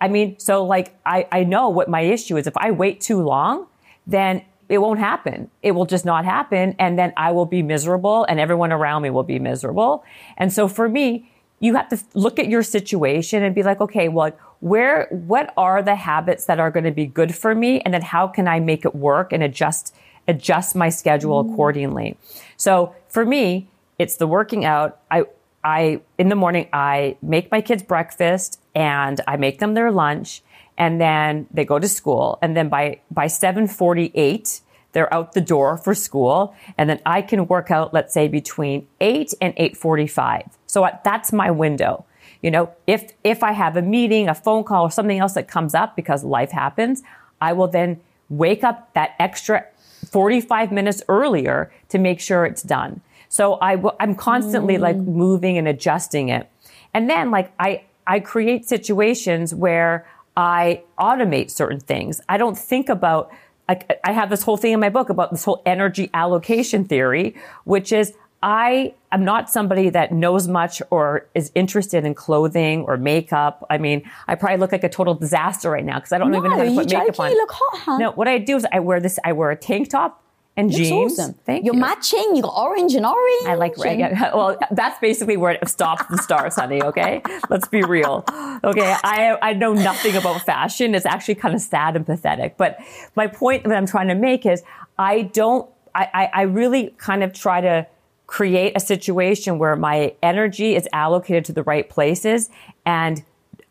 I 0.01 0.09
mean, 0.09 0.39
so 0.39 0.64
like 0.64 0.95
I, 1.07 1.29
I 1.31 1.45
know 1.45 1.68
what 1.68 1.89
my 1.89 2.01
issue 2.01 2.37
is. 2.37 2.47
If 2.47 2.57
I 2.57 2.72
wait 2.72 3.01
too 3.01 3.22
long, 3.22 3.66
then 4.07 4.43
it 4.68 4.79
won't 4.79 4.99
happen. 4.99 5.51
It 5.62 5.72
will 5.72 5.87
just 5.87 6.05
not 6.05 6.25
happen. 6.25 6.75
And 6.79 6.99
then 6.99 7.12
I 7.16 7.33
will 7.33 7.47
be 7.47 7.62
miserable 7.62 8.25
and 8.25 8.41
everyone 8.41 8.72
around 8.72 9.03
me 9.03 9.11
will 9.11 9.22
be 9.22 9.39
miserable. 9.39 10.05
And 10.37 10.53
so 10.53 10.68
for 10.68 10.89
me, 10.89 11.31
you 11.61 11.77
have 11.77 11.89
to 11.91 12.03
look 12.14 12.39
at 12.39 12.49
your 12.49 12.62
situation 12.62 13.43
and 13.43 13.55
be 13.55 13.62
like, 13.62 13.81
okay, 13.81 14.09
well, 14.09 14.33
where, 14.65 15.09
what 15.11 15.53
are 15.59 15.83
the 15.83 15.95
habits 15.95 16.47
that 16.47 16.59
are 16.59 16.71
going 16.71 16.85
to 16.85 16.91
be 16.91 17.05
good 17.05 17.35
for 17.35 17.55
me? 17.55 17.81
And 17.81 17.93
then 17.93 18.01
how 18.01 18.27
can 18.27 18.49
I 18.49 18.61
make 18.61 18.87
it 18.87 18.95
work 18.95 19.31
and 19.31 19.43
adjust, 19.43 19.95
adjust 20.27 20.75
my 20.75 20.89
schedule 20.89 21.45
mm. 21.45 21.53
accordingly? 21.53 22.17
So 22.57 22.95
for 23.09 23.27
me, 23.27 23.69
it's 23.99 24.17
the 24.17 24.27
working 24.27 24.65
out. 24.65 25.01
I, 25.11 25.25
I, 25.62 26.01
in 26.17 26.31
the 26.31 26.35
morning, 26.35 26.71
I 26.73 27.19
make 27.21 27.51
my 27.51 27.61
kids 27.61 27.83
breakfast 27.83 28.59
and 28.75 29.21
I 29.29 29.37
make 29.37 29.59
them 29.59 29.75
their 29.75 29.93
lunch 29.93 30.43
and 30.79 30.99
then 30.99 31.47
they 31.51 31.67
go 31.67 31.79
to 31.79 31.87
school. 31.87 32.39
And 32.41 32.57
then 32.57 32.71
by, 32.71 33.01
by 33.11 33.27
748, 33.27 34.62
they're 34.93 35.12
out 35.12 35.35
the 35.35 35.43
door 35.43 35.77
for 35.77 35.95
school. 35.95 36.55
And 36.79 36.89
then 36.89 37.03
I 37.05 37.21
can 37.21 37.49
work 37.49 37.71
out, 37.71 37.93
let's 37.93 38.15
say 38.15 38.29
between 38.29 38.87
8 38.99 39.35
and 39.43 39.53
845. 39.59 40.57
So 40.67 40.89
that's 41.05 41.35
my 41.35 41.51
window. 41.51 42.07
You 42.45 42.51
know, 42.51 42.70
if, 42.86 43.11
if 43.24 43.42
I 43.42 43.53
have 43.53 43.74
a 43.74 43.80
meeting, 43.80 44.28
a 44.28 44.34
phone 44.34 44.64
call 44.64 44.82
or 44.82 44.90
something 44.90 45.18
else 45.18 45.32
that 45.32 45.49
comes 45.49 45.74
up 45.74 45.97
because 45.97 46.22
life 46.24 46.51
happens, 46.51 47.03
I 47.40 47.55
will 47.55 47.68
then 47.68 48.03
wake 48.28 48.62
up 48.62 48.92
that 48.92 49.14
extra 49.18 49.64
45 50.11 50.70
minutes 50.70 51.03
earlier 51.09 51.72
to 51.88 51.99
make 51.99 52.20
sure 52.20 52.45
it's 52.45 52.62
done. 52.62 53.01
So 53.30 53.57
I 53.62 53.76
w- 53.76 53.97
I'm 53.99 54.14
constantly 54.14 54.76
mm. 54.76 54.80
like 54.80 54.97
moving 54.97 55.57
and 55.57 55.66
adjusting 55.66 56.28
it. 56.28 56.51
And 56.92 57.09
then 57.09 57.30
like 57.30 57.51
I, 57.59 57.84
I 58.07 58.20
create 58.20 58.68
situations 58.68 59.55
where 59.55 60.07
I 60.36 60.82
automate 60.99 61.51
certain 61.51 61.80
things. 61.80 62.20
I 62.28 62.36
don't 62.36 62.59
think 62.59 62.90
about 62.90 63.32
I, 63.70 63.80
I 64.05 64.12
have 64.12 64.28
this 64.28 64.42
whole 64.42 64.59
thing 64.59 64.74
in 64.74 64.80
my 64.80 64.90
book 64.90 65.09
about 65.09 65.30
this 65.30 65.45
whole 65.45 65.62
energy 65.64 66.11
allocation 66.12 66.84
theory, 66.84 67.34
which 67.64 67.90
is 67.90 68.12
I 68.45 68.92
am 69.11 69.24
not 69.24 69.49
somebody 69.49 69.88
that 69.88 70.12
knows 70.12 70.47
much 70.47 70.82
or 70.90 71.26
is 71.34 71.51
interested 71.55 72.05
in 72.05 72.14
clothing 72.14 72.82
or 72.82 72.99
makeup. 72.99 73.66
I 73.70 73.78
mean, 73.78 74.03
I 74.28 74.34
probably 74.34 74.59
look 74.59 74.70
like 74.70 74.84
a 74.84 74.88
total 74.90 75.14
disaster 75.14 75.70
right 75.70 75.84
now 75.84 75.95
because 75.95 76.12
I 76.12 76.18
don't 76.18 76.30
no, 76.30 76.38
even 76.38 76.51
know 76.51 76.59
how 76.59 76.64
to 76.64 76.74
put 76.74 76.90
makeup 76.90 77.20
on. 77.20 77.30
You 77.30 77.38
look 77.38 77.51
hot, 77.51 77.80
huh? 77.80 77.99
No, 77.99 78.12
what 78.12 78.28
I 78.28 78.36
do 78.36 78.57
is 78.57 78.66
I 78.70 78.80
wear 78.80 79.01
this. 79.01 79.18
I 79.24 79.32
wear 79.32 79.51
a 79.51 79.57
tank 79.57 79.88
top 79.88 80.22
and 80.59 80.68
Looks 80.68 80.76
jeans. 80.76 81.18
Awesome. 81.18 81.34
Thank 81.47 81.64
You're 81.64 81.74
you. 81.74 81.80
matching. 81.80 82.36
You 82.36 82.42
got 82.42 82.55
orange 82.55 82.92
and 82.95 83.07
orange. 83.07 83.47
I 83.47 83.55
like 83.55 83.78
red. 83.78 84.12
Well, 84.34 84.59
that's 84.70 85.01
basically 85.01 85.38
where 85.38 85.53
it 85.53 85.66
stops 85.66 86.05
the 86.11 86.18
stars, 86.18 86.57
honey. 86.57 86.82
Okay, 86.82 87.22
let's 87.49 87.66
be 87.66 87.82
real. 87.82 88.26
Okay, 88.62 88.95
I 89.05 89.38
I 89.40 89.55
know 89.55 89.72
nothing 89.72 90.16
about 90.16 90.42
fashion. 90.42 90.95
It's 90.95 91.07
actually 91.07 91.36
kind 91.36 91.55
of 91.55 91.62
sad 91.62 91.97
and 91.97 92.05
pathetic. 92.05 92.59
But 92.59 92.78
my 93.16 93.26
point 93.26 93.64
that 93.64 93.72
I'm 93.72 93.86
trying 93.86 94.09
to 94.09 94.14
make 94.14 94.45
is 94.45 94.62
I 94.99 95.22
don't. 95.22 95.70
I, 95.95 96.11
I, 96.12 96.30
I 96.34 96.42
really 96.42 96.92
kind 96.99 97.22
of 97.22 97.32
try 97.32 97.61
to 97.61 97.86
create 98.27 98.72
a 98.75 98.81
situation 98.81 99.59
where 99.59 99.77
my 99.77 100.14
energy 100.22 100.75
is 100.75 100.89
allocated 100.93 101.45
to 101.47 101.53
the 101.53 101.62
right 101.62 101.89
places 101.89 102.49
and 102.87 103.22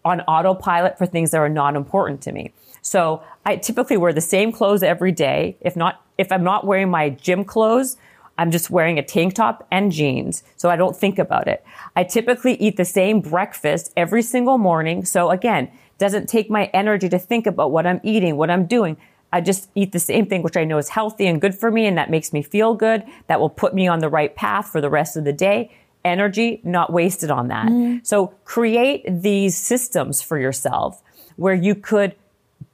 on 0.06 0.22
autopilot 0.22 0.98
for 0.98 1.06
things 1.06 1.32
that 1.32 1.38
are 1.38 1.50
not 1.50 1.76
important 1.76 2.22
to 2.22 2.32
me. 2.32 2.54
So 2.82 3.24
I 3.46 3.56
typically 3.56 3.98
wear 3.98 4.14
the 4.14 4.22
same 4.22 4.52
clothes 4.52 4.84
every 4.84 5.12
day. 5.12 5.58
If 5.62 5.76
not, 5.76 6.04
if 6.18 6.32
I'm 6.32 6.44
not 6.44 6.66
wearing 6.66 6.90
my 6.90 7.10
gym 7.10 7.46
clothes, 7.46 7.98
I'm 8.38 8.52
just 8.52 8.70
wearing 8.70 9.00
a 9.00 9.04
tank 9.04 9.36
top 9.36 9.66
and 9.72 9.92
jeans. 9.92 10.44
So 10.58 10.70
I 10.70 10.76
don't 10.76 10.96
think 10.96 11.20
about 11.20 11.48
it. 11.48 11.64
I 11.96 12.04
typically 12.04 12.56
eat 12.56 12.78
the 12.78 12.86
same 12.86 13.22
breakfast 13.22 13.94
every 13.96 14.22
single 14.22 14.58
morning. 14.58 15.06
So 15.06 15.30
again, 15.30 15.72
doesn't 15.98 16.28
take 16.28 16.50
my 16.50 16.66
energy 16.74 17.08
to 17.10 17.20
think 17.20 17.46
about 17.48 17.72
what 17.72 17.86
I'm 17.86 18.02
eating, 18.04 18.36
what 18.36 18.50
I'm 18.50 18.66
doing. 18.66 18.98
I 19.34 19.42
just 19.42 19.70
eat 19.74 19.92
the 19.92 20.00
same 20.00 20.28
thing, 20.28 20.44
which 20.44 20.56
I 20.56 20.64
know 20.64 20.78
is 20.78 20.90
healthy 20.90 21.26
and 21.26 21.42
good 21.42 21.56
for 21.56 21.72
me. 21.72 21.88
And 21.88 21.98
that 21.98 22.12
makes 22.12 22.32
me 22.32 22.44
feel 22.44 22.76
good. 22.76 23.04
That 23.28 23.40
will 23.40 23.50
put 23.50 23.74
me 23.74 23.88
on 23.88 24.00
the 24.00 24.08
right 24.08 24.34
path 24.36 24.68
for 24.68 24.80
the 24.80 24.92
rest 24.92 25.18
of 25.18 25.24
the 25.24 25.34
day. 25.34 25.76
Energy 26.06 26.62
not 26.64 26.94
wasted 26.94 27.32
on 27.32 27.48
that. 27.48 27.66
Mm. 27.66 28.06
So 28.06 28.28
create 28.46 29.04
these 29.08 29.58
systems 29.58 30.22
for 30.22 30.38
yourself 30.38 31.02
where 31.36 31.56
you 31.56 31.74
could 31.74 32.16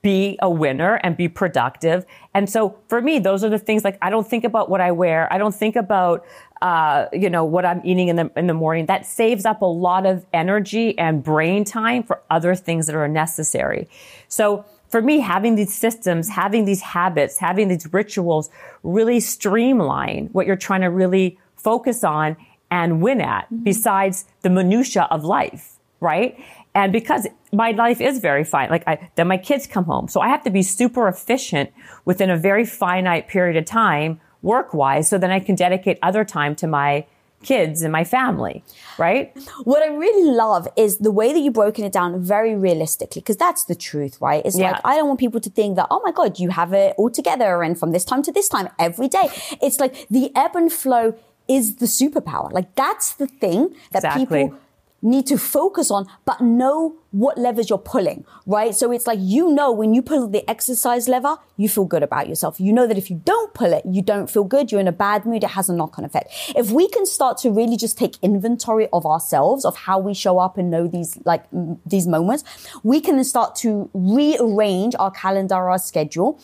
be 0.01 0.38
a 0.41 0.49
winner 0.49 0.95
and 0.95 1.16
be 1.16 1.30
productive. 1.30 2.05
And 2.34 2.49
so 2.49 2.78
for 2.88 3.01
me, 3.01 3.20
those 3.20 3.43
are 3.43 3.49
the 3.49 3.60
things 3.60 3.84
like 3.84 3.97
I 4.01 4.10
don't 4.10 4.28
think 4.28 4.43
about 4.43 4.70
what 4.70 4.82
I 4.82 4.91
wear. 4.91 5.32
I 5.32 5.38
don't 5.38 5.55
think 5.55 5.76
about 5.76 6.26
uh, 6.62 7.05
you 7.14 7.30
know 7.30 7.45
what 7.45 7.66
I'm 7.66 7.82
eating 7.86 8.10
in 8.10 8.18
the 8.18 8.32
in 8.36 8.47
the 8.47 8.53
morning. 8.53 8.88
That 8.88 9.05
saves 9.05 9.45
up 9.45 9.62
a 9.62 9.66
lot 9.66 10.05
of 10.05 10.26
energy 10.34 10.97
and 10.97 11.24
brain 11.24 11.64
time 11.64 12.03
for 12.03 12.22
other 12.30 12.53
things 12.55 12.88
that 12.88 12.95
are 12.95 13.07
necessary. 13.07 13.88
So 14.28 14.66
for 14.90 15.02
me, 15.02 15.20
having 15.20 15.56
these 15.56 15.74
systems, 15.74 16.30
having 16.30 16.66
these 16.66 16.82
habits, 16.82 17.38
having 17.38 17.68
these 17.68 17.92
rituals 17.94 18.50
really 18.84 19.20
streamline 19.20 20.30
what 20.32 20.48
you're 20.48 20.56
trying 20.56 20.82
to 20.82 20.88
really 20.88 21.38
focus 21.56 22.04
on 22.04 22.36
and 22.72 23.02
win 23.02 23.22
at 23.22 23.46
mm-hmm. 23.46 23.64
besides 23.64 24.26
the 24.42 24.50
minutia 24.50 25.08
of 25.12 25.24
life, 25.24 25.78
right? 26.00 26.38
And 26.76 26.92
because 26.92 27.28
my 27.52 27.72
life 27.72 28.00
is 28.00 28.20
very 28.20 28.44
fine, 28.44 28.70
like 28.70 28.88
I, 28.88 29.10
then 29.16 29.28
my 29.28 29.38
kids 29.38 29.68
come 29.68 29.86
home. 29.86 30.08
So 30.08 30.22
I 30.22 30.28
have 30.28 30.44
to 30.44 30.50
be 30.50 30.62
super 30.62 31.08
efficient 31.08 31.72
within 32.06 32.30
a 32.30 32.38
very 32.38 32.66
finite 32.66 33.28
period 33.28 33.58
of 33.58 33.66
time 33.66 34.20
work 34.42 34.74
wise. 34.74 35.10
So 35.10 35.18
then 35.18 35.32
I 35.32 35.40
can 35.40 35.56
dedicate 35.56 36.00
other 36.02 36.24
time 36.24 36.56
to 36.58 36.68
my 36.68 37.06
kids 37.44 37.82
and 37.82 37.92
my 37.92 38.04
family, 38.04 38.64
right? 38.98 39.36
What 39.64 39.82
I 39.82 39.88
really 39.88 40.30
love 40.32 40.68
is 40.76 40.98
the 40.98 41.12
way 41.12 41.32
that 41.34 41.40
you've 41.40 41.54
broken 41.54 41.84
it 41.86 41.92
down 41.94 42.22
very 42.22 42.56
realistically, 42.56 43.22
because 43.22 43.38
that's 43.38 43.64
the 43.66 43.76
truth, 43.76 44.18
right? 44.20 44.46
It's 44.46 44.58
Yeah. 44.58 44.72
like, 44.72 44.82
I 44.84 44.96
don't 44.98 45.08
want 45.08 45.20
people 45.20 45.40
to 45.40 45.50
think 45.50 45.76
that, 45.78 45.88
oh 45.90 46.02
my 46.04 46.12
God, 46.12 46.38
you 46.40 46.50
have 46.50 46.74
it 46.74 46.96
all 46.98 47.10
together 47.10 47.64
and 47.64 47.80
from 47.80 47.92
this 47.92 48.04
time 48.04 48.22
to 48.24 48.32
this 48.32 48.50
time 48.50 48.68
every 48.78 49.08
day. 49.08 49.30
It's 49.62 49.80
like 49.80 50.08
the 50.10 50.32
ebb 50.36 50.56
and 50.56 50.72
flow 50.72 51.16
is 51.48 51.78
the 51.78 51.86
superpower. 51.86 52.52
Like 52.52 52.76
that's 52.76 53.14
the 53.14 53.28
thing 53.28 53.74
that 53.92 54.04
Exactly. 54.04 54.26
people 54.46 54.60
need 55.02 55.26
to 55.28 55.38
focus 55.38 55.89
on, 55.91 56.08
but 56.26 56.41
know 56.41 56.95
what 57.12 57.38
levers 57.38 57.70
you're 57.70 57.80
pulling, 57.80 58.24
right? 58.45 58.76
So 58.76 58.91
it's 58.91 59.08
like, 59.08 59.20
you 59.22 59.52
know, 59.52 59.72
when 59.72 59.93
you 59.93 60.02
pull 60.02 60.28
the 60.28 60.47
exercise 60.50 61.08
lever, 61.08 61.38
you 61.58 61.68
feel 61.68 61.86
good 61.86 62.04
about 62.04 62.30
yourself. 62.30 62.60
You 62.60 62.72
know 62.72 62.86
that 62.86 62.97
if 62.97 63.10
you 63.10 63.22
don't 63.26 63.54
pull 63.54 63.74
it, 63.74 63.84
you 63.86 64.02
don't 64.02 64.30
feel 64.30 64.43
good. 64.43 64.72
You're 64.72 64.82
in 64.82 64.88
a 64.88 64.91
bad 64.91 65.26
mood. 65.26 65.43
It 65.43 65.52
has 65.52 65.70
a 65.70 65.74
knock 65.74 65.97
on 65.97 66.06
effect. 66.06 66.32
If 66.56 66.72
we 66.72 66.88
can 66.89 67.06
start 67.06 67.38
to 67.39 67.50
really 67.50 67.78
just 67.78 67.97
take 67.97 68.18
inventory 68.22 68.88
of 68.93 69.06
ourselves, 69.06 69.66
of 69.66 69.76
how 69.76 70.00
we 70.00 70.14
show 70.14 70.38
up 70.38 70.58
and 70.58 70.70
know 70.70 70.88
these, 70.88 71.18
like, 71.26 71.45
these 71.86 72.08
moments, 72.08 72.43
we 72.84 73.02
can 73.02 73.24
start 73.24 73.56
to 73.58 73.89
rearrange 73.93 74.95
our 75.00 75.12
calendar, 75.12 75.56
our 75.56 75.80
schedule 75.80 76.39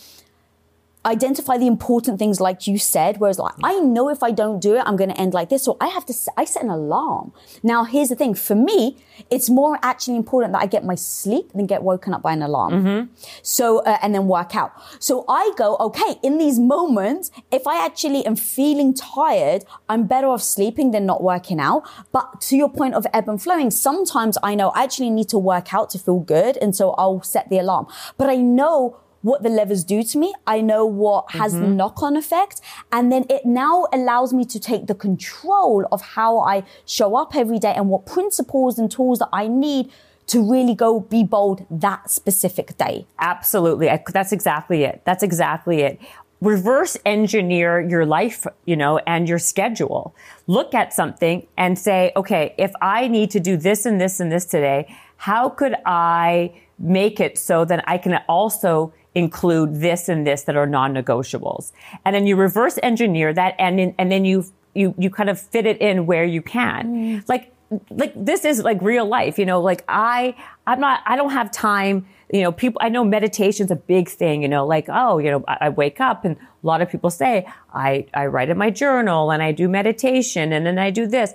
identify 1.06 1.58
the 1.58 1.68
important 1.68 2.20
things 2.20 2.42
like 2.42 2.68
you 2.68 2.78
said 2.78 3.18
whereas 3.18 3.38
like 3.38 3.54
i 3.64 3.80
know 3.80 4.10
if 4.10 4.24
i 4.24 4.32
don't 4.32 4.60
do 4.60 4.76
it 4.76 4.84
i'm 4.86 4.96
going 4.96 5.10
to 5.10 5.20
end 5.20 5.34
like 5.34 5.50
this. 5.50 5.64
So 5.64 5.78
i 5.80 5.88
have 5.88 6.06
to 6.08 6.14
i 6.38 6.46
set 6.46 6.64
an 6.64 6.70
alarm. 6.70 7.32
Now 7.64 7.84
here's 7.84 8.10
the 8.10 8.16
thing. 8.16 8.34
For 8.34 8.56
me 8.56 8.98
it's 9.30 9.50
more 9.50 9.80
actually 9.82 10.18
important 10.18 10.54
that 10.54 10.62
i 10.62 10.66
get 10.66 10.84
my 10.84 10.96
sleep 10.96 11.52
than 11.54 11.66
get 11.68 11.84
woken 11.84 12.14
up 12.14 12.22
by 12.22 12.34
an 12.34 12.42
alarm. 12.42 13.10
So 13.42 13.80
uh, 13.80 13.98
and 14.02 14.14
then 14.16 14.28
work 14.28 14.56
out. 14.56 14.72
So 15.00 15.26
i 15.30 15.52
go 15.58 15.78
okay 15.80 16.20
in 16.24 16.38
these 16.38 16.60
moments 16.60 17.32
if 17.52 17.68
i 17.68 17.84
actually 17.86 18.26
am 18.26 18.36
feeling 18.36 18.94
tired 18.94 19.64
i'm 19.90 20.08
better 20.08 20.28
off 20.28 20.42
sleeping 20.42 20.92
than 20.92 21.06
not 21.06 21.22
working 21.24 21.60
out. 21.60 21.84
But 22.12 22.42
to 22.42 22.58
your 22.58 22.70
point 22.70 22.96
of 22.96 23.06
ebb 23.14 23.30
and 23.30 23.42
flowing 23.42 23.72
sometimes 23.72 24.38
i 24.44 24.56
know 24.56 24.70
i 24.70 24.84
actually 24.84 25.10
need 25.10 25.30
to 25.30 25.38
work 25.38 25.74
out 25.74 25.90
to 25.92 26.00
feel 26.00 26.20
good 26.20 26.58
and 26.58 26.76
so 26.76 26.92
i'll 26.92 27.22
set 27.22 27.50
the 27.50 27.60
alarm. 27.60 27.88
But 28.18 28.30
i 28.30 28.36
know 28.36 28.98
what 29.26 29.42
the 29.42 29.50
levers 29.50 29.84
do 29.84 30.04
to 30.04 30.20
me. 30.20 30.36
I 30.46 30.62
know 30.62 30.86
what 30.86 31.32
has 31.32 31.54
the 31.54 31.62
mm-hmm. 31.62 31.78
knock 31.78 32.04
on 32.04 32.16
effect. 32.16 32.62
And 32.92 33.12
then 33.12 33.26
it 33.28 33.44
now 33.44 33.88
allows 33.92 34.32
me 34.34 34.46
to 34.46 34.60
take 34.60 34.86
the 34.86 34.94
control 34.94 35.88
of 35.92 36.00
how 36.02 36.40
I 36.42 36.64
show 36.86 37.16
up 37.16 37.36
every 37.36 37.58
day 37.58 37.74
and 37.76 37.90
what 37.90 38.06
principles 38.06 38.78
and 38.78 38.90
tools 38.90 39.18
that 39.20 39.30
I 39.34 39.48
need 39.48 39.92
to 40.28 40.48
really 40.48 40.76
go 40.76 41.00
be 41.00 41.24
bold 41.24 41.66
that 41.72 42.12
specific 42.12 42.78
day. 42.78 43.08
Absolutely. 43.18 43.90
I, 43.90 44.04
that's 44.14 44.32
exactly 44.32 44.84
it. 44.84 45.02
That's 45.06 45.24
exactly 45.24 45.82
it. 45.82 46.00
Reverse 46.40 46.96
engineer 47.04 47.80
your 47.80 48.06
life, 48.06 48.46
you 48.66 48.76
know, 48.76 49.00
and 49.08 49.28
your 49.28 49.40
schedule. 49.40 50.14
Look 50.46 50.76
at 50.76 50.94
something 50.94 51.48
and 51.58 51.80
say, 51.80 52.12
okay, 52.16 52.54
if 52.60 52.74
I 52.80 53.08
need 53.08 53.32
to 53.32 53.40
do 53.40 53.58
this 53.58 53.88
and 53.88 54.00
this 54.00 54.20
and 54.20 54.32
this 54.32 54.46
today, 54.46 54.96
how 55.18 55.50
could 55.50 55.76
I 55.84 56.54
make 56.78 57.20
it 57.20 57.40
so 57.40 57.66
that 57.66 57.84
I 57.88 57.98
can 57.98 58.16
also 58.28 58.94
include 59.16 59.82
this 59.82 60.08
and 60.10 60.28
this 60.28 60.44
that 60.44 60.56
are 60.56 60.68
non-negotiables? 60.68 61.72
And 62.06 62.14
then 62.14 62.28
you 62.28 62.36
reverse 62.36 62.78
engineer 62.84 63.34
that 63.34 63.56
and, 63.58 63.80
then- 63.80 63.96
and 63.98 64.12
then 64.12 64.26
you, 64.26 64.46
you, 64.74 64.94
you 64.98 65.10
kind 65.10 65.30
of 65.30 65.40
fit 65.40 65.66
it 65.66 65.80
in 65.82 66.06
where 66.06 66.26
you 66.26 66.42
can. 66.42 66.86
Mm-hmm. 66.94 67.20
Like, 67.28 67.52
like 67.90 68.14
this 68.16 68.46
is 68.46 68.62
like 68.64 68.80
real 68.82 69.06
life, 69.08 69.40
you 69.40 69.46
know, 69.46 69.60
like 69.62 69.84
I, 69.88 70.36
I'm 70.68 70.80
not, 70.80 71.02
I 71.06 71.16
don't 71.16 71.32
have 71.32 71.52
time, 71.52 72.06
you 72.32 72.42
know, 72.44 72.52
people, 72.52 72.80
I 72.84 72.90
know 72.90 73.04
meditation's 73.04 73.72
a 73.72 73.76
big 73.76 74.08
thing, 74.08 74.44
you 74.44 74.48
know, 74.48 74.68
like, 74.68 74.86
oh, 74.88 75.18
you 75.18 75.32
know, 75.32 75.44
I, 75.48 75.58
I 75.62 75.70
wake 75.70 76.00
up 76.00 76.26
and 76.26 76.38
a 76.38 76.68
lot 76.68 76.82
of 76.82 76.90
people 76.90 77.10
say, 77.10 77.48
I, 77.74 78.06
I 78.14 78.28
write 78.28 78.50
in 78.50 78.58
my 78.58 78.70
journal 78.70 79.32
and 79.32 79.42
I 79.42 79.52
do 79.52 79.68
meditation 79.68 80.54
and 80.54 80.66
then 80.66 80.78
I 80.78 80.92
do 80.92 81.08
this. 81.08 81.34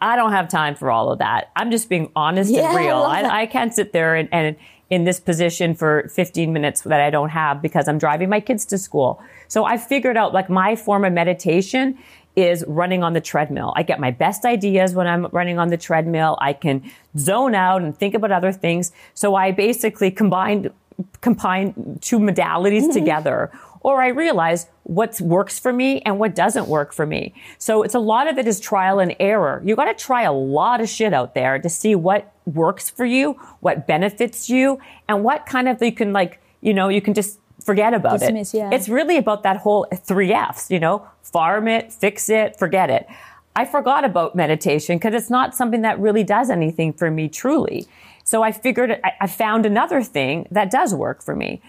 I 0.00 0.16
don't 0.16 0.32
have 0.32 0.48
time 0.48 0.76
for 0.76 0.90
all 0.90 1.12
of 1.12 1.18
that. 1.18 1.50
I'm 1.54 1.70
just 1.70 1.90
being 1.90 2.10
honest 2.16 2.50
Yeah, 2.50 2.68
and 2.68 2.76
real. 2.78 3.02
that. 3.02 3.26
I, 3.26 3.42
I 3.42 3.46
can't 3.46 3.74
sit 3.74 3.92
there 3.92 4.14
and, 4.16 4.28
and 4.32 4.56
in 4.90 5.04
this 5.04 5.20
position 5.20 5.74
for 5.74 6.08
15 6.08 6.52
minutes 6.52 6.82
that 6.82 7.00
I 7.00 7.10
don't 7.10 7.28
have 7.30 7.62
because 7.62 7.88
I'm 7.88 7.98
driving 7.98 8.28
my 8.28 8.40
kids 8.40 8.66
to 8.66 8.78
school. 8.78 9.22
So 9.48 9.64
I 9.64 9.78
figured 9.78 10.16
out 10.16 10.34
like 10.34 10.50
my 10.50 10.74
form 10.74 11.04
of 11.04 11.12
meditation 11.12 11.96
is 12.36 12.64
running 12.66 13.02
on 13.02 13.12
the 13.12 13.20
treadmill. 13.20 13.72
I 13.76 13.82
get 13.82 14.00
my 14.00 14.10
best 14.10 14.44
ideas 14.44 14.94
when 14.94 15.06
I'm 15.06 15.26
running 15.26 15.58
on 15.58 15.68
the 15.68 15.76
treadmill. 15.76 16.36
I 16.40 16.52
can 16.52 16.90
zone 17.16 17.54
out 17.54 17.82
and 17.82 17.96
think 17.96 18.14
about 18.14 18.32
other 18.32 18.52
things. 18.52 18.92
So 19.14 19.34
I 19.34 19.52
basically 19.52 20.10
combined 20.10 20.70
combine 21.22 21.98
two 22.02 22.18
modalities 22.18 22.82
mm-hmm. 22.82 22.92
together 22.92 23.50
or 23.80 24.02
I 24.02 24.08
realize 24.08 24.66
what 24.82 25.20
works 25.20 25.58
for 25.58 25.72
me 25.72 26.00
and 26.02 26.18
what 26.18 26.34
doesn't 26.34 26.68
work 26.68 26.92
for 26.92 27.06
me. 27.06 27.34
So 27.58 27.82
it's 27.82 27.94
a 27.94 27.98
lot 27.98 28.28
of 28.28 28.38
it 28.38 28.46
is 28.46 28.60
trial 28.60 28.98
and 28.98 29.14
error. 29.18 29.62
You 29.64 29.76
got 29.76 29.86
to 29.86 29.94
try 29.94 30.22
a 30.22 30.32
lot 30.32 30.80
of 30.80 30.88
shit 30.88 31.14
out 31.14 31.34
there 31.34 31.58
to 31.58 31.68
see 31.68 31.94
what 31.94 32.32
works 32.44 32.90
for 32.90 33.04
you, 33.04 33.32
what 33.60 33.86
benefits 33.86 34.50
you, 34.50 34.78
and 35.08 35.24
what 35.24 35.46
kind 35.46 35.68
of 35.68 35.82
you 35.82 35.92
can 35.92 36.12
like, 36.12 36.40
you 36.60 36.74
know, 36.74 36.88
you 36.88 37.00
can 37.00 37.14
just 37.14 37.38
forget 37.64 37.94
about 37.94 38.20
Dismiss, 38.20 38.54
it. 38.54 38.58
yeah. 38.58 38.70
It's 38.72 38.88
really 38.88 39.16
about 39.16 39.42
that 39.44 39.58
whole 39.58 39.86
three 40.04 40.32
F's, 40.32 40.70
you 40.70 40.80
know, 40.80 41.06
farm 41.22 41.68
it, 41.68 41.92
fix 41.92 42.28
it, 42.28 42.58
forget 42.58 42.90
it. 42.90 43.06
I 43.56 43.64
forgot 43.64 44.04
about 44.04 44.34
meditation 44.34 44.96
because 44.96 45.14
it's 45.14 45.30
not 45.30 45.54
something 45.54 45.82
that 45.82 45.98
really 45.98 46.24
does 46.24 46.50
anything 46.50 46.92
for 46.92 47.10
me 47.10 47.28
truly. 47.28 47.86
So 48.24 48.42
I 48.42 48.52
figured 48.52 49.00
I, 49.02 49.12
I 49.22 49.26
found 49.26 49.66
another 49.66 50.02
thing 50.02 50.46
that 50.50 50.70
does 50.70 50.94
work 50.94 51.22
for 51.22 51.34
me. 51.34 51.60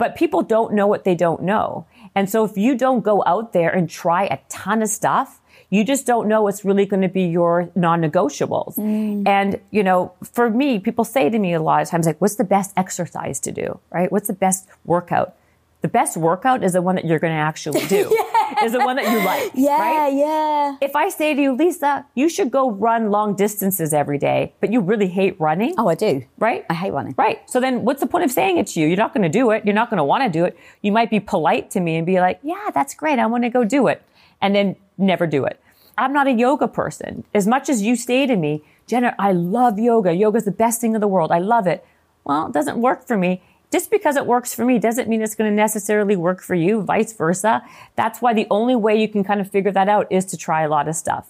But 0.00 0.16
people 0.16 0.40
don't 0.40 0.72
know 0.72 0.86
what 0.86 1.04
they 1.04 1.14
don't 1.14 1.42
know. 1.42 1.86
And 2.14 2.30
so 2.30 2.42
if 2.42 2.56
you 2.56 2.74
don't 2.74 3.02
go 3.02 3.22
out 3.26 3.52
there 3.52 3.68
and 3.68 3.88
try 3.88 4.24
a 4.24 4.38
ton 4.48 4.80
of 4.80 4.88
stuff, 4.88 5.42
you 5.68 5.84
just 5.84 6.06
don't 6.06 6.26
know 6.26 6.40
what's 6.40 6.64
really 6.64 6.86
going 6.86 7.02
to 7.02 7.08
be 7.08 7.24
your 7.24 7.70
non-negotiables. 7.74 8.76
Mm. 8.76 9.28
And, 9.28 9.60
you 9.70 9.82
know, 9.82 10.12
for 10.22 10.48
me, 10.48 10.78
people 10.78 11.04
say 11.04 11.28
to 11.28 11.38
me 11.38 11.52
a 11.52 11.60
lot 11.60 11.82
of 11.82 11.88
times, 11.88 12.06
like, 12.06 12.18
what's 12.18 12.36
the 12.36 12.44
best 12.44 12.72
exercise 12.78 13.38
to 13.40 13.52
do? 13.52 13.78
Right? 13.92 14.10
What's 14.10 14.28
the 14.28 14.32
best 14.32 14.66
workout? 14.86 15.36
The 15.82 15.88
best 15.88 16.16
workout 16.16 16.62
is 16.62 16.74
the 16.74 16.82
one 16.82 16.96
that 16.96 17.06
you're 17.06 17.18
going 17.18 17.32
to 17.32 17.38
actually 17.38 17.86
do. 17.86 18.14
Is 18.62 18.72
the 18.72 18.80
one 18.80 18.96
that 18.96 19.10
you 19.10 19.24
like. 19.24 19.52
Yeah, 19.54 19.78
right? 19.78 20.12
yeah. 20.12 20.76
If 20.82 20.94
I 20.94 21.08
say 21.08 21.32
to 21.34 21.40
you, 21.40 21.54
Lisa, 21.54 22.04
you 22.14 22.28
should 22.28 22.50
go 22.50 22.70
run 22.70 23.10
long 23.10 23.34
distances 23.34 23.94
every 23.94 24.18
day, 24.18 24.52
but 24.60 24.70
you 24.70 24.80
really 24.80 25.06
hate 25.06 25.40
running. 25.40 25.74
Oh, 25.78 25.88
I 25.88 25.94
do. 25.94 26.24
Right? 26.38 26.66
I 26.68 26.74
hate 26.74 26.92
running. 26.92 27.14
Right. 27.16 27.48
So 27.48 27.60
then 27.60 27.84
what's 27.84 28.00
the 28.00 28.06
point 28.06 28.24
of 28.24 28.30
saying 28.30 28.58
it 28.58 28.66
to 28.68 28.80
you? 28.80 28.88
You're 28.88 28.98
not 28.98 29.14
going 29.14 29.22
to 29.22 29.30
do 29.30 29.50
it. 29.52 29.64
You're 29.64 29.74
not 29.74 29.88
going 29.88 29.98
to 29.98 30.04
want 30.04 30.24
to 30.24 30.30
do 30.30 30.44
it. 30.44 30.58
You 30.82 30.92
might 30.92 31.08
be 31.08 31.20
polite 31.20 31.70
to 31.70 31.80
me 31.80 31.96
and 31.96 32.04
be 32.04 32.20
like, 32.20 32.40
yeah, 32.42 32.70
that's 32.74 32.92
great. 32.92 33.18
I 33.18 33.26
want 33.26 33.44
to 33.44 33.50
go 33.50 33.64
do 33.64 33.86
it. 33.86 34.02
And 34.42 34.54
then 34.54 34.76
never 34.98 35.26
do 35.26 35.44
it. 35.44 35.58
I'm 35.96 36.12
not 36.12 36.26
a 36.26 36.32
yoga 36.32 36.68
person. 36.68 37.24
As 37.34 37.46
much 37.46 37.68
as 37.68 37.82
you 37.82 37.96
say 37.96 38.26
to 38.26 38.36
me, 38.36 38.62
Jenna, 38.86 39.14
I 39.18 39.32
love 39.32 39.78
yoga. 39.78 40.12
Yoga's 40.14 40.44
the 40.44 40.50
best 40.50 40.80
thing 40.80 40.94
in 40.94 41.00
the 41.00 41.08
world. 41.08 41.30
I 41.30 41.38
love 41.38 41.66
it. 41.66 41.84
Well, 42.24 42.48
it 42.48 42.52
doesn't 42.52 42.80
work 42.80 43.06
for 43.06 43.16
me. 43.16 43.42
Just 43.70 43.90
because 43.90 44.16
it 44.16 44.26
works 44.26 44.52
for 44.52 44.64
me 44.64 44.78
doesn't 44.80 45.08
mean 45.08 45.22
it's 45.22 45.36
going 45.36 45.50
to 45.50 45.54
necessarily 45.54 46.16
work 46.16 46.42
for 46.42 46.56
you, 46.56 46.82
vice 46.82 47.12
versa. 47.12 47.62
That's 47.94 48.20
why 48.20 48.34
the 48.34 48.48
only 48.50 48.74
way 48.74 49.00
you 49.00 49.08
can 49.08 49.22
kind 49.22 49.40
of 49.40 49.48
figure 49.48 49.70
that 49.70 49.88
out 49.88 50.10
is 50.10 50.24
to 50.26 50.36
try 50.36 50.62
a 50.62 50.68
lot 50.68 50.88
of 50.88 50.96
stuff. 50.96 51.28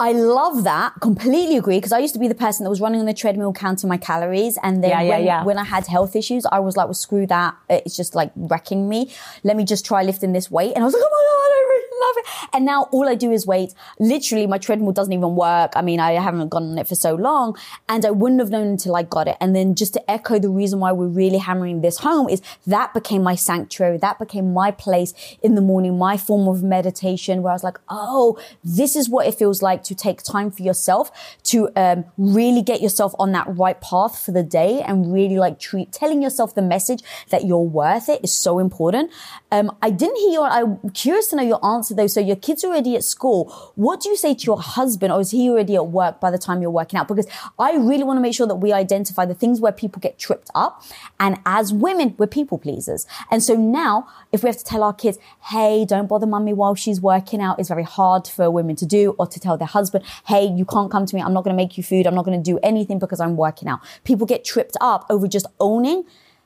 I 0.00 0.12
love 0.12 0.64
that. 0.64 0.94
Completely 1.00 1.58
agree. 1.58 1.76
Because 1.76 1.92
I 1.92 1.98
used 1.98 2.14
to 2.14 2.20
be 2.20 2.26
the 2.26 2.34
person 2.34 2.64
that 2.64 2.70
was 2.70 2.80
running 2.80 3.00
on 3.00 3.06
the 3.06 3.14
treadmill, 3.14 3.52
counting 3.52 3.88
my 3.88 3.98
calories. 3.98 4.58
And 4.62 4.82
then 4.82 4.90
Yeah, 4.90 5.02
yeah, 5.02 5.08
when, 5.10 5.24
yeah. 5.24 5.44
when 5.44 5.58
I 5.58 5.64
had 5.64 5.86
health 5.86 6.16
issues, 6.16 6.46
I 6.50 6.58
was 6.58 6.76
like, 6.76 6.86
well, 6.86 6.94
screw 6.94 7.26
that. 7.26 7.54
It's 7.68 7.96
just 7.96 8.14
like 8.14 8.32
wrecking 8.34 8.88
me. 8.88 9.12
Let 9.44 9.56
me 9.56 9.64
just 9.64 9.84
try 9.84 10.02
lifting 10.02 10.32
this 10.32 10.50
weight. 10.50 10.72
And 10.74 10.82
I 10.82 10.86
was 10.86 10.94
like, 10.94 11.02
oh 11.04 11.10
my 11.10 11.24
God, 11.30 11.50
I 11.54 11.60
really 11.68 11.90
love 12.00 12.16
it. 12.16 12.48
And 12.54 12.64
now 12.64 12.88
all 12.92 13.08
I 13.08 13.14
do 13.14 13.30
is 13.30 13.46
weight. 13.46 13.74
Literally, 13.98 14.46
my 14.46 14.56
treadmill 14.56 14.92
doesn't 14.92 15.12
even 15.12 15.36
work. 15.36 15.72
I 15.76 15.82
mean, 15.82 16.00
I 16.00 16.12
haven't 16.12 16.48
gone 16.48 16.70
on 16.70 16.78
it 16.78 16.88
for 16.88 16.94
so 16.94 17.14
long 17.14 17.56
and 17.88 18.06
I 18.06 18.10
wouldn't 18.10 18.40
have 18.40 18.50
known 18.50 18.68
until 18.68 18.96
I 18.96 19.02
got 19.02 19.28
it. 19.28 19.36
And 19.38 19.54
then 19.54 19.74
just 19.74 19.92
to 19.94 20.10
echo 20.10 20.38
the 20.38 20.48
reason 20.48 20.80
why 20.80 20.92
we're 20.92 21.08
really 21.08 21.38
hammering 21.38 21.82
this 21.82 21.98
home 21.98 22.30
is 22.30 22.40
that 22.66 22.94
became 22.94 23.22
my 23.22 23.34
sanctuary. 23.34 23.98
That 23.98 24.18
became 24.18 24.54
my 24.54 24.70
place 24.70 25.12
in 25.42 25.56
the 25.56 25.60
morning, 25.60 25.98
my 25.98 26.16
form 26.16 26.48
of 26.48 26.62
meditation 26.62 27.42
where 27.42 27.52
I 27.52 27.54
was 27.54 27.64
like, 27.64 27.78
oh, 27.90 28.38
this 28.64 28.96
is 28.96 29.10
what 29.10 29.26
it 29.26 29.34
feels 29.34 29.60
like 29.60 29.82
to 29.84 29.89
take 29.94 30.22
time 30.22 30.50
for 30.50 30.62
yourself, 30.62 31.36
to 31.44 31.68
um, 31.76 32.04
really 32.16 32.62
get 32.62 32.80
yourself 32.80 33.14
on 33.18 33.32
that 33.32 33.46
right 33.48 33.80
path 33.80 34.18
for 34.18 34.32
the 34.32 34.42
day 34.42 34.82
and 34.82 35.12
really 35.12 35.38
like 35.38 35.58
treat, 35.58 35.92
telling 35.92 36.22
yourself 36.22 36.54
the 36.54 36.62
message 36.62 37.02
that 37.30 37.44
you're 37.44 37.58
worth 37.58 38.08
it 38.08 38.20
is 38.22 38.32
so 38.32 38.58
important. 38.58 39.10
Um, 39.52 39.76
I 39.82 39.90
didn't 39.90 40.16
hear 40.16 40.30
your, 40.30 40.46
I'm 40.46 40.90
curious 40.90 41.28
to 41.28 41.36
know 41.36 41.42
your 41.42 41.64
answer 41.64 41.94
though. 41.94 42.06
So 42.06 42.20
your 42.20 42.36
kids 42.36 42.64
are 42.64 42.68
already 42.68 42.96
at 42.96 43.04
school. 43.04 43.72
What 43.74 44.00
do 44.00 44.08
you 44.08 44.16
say 44.16 44.34
to 44.34 44.44
your 44.44 44.60
husband 44.60 45.12
or 45.12 45.20
is 45.20 45.30
he 45.32 45.50
already 45.50 45.76
at 45.76 45.88
work 45.88 46.20
by 46.20 46.30
the 46.30 46.38
time 46.38 46.62
you're 46.62 46.70
working 46.70 46.98
out? 46.98 47.08
Because 47.08 47.26
I 47.58 47.72
really 47.72 48.04
want 48.04 48.18
to 48.18 48.20
make 48.20 48.34
sure 48.34 48.46
that 48.46 48.56
we 48.56 48.72
identify 48.72 49.24
the 49.24 49.34
things 49.34 49.60
where 49.60 49.72
people 49.72 50.00
get 50.00 50.18
tripped 50.18 50.50
up. 50.54 50.82
And 51.18 51.38
as 51.46 51.72
women, 51.72 52.14
we're 52.18 52.26
people 52.26 52.58
pleasers. 52.58 53.06
And 53.30 53.42
so 53.42 53.54
now 53.54 54.08
if 54.32 54.42
we 54.42 54.48
have 54.48 54.56
to 54.58 54.64
tell 54.64 54.82
our 54.82 54.92
kids, 54.92 55.18
hey, 55.48 55.84
don't 55.84 56.06
bother 56.06 56.26
mummy 56.26 56.52
while 56.52 56.74
she's 56.74 57.00
working 57.00 57.40
out, 57.40 57.58
it's 57.58 57.68
very 57.68 57.82
hard 57.82 58.28
for 58.28 58.50
women 58.50 58.76
to 58.76 58.86
do 58.86 59.14
or 59.18 59.26
to 59.26 59.40
tell 59.40 59.56
their 59.56 59.68
husband, 59.68 60.04
hey, 60.26 60.46
you 60.46 60.64
can't 60.64 60.90
come 60.90 61.06
to 61.06 61.14
me. 61.14 61.22
I'm 61.22 61.32
not 61.32 61.44
going 61.44 61.56
to 61.56 61.60
make 61.60 61.76
you 61.76 61.82
food. 61.82 62.06
I'm 62.06 62.14
not 62.14 62.24
going 62.24 62.40
to 62.40 62.50
do 62.50 62.58
anything 62.62 62.98
because 62.98 63.20
I'm 63.20 63.36
working 63.36 63.68
out. 63.68 63.80
People 64.04 64.26
get 64.26 64.44
tripped 64.44 64.76
up 64.80 65.06
over 65.10 65.26
just 65.26 65.46
owning 65.58 66.04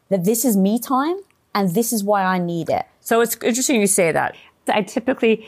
that 0.09 0.24
this 0.24 0.44
is 0.44 0.56
me 0.56 0.78
time 0.78 1.18
and 1.55 1.74
this 1.74 1.93
is 1.93 2.02
why 2.02 2.24
I 2.24 2.39
need 2.39 2.68
it. 2.70 2.86
So 3.01 3.20
it's 3.20 3.36
interesting 3.43 3.81
you 3.81 3.86
say 3.86 4.12
that. 4.12 4.36
I 4.68 4.82
typically, 4.82 5.47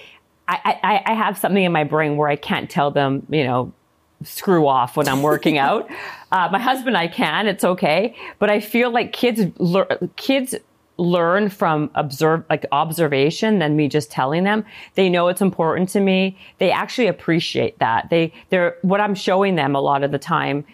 I, 0.48 0.78
I, 0.82 1.12
I 1.12 1.14
have 1.14 1.38
something 1.38 1.62
in 1.62 1.72
my 1.72 1.84
brain 1.84 2.16
where 2.16 2.28
I 2.28 2.36
can't 2.36 2.70
tell 2.70 2.90
them, 2.90 3.26
you 3.30 3.44
know, 3.44 3.72
screw 4.22 4.66
off 4.66 4.96
when 4.96 5.08
I'm 5.08 5.22
working 5.22 5.58
out. 5.58 5.90
Uh, 6.32 6.48
my 6.50 6.58
husband, 6.58 6.96
I 6.98 7.06
can, 7.06 7.46
it's 7.46 7.62
okay. 7.62 8.14
But 8.40 8.50
I 8.50 8.58
feel 8.58 8.90
like 8.90 9.12
kids, 9.12 9.42
kids 10.16 10.56
learn 10.98 11.48
from 11.48 11.88
observe, 11.94 12.44
like 12.50 12.66
observation 12.72 13.60
than 13.60 13.76
me 13.76 13.88
just 13.88 14.10
telling 14.10 14.42
them. 14.42 14.64
They 14.96 15.08
know 15.08 15.28
it's 15.28 15.40
important 15.40 15.88
to 15.90 16.00
me. 16.00 16.36
They 16.58 16.72
actually 16.72 17.06
appreciate 17.06 17.78
that. 17.78 18.10
They, 18.10 18.34
they're, 18.50 18.76
what 18.82 19.00
I'm 19.00 19.14
showing 19.14 19.54
them 19.54 19.76
a 19.76 19.80
lot 19.80 20.02
of 20.02 20.10
the 20.10 20.18
time 20.18 20.64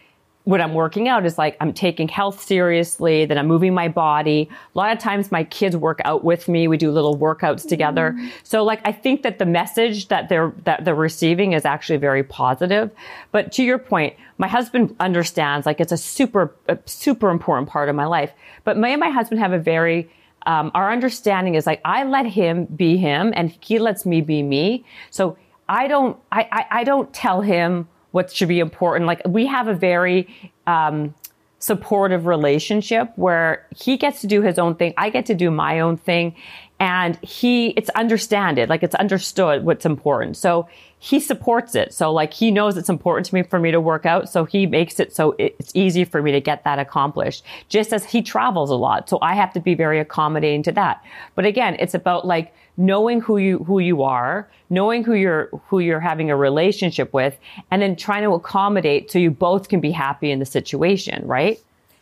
when 0.45 0.61
I'm 0.61 0.75
working 0.75 1.09
out 1.09 1.25
is 1.25 1.39
like 1.39 1.57
I'm 1.61 1.73
taking 1.73 2.09
health 2.09 2.43
seriously, 2.43 3.25
that 3.27 3.39
I'm 3.39 3.47
moving 3.47 3.75
my 3.75 3.89
body. 3.89 4.49
A 4.75 4.79
lot 4.79 4.93
of 4.93 4.99
times 4.99 5.31
my 5.31 5.45
kids 5.45 5.77
work 5.77 6.01
out 6.05 6.25
with 6.25 6.49
me. 6.49 6.67
We 6.67 6.77
do 6.77 6.91
little 6.91 7.17
workouts 7.17 7.67
together. 7.69 8.17
Mm. 8.17 8.31
So 8.43 8.65
like 8.65 8.81
I 8.85 8.93
think 8.93 9.23
that 9.23 9.39
the 9.39 9.47
message 9.47 10.09
that 10.09 10.29
they're 10.29 10.53
that 10.65 10.85
they're 10.85 10.95
receiving 10.95 11.53
is 11.53 11.65
actually 11.65 11.99
very 11.99 12.25
positive. 12.25 12.91
But 13.31 13.53
to 13.53 13.63
your 13.63 13.79
point, 13.79 14.17
my 14.39 14.49
husband 14.49 14.97
understands 14.99 15.65
like 15.65 15.81
it's 15.81 15.93
a 15.93 15.97
super 15.97 16.55
a 16.67 16.77
super 16.87 17.31
important 17.31 17.69
part 17.69 17.89
of 17.89 17.95
my 17.95 18.07
life. 18.07 18.33
But 18.65 18.77
me 18.77 18.93
and 18.93 19.01
my 19.01 19.11
husband 19.11 19.41
have 19.41 19.53
a 19.53 19.59
very 19.59 20.11
um, 20.45 20.73
our 20.75 20.91
understanding 20.91 21.55
is 21.55 21.67
like 21.67 21.81
I 21.85 22.03
let 22.03 22.27
him 22.27 22.65
be 22.65 22.97
him 22.97 23.33
and 23.37 23.57
he 23.61 23.79
lets 23.79 24.05
me 24.05 24.21
be 24.21 24.43
me. 24.43 24.85
So 25.11 25.37
I 25.69 25.87
don't 25.87 26.19
I, 26.33 26.49
I, 26.51 26.67
I 26.81 26.85
don't 26.85 27.13
tell 27.13 27.43
him 27.43 27.87
what 28.13 28.31
should 28.33 28.49
be 28.49 28.61
important. 28.61 29.07
Like 29.07 29.23
we 29.27 29.47
have 29.47 29.69
a 29.69 29.75
very 29.75 30.29
um, 30.67 31.15
supportive 31.59 32.27
relationship 32.27 33.13
where 33.17 33.67
he 33.75 33.97
gets 33.97 34.21
to 34.21 34.27
do 34.27 34.43
his 34.43 34.59
own 34.59 34.75
thing, 34.75 34.95
I 34.97 35.11
get 35.11 35.27
to 35.27 35.35
do 35.35 35.51
my 35.51 35.81
own 35.81 35.97
thing, 35.97 36.35
and 36.81 37.17
he 37.23 37.69
it's 37.69 37.91
understood, 37.91 38.69
like 38.69 38.83
it's 38.83 38.97
understood 38.97 39.65
what's 39.65 39.87
important. 39.87 40.37
So 40.37 40.69
he 40.99 41.21
supports 41.21 41.77
it. 41.77 41.95
So 41.95 42.13
like 42.13 42.33
he 42.33 42.51
knows 42.51 42.77
it's 42.77 42.89
important 42.89 43.27
to 43.27 43.35
me 43.37 43.45
for 43.45 43.61
me 43.61 43.71
to 43.71 43.81
work 43.81 44.07
out. 44.07 44.29
So 44.29 44.45
he 44.45 44.67
makes 44.67 44.99
it 44.99 45.15
so 45.15 45.37
it's 45.39 45.71
easy 45.75 46.05
for 46.05 46.21
me 46.21 46.33
to 46.33 46.41
get 46.41 46.65
that 46.65 46.81
accomplished. 46.81 47.45
Just 47.69 47.93
as 47.93 48.05
he 48.05 48.23
travels 48.23 48.71
a 48.71 48.75
lot. 48.75 49.09
So 49.09 49.19
I 49.23 49.35
have 49.35 49.53
to 49.53 49.61
be 49.61 49.75
very 49.75 50.01
accommodating 50.01 50.65
to 50.65 50.73
that. 50.73 51.05
But 51.37 51.47
again, 51.47 51.77
it's 51.79 51.95
about 51.95 52.27
like 52.27 52.53
knowing 52.77 53.21
who 53.21 53.37
you, 53.37 53.59
who 53.59 53.79
you 53.79 54.03
are, 54.03 54.49
knowing 54.71 55.05
who 55.05 55.15
you're, 55.15 55.49
who 55.69 55.79
you're 55.79 56.01
having 56.01 56.31
a 56.31 56.37
relationship 56.37 57.13
with, 57.13 57.39
and 57.71 57.83
then 57.83 57.97
trying 57.97 58.23
to 58.23 58.31
accommodate 58.31 59.11
so 59.11 59.19
you 59.19 59.31
both 59.31 59.69
can 59.69 59.81
be 59.81 59.91
happy 59.91 60.31
in 60.31 60.39
the 60.39 60.47
situation, 60.47 61.27
right? 61.27 61.61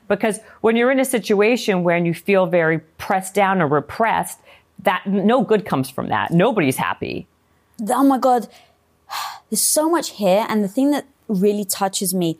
Because 0.09 0.41
when 0.61 0.77
you're 0.77 0.91
in 0.91 1.01
a 1.01 1.05
situation 1.05 1.85
where 1.85 1.97
you 1.97 2.15
feel 2.15 2.47
very 2.47 2.79
pressed 2.99 3.35
down 3.35 3.61
or 3.61 3.67
repressed, 3.67 4.39
that 4.81 5.07
no 5.07 5.43
good 5.43 5.65
comes 5.65 5.91
from 5.91 6.09
that. 6.09 6.31
Nobody's 6.31 6.77
happy. 6.77 7.27
Oh 7.89 8.05
my 8.05 8.19
God 8.19 8.49
there's 9.51 9.63
so 9.63 9.89
much 9.89 10.11
here. 10.11 10.47
And 10.49 10.65
the 10.65 10.69
thing 10.69 10.91
that 10.91 11.07
really 11.29 11.65
touches 11.65 12.15
me, 12.15 12.39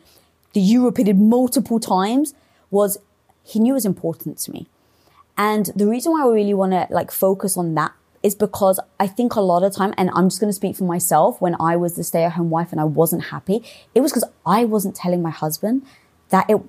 that 0.53 0.59
you 0.59 0.85
repeated 0.85 1.17
multiple 1.17 1.79
times, 1.79 2.33
was 2.69 2.97
he 3.43 3.59
knew 3.59 3.73
it 3.73 3.75
was 3.75 3.85
important 3.85 4.37
to 4.39 4.51
me. 4.51 4.67
And 5.37 5.67
the 5.75 5.87
reason 5.87 6.11
why 6.11 6.23
I 6.23 6.27
really 6.27 6.53
want 6.53 6.73
to 6.73 6.87
like 6.89 7.11
focus 7.11 7.57
on 7.57 7.73
that 7.75 7.93
is 8.23 8.35
because 8.35 8.79
I 8.99 9.07
think 9.07 9.35
a 9.35 9.41
lot 9.41 9.63
of 9.63 9.75
time, 9.75 9.93
and 9.97 10.09
I'm 10.13 10.29
just 10.29 10.39
going 10.39 10.49
to 10.49 10.55
speak 10.55 10.75
for 10.75 10.83
myself, 10.83 11.41
when 11.41 11.55
I 11.59 11.75
was 11.75 11.95
the 11.95 12.03
stay 12.03 12.23
at 12.23 12.33
home 12.33 12.49
wife 12.49 12.71
and 12.71 12.79
I 12.79 12.85
wasn't 12.85 13.25
happy, 13.25 13.63
it 13.95 14.01
was 14.01 14.11
because 14.11 14.29
I 14.45 14.65
wasn't 14.65 14.95
telling 14.95 15.21
my 15.21 15.31
husband 15.31 15.85
that 16.29 16.49
it, 16.49 16.61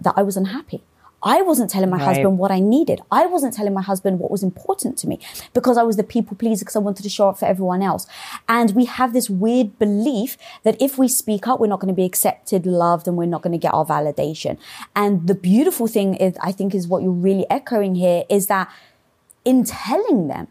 that 0.00 0.14
I 0.16 0.22
was 0.22 0.36
unhappy. 0.36 0.82
I 1.24 1.40
wasn't 1.40 1.70
telling 1.70 1.88
my 1.88 1.96
right. 1.96 2.04
husband 2.04 2.38
what 2.38 2.50
I 2.50 2.60
needed. 2.60 3.00
I 3.10 3.24
wasn't 3.24 3.54
telling 3.54 3.72
my 3.72 3.80
husband 3.80 4.18
what 4.18 4.30
was 4.30 4.42
important 4.42 4.98
to 4.98 5.08
me 5.08 5.18
because 5.54 5.78
I 5.78 5.82
was 5.82 5.96
the 5.96 6.04
people 6.04 6.36
pleaser 6.36 6.66
because 6.66 6.76
I 6.76 6.80
wanted 6.80 7.02
to 7.02 7.08
show 7.08 7.30
up 7.30 7.38
for 7.38 7.46
everyone 7.46 7.80
else. 7.80 8.06
And 8.46 8.74
we 8.74 8.84
have 8.84 9.14
this 9.14 9.30
weird 9.30 9.78
belief 9.78 10.36
that 10.64 10.80
if 10.80 10.98
we 10.98 11.08
speak 11.08 11.48
up, 11.48 11.60
we're 11.60 11.66
not 11.66 11.80
going 11.80 11.92
to 11.92 11.96
be 11.96 12.04
accepted, 12.04 12.66
loved, 12.66 13.08
and 13.08 13.16
we're 13.16 13.24
not 13.24 13.40
going 13.40 13.52
to 13.52 13.58
get 13.58 13.72
our 13.72 13.86
validation. 13.86 14.58
And 14.94 15.26
the 15.26 15.34
beautiful 15.34 15.86
thing 15.86 16.14
is, 16.14 16.36
I 16.42 16.52
think 16.52 16.74
is 16.74 16.86
what 16.86 17.02
you're 17.02 17.10
really 17.10 17.46
echoing 17.48 17.94
here 17.94 18.24
is 18.28 18.48
that 18.48 18.70
in 19.46 19.64
telling 19.64 20.28
them, 20.28 20.48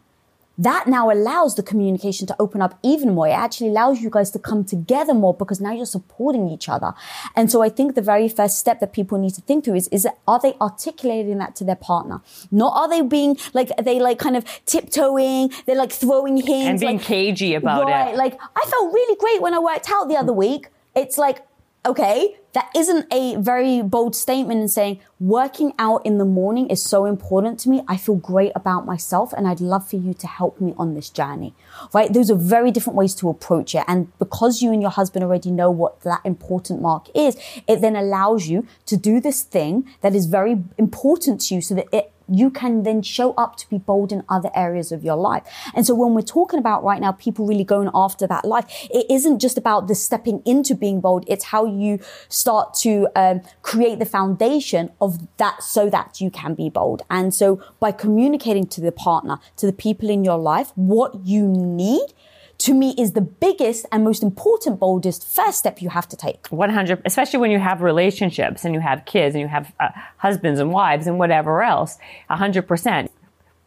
that 0.58 0.88
now 0.88 1.10
allows 1.10 1.56
the 1.56 1.64
communication 1.64 2.28
to 2.28 2.36
open 2.40 2.62
up 2.62 2.78
even 2.84 3.16
more. 3.16 3.28
It 3.28 3.32
actually 3.32 3.70
allows 3.70 4.02
you 4.02 4.10
guys 4.10 4.30
to 4.32 4.40
come 4.40 4.64
together 4.64 5.14
more 5.14 5.34
because 5.34 5.60
now 5.60 5.72
you're 5.72 5.86
supporting 5.86 6.48
each 6.48 6.70
other. 6.70 6.94
And 7.36 7.52
so 7.52 7.64
I 7.64 7.70
think 7.70 7.96
the 7.96 8.02
very 8.02 8.30
first 8.30 8.58
step 8.58 8.80
that 8.80 8.94
people 8.94 9.18
need 9.18 9.34
to 9.34 9.42
think 9.42 9.66
through 9.66 9.76
is, 9.76 9.88
is 9.88 10.08
are 10.28 10.40
they 10.40 10.54
articulating 10.62 11.40
that 11.40 11.56
to 11.58 11.64
their 11.64 11.76
partner? 11.76 12.22
Not 12.52 12.76
are 12.76 12.88
they 12.88 13.02
being 13.02 13.38
like, 13.54 13.72
are 13.78 13.84
they 13.84 14.00
like 14.00 14.20
kind 14.20 14.38
of 14.38 14.46
tiptoeing? 14.66 15.52
They're 15.66 15.76
like 15.76 15.92
throwing 15.92 16.38
hints. 16.38 16.70
And 16.70 16.80
being 16.80 16.98
like, 16.98 17.06
cagey 17.06 17.56
about 17.56 17.86
right, 17.86 18.14
it. 18.14 18.18
Like, 18.18 18.40
I 18.56 18.66
felt 18.68 18.94
really 18.94 19.16
great 19.18 19.42
when 19.42 19.54
I 19.54 19.60
worked 19.60 19.90
out 19.90 20.08
the 20.08 20.18
other 20.18 20.34
week. 20.34 20.68
It's 20.96 21.18
like, 21.18 21.44
okay, 21.86 22.36
that 22.54 22.70
isn't 22.76 23.12
a 23.12 23.36
very 23.36 23.82
bold 23.82 24.16
statement 24.16 24.62
in 24.62 24.68
saying 24.68 25.00
working 25.20 25.74
out 25.80 26.06
in 26.06 26.18
the 26.18 26.26
morning 26.26 26.70
is 26.70 26.82
so 26.82 27.06
important 27.06 27.60
to 27.62 27.70
me. 27.70 27.84
I 27.88 27.98
feel 27.98 28.16
great 28.16 28.52
about 28.56 28.86
myself 28.86 29.34
and 29.34 29.48
I'd 29.48 29.60
love 29.60 29.88
for 29.88 29.98
you 29.98 30.14
to 30.14 30.28
help 30.28 30.62
me 30.62 30.74
on 30.78 30.94
this 30.94 31.10
journey, 31.10 31.54
right? 31.94 32.12
Those 32.12 32.30
are 32.30 32.36
very 32.36 32.72
different 32.72 32.98
ways 32.98 33.16
to 33.16 33.30
approach 33.30 33.76
it. 33.76 33.84
And 33.88 34.18
because 34.20 34.62
you 34.62 34.72
and 34.72 34.82
your 34.82 34.92
husband 34.92 35.24
already 35.24 35.52
know 35.52 35.72
what 35.72 36.02
that 36.02 36.22
important 36.24 36.82
mark 36.82 37.08
is, 37.16 37.38
it 37.68 37.82
then 37.82 37.96
allows 37.96 38.48
you 38.48 38.68
to 38.86 38.98
do 38.98 39.20
this 39.20 39.42
thing 39.44 39.88
that 40.02 40.16
is 40.16 40.26
very 40.28 40.64
important 40.78 41.42
to 41.42 41.56
you 41.56 41.62
so 41.62 41.76
that 41.76 41.88
it 41.92 42.14
you 42.28 42.50
can 42.50 42.84
then 42.84 43.02
show 43.02 43.34
up 43.34 43.56
to 43.58 43.70
be 43.70 43.78
bold 43.78 44.12
in 44.12 44.24
other 44.30 44.50
areas 44.56 44.92
of 44.92 45.04
your 45.04 45.16
life. 45.16 45.44
And 45.74 45.86
so 45.86 45.94
when 45.94 46.14
we're 46.14 46.22
talking 46.22 46.60
about 46.60 46.84
right 46.84 47.02
now, 47.02 47.12
people 47.12 47.46
really 47.46 47.64
going 47.64 47.90
after 47.94 48.28
that 48.28 48.46
life, 48.46 48.66
it 48.90 49.06
isn't 49.10 49.40
just 49.40 49.58
about 49.58 49.88
the 49.88 49.96
stepping 49.96 50.42
into 50.46 50.76
being 50.76 51.02
bold. 51.02 51.26
It's 51.28 51.46
how 51.46 51.66
you 51.66 52.00
start 52.30 52.74
to 52.76 53.08
um, 53.16 53.42
create 53.62 54.00
the 54.00 54.06
foundation 54.06 54.92
of 55.02 55.20
that 55.38 55.64
so 55.64 55.90
that 55.90 56.22
you 56.22 56.30
can 56.30 56.54
be 56.54 56.70
bold. 56.70 57.04
And 57.10 57.34
so 57.34 57.62
by 57.80 57.92
communicating 57.92 58.68
to 58.68 58.82
the 58.82 58.92
partner, 58.92 59.40
to 59.58 59.66
the 59.66 59.74
people 59.74 60.10
in 60.10 60.24
your 60.24 60.38
life, 60.38 60.72
what 60.76 61.26
you 61.26 61.48
need, 61.76 62.14
to 62.60 62.74
me 62.74 62.96
is 62.98 63.14
the 63.14 63.22
biggest 63.22 63.86
and 63.92 64.04
most 64.04 64.24
important, 64.24 64.80
boldest 64.80 65.28
first 65.28 65.58
step 65.58 65.82
you 65.82 65.90
have 65.90 66.08
to 66.08 66.16
take. 66.16 66.48
100, 66.48 67.02
especially 67.06 67.40
when 67.40 67.52
you 67.52 67.60
have 67.60 67.82
relationships 67.82 68.64
and 68.64 68.74
you 68.74 68.80
have 68.80 69.06
kids 69.06 69.36
and 69.36 69.42
you 69.42 69.48
have 69.48 69.74
uh, 69.80 69.90
husbands 70.18 70.60
and 70.60 70.72
wives 70.72 71.08
and 71.08 71.20
whatever 71.20 71.62
else, 71.64 71.98
100% 72.30 73.10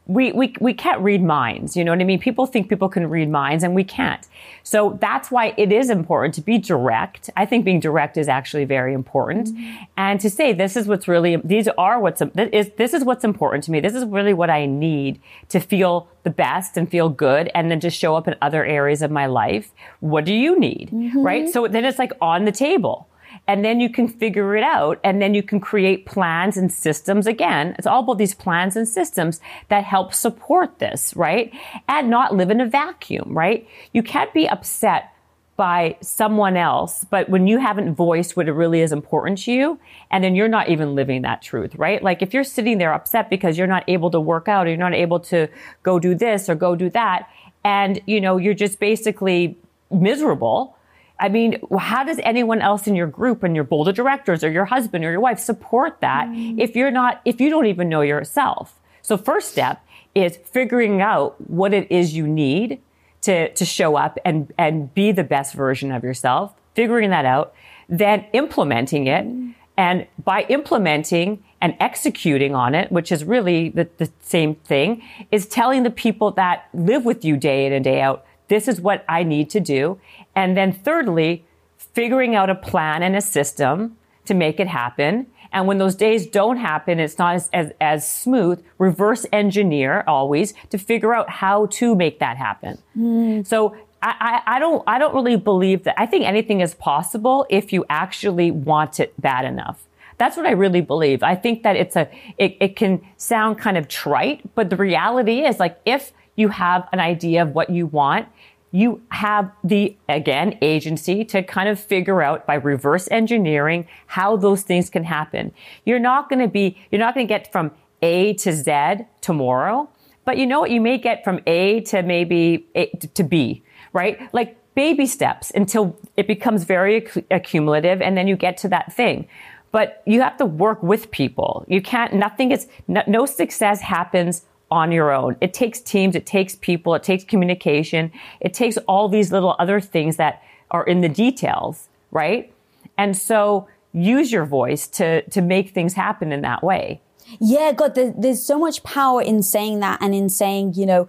we, 0.07 0.31
we, 0.33 0.55
we 0.61 0.73
can't 0.73 1.01
read 1.01 1.23
minds. 1.23 1.77
You 1.77 1.85
know 1.85 1.91
what 1.91 2.01
I 2.01 2.05
mean? 2.05 2.21
People 2.21 2.47
think 2.47 2.69
people 2.69 2.89
can 2.89 3.09
read 3.09 3.29
minds 3.29 3.65
and 3.65 3.75
we 3.75 3.83
can't. 3.83 4.25
So 4.63 4.97
that's 5.01 5.31
why 5.31 5.53
it 5.57 5.73
is 5.73 5.91
important 5.91 6.35
to 6.35 6.41
be 6.41 6.59
direct. 6.59 7.29
I 7.37 7.45
think 7.45 7.65
being 7.65 7.81
direct 7.81 8.17
is 8.17 8.29
actually 8.29 8.67
very 8.67 8.95
important. 8.95 9.49
Mm-hmm. 9.49 9.85
And 9.97 10.21
to 10.21 10.31
say, 10.31 10.53
this 10.53 10.77
is 10.77 10.87
what's 10.87 11.09
really, 11.09 11.37
these 11.37 11.67
are 11.77 11.99
what's, 11.99 12.23
this 12.35 12.51
is, 12.53 12.71
this 12.77 12.95
is 12.95 13.05
what's 13.05 13.25
important 13.25 13.65
to 13.65 13.73
me. 13.73 13.81
This 13.81 13.95
is 13.95 14.05
really 14.05 14.33
what 14.33 14.49
I 14.49 14.67
need 14.67 15.21
to 15.49 15.59
feel 15.59 16.09
the 16.23 16.31
best 16.31 16.77
and 16.77 16.89
feel 16.89 17.09
good 17.09 17.51
and 17.55 17.71
then 17.71 17.81
just 17.81 17.99
show 17.99 18.15
up 18.15 18.29
in 18.29 18.37
other 18.41 18.65
areas 18.65 19.03
of 19.03 19.11
my 19.11 19.27
life. 19.27 19.73
What 20.01 20.25
do 20.25 20.35
you 20.35 20.59
need? 20.59 20.91
Mm-hmm. 20.93 21.23
Right? 21.23 21.49
So 21.49 21.67
then 21.67 21.85
it's 21.85 21.99
like 21.99 22.13
on 22.21 22.45
the 22.45 22.53
table 22.53 23.09
and 23.49 23.65
then 23.65 23.81
you 23.81 23.89
can 23.89 24.09
figure 24.09 24.57
it 24.57 24.65
out 24.65 24.99
and 25.05 25.23
then 25.23 25.35
you 25.35 25.43
can 25.43 25.61
create 25.61 26.07
plans 26.07 26.57
and 26.57 26.73
systems 26.73 27.27
again. 27.27 27.75
It's 27.79 27.87
all 27.87 28.01
about 28.01 28.19
these 28.19 28.35
plans 28.35 28.77
and 28.77 28.89
systems 28.89 29.41
that 29.69 29.85
help 29.85 30.13
support 30.15 30.79
this 30.79 31.15
right? 31.17 31.53
And 31.89 32.11
not 32.11 32.35
live 32.35 32.51
in 32.51 32.61
a 32.61 32.67
vacuum 32.67 33.37
right? 33.37 33.67
You 33.93 34.03
can't 34.03 34.33
be 34.33 34.49
upset 34.49 35.13
by 35.57 35.97
someone 36.03 36.57
else, 36.57 37.07
but 37.09 37.29
when 37.31 37.47
you 37.47 37.59
haven't 37.59 37.95
voiced 37.95 38.37
what 38.37 38.47
it 38.47 38.53
really 38.53 38.83
is 38.83 38.93
important 38.93 39.39
to 39.39 39.53
you, 39.53 39.81
and 40.11 40.23
then 40.23 40.35
you're 40.35 40.49
not 40.49 40.69
even 40.69 40.95
living 40.95 41.23
that 41.23 41.41
truth, 41.41 41.75
right? 41.77 42.03
Like 42.03 42.21
if 42.21 42.35
you're 42.35 42.45
sitting 42.45 42.77
there 42.77 42.93
upset 42.93 43.31
because 43.31 43.57
you're 43.57 43.67
not 43.67 43.83
able 43.89 44.11
to 44.11 44.21
work 44.21 44.49
out 44.49 44.67
or 44.67 44.71
you're 44.71 44.79
not 44.79 44.93
able 44.93 45.19
to 45.21 45.49
go 45.83 45.99
do 45.99 46.15
this 46.15 46.51
or 46.51 46.55
go 46.55 46.77
do 46.77 46.91
that, 46.91 47.29
and 47.65 48.01
you 48.07 48.21
know, 48.21 48.37
you're 48.37 48.55
just 48.55 48.79
basically 48.79 49.57
miserable, 49.91 50.76
I 51.19 51.29
mean, 51.29 51.61
how 51.79 52.05
does 52.05 52.21
anyone 52.23 52.61
else 52.61 52.87
in 52.87 52.95
your 52.95 53.07
group 53.07 53.43
and 53.43 53.55
your 53.55 53.65
board 53.65 53.89
of 53.89 53.95
directors 53.95 54.45
or 54.45 54.51
your 54.51 54.67
husband 54.67 55.05
or 55.05 55.11
your 55.11 55.21
wife 55.21 55.39
support 55.39 56.01
that 56.01 56.29
mm. 56.29 56.61
if 56.61 56.77
you're 56.77 56.91
not, 56.91 57.23
if 57.25 57.41
you 57.41 57.49
don't 57.49 57.67
even 57.67 57.89
know 57.89 58.03
yourself? 58.03 58.79
So 59.03 59.17
first 59.17 59.51
step 59.51 59.83
is 60.15 60.37
figuring 60.37 61.01
out 61.01 61.37
what 61.49 61.73
it 61.73 61.91
is 61.91 62.15
you 62.15 62.27
need 62.27 62.81
to, 63.23 63.53
to 63.55 63.65
show 63.65 63.97
up 63.97 64.19
and, 64.25 64.53
and 64.59 64.93
be 64.95 65.13
the 65.13 65.25
best 65.25 65.55
version 65.55 65.91
of 65.91 66.05
yourself, 66.05 66.55
figuring 66.75 67.11
that 67.11 67.25
out, 67.25 67.55
then 67.89 68.27
implementing 68.33 69.07
it. 69.07 69.25
Mm. 69.25 69.55
And 69.79 70.07
by 70.25 70.43
implementing 70.49 71.45
and 71.61 71.77
executing 71.81 72.55
on 72.55 72.75
it, 72.75 72.91
which 72.91 73.13
is 73.13 73.25
really 73.25 73.69
the, 73.69 73.89
the 73.99 74.11
same 74.21 74.55
thing, 74.55 75.03
is 75.31 75.47
telling 75.47 75.83
the 75.83 75.91
people 75.91 76.31
that 76.33 76.69
live 76.73 77.05
with 77.05 77.25
you 77.25 77.37
day 77.37 77.67
in 77.67 77.73
and 77.73 77.85
day 77.85 78.01
out, 78.01 78.25
this 78.49 78.69
is 78.69 78.81
what 78.81 79.05
I 79.09 79.23
need 79.23 79.51
to 79.51 79.61
do. 79.61 80.01
And 80.37 80.57
then 80.57 80.73
thirdly, 80.73 81.45
figuring 81.79 82.37
out 82.37 82.51
a 82.51 82.55
plan 82.55 83.03
and 83.03 83.17
a 83.17 83.21
system 83.21 83.97
to 84.27 84.35
make 84.35 84.61
it 84.61 84.69
happen. 84.69 85.27
And 85.53 85.67
when 85.67 85.79
those 85.79 85.95
days 85.95 86.27
don't 86.27 86.59
happen, 86.59 87.01
it's 87.01 87.19
not 87.19 87.37
as, 87.37 87.49
as, 87.53 87.73
as, 87.81 88.11
smooth, 88.11 88.63
reverse 88.79 89.25
engineer 89.33 90.05
always 90.07 90.53
to 90.71 90.79
figure 90.79 91.15
out 91.15 91.31
how 91.31 91.67
to 91.67 91.95
make 91.95 92.19
that 92.19 92.37
happen. 92.37 92.79
Mm. 92.97 93.47
So 93.47 93.75
I, 94.03 94.43
I, 94.47 94.57
I 94.57 94.59
don't 94.59 94.83
I 94.87 94.99
don't 94.99 95.15
really 95.15 95.37
believe 95.37 95.85
that. 95.85 95.99
I 95.99 96.07
think 96.07 96.25
anything 96.25 96.61
is 96.61 96.75
possible 96.75 97.47
if 97.49 97.73
you 97.73 97.87
actually 97.89 98.51
want 98.51 99.01
it 99.01 99.19
bad 99.21 99.45
enough. 99.45 99.83
That's 100.19 100.37
what 100.37 100.47
I 100.47 100.53
really 100.53 100.81
believe. 100.81 101.23
I 101.23 101.35
think 101.35 101.63
that 101.63 101.77
it's 101.77 101.97
a 101.97 102.11
it, 102.37 102.57
it 102.61 102.77
can 102.77 103.01
sound 103.17 103.59
kind 103.59 103.79
of 103.79 103.89
trite, 103.89 104.43
but 104.55 104.69
the 104.69 104.77
reality 104.77 105.45
is 105.47 105.59
like 105.59 105.81
if 105.87 106.13
you 106.37 106.49
have 106.49 106.89
an 106.93 107.01
idea 107.01 107.43
of 107.43 107.55
what 107.55 107.71
you 107.71 107.87
want, 107.87 108.29
you 108.77 109.01
have 109.11 109.51
the 109.65 109.97
again 110.09 110.59
agency 110.61 111.25
to 111.25 111.43
kind 111.43 111.69
of 111.69 111.79
figure 111.79 112.21
out 112.23 112.47
by 112.47 112.55
reverse 112.55 113.09
engineering 113.11 113.87
how 114.07 114.37
those 114.37 114.63
things 114.63 114.91
can 114.91 115.05
happen. 115.05 115.53
You're 115.85 116.05
not 116.13 116.29
going 116.29 116.41
to 116.41 116.49
be 116.49 116.77
you're 116.91 117.05
not 117.07 117.15
going 117.15 117.27
to 117.27 117.33
get 117.33 117.51
from 117.53 117.71
A 118.03 118.35
to 118.35 118.53
Z 118.53 119.07
tomorrow, 119.21 119.89
but 120.25 120.37
you 120.39 120.47
know 120.47 120.61
what 120.61 120.71
you 120.71 120.81
may 120.81 120.99
get 120.99 121.25
from 121.25 121.41
A 121.47 121.81
to 121.83 122.03
maybe 122.03 122.67
A 122.75 122.87
to 123.15 123.25
B 123.25 123.63
right? 123.97 124.33
Like 124.33 124.57
baby 124.75 125.07
steps 125.07 125.51
until 125.55 125.99
it 126.17 126.27
becomes 126.27 126.65
very 126.65 127.07
acc- 127.07 127.25
accumulative 127.31 128.03
and 128.03 128.17
then 128.17 128.29
you 128.29 128.37
get 128.37 128.59
to 128.59 128.69
that 128.69 128.93
thing. 128.93 129.27
But 129.73 130.03
you 130.07 130.21
have 130.21 130.37
to 130.37 130.47
work 130.47 130.83
with 130.83 131.11
people. 131.11 131.65
You 131.67 131.81
can't, 131.81 132.13
nothing 132.15 132.53
is, 132.53 132.69
no, 132.87 133.03
no 133.07 133.27
success 133.27 133.81
happens 133.81 134.45
on 134.71 134.91
your 134.93 135.13
own. 135.13 135.37
It 135.41 135.55
takes 135.55 135.81
teams, 135.81 136.15
it 136.17 136.27
takes 136.27 136.57
people, 136.57 136.95
it 136.95 137.03
takes 137.03 137.25
communication, 137.25 138.11
it 138.41 138.53
takes 138.53 138.77
all 138.89 139.09
these 139.09 139.31
little 139.31 139.55
other 139.59 139.81
things 139.81 140.17
that 140.17 140.43
are 140.71 140.85
in 140.85 141.01
the 141.01 141.09
details, 141.09 141.89
right? 142.11 142.53
And 142.99 143.17
so 143.17 143.69
use 143.93 144.33
your 144.33 144.45
voice 144.45 144.87
to, 144.89 145.23
to 145.31 145.41
make 145.41 145.71
things 145.71 145.95
happen 145.95 146.33
in 146.33 146.43
that 146.43 146.63
way. 146.63 147.01
Yeah, 147.41 147.73
God, 147.73 147.95
there, 147.95 148.13
there's 148.17 148.45
so 148.45 148.59
much 148.59 148.83
power 148.83 149.23
in 149.23 149.43
saying 149.43 149.81
that 149.81 149.99
and 150.01 150.15
in 150.15 150.29
saying, 150.29 150.75
you 150.75 150.87
know, 150.87 151.09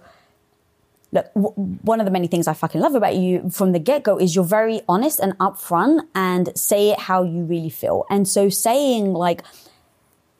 look, 1.12 1.32
w- 1.34 1.54
one 1.82 2.00
of 2.00 2.06
the 2.06 2.10
many 2.10 2.26
things 2.26 2.46
I 2.46 2.54
fucking 2.54 2.80
love 2.80 2.94
about 2.94 3.16
you 3.16 3.50
from 3.50 3.72
the 3.72 3.78
get 3.78 4.02
go 4.02 4.18
is 4.18 4.34
you're 4.34 4.44
very 4.44 4.82
honest 4.88 5.20
and 5.20 5.36
upfront 5.38 6.00
and 6.14 6.56
say 6.56 6.90
it 6.90 7.00
how 7.00 7.22
you 7.22 7.44
really 7.44 7.70
feel. 7.70 8.04
And 8.10 8.26
so 8.28 8.48
saying 8.48 9.12
like, 9.12 9.42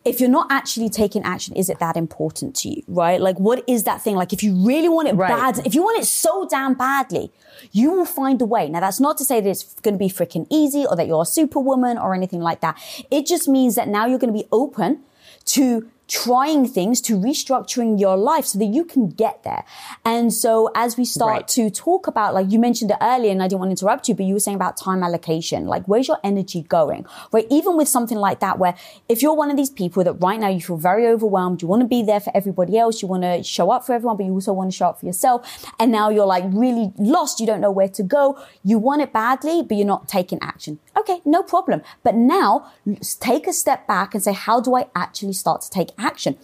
if 0.08 0.20
you're 0.20 0.28
not 0.30 0.46
actually 0.50 0.88
taking 0.88 1.22
action, 1.24 1.54
is 1.56 1.68
it 1.68 1.78
that 1.78 1.96
important 1.96 2.56
to 2.56 2.68
you? 2.68 2.82
Right? 2.86 3.20
Like, 3.20 3.38
what 3.38 3.62
is 3.66 3.84
that 3.84 4.02
thing? 4.02 4.16
Like, 4.16 4.32
if 4.32 4.42
you 4.42 4.54
really 4.54 4.88
want 4.88 5.08
it 5.08 5.14
right. 5.14 5.28
bad, 5.28 5.66
if 5.66 5.74
you 5.74 5.82
want 5.82 5.98
it 6.00 6.06
so 6.06 6.46
damn 6.48 6.74
badly, 6.74 7.30
you 7.72 7.92
will 7.92 8.04
find 8.04 8.40
a 8.40 8.44
way. 8.44 8.68
Now, 8.68 8.80
that's 8.80 9.00
not 9.00 9.18
to 9.18 9.24
say 9.24 9.40
that 9.40 9.48
it's 9.48 9.74
going 9.80 9.94
to 9.94 9.98
be 9.98 10.08
freaking 10.08 10.46
easy 10.50 10.86
or 10.86 10.96
that 10.96 11.06
you're 11.06 11.22
a 11.22 11.26
superwoman 11.26 11.98
or 11.98 12.14
anything 12.14 12.40
like 12.40 12.60
that. 12.60 12.78
It 13.10 13.26
just 13.26 13.48
means 13.48 13.74
that 13.74 13.88
now 13.88 14.06
you're 14.06 14.18
going 14.18 14.32
to 14.32 14.38
be 14.38 14.48
open 14.50 15.02
to 15.46 15.90
trying 16.08 16.66
things 16.66 17.00
to 17.02 17.18
restructuring 17.18 18.00
your 18.00 18.16
life 18.16 18.46
so 18.46 18.58
that 18.58 18.64
you 18.66 18.84
can 18.84 19.08
get 19.08 19.44
there. 19.44 19.64
And 20.04 20.32
so 20.32 20.70
as 20.74 20.96
we 20.96 21.04
start 21.04 21.30
right. 21.30 21.48
to 21.48 21.70
talk 21.70 22.06
about, 22.06 22.34
like 22.34 22.50
you 22.50 22.58
mentioned 22.58 22.90
it 22.90 22.96
earlier, 23.00 23.30
and 23.30 23.42
I 23.42 23.46
didn't 23.46 23.60
want 23.60 23.68
to 23.68 23.72
interrupt 23.72 24.08
you, 24.08 24.14
but 24.14 24.24
you 24.24 24.34
were 24.34 24.40
saying 24.40 24.56
about 24.56 24.76
time 24.76 25.02
allocation, 25.02 25.66
like 25.66 25.84
where's 25.86 26.08
your 26.08 26.18
energy 26.24 26.62
going? 26.62 27.06
Right? 27.30 27.46
Even 27.50 27.76
with 27.76 27.88
something 27.88 28.18
like 28.18 28.40
that, 28.40 28.58
where 28.58 28.74
if 29.08 29.22
you're 29.22 29.34
one 29.34 29.50
of 29.50 29.56
these 29.56 29.70
people 29.70 30.02
that 30.04 30.14
right 30.14 30.40
now 30.40 30.48
you 30.48 30.60
feel 30.60 30.78
very 30.78 31.06
overwhelmed, 31.06 31.60
you 31.62 31.68
want 31.68 31.82
to 31.82 31.88
be 31.88 32.02
there 32.02 32.20
for 32.20 32.34
everybody 32.34 32.78
else, 32.78 33.02
you 33.02 33.08
want 33.08 33.22
to 33.22 33.42
show 33.42 33.70
up 33.70 33.84
for 33.84 33.92
everyone, 33.92 34.16
but 34.16 34.24
you 34.24 34.32
also 34.32 34.52
want 34.52 34.70
to 34.70 34.76
show 34.76 34.88
up 34.88 35.00
for 35.00 35.06
yourself. 35.06 35.66
And 35.78 35.92
now 35.92 36.08
you're 36.08 36.26
like 36.26 36.44
really 36.48 36.92
lost. 36.96 37.38
You 37.38 37.46
don't 37.46 37.60
know 37.60 37.70
where 37.70 37.88
to 37.88 38.02
go. 38.02 38.38
You 38.64 38.78
want 38.78 39.02
it 39.02 39.12
badly, 39.12 39.62
but 39.62 39.76
you're 39.76 39.86
not 39.86 40.08
taking 40.08 40.38
action. 40.40 40.78
Okay, 40.96 41.20
no 41.24 41.42
problem. 41.42 41.82
But 42.02 42.14
now 42.14 42.72
take 43.20 43.46
a 43.46 43.52
step 43.52 43.86
back 43.86 44.14
and 44.14 44.22
say, 44.22 44.32
how 44.32 44.60
do 44.60 44.74
I 44.74 44.86
actually 44.94 45.34
start 45.34 45.60
to 45.62 45.70
take 45.70 45.90
action? 45.98 46.38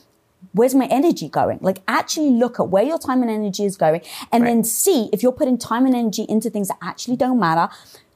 Where's 0.53 0.75
my 0.75 0.87
energy 0.87 1.29
going? 1.29 1.59
Like 1.63 1.79
actually 1.89 2.31
look 2.31 2.61
at 2.61 2.69
where 2.69 2.85
your 2.85 2.99
time 2.99 3.23
and 3.23 3.31
energy 3.31 3.65
is 3.65 3.77
going 3.77 4.03
and 4.31 4.45
right. 4.45 4.51
then 4.51 4.65
see 4.65 5.09
if 5.13 5.23
you're 5.23 5.33
putting 5.33 5.59
time 5.59 5.87
and 5.87 5.95
energy 5.95 6.27
into 6.29 6.51
things 6.51 6.69
that 6.69 6.79
actually 6.83 7.17
don't 7.17 7.41
matter 7.41 7.73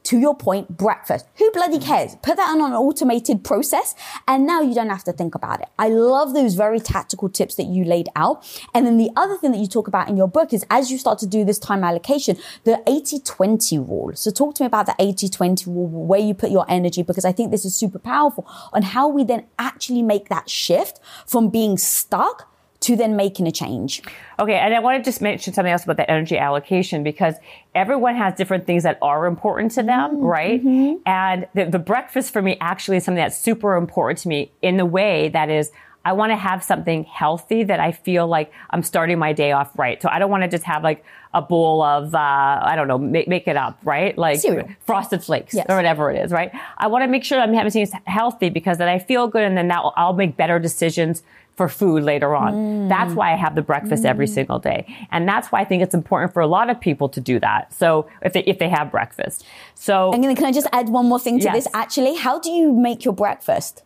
to 0.09 0.17
your 0.17 0.35
point, 0.35 0.75
breakfast. 0.75 1.27
Who 1.35 1.51
bloody 1.51 1.77
mm. 1.77 1.85
cares? 1.85 2.15
Put 2.23 2.37
that 2.37 2.49
on 2.49 2.61
an 2.61 2.73
automated 2.73 3.43
process 3.43 3.93
and 4.27 4.47
now 4.47 4.59
you 4.59 4.73
don't 4.73 4.89
have 4.89 5.03
to 5.03 5.13
think 5.13 5.35
about 5.35 5.61
it. 5.61 5.67
I 5.77 5.89
love 5.89 6.33
those 6.33 6.55
very 6.55 6.79
tactical 6.79 7.29
tips 7.29 7.53
that 7.55 7.67
you 7.67 7.83
laid 7.85 8.09
out. 8.15 8.43
And 8.73 8.87
then 8.87 8.97
the 8.97 9.11
other 9.15 9.37
thing 9.37 9.51
that 9.51 9.59
you 9.59 9.67
talk 9.67 9.87
about 9.87 10.09
in 10.09 10.17
your 10.17 10.27
book 10.27 10.51
is 10.51 10.65
as 10.71 10.91
you 10.91 10.97
start 10.97 11.19
to 11.19 11.27
do 11.27 11.45
this 11.45 11.59
time 11.59 11.83
allocation, 11.83 12.37
the 12.63 12.81
80-20 12.87 13.87
rule. 13.87 14.11
So 14.15 14.31
talk 14.31 14.55
to 14.55 14.63
me 14.63 14.67
about 14.67 14.87
the 14.87 14.95
80-20 14.99 15.67
rule, 15.67 15.87
where 15.87 16.19
you 16.19 16.33
put 16.33 16.49
your 16.49 16.65
energy, 16.67 17.03
because 17.03 17.23
I 17.23 17.31
think 17.31 17.51
this 17.51 17.63
is 17.63 17.75
super 17.75 17.99
powerful 17.99 18.47
on 18.73 18.81
how 18.81 19.07
we 19.07 19.23
then 19.23 19.45
actually 19.59 20.01
make 20.01 20.29
that 20.29 20.49
shift 20.49 20.99
from 21.27 21.49
being 21.49 21.77
stuck 21.77 22.51
to 22.81 22.95
then 22.95 23.15
making 23.15 23.47
a 23.47 23.51
change. 23.51 24.01
Okay, 24.39 24.55
and 24.55 24.73
I 24.73 24.79
want 24.79 25.03
to 25.03 25.07
just 25.07 25.21
mention 25.21 25.53
something 25.53 25.71
else 25.71 25.83
about 25.83 25.97
the 25.97 26.09
energy 26.09 26.37
allocation 26.37 27.03
because 27.03 27.35
everyone 27.75 28.15
has 28.15 28.35
different 28.35 28.65
things 28.65 28.83
that 28.83 28.97
are 29.01 29.25
important 29.25 29.71
to 29.73 29.83
them, 29.83 30.17
mm, 30.17 30.23
right? 30.23 30.63
Mm-hmm. 30.63 31.01
And 31.05 31.47
the, 31.53 31.65
the 31.65 31.79
breakfast 31.79 32.31
for 32.31 32.41
me 32.41 32.57
actually 32.61 32.97
is 32.97 33.03
something 33.03 33.21
that's 33.21 33.37
super 33.37 33.75
important 33.75 34.19
to 34.19 34.29
me 34.29 34.51
in 34.61 34.77
the 34.77 34.85
way 34.85 35.29
that 35.29 35.49
is 35.49 35.71
I 36.05 36.13
want 36.13 36.31
to 36.31 36.37
have 36.37 36.63
something 36.63 37.03
healthy 37.03 37.63
that 37.63 37.79
I 37.79 37.91
feel 37.91 38.25
like 38.25 38.51
I'm 38.69 38.83
starting 38.83 39.19
my 39.19 39.33
day 39.33 39.51
off 39.51 39.77
right. 39.77 40.01
So 40.01 40.07
I 40.09 40.17
don't 40.17 40.31
want 40.31 40.43
to 40.43 40.49
just 40.49 40.63
have 40.63 40.81
like 40.81 41.03
a 41.33 41.41
bowl 41.41 41.83
of, 41.83 42.15
uh, 42.15 42.17
I 42.17 42.75
don't 42.75 42.87
know, 42.87 42.97
make, 42.97 43.27
make 43.27 43.47
it 43.47 43.57
up, 43.57 43.77
right? 43.83 44.17
Like 44.17 44.39
Cereal. 44.39 44.69
frosted 44.79 45.23
flakes 45.23 45.53
yes. 45.53 45.65
or 45.67 45.75
whatever 45.75 46.09
it 46.09 46.23
is, 46.23 46.31
right? 46.31 46.51
I 46.77 46.87
want 46.87 47.03
to 47.03 47.07
make 47.07 47.25
sure 47.25 47.39
I'm 47.39 47.53
having 47.53 47.71
things 47.71 47.91
healthy 48.05 48.49
because 48.49 48.77
then 48.77 48.87
I 48.87 48.97
feel 48.97 49.27
good 49.27 49.43
and 49.43 49.57
then 49.57 49.67
that 49.67 49.83
I'll 49.97 50.13
make 50.13 50.37
better 50.37 50.57
decisions 50.57 51.21
for 51.59 51.67
food 51.67 52.03
later 52.03 52.37
on. 52.37 52.53
Mm. 52.53 52.87
That's 52.87 53.13
why 53.13 53.33
I 53.33 53.35
have 53.35 53.53
the 53.53 53.61
breakfast 53.61 54.03
mm. 54.03 54.09
every 54.09 54.27
single 54.27 54.59
day. 54.59 54.85
And 55.11 55.27
that's 55.27 55.51
why 55.51 55.59
I 55.59 55.65
think 55.65 55.83
it's 55.83 55.93
important 55.93 56.31
for 56.31 56.39
a 56.39 56.47
lot 56.47 56.69
of 56.69 56.79
people 56.79 57.09
to 57.09 57.19
do 57.19 57.37
that. 57.41 57.73
So 57.73 58.07
if 58.21 58.31
they, 58.31 58.45
if 58.45 58.59
they 58.59 58.69
have 58.69 58.89
breakfast. 58.89 59.45
So. 59.75 60.13
And 60.13 60.23
then 60.23 60.33
can 60.37 60.45
I 60.45 60.53
just 60.53 60.67
add 60.71 60.87
one 60.87 61.07
more 61.09 61.19
thing 61.19 61.37
to 61.39 61.43
yes. 61.43 61.65
this? 61.65 61.67
Actually, 61.73 62.15
how 62.15 62.39
do 62.39 62.49
you 62.49 62.71
make 62.71 63.03
your 63.03 63.13
breakfast? 63.13 63.83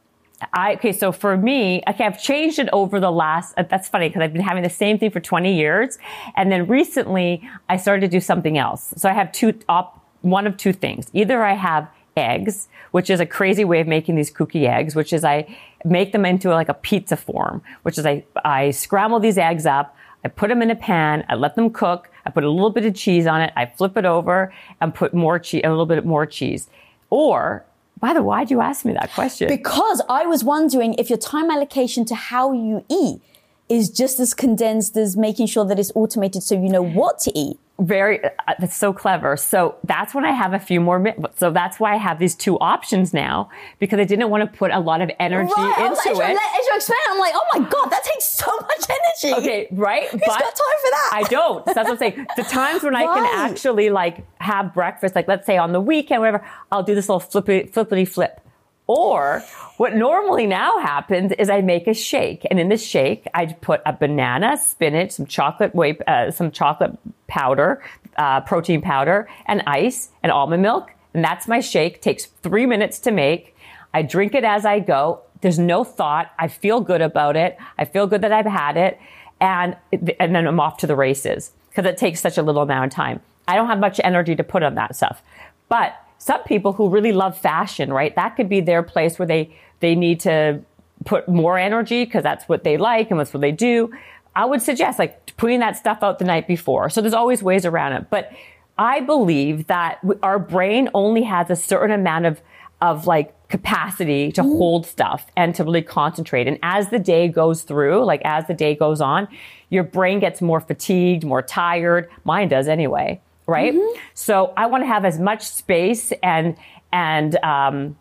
I, 0.54 0.76
okay, 0.76 0.94
so 0.94 1.12
for 1.12 1.36
me, 1.36 1.82
okay, 1.88 2.06
I've 2.06 2.22
changed 2.22 2.60
it 2.60 2.70
over 2.72 3.00
the 3.00 3.12
last, 3.12 3.56
uh, 3.58 3.64
that's 3.64 3.90
funny 3.90 4.08
because 4.08 4.22
I've 4.22 4.34
been 4.34 4.44
having 4.44 4.62
the 4.62 4.70
same 4.70 5.00
thing 5.00 5.10
for 5.10 5.20
20 5.20 5.52
years. 5.52 5.98
And 6.36 6.52
then 6.52 6.68
recently 6.68 7.42
I 7.70 7.78
started 7.78 8.02
to 8.02 8.08
do 8.08 8.22
something 8.22 8.56
else. 8.56 8.94
So 8.98 9.10
I 9.10 9.14
have 9.14 9.32
two, 9.32 9.58
op, 9.68 10.00
one 10.22 10.46
of 10.46 10.58
two 10.58 10.74
things. 10.74 11.10
Either 11.12 11.42
I 11.44 11.54
have 11.54 11.90
eggs, 12.16 12.68
which 12.92 13.10
is 13.10 13.20
a 13.20 13.26
crazy 13.26 13.66
way 13.66 13.80
of 13.80 13.88
making 13.88 14.16
these 14.16 14.32
kooky 14.32 14.68
eggs, 14.68 14.96
which 14.96 15.14
is 15.14 15.24
I 15.24 15.58
make 15.84 16.12
them 16.12 16.26
into 16.26 16.50
like 16.50 16.70
a 16.70 16.74
pizza 16.74 17.18
form, 17.18 17.62
which 17.84 17.98
is 17.98 18.06
I, 18.06 18.26
I 18.44 18.72
scramble 18.72 19.20
these 19.20 19.38
eggs 19.38 19.66
up. 19.66 19.96
I 20.24 20.30
put 20.30 20.48
them 20.50 20.62
in 20.62 20.72
a 20.72 20.76
pan. 20.76 21.26
I 21.30 21.36
let 21.36 21.56
them 21.56 21.70
cook. 21.70 22.10
I 22.26 22.30
put 22.30 22.44
a 22.44 22.50
little 22.50 22.70
bit 22.70 22.86
of 22.86 22.96
cheese 22.96 23.28
on 23.28 23.42
it. 23.42 23.52
I 23.56 23.66
flip 23.66 23.98
it 23.98 24.06
over 24.06 24.54
and 24.80 24.94
put 24.96 25.14
more 25.14 25.40
cheese, 25.40 25.62
a 25.66 25.70
little 25.70 25.86
bit 25.86 26.06
more 26.06 26.26
cheese. 26.26 26.70
Or, 27.10 27.66
by 28.00 28.14
the 28.14 28.22
way, 28.22 28.28
why'd 28.28 28.52
you 28.52 28.62
ask 28.62 28.86
me 28.86 28.94
that 28.94 29.12
question? 29.14 29.50
Because 29.50 30.02
I 30.10 30.26
was 30.26 30.44
wondering 30.44 30.94
if 30.96 31.10
your 31.10 31.20
time 31.20 31.52
allocation 31.52 32.06
to 32.06 32.16
how 32.16 32.54
you 32.54 32.86
eat 32.90 33.22
is 33.70 33.90
just 33.90 34.20
as 34.20 34.34
condensed 34.34 34.96
as 34.98 35.18
making 35.18 35.48
sure 35.48 35.66
that 35.66 35.80
it's 35.80 35.92
automated 35.96 36.44
so 36.44 36.56
you 36.56 36.70
know 36.70 36.82
what 36.82 37.20
to 37.20 37.38
eat 37.38 37.58
very 37.80 38.24
uh, 38.24 38.30
that's 38.60 38.76
so 38.76 38.94
clever. 38.94 39.36
So 39.36 39.76
that's 39.84 40.14
when 40.14 40.26
i 40.26 40.32
have 40.32 40.54
a 40.54 40.60
few 40.60 40.80
more 40.80 41.00
minutes 41.00 41.40
so 41.40 41.52
that's 41.52 41.80
why 41.80 41.94
i 41.94 41.98
have 41.98 42.20
these 42.20 42.36
two 42.36 42.58
options 42.60 43.14
now 43.14 43.50
because 43.80 44.00
i 44.00 44.04
didn't 44.04 44.30
want 44.30 44.50
to 44.50 44.58
put 44.58 44.72
a 44.72 44.80
lot 44.80 45.02
of 45.02 45.10
energy 45.20 45.52
right. 45.58 45.80
into 45.80 46.12
as 46.12 46.20
it. 46.20 46.38
as 46.38 46.66
you 46.66 46.72
explain 46.76 47.00
i'm 47.10 47.20
like 47.20 47.34
oh 47.36 47.46
my 47.54 47.70
god 47.70 47.90
that 47.90 48.04
takes 48.04 48.26
so 48.26 48.52
much 48.62 48.86
energy. 48.90 49.40
Okay 49.42 49.68
right 49.72 50.10
who's 50.10 50.22
but 50.22 50.28
got 50.28 50.40
time 50.40 50.80
for 50.82 50.92
that. 50.92 51.10
I 51.14 51.24
don't. 51.30 51.66
So 51.66 51.74
that's 51.74 51.90
what 51.90 51.92
i'm 51.92 51.98
saying. 51.98 52.28
The 52.36 52.44
times 52.44 52.84
when 52.84 52.94
right. 52.94 53.08
i 53.08 53.14
can 53.14 53.50
actually 53.50 53.90
like 53.90 54.26
have 54.40 54.74
breakfast 54.74 55.16
like 55.16 55.28
let's 55.28 55.46
say 55.46 55.58
on 55.58 55.72
the 55.72 55.82
weekend 55.82 56.22
whatever 56.22 56.46
i'll 56.72 56.84
do 56.84 56.96
this 56.96 57.10
little 57.10 57.20
flippity 57.20 57.70
flippity 57.70 58.06
flip 58.06 58.42
or 58.88 59.44
what 59.78 59.96
normally 59.96 60.46
now 60.46 60.80
happens 60.80 61.32
is 61.34 61.50
I 61.50 61.62
make 61.62 61.88
a 61.88 61.94
shake, 61.94 62.46
and 62.50 62.60
in 62.60 62.70
the 62.70 62.78
shake 62.78 63.28
I 63.34 63.46
put 63.48 63.82
a 63.86 63.94
banana, 63.94 64.58
spinach, 64.58 65.12
some 65.12 65.26
chocolate 65.26 65.74
whey, 65.74 65.98
uh, 66.08 66.32
some 66.32 66.52
chocolate 66.52 66.98
powder, 67.28 67.82
uh, 68.18 68.42
protein 68.42 68.82
powder, 68.82 69.30
and 69.46 69.64
ice 69.66 70.10
and 70.22 70.32
almond 70.32 70.62
milk, 70.62 70.92
and 71.14 71.24
that's 71.24 71.48
my 71.48 71.60
shake. 71.60 72.02
Takes 72.02 72.26
three 72.26 72.66
minutes 72.66 73.00
to 73.00 73.12
make. 73.12 73.56
I 73.94 74.02
drink 74.02 74.36
it 74.36 74.44
as 74.44 74.66
I 74.66 74.80
go. 74.80 75.22
There's 75.42 75.60
no 75.60 75.84
thought. 75.84 76.32
I 76.38 76.48
feel 76.48 76.82
good 76.82 77.02
about 77.02 77.36
it. 77.36 77.58
I 77.78 77.86
feel 77.86 78.08
good 78.08 78.22
that 78.22 78.32
I've 78.32 78.46
had 78.46 78.76
it, 78.76 79.00
and 79.40 79.78
and 80.20 80.36
then 80.36 80.46
I'm 80.48 80.60
off 80.60 80.78
to 80.78 80.88
the 80.88 80.96
races 80.96 81.52
because 81.70 81.86
it 81.86 81.98
takes 81.98 82.20
such 82.20 82.38
a 82.38 82.44
little 82.44 82.62
amount 82.62 82.92
of 82.92 82.96
time. 82.96 83.22
I 83.48 83.56
don't 83.56 83.68
have 83.68 83.80
much 83.80 84.00
energy 84.04 84.36
to 84.36 84.44
put 84.44 84.64
on 84.64 84.76
that 84.76 84.96
stuff, 84.96 85.22
but 85.70 85.96
some 86.24 86.42
people 86.44 86.72
who 86.72 86.88
really 86.88 87.12
love 87.12 87.38
fashion, 87.38 87.92
right? 87.92 88.16
That 88.16 88.38
could 88.38 88.48
be 88.48 88.62
their 88.62 88.82
place 88.82 89.20
where 89.20 89.28
they, 89.28 89.54
they 89.82 89.94
need 89.94 90.22
to 90.22 90.62
put 91.04 91.28
more 91.28 91.58
energy 91.58 92.06
because 92.06 92.24
that's 92.24 92.48
what 92.48 92.64
they 92.64 92.78
like 92.78 93.12
and 93.12 93.20
that's 93.20 93.34
what 93.34 93.42
they 93.42 93.52
do. 93.52 93.92
I 94.34 94.46
would 94.46 94.62
suggest 94.62 95.00
like 95.00 95.36
putting 95.36 95.60
that 95.60 95.76
stuff 95.76 96.02
out 96.02 96.20
the 96.20 96.26
night 96.26 96.48
before. 96.48 96.90
So 96.90 97.02
there's 97.02 97.14
always 97.14 97.44
ways 97.44 97.66
around 97.66 97.92
it. 97.92 98.10
But 98.10 98.32
I 98.78 99.02
believe 99.02 99.68
that 99.68 100.00
our 100.24 100.40
brain 100.40 100.88
only 100.94 101.24
has 101.24 101.50
a 101.50 101.58
certain 101.58 101.92
amount 101.92 102.26
of, 102.26 102.42
of 102.82 103.06
like 103.06 103.36
capacity 103.50 104.32
to 104.32 104.44
mm. 104.44 104.58
hold 104.58 104.86
stuff 104.86 105.28
and 105.36 105.54
to 105.56 105.66
really 105.66 105.82
concentrate. 105.82 106.48
And 106.48 106.58
as 106.64 106.90
the 106.90 107.00
day 107.00 107.28
goes 107.28 107.64
through, 107.64 108.06
like 108.06 108.22
as 108.24 108.48
the 108.48 108.54
day 108.54 108.76
goes 108.76 109.02
on, 109.02 109.28
your 109.70 109.84
brain 109.84 110.22
gets 110.22 110.42
more 110.42 110.62
fatigued, 110.62 111.26
more 111.26 111.42
tired. 111.42 112.10
Mine 112.24 112.48
does 112.48 112.70
anyway. 112.70 113.20
Right? 113.46 113.74
Mm-hmm. 113.74 114.00
So 114.14 114.54
I 114.56 114.68
want 114.68 114.84
to 114.84 114.88
have 114.88 115.06
as 115.06 115.20
much 115.20 115.44
space 115.44 116.12
and, 116.22 116.56
and, 116.92 117.36
um, 117.44 117.98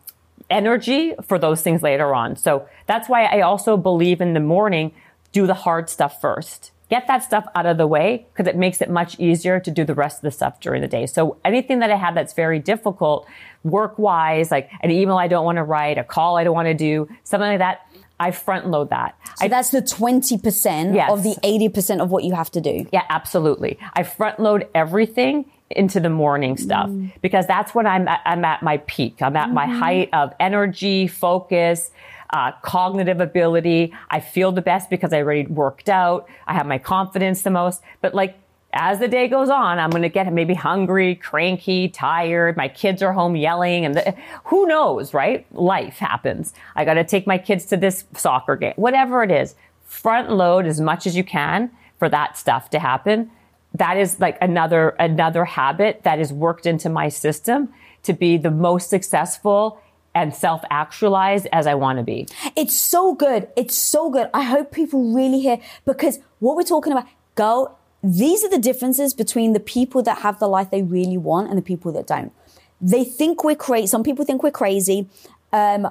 energy 0.50 1.14
for 1.22 1.38
those 1.38 1.62
things 1.62 1.82
later 1.82 2.14
on. 2.14 2.36
So 2.36 2.68
that's 2.86 3.08
why 3.08 3.24
I 3.24 3.40
also 3.40 3.76
believe 3.76 4.20
in 4.20 4.34
the 4.34 4.40
morning, 4.40 4.92
do 5.32 5.46
the 5.46 5.54
hard 5.54 5.88
stuff 5.88 6.20
first. 6.20 6.70
Get 6.90 7.06
that 7.06 7.24
stuff 7.24 7.46
out 7.54 7.64
of 7.64 7.78
the 7.78 7.86
way 7.86 8.26
because 8.32 8.46
it 8.46 8.54
makes 8.54 8.82
it 8.82 8.90
much 8.90 9.18
easier 9.18 9.58
to 9.60 9.70
do 9.70 9.82
the 9.82 9.94
rest 9.94 10.18
of 10.18 10.22
the 10.22 10.30
stuff 10.30 10.60
during 10.60 10.82
the 10.82 10.88
day. 10.88 11.06
So 11.06 11.38
anything 11.42 11.78
that 11.78 11.90
I 11.90 11.96
have 11.96 12.14
that's 12.14 12.34
very 12.34 12.58
difficult 12.58 13.26
work 13.64 13.98
wise, 13.98 14.50
like 14.50 14.70
an 14.82 14.90
email 14.90 15.16
I 15.16 15.26
don't 15.26 15.44
want 15.44 15.56
to 15.56 15.64
write, 15.64 15.96
a 15.96 16.04
call 16.04 16.36
I 16.36 16.44
don't 16.44 16.54
want 16.54 16.66
to 16.66 16.74
do, 16.74 17.08
something 17.24 17.48
like 17.48 17.60
that, 17.60 17.86
I 18.22 18.30
front 18.30 18.68
load 18.68 18.90
that. 18.90 19.18
So 19.36 19.46
I, 19.46 19.48
that's 19.48 19.70
the 19.70 19.82
20% 19.82 20.94
yes. 20.94 21.10
of 21.10 21.24
the 21.24 21.34
80% 21.42 22.00
of 22.00 22.10
what 22.10 22.22
you 22.22 22.34
have 22.34 22.50
to 22.52 22.60
do. 22.60 22.86
Yeah, 22.92 23.02
absolutely. 23.08 23.78
I 23.94 24.04
front 24.04 24.38
load 24.38 24.68
everything 24.74 25.44
into 25.70 25.98
the 25.98 26.10
morning 26.10 26.56
stuff 26.56 26.88
mm. 26.88 27.10
because 27.20 27.46
that's 27.46 27.74
when 27.74 27.86
I'm 27.86 28.06
at, 28.06 28.20
I'm 28.24 28.44
at 28.44 28.62
my 28.62 28.76
peak. 28.78 29.20
I'm 29.22 29.36
at 29.36 29.46
mm-hmm. 29.46 29.54
my 29.54 29.66
height 29.66 30.10
of 30.12 30.32
energy, 30.38 31.08
focus, 31.08 31.90
uh, 32.30 32.52
cognitive 32.62 33.20
ability. 33.20 33.92
I 34.10 34.20
feel 34.20 34.52
the 34.52 34.62
best 34.62 34.88
because 34.88 35.12
I 35.12 35.18
already 35.18 35.46
worked 35.46 35.88
out. 35.88 36.28
I 36.46 36.54
have 36.54 36.66
my 36.66 36.78
confidence 36.78 37.42
the 37.42 37.50
most. 37.50 37.82
But 38.00 38.14
like 38.14 38.38
as 38.72 38.98
the 38.98 39.08
day 39.08 39.28
goes 39.28 39.50
on, 39.50 39.78
I'm 39.78 39.90
going 39.90 40.02
to 40.02 40.08
get 40.08 40.32
maybe 40.32 40.54
hungry, 40.54 41.14
cranky, 41.14 41.88
tired. 41.88 42.56
My 42.56 42.68
kids 42.68 43.02
are 43.02 43.12
home 43.12 43.36
yelling 43.36 43.84
and 43.84 43.94
the, 43.94 44.14
who 44.44 44.66
knows, 44.66 45.12
right? 45.12 45.46
Life 45.54 45.98
happens. 45.98 46.54
I 46.74 46.84
got 46.84 46.94
to 46.94 47.04
take 47.04 47.26
my 47.26 47.38
kids 47.38 47.66
to 47.66 47.76
this 47.76 48.04
soccer 48.14 48.56
game, 48.56 48.74
whatever 48.76 49.22
it 49.22 49.30
is. 49.30 49.54
Front 49.84 50.30
load 50.30 50.66
as 50.66 50.80
much 50.80 51.06
as 51.06 51.16
you 51.16 51.22
can 51.22 51.70
for 51.98 52.08
that 52.08 52.38
stuff 52.38 52.70
to 52.70 52.78
happen. 52.78 53.30
That 53.74 53.98
is 53.98 54.20
like 54.20 54.38
another, 54.40 54.90
another 54.98 55.44
habit 55.44 56.02
that 56.04 56.18
is 56.18 56.32
worked 56.32 56.66
into 56.66 56.88
my 56.88 57.08
system 57.08 57.68
to 58.04 58.12
be 58.12 58.38
the 58.38 58.50
most 58.50 58.88
successful 58.88 59.80
and 60.14 60.34
self 60.34 60.62
actualized 60.70 61.46
as 61.52 61.66
I 61.66 61.74
want 61.74 61.98
to 61.98 62.02
be. 62.02 62.26
It's 62.56 62.76
so 62.76 63.14
good. 63.14 63.48
It's 63.56 63.74
so 63.74 64.10
good. 64.10 64.28
I 64.34 64.42
hope 64.42 64.72
people 64.72 65.12
really 65.14 65.40
hear 65.40 65.58
because 65.84 66.20
what 66.38 66.56
we're 66.56 66.62
talking 66.62 66.92
about, 66.92 67.06
go 67.34 67.76
these 68.02 68.44
are 68.44 68.50
the 68.50 68.58
differences 68.58 69.14
between 69.14 69.52
the 69.52 69.60
people 69.60 70.02
that 70.02 70.18
have 70.18 70.38
the 70.38 70.48
life 70.48 70.70
they 70.70 70.82
really 70.82 71.16
want 71.16 71.48
and 71.48 71.56
the 71.56 71.62
people 71.62 71.92
that 71.92 72.06
don't. 72.06 72.32
They 72.80 73.04
think 73.04 73.44
we're 73.44 73.54
crazy. 73.54 73.86
Some 73.86 74.02
people 74.02 74.24
think 74.24 74.42
we're 74.42 74.50
crazy. 74.50 75.08
Um, 75.52 75.88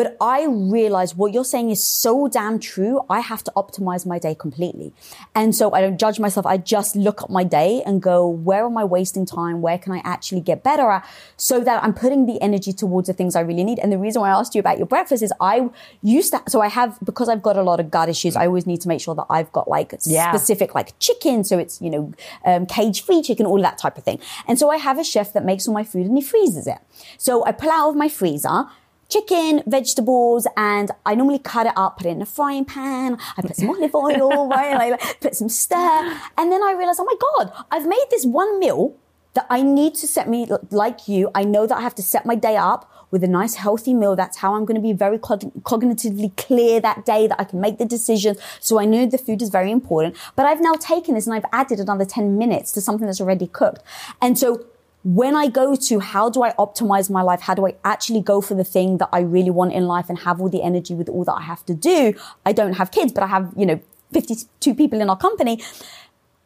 but 0.00 0.16
I 0.18 0.46
realize 0.48 1.14
what 1.14 1.34
you're 1.34 1.44
saying 1.44 1.68
is 1.68 1.84
so 1.84 2.26
damn 2.26 2.58
true. 2.58 3.02
I 3.10 3.20
have 3.20 3.44
to 3.44 3.52
optimize 3.54 4.06
my 4.06 4.18
day 4.18 4.34
completely. 4.34 4.94
And 5.34 5.54
so 5.54 5.74
I 5.74 5.82
don't 5.82 6.00
judge 6.00 6.18
myself. 6.18 6.46
I 6.46 6.56
just 6.56 6.96
look 6.96 7.20
at 7.20 7.28
my 7.28 7.44
day 7.44 7.82
and 7.84 8.00
go, 8.00 8.26
where 8.26 8.64
am 8.64 8.78
I 8.78 8.84
wasting 8.84 9.26
time? 9.26 9.60
Where 9.60 9.76
can 9.76 9.92
I 9.92 10.00
actually 10.02 10.40
get 10.40 10.62
better 10.62 10.90
at 10.90 11.06
so 11.36 11.60
that 11.60 11.84
I'm 11.84 11.92
putting 11.92 12.24
the 12.24 12.40
energy 12.40 12.72
towards 12.72 13.08
the 13.08 13.12
things 13.12 13.36
I 13.36 13.40
really 13.40 13.62
need? 13.62 13.78
And 13.78 13.92
the 13.92 13.98
reason 13.98 14.22
why 14.22 14.30
I 14.30 14.40
asked 14.40 14.54
you 14.54 14.60
about 14.60 14.78
your 14.78 14.86
breakfast 14.86 15.22
is 15.22 15.34
I 15.38 15.68
used 16.00 16.32
to, 16.32 16.42
so 16.48 16.62
I 16.62 16.68
have, 16.68 16.98
because 17.04 17.28
I've 17.28 17.42
got 17.42 17.58
a 17.58 17.62
lot 17.62 17.78
of 17.78 17.90
gut 17.90 18.08
issues, 18.08 18.36
I 18.36 18.46
always 18.46 18.66
need 18.66 18.80
to 18.80 18.88
make 18.88 19.02
sure 19.02 19.14
that 19.16 19.26
I've 19.28 19.52
got 19.52 19.68
like 19.68 19.92
yeah. 20.06 20.32
specific 20.32 20.74
like 20.74 20.98
chicken. 20.98 21.44
So 21.44 21.58
it's, 21.58 21.78
you 21.82 21.90
know, 21.90 22.14
um, 22.46 22.64
cage 22.64 23.02
free 23.04 23.20
chicken, 23.20 23.44
all 23.44 23.60
that 23.60 23.76
type 23.76 23.98
of 23.98 24.04
thing. 24.04 24.18
And 24.48 24.58
so 24.58 24.70
I 24.70 24.78
have 24.78 24.98
a 24.98 25.04
chef 25.04 25.34
that 25.34 25.44
makes 25.44 25.68
all 25.68 25.74
my 25.74 25.84
food 25.84 26.06
and 26.06 26.16
he 26.16 26.22
freezes 26.22 26.66
it. 26.66 26.78
So 27.18 27.44
I 27.44 27.52
pull 27.52 27.70
out 27.70 27.90
of 27.90 27.96
my 27.96 28.08
freezer 28.08 28.64
chicken, 29.10 29.62
vegetables, 29.66 30.46
and 30.56 30.90
I 31.04 31.14
normally 31.14 31.38
cut 31.38 31.66
it 31.66 31.72
up, 31.76 31.98
put 31.98 32.06
it 32.06 32.10
in 32.10 32.22
a 32.22 32.26
frying 32.26 32.64
pan. 32.64 33.18
I 33.36 33.42
put 33.42 33.56
some 33.56 33.70
olive 33.70 33.94
oil, 33.94 34.48
right? 34.48 34.92
I 34.92 35.14
put 35.20 35.34
some 35.34 35.48
stir. 35.48 36.20
And 36.38 36.50
then 36.50 36.62
I 36.62 36.74
realized, 36.76 37.00
oh 37.00 37.04
my 37.04 37.44
God, 37.44 37.64
I've 37.70 37.86
made 37.86 38.04
this 38.10 38.24
one 38.24 38.58
meal 38.58 38.96
that 39.34 39.46
I 39.48 39.62
need 39.62 39.94
to 39.96 40.06
set 40.06 40.28
me 40.28 40.48
like 40.70 41.06
you. 41.08 41.30
I 41.34 41.44
know 41.44 41.66
that 41.66 41.76
I 41.76 41.80
have 41.80 41.94
to 41.96 42.02
set 42.02 42.26
my 42.26 42.34
day 42.34 42.56
up 42.56 42.90
with 43.10 43.24
a 43.24 43.28
nice 43.28 43.54
healthy 43.54 43.94
meal. 43.94 44.16
That's 44.16 44.38
how 44.38 44.54
I'm 44.54 44.64
going 44.64 44.76
to 44.76 44.80
be 44.80 44.92
very 44.92 45.18
cognitively 45.18 46.36
clear 46.36 46.80
that 46.80 47.04
day 47.04 47.26
that 47.26 47.40
I 47.40 47.44
can 47.44 47.60
make 47.60 47.78
the 47.78 47.84
decision. 47.84 48.36
So 48.60 48.80
I 48.80 48.84
know 48.84 49.06
the 49.06 49.18
food 49.18 49.42
is 49.42 49.48
very 49.48 49.70
important, 49.70 50.16
but 50.36 50.46
I've 50.46 50.60
now 50.60 50.74
taken 50.74 51.14
this 51.14 51.26
and 51.26 51.34
I've 51.34 51.44
added 51.52 51.80
another 51.80 52.04
10 52.04 52.38
minutes 52.38 52.72
to 52.72 52.80
something 52.80 53.06
that's 53.06 53.20
already 53.20 53.46
cooked. 53.46 53.82
And 54.20 54.38
so 54.38 54.66
when 55.02 55.34
I 55.34 55.48
go 55.48 55.74
to 55.74 55.98
how 56.00 56.28
do 56.28 56.42
I 56.42 56.52
optimize 56.52 57.10
my 57.10 57.22
life? 57.22 57.40
How 57.40 57.54
do 57.54 57.66
I 57.66 57.74
actually 57.84 58.20
go 58.20 58.40
for 58.40 58.54
the 58.54 58.64
thing 58.64 58.98
that 58.98 59.08
I 59.12 59.20
really 59.20 59.50
want 59.50 59.72
in 59.72 59.86
life 59.86 60.08
and 60.08 60.18
have 60.20 60.40
all 60.40 60.48
the 60.48 60.62
energy 60.62 60.94
with 60.94 61.08
all 61.08 61.24
that 61.24 61.34
I 61.34 61.42
have 61.42 61.64
to 61.66 61.74
do? 61.74 62.14
I 62.44 62.52
don't 62.52 62.74
have 62.74 62.90
kids, 62.90 63.12
but 63.12 63.22
I 63.22 63.26
have, 63.28 63.52
you 63.56 63.64
know, 63.64 63.80
52 64.12 64.74
people 64.74 65.00
in 65.00 65.08
our 65.08 65.16
company. 65.16 65.62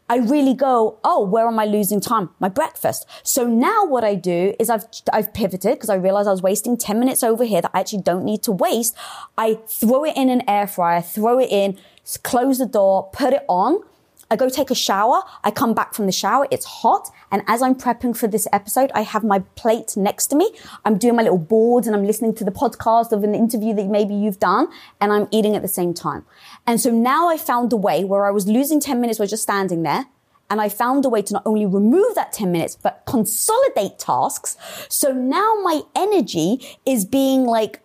I 0.09 0.19
really 0.19 0.53
go, 0.53 0.99
oh, 1.03 1.25
where 1.25 1.47
am 1.47 1.59
I 1.59 1.65
losing 1.65 1.99
time? 1.99 2.29
My 2.39 2.51
breakfast. 2.51 3.09
So 3.23 3.49
now 3.49 3.87
what 3.87 4.05
I 4.05 4.15
do 4.15 4.55
is 4.61 4.69
I've, 4.69 4.85
I've 5.13 5.33
pivoted 5.33 5.75
because 5.75 5.89
I 5.89 5.95
realized 5.95 6.29
I 6.29 6.33
was 6.33 6.43
wasting 6.43 6.77
10 6.77 7.01
minutes 7.01 7.23
over 7.23 7.43
here 7.45 7.63
that 7.63 7.71
I 7.73 7.81
actually 7.81 8.03
don't 8.03 8.25
need 8.25 8.43
to 8.43 8.53
waste. 8.53 8.95
I 9.39 9.61
throw 9.67 10.05
it 10.05 10.15
in 10.15 10.29
an 10.29 10.43
air 10.49 10.67
fryer, 10.67 11.01
throw 11.01 11.41
it 11.41 11.51
in, 11.51 11.79
close 12.23 12.59
the 12.59 12.67
door, 12.67 13.09
put 13.13 13.33
it 13.33 13.45
on 13.49 13.81
I 14.35 14.37
go 14.37 14.49
take 14.49 14.73
a 14.73 14.75
shower. 14.75 15.23
I 15.45 15.53
come 15.53 15.75
back 15.75 15.95
from 15.95 16.07
the 16.07 16.13
shower. 16.13 16.49
It's 16.51 16.65
hot. 16.65 17.09
And 17.31 17.45
as 17.47 17.63
I'm 17.63 17.77
prepping 17.77 18.17
for 18.17 18.27
this 18.27 18.49
episode, 18.53 18.91
I 18.93 19.03
have 19.03 19.23
my 19.23 19.39
plate 19.55 19.97
next 19.97 20.27
to 20.29 20.37
me. 20.37 20.51
I'm 20.85 20.99
doing 20.99 21.15
my 21.15 21.23
little 21.23 21.39
boards 21.39 21.87
and 21.87 21.95
I'm 21.95 22.05
listening 22.05 22.35
to 22.35 22.45
the 22.45 22.51
podcast 22.51 23.13
of 23.13 23.23
an 23.23 23.33
interview 23.33 23.73
that 23.75 23.87
maybe 23.87 24.13
you've 24.13 24.41
done 24.41 24.67
and 25.01 25.13
I'm 25.13 25.29
eating 25.31 25.55
at 25.55 25.63
the 25.63 25.69
same 25.69 25.95
time. 25.95 26.25
And 26.67 26.81
so 26.81 26.91
now 26.91 27.29
I 27.29 27.37
found 27.37 27.73
a 27.73 27.77
way 27.77 28.03
where 28.03 28.27
I 28.27 28.33
was 28.33 28.49
losing 28.49 28.81
10 28.81 29.01
minutes 29.01 29.21
while 29.21 29.29
just 29.29 29.45
standing 29.45 29.85
there. 29.85 30.07
And 30.51 30.61
I 30.61 30.69
found 30.69 31.05
a 31.05 31.09
way 31.09 31.23
to 31.23 31.33
not 31.33 31.43
only 31.47 31.65
remove 31.65 32.17
that 32.17 32.33
10 32.33 32.51
minutes, 32.51 32.75
but 32.75 33.05
consolidate 33.07 34.01
tasks. 34.01 34.57
So 34.89 35.13
now 35.13 35.55
my 35.63 35.83
energy 35.95 36.77
is 36.85 37.05
being 37.05 37.45
like 37.45 37.84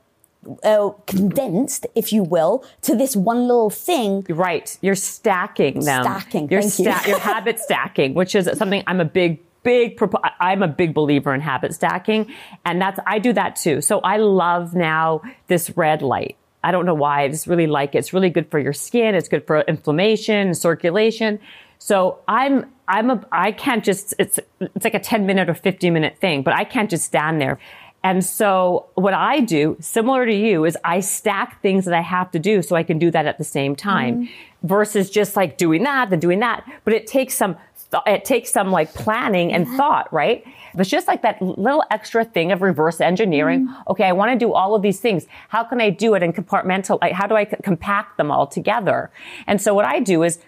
uh, 0.64 0.90
condensed, 1.08 1.88
if 1.96 2.14
you 2.14 2.24
will, 2.24 2.64
to 2.82 2.96
this 2.96 3.16
one 3.16 3.48
little 3.48 3.70
thing. 3.70 4.26
Right. 4.30 4.78
You're 4.82 4.96
stacking 4.96 5.86
them. 5.86 6.04
Stacking. 6.04 6.50
You're, 6.50 6.62
sta- 6.62 7.02
you. 7.04 7.10
you're 7.10 7.20
habit 7.20 7.60
stacking, 7.68 8.14
which 8.14 8.36
is 8.36 8.50
something 8.58 8.84
I'm 8.88 9.00
a 9.00 9.06
big 9.06 9.40
big 9.64 10.00
I'm 10.40 10.64
a 10.64 10.68
big 10.68 10.94
believer 10.94 11.34
in 11.34 11.42
habit 11.42 11.74
stacking 11.74 12.34
and 12.66 12.82
that's 12.82 13.00
I 13.06 13.20
do 13.20 13.34
that 13.34 13.56
too. 13.56 13.82
So 13.82 14.00
I 14.00 14.18
love 14.18 14.74
now 14.74 15.22
this 15.48 15.76
red 15.76 16.02
light. 16.02 16.38
I 16.64 16.72
don't 16.72 16.86
know 16.86 16.94
why. 16.94 17.24
I 17.24 17.28
just 17.30 17.48
really 17.48 17.68
like 17.68 17.96
it. 17.96 18.00
It's 18.00 18.14
really 18.14 18.30
good 18.30 18.50
for 18.52 18.60
your 18.60 18.74
skin. 18.74 19.16
It's 19.16 19.30
good 19.30 19.46
for 19.48 19.62
inflammation, 19.62 20.54
circulation. 20.54 21.40
So 21.78 22.20
I'm 22.28 22.72
I'm 22.88 23.10
a 23.10 23.26
I 23.32 23.52
can't 23.52 23.84
just 23.84 24.14
it's 24.20 24.40
it's 24.60 24.84
like 24.84 24.94
a 24.94 25.00
10 25.00 25.26
minute 25.26 25.50
or 25.50 25.54
50 25.54 25.90
minute 25.90 26.18
thing, 26.20 26.44
but 26.44 26.54
I 26.54 26.66
can't 26.66 26.90
just 26.90 27.06
stand 27.06 27.40
there. 27.40 27.60
And 28.04 28.24
so 28.24 28.88
what 28.96 29.14
I 29.14 29.42
do, 29.42 29.76
similar 29.80 30.26
to 30.26 30.34
you, 30.34 30.66
is 30.66 30.78
I 30.84 31.02
stack 31.02 31.62
things 31.62 31.86
that 31.86 31.94
I 31.94 32.02
have 32.02 32.32
to 32.32 32.40
do 32.40 32.62
so 32.62 32.76
I 32.76 32.84
can 32.84 32.98
do 32.98 33.12
that 33.12 33.26
at 33.26 33.38
the 33.38 33.44
same 33.44 33.76
time 33.76 34.24
mm 34.24 34.30
versus 34.62 35.10
just 35.10 35.38
like 35.38 35.58
doing 35.58 35.84
that, 35.84 36.10
then 36.10 36.20
doing 36.20 36.40
that. 36.40 36.70
But 36.84 36.94
it 36.94 37.08
takes 37.08 37.34
some, 37.34 37.56
th- 37.92 38.04
it 38.06 38.26
takes 38.26 38.52
some 38.52 38.72
like 38.72 38.94
planning 38.94 39.54
and 39.54 39.66
thought, 39.66 40.12
right? 40.12 40.46
It's 40.74 40.90
just 40.90 41.08
like 41.08 41.22
that 41.22 41.42
little 41.42 41.82
extra 41.90 42.26
thing 42.26 42.52
of 42.52 42.62
reverse 42.62 43.00
engineering. 43.00 43.70
mm 43.70 43.84
Okay. 43.88 44.04
I 44.04 44.12
want 44.12 44.34
to 44.34 44.38
do 44.38 44.52
all 44.52 44.76
of 44.76 44.82
these 44.82 45.00
things. 45.00 45.28
How 45.48 45.64
can 45.64 45.80
I 45.80 45.90
do 45.90 46.14
it 46.14 46.24
in 46.24 46.34
compartmental? 46.34 47.00
Like, 47.00 47.14
how 47.14 47.26
do 47.26 47.36
I 47.36 47.46
c- 47.46 47.56
compact 47.64 48.18
them 48.18 48.32
all 48.32 48.48
together? 48.48 49.12
And 49.48 49.62
so 49.62 49.74
what 49.74 49.86
I 49.86 50.02
do 50.02 50.24
is 50.24 50.40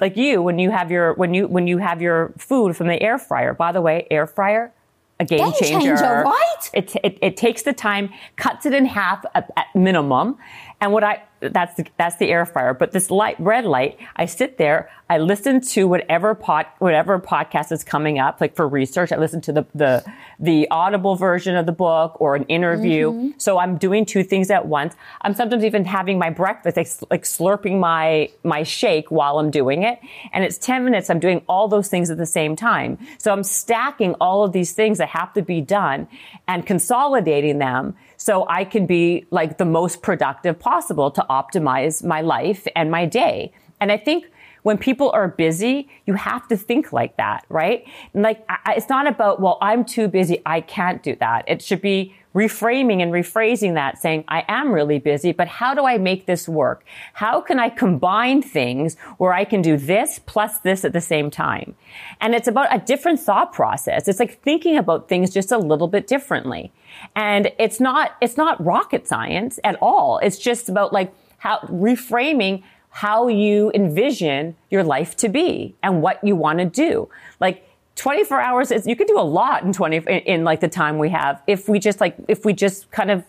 like 0.00 0.16
you, 0.16 0.40
when 0.40 0.58
you 0.58 0.70
have 0.70 0.90
your, 0.90 1.12
when 1.14 1.34
you, 1.34 1.46
when 1.46 1.66
you 1.66 1.76
have 1.78 2.00
your 2.00 2.32
food 2.38 2.74
from 2.76 2.86
the 2.86 3.00
air 3.02 3.18
fryer, 3.18 3.52
by 3.52 3.72
the 3.72 3.82
way, 3.82 4.06
air 4.10 4.26
fryer, 4.26 4.72
a 5.20 5.24
game, 5.24 5.38
game 5.38 5.52
changer. 5.52 5.96
changer. 5.96 6.22
right? 6.24 6.70
It, 6.72 6.96
it, 7.04 7.18
it, 7.20 7.36
takes 7.36 7.62
the 7.62 7.72
time, 7.72 8.10
cuts 8.36 8.66
it 8.66 8.74
in 8.74 8.86
half 8.86 9.24
at, 9.34 9.50
at 9.56 9.66
minimum. 9.74 10.38
And 10.80 10.92
what 10.92 11.04
I, 11.04 11.22
that's 11.40 11.74
the, 11.76 11.86
that's 11.98 12.16
the 12.16 12.30
air 12.30 12.46
fryer. 12.46 12.72
But 12.72 12.92
this 12.92 13.10
light, 13.10 13.36
red 13.38 13.66
light, 13.66 13.98
I 14.16 14.24
sit 14.24 14.56
there, 14.56 14.90
I 15.10 15.18
listen 15.18 15.60
to 15.60 15.86
whatever 15.86 16.34
pod, 16.34 16.66
whatever 16.78 17.18
podcast 17.18 17.70
is 17.72 17.84
coming 17.84 18.18
up, 18.18 18.40
like 18.40 18.56
for 18.56 18.66
research. 18.66 19.12
I 19.12 19.16
listen 19.16 19.42
to 19.42 19.52
the, 19.52 19.66
the, 19.74 20.12
the 20.38 20.68
audible 20.70 21.16
version 21.16 21.56
of 21.56 21.66
the 21.66 21.72
book 21.72 22.18
or 22.20 22.34
an 22.34 22.44
interview. 22.44 23.10
Mm-hmm. 23.10 23.28
So 23.38 23.58
I'm 23.58 23.76
doing 23.76 24.06
two 24.06 24.22
things 24.22 24.50
at 24.50 24.66
once. 24.66 24.94
I'm 25.20 25.34
sometimes 25.34 25.64
even 25.64 25.84
having 25.84 26.18
my 26.18 26.30
breakfast, 26.30 26.76
like, 26.76 26.88
like 27.10 27.22
slurping 27.24 27.78
my, 27.78 28.30
my 28.42 28.62
shake 28.62 29.10
while 29.10 29.38
I'm 29.38 29.50
doing 29.50 29.82
it. 29.82 29.98
And 30.32 30.44
it's 30.44 30.56
10 30.56 30.84
minutes. 30.84 31.10
I'm 31.10 31.20
doing 31.20 31.42
all 31.46 31.68
those 31.68 31.88
things 31.88 32.10
at 32.10 32.16
the 32.16 32.26
same 32.26 32.56
time. 32.56 32.98
So 33.18 33.32
I'm 33.32 33.44
stacking 33.44 34.14
all 34.20 34.44
of 34.44 34.52
these 34.52 34.72
things 34.72 34.98
that 34.98 35.08
have 35.10 35.32
to 35.34 35.42
be 35.42 35.60
done 35.60 36.08
and 36.48 36.64
consolidating 36.64 37.58
them 37.58 37.96
so 38.20 38.46
I 38.48 38.64
can 38.64 38.84
be 38.84 39.24
like 39.30 39.56
the 39.56 39.64
most 39.64 40.02
productive 40.02 40.58
possible 40.58 41.10
to 41.10 41.24
optimize 41.30 42.04
my 42.04 42.20
life 42.20 42.68
and 42.76 42.90
my 42.90 43.06
day. 43.06 43.50
And 43.80 43.90
I 43.90 43.96
think 43.96 44.26
when 44.62 44.76
people 44.76 45.10
are 45.12 45.26
busy, 45.26 45.88
you 46.04 46.12
have 46.12 46.46
to 46.48 46.56
think 46.56 46.92
like 46.92 47.16
that, 47.16 47.46
right? 47.48 47.86
Like, 48.12 48.44
I, 48.50 48.74
it's 48.76 48.90
not 48.90 49.06
about, 49.06 49.40
well, 49.40 49.56
I'm 49.62 49.86
too 49.86 50.06
busy. 50.06 50.42
I 50.44 50.60
can't 50.60 51.02
do 51.02 51.16
that. 51.16 51.46
It 51.48 51.62
should 51.62 51.80
be, 51.80 52.14
reframing 52.34 53.02
and 53.02 53.12
rephrasing 53.12 53.74
that 53.74 53.98
saying, 53.98 54.24
I 54.28 54.44
am 54.48 54.72
really 54.72 54.98
busy, 54.98 55.32
but 55.32 55.48
how 55.48 55.74
do 55.74 55.84
I 55.84 55.98
make 55.98 56.26
this 56.26 56.48
work? 56.48 56.84
How 57.14 57.40
can 57.40 57.58
I 57.58 57.68
combine 57.68 58.40
things 58.42 58.96
where 59.18 59.32
I 59.32 59.44
can 59.44 59.62
do 59.62 59.76
this 59.76 60.20
plus 60.26 60.60
this 60.60 60.84
at 60.84 60.92
the 60.92 61.00
same 61.00 61.30
time? 61.30 61.74
And 62.20 62.34
it's 62.34 62.48
about 62.48 62.74
a 62.74 62.78
different 62.78 63.20
thought 63.20 63.52
process. 63.52 64.06
It's 64.06 64.20
like 64.20 64.40
thinking 64.42 64.76
about 64.76 65.08
things 65.08 65.30
just 65.30 65.50
a 65.50 65.58
little 65.58 65.88
bit 65.88 66.06
differently. 66.06 66.72
And 67.16 67.50
it's 67.58 67.80
not, 67.80 68.16
it's 68.20 68.36
not 68.36 68.64
rocket 68.64 69.08
science 69.08 69.58
at 69.64 69.76
all. 69.82 70.18
It's 70.18 70.38
just 70.38 70.68
about 70.68 70.92
like 70.92 71.12
how 71.38 71.58
reframing 71.60 72.62
how 72.90 73.28
you 73.28 73.70
envision 73.72 74.56
your 74.68 74.82
life 74.82 75.16
to 75.16 75.28
be 75.28 75.74
and 75.82 76.02
what 76.02 76.22
you 76.24 76.34
want 76.34 76.58
to 76.58 76.64
do. 76.64 77.08
Like 77.38 77.64
24 78.00 78.40
hours 78.40 78.70
is, 78.70 78.86
you 78.86 78.96
can 78.96 79.06
do 79.06 79.18
a 79.18 79.20
lot 79.20 79.62
in 79.62 79.72
20, 79.74 79.96
in, 79.96 80.04
in 80.04 80.44
like 80.44 80.60
the 80.60 80.68
time 80.68 80.98
we 80.98 81.10
have 81.10 81.42
if 81.46 81.68
we 81.68 81.78
just 81.78 82.00
like, 82.00 82.16
if 82.28 82.46
we 82.46 82.54
just 82.54 82.90
kind 82.90 83.10
of 83.10 83.24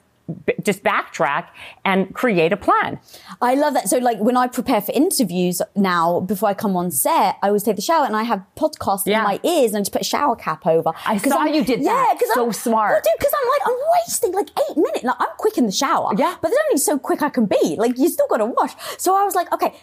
just 0.64 0.81
backtrack 0.81 1.48
and 1.84 2.14
create 2.14 2.53
a 2.53 2.57
plan. 2.57 2.99
I 3.41 3.56
love 3.56 3.73
that. 3.73 3.89
So 3.89 3.98
like 3.98 4.19
when 4.19 4.38
I 4.38 4.48
prepare 4.48 4.80
for 4.80 4.93
interviews 4.93 5.61
now, 5.76 6.22
before 6.22 6.48
I 6.48 6.53
come 6.53 6.77
on 6.77 6.89
set, 6.89 7.38
I 7.41 7.48
always 7.48 7.64
take 7.64 7.76
the 7.76 7.81
shower 7.81 8.06
and 8.06 8.15
I 8.15 8.23
have 8.23 8.45
podcasts 8.56 9.06
yeah. 9.06 9.19
in 9.19 9.23
my 9.26 9.39
ears 9.43 9.72
and 9.72 9.77
I 9.77 9.81
just 9.81 9.91
put 9.91 10.02
a 10.02 10.06
shower 10.06 10.38
cap 10.38 10.65
over. 10.65 10.93
I 11.06 11.18
saw 11.18 11.39
I'm, 11.39 11.53
you 11.53 11.65
did 11.65 11.81
that. 11.81 11.84
Yeah, 11.84 12.14
because 12.14 12.34
so 12.34 12.45
I'm, 12.45 12.53
smart. 12.53 12.91
Well, 12.91 13.02
dude, 13.03 13.19
because 13.19 13.34
I'm 13.34 13.49
like, 13.49 13.61
I'm 13.68 13.80
wasting 13.99 14.31
like 14.31 14.49
eight 14.69 14.77
minutes. 14.77 15.03
Like 15.03 15.18
I'm 15.19 15.35
quick 15.38 15.57
in 15.57 15.65
the 15.65 15.72
shower. 15.72 16.11
Yeah. 16.18 16.38
But 16.41 16.49
there's 16.49 16.61
only 16.69 16.77
so 16.77 16.98
quick 16.98 17.22
I 17.22 17.30
can 17.30 17.45
be. 17.45 17.76
Like 17.77 17.98
you 17.98 18.07
still 18.07 18.27
got 18.27 18.38
to 18.38 18.45
wash. 18.45 18.72
So 18.98 19.15
I 19.15 19.26
was 19.26 19.35
like, 19.35 19.52
okay, 19.52 19.73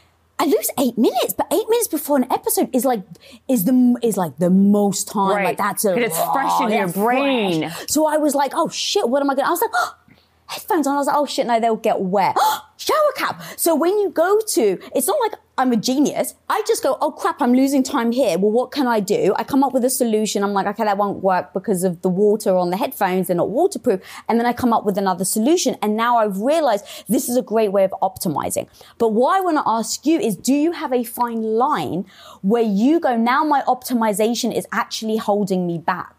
I 0.41 0.47
lose 0.47 0.71
eight 0.79 0.97
minutes, 0.97 1.35
but 1.37 1.47
eight 1.53 1.69
minutes 1.69 1.89
before 1.89 2.17
an 2.17 2.31
episode 2.33 2.71
is 2.73 2.85
like 2.85 3.03
is 3.49 3.65
the 3.65 3.99
is 4.03 4.17
like 4.17 4.37
the 4.39 4.51
most 4.51 5.09
time. 5.09 5.31
Right. 5.37 5.45
Like 5.45 5.59
that's 5.59 5.85
a 5.85 5.97
it's 5.97 6.19
fresh 6.33 6.61
in 6.61 6.71
your 6.71 6.89
brain. 6.89 7.71
Fresh. 7.71 7.87
So 7.89 8.07
I 8.07 8.19
was 8.19 8.35
like, 8.35 8.53
oh 8.55 8.69
shit, 8.69 9.09
what 9.09 9.21
am 9.21 9.31
I 9.31 9.35
gonna? 9.35 9.49
I 9.49 9.51
was 9.51 9.61
like, 9.61 9.71
oh, 9.75 9.95
headphones 10.49 10.87
on. 10.87 10.95
I 10.95 10.99
was 10.99 11.07
like, 11.07 11.17
oh 11.17 11.27
shit, 11.27 11.47
no, 11.47 11.61
they'll 11.61 11.77
get 11.77 12.01
wet. 12.01 12.37
Shower 12.77 13.13
cap. 13.17 13.43
So 13.57 13.75
when 13.75 13.99
you 13.99 14.11
go 14.11 14.41
to, 14.41 14.79
it's 14.95 15.07
not 15.07 15.19
like 15.21 15.33
I'm 15.59 15.73
a 15.73 15.77
genius. 15.77 16.37
I 16.49 16.63
just 16.69 16.85
go, 16.85 16.97
oh 17.01 17.11
crap, 17.11 17.43
I'm 17.43 17.53
losing 17.53 17.83
time 17.83 18.13
here. 18.13 18.39
Well, 18.39 18.53
what 18.53 18.71
can 18.71 18.87
I 18.87 19.01
do? 19.01 19.35
I 19.37 19.43
come 19.43 19.65
up 19.65 19.75
with 19.75 19.85
a 19.85 19.91
solution. 19.91 20.45
I'm 20.45 20.53
like, 20.53 20.67
okay, 20.69 20.85
that 20.85 20.97
won't 20.97 21.21
work 21.21 21.53
because 21.53 21.83
of 21.83 22.01
the 22.03 22.09
water 22.09 22.57
on 22.57 22.71
the 22.71 22.77
headphones. 22.77 23.27
They're 23.27 23.37
not 23.37 23.51
waterproof. 23.51 24.01
And 24.29 24.39
then 24.39 24.47
I 24.47 24.53
come 24.53 24.73
up 24.73 24.85
with 24.85 24.97
another 24.97 25.25
solution. 25.25 25.77
And 25.83 25.97
now 25.97 26.19
I've 26.19 26.39
realized 26.39 26.85
this 27.09 27.29
is 27.29 27.37
a 27.37 27.43
great 27.43 27.73
way 27.73 27.83
of 27.83 27.93
optimizing. 28.01 28.69
But 28.99 29.09
what 29.09 29.37
I 29.37 29.41
want 29.41 29.57
to 29.57 29.65
ask 29.67 30.07
you 30.07 30.21
is, 30.21 30.37
do 30.37 30.55
you 30.55 30.71
have 30.71 30.93
a 30.93 31.03
fine 31.03 31.43
line 31.43 32.07
where 32.43 32.63
you 32.63 33.01
go, 33.01 33.17
now 33.17 33.43
my 33.43 33.63
optimization 33.63 34.57
is 34.57 34.69
actually 34.71 35.17
holding 35.17 35.67
me 35.67 35.79
back? 35.79 36.18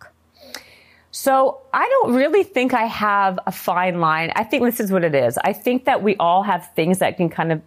So 1.12 1.62
I 1.74 1.88
don't 1.88 2.14
really 2.14 2.44
think 2.44 2.74
I 2.74 2.86
have 2.86 3.40
a 3.48 3.52
fine 3.52 4.00
line. 4.00 4.32
I 4.36 4.44
think 4.44 4.64
this 4.64 4.80
is 4.80 4.92
what 4.92 5.04
it 5.04 5.16
is. 5.16 5.38
I 5.40 5.54
think 5.54 5.86
that 5.86 6.04
we 6.04 6.16
all 6.18 6.44
have 6.44 6.72
things 6.76 7.00
that 7.00 7.18
can 7.18 7.30
kind 7.30 7.52
of 7.52 7.62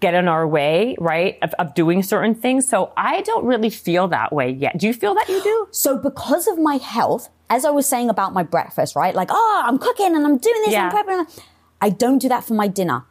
get 0.00 0.14
in 0.14 0.28
our 0.28 0.46
way, 0.46 0.96
right, 1.00 1.38
of, 1.42 1.52
of, 1.58 1.74
doing 1.74 2.02
certain 2.02 2.34
things. 2.34 2.68
So 2.68 2.92
I 2.96 3.22
don't 3.22 3.44
really 3.44 3.70
feel 3.70 4.06
that 4.08 4.32
way 4.32 4.50
yet. 4.50 4.78
Do 4.78 4.86
you 4.86 4.92
feel 4.92 5.14
that 5.14 5.28
you 5.28 5.42
do? 5.42 5.68
So 5.72 5.98
because 5.98 6.46
of 6.46 6.58
my 6.58 6.76
health, 6.76 7.30
as 7.50 7.64
I 7.64 7.70
was 7.70 7.86
saying 7.86 8.08
about 8.08 8.32
my 8.32 8.44
breakfast, 8.44 8.94
right, 8.94 9.14
like, 9.14 9.28
oh, 9.32 9.62
I'm 9.66 9.78
cooking 9.78 10.14
and 10.14 10.24
I'm 10.24 10.38
doing 10.38 10.62
this 10.62 10.72
yeah. 10.72 10.88
and 10.88 10.96
I'm 10.96 11.26
prepping. 11.26 11.42
I 11.80 11.90
don't 11.90 12.18
do 12.18 12.28
that 12.28 12.44
for 12.44 12.54
my 12.54 12.68
dinner. 12.68 13.04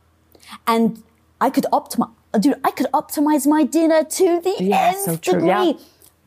And 0.65 1.03
I 1.41 1.49
could 1.49 1.65
optimize, 1.73 2.11
dude, 2.39 2.59
I 2.63 2.71
could 2.71 2.87
optimize 2.93 3.45
my 3.45 3.63
dinner 3.63 4.03
to 4.03 4.39
the 4.39 4.55
yeah, 4.59 4.93
nth 4.95 4.99
so 4.99 5.15
degree. 5.17 5.47
Yeah. 5.47 5.73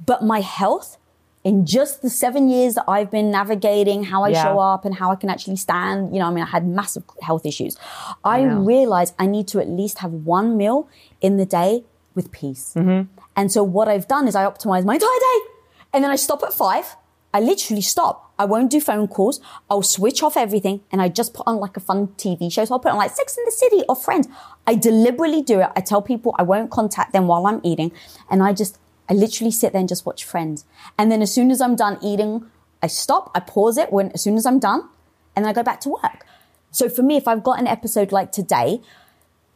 But 0.05 0.25
my 0.25 0.41
health 0.41 0.99
in 1.43 1.65
just 1.65 2.03
the 2.03 2.11
seven 2.11 2.49
years 2.49 2.75
that 2.75 2.85
I've 2.87 3.11
been 3.11 3.31
navigating 3.31 4.05
how 4.05 4.25
I 4.25 4.29
yeah. 4.29 4.43
show 4.43 4.59
up 4.59 4.85
and 4.85 4.95
how 4.95 5.11
I 5.11 5.17
can 5.17 5.31
actually 5.31 5.57
stand, 5.57 6.13
you 6.13 6.21
know, 6.21 6.27
I 6.27 6.31
mean, 6.31 6.45
I 6.45 6.49
had 6.49 6.67
massive 6.67 7.05
health 7.23 7.47
issues. 7.47 7.79
I, 8.25 8.41
I 8.41 8.43
realized 8.43 9.15
I 9.19 9.27
need 9.27 9.49
to 9.49 9.61
at 9.61 9.69
least 9.69 9.99
have 9.99 10.13
one 10.13 10.57
meal 10.57 10.89
in 11.21 11.39
the 11.39 11.47
day 11.47 11.85
with 12.15 12.31
peace. 12.31 12.75
Mm-hmm. 12.77 13.13
And 13.37 13.51
so 13.51 13.63
what 13.63 13.89
I've 13.89 14.07
done 14.07 14.29
is 14.29 14.35
I 14.35 14.45
optimize 14.45 14.85
my 14.85 14.95
entire 14.95 15.09
day 15.09 15.39
and 15.95 16.05
then 16.05 16.11
I 16.11 16.17
stop 16.17 16.43
at 16.43 16.53
five. 16.53 16.97
I 17.33 17.41
literally 17.41 17.83
stop. 17.83 18.33
I 18.39 18.45
won't 18.45 18.71
do 18.71 18.81
phone 18.81 19.07
calls. 19.07 19.41
I'll 19.71 19.83
switch 19.83 20.23
off 20.23 20.37
everything 20.37 20.83
and 20.91 21.01
I 21.01 21.09
just 21.09 21.33
put 21.33 21.47
on 21.47 21.57
like 21.57 21.77
a 21.77 21.81
fun 21.81 22.09
TV 22.19 22.53
show. 22.53 22.65
So 22.65 22.75
I'll 22.75 22.81
put 22.81 22.91
on 22.91 22.99
like 22.99 23.13
Sex 23.13 23.39
in 23.39 23.45
the 23.45 23.53
City 23.53 23.83
or 23.89 23.97
Friends. 23.97 24.29
I 24.67 24.75
deliberately 24.75 25.41
do 25.41 25.61
it. 25.61 25.71
I 25.77 25.81
tell 25.81 26.03
people 26.03 26.35
I 26.39 26.43
won't 26.43 26.71
contact 26.71 27.13
them 27.13 27.29
while 27.29 27.47
I'm 27.47 27.61
eating 27.63 27.93
and 28.29 28.43
I 28.43 28.53
just 28.53 28.79
I 29.11 29.15
literally 29.15 29.51
sit 29.51 29.73
there 29.73 29.81
and 29.81 29.89
just 29.89 30.07
watch 30.07 30.25
Friends. 30.25 30.65
And 30.97 31.11
then 31.11 31.21
as 31.21 31.35
soon 31.35 31.51
as 31.51 31.61
I'm 31.61 31.75
done 31.75 31.99
eating, 32.01 32.47
I 32.83 32.87
stop, 32.87 33.31
I 33.35 33.41
pause 33.41 33.77
it 33.77 33.93
when 33.93 34.13
as 34.13 34.23
soon 34.23 34.37
as 34.37 34.47
I'm 34.47 34.61
done, 34.61 34.89
and 35.35 35.45
then 35.45 35.51
I 35.51 35.53
go 35.53 35.63
back 35.65 35.81
to 35.81 35.91
work. 35.91 36.25
So 36.71 36.89
for 36.89 37.03
me, 37.03 37.17
if 37.17 37.27
I've 37.27 37.43
got 37.43 37.59
an 37.59 37.67
episode 37.67 38.13
like 38.13 38.31
today, 38.31 38.81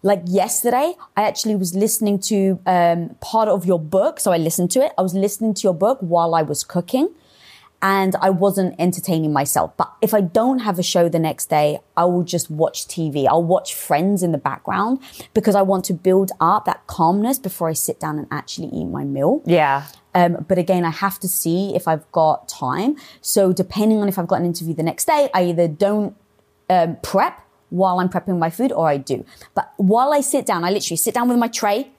like 0.02 0.22
yesterday, 0.26 0.94
I 1.16 1.22
actually 1.22 1.56
was 1.56 1.74
listening 1.74 2.18
to 2.20 2.58
um, 2.66 3.16
part 3.20 3.48
of 3.48 3.64
your 3.64 3.78
book. 3.78 4.20
So 4.20 4.32
I 4.32 4.38
listened 4.38 4.70
to 4.72 4.80
it. 4.84 4.92
I 4.98 5.02
was 5.02 5.14
listening 5.14 5.54
to 5.54 5.62
your 5.62 5.72
book 5.72 5.98
while 6.00 6.34
I 6.34 6.42
was 6.42 6.64
cooking 6.64 7.14
and 7.84 8.16
I 8.16 8.30
wasn't 8.30 8.74
entertaining 8.78 9.34
myself. 9.34 9.76
But 9.76 9.92
if 10.00 10.14
I 10.14 10.22
don't 10.22 10.60
have 10.60 10.78
a 10.78 10.82
show 10.82 11.10
the 11.10 11.18
next 11.18 11.50
day, 11.50 11.80
I 11.98 12.06
will 12.06 12.22
just 12.22 12.50
watch 12.50 12.88
TV. 12.88 13.26
I'll 13.28 13.44
watch 13.44 13.74
Friends 13.74 14.22
in 14.22 14.32
the 14.32 14.38
background 14.38 15.00
because 15.34 15.54
I 15.54 15.60
want 15.60 15.84
to 15.84 15.92
build 15.92 16.32
up 16.40 16.64
that 16.64 16.86
calmness 16.86 17.38
before 17.38 17.68
I 17.68 17.74
sit 17.74 18.00
down 18.00 18.18
and 18.18 18.26
actually 18.30 18.68
eat 18.68 18.86
my 18.86 19.04
meal. 19.04 19.42
Yeah. 19.44 19.84
Um, 20.14 20.46
but 20.48 20.56
again, 20.56 20.86
I 20.86 20.90
have 20.90 21.20
to 21.20 21.28
see 21.28 21.76
if 21.76 21.86
I've 21.86 22.10
got 22.10 22.48
time. 22.48 22.96
So 23.20 23.52
depending 23.52 23.98
on 23.98 24.08
if 24.08 24.18
I've 24.18 24.28
got 24.28 24.40
an 24.40 24.46
interview 24.46 24.72
the 24.72 24.82
next 24.82 25.04
day, 25.04 25.28
I 25.34 25.44
either 25.44 25.68
don't 25.68 26.16
um, 26.70 26.96
prep 27.02 27.38
while 27.68 27.98
I'm 28.00 28.08
prepping 28.08 28.38
my 28.38 28.48
food 28.48 28.72
or 28.72 28.88
I 28.88 28.96
do. 28.96 29.26
But 29.54 29.74
while 29.76 30.14
I 30.14 30.22
sit 30.22 30.46
down, 30.46 30.64
I 30.64 30.70
literally 30.70 30.96
sit 30.96 31.12
down 31.12 31.28
with 31.28 31.38
my 31.38 31.48
tray, 31.48 31.90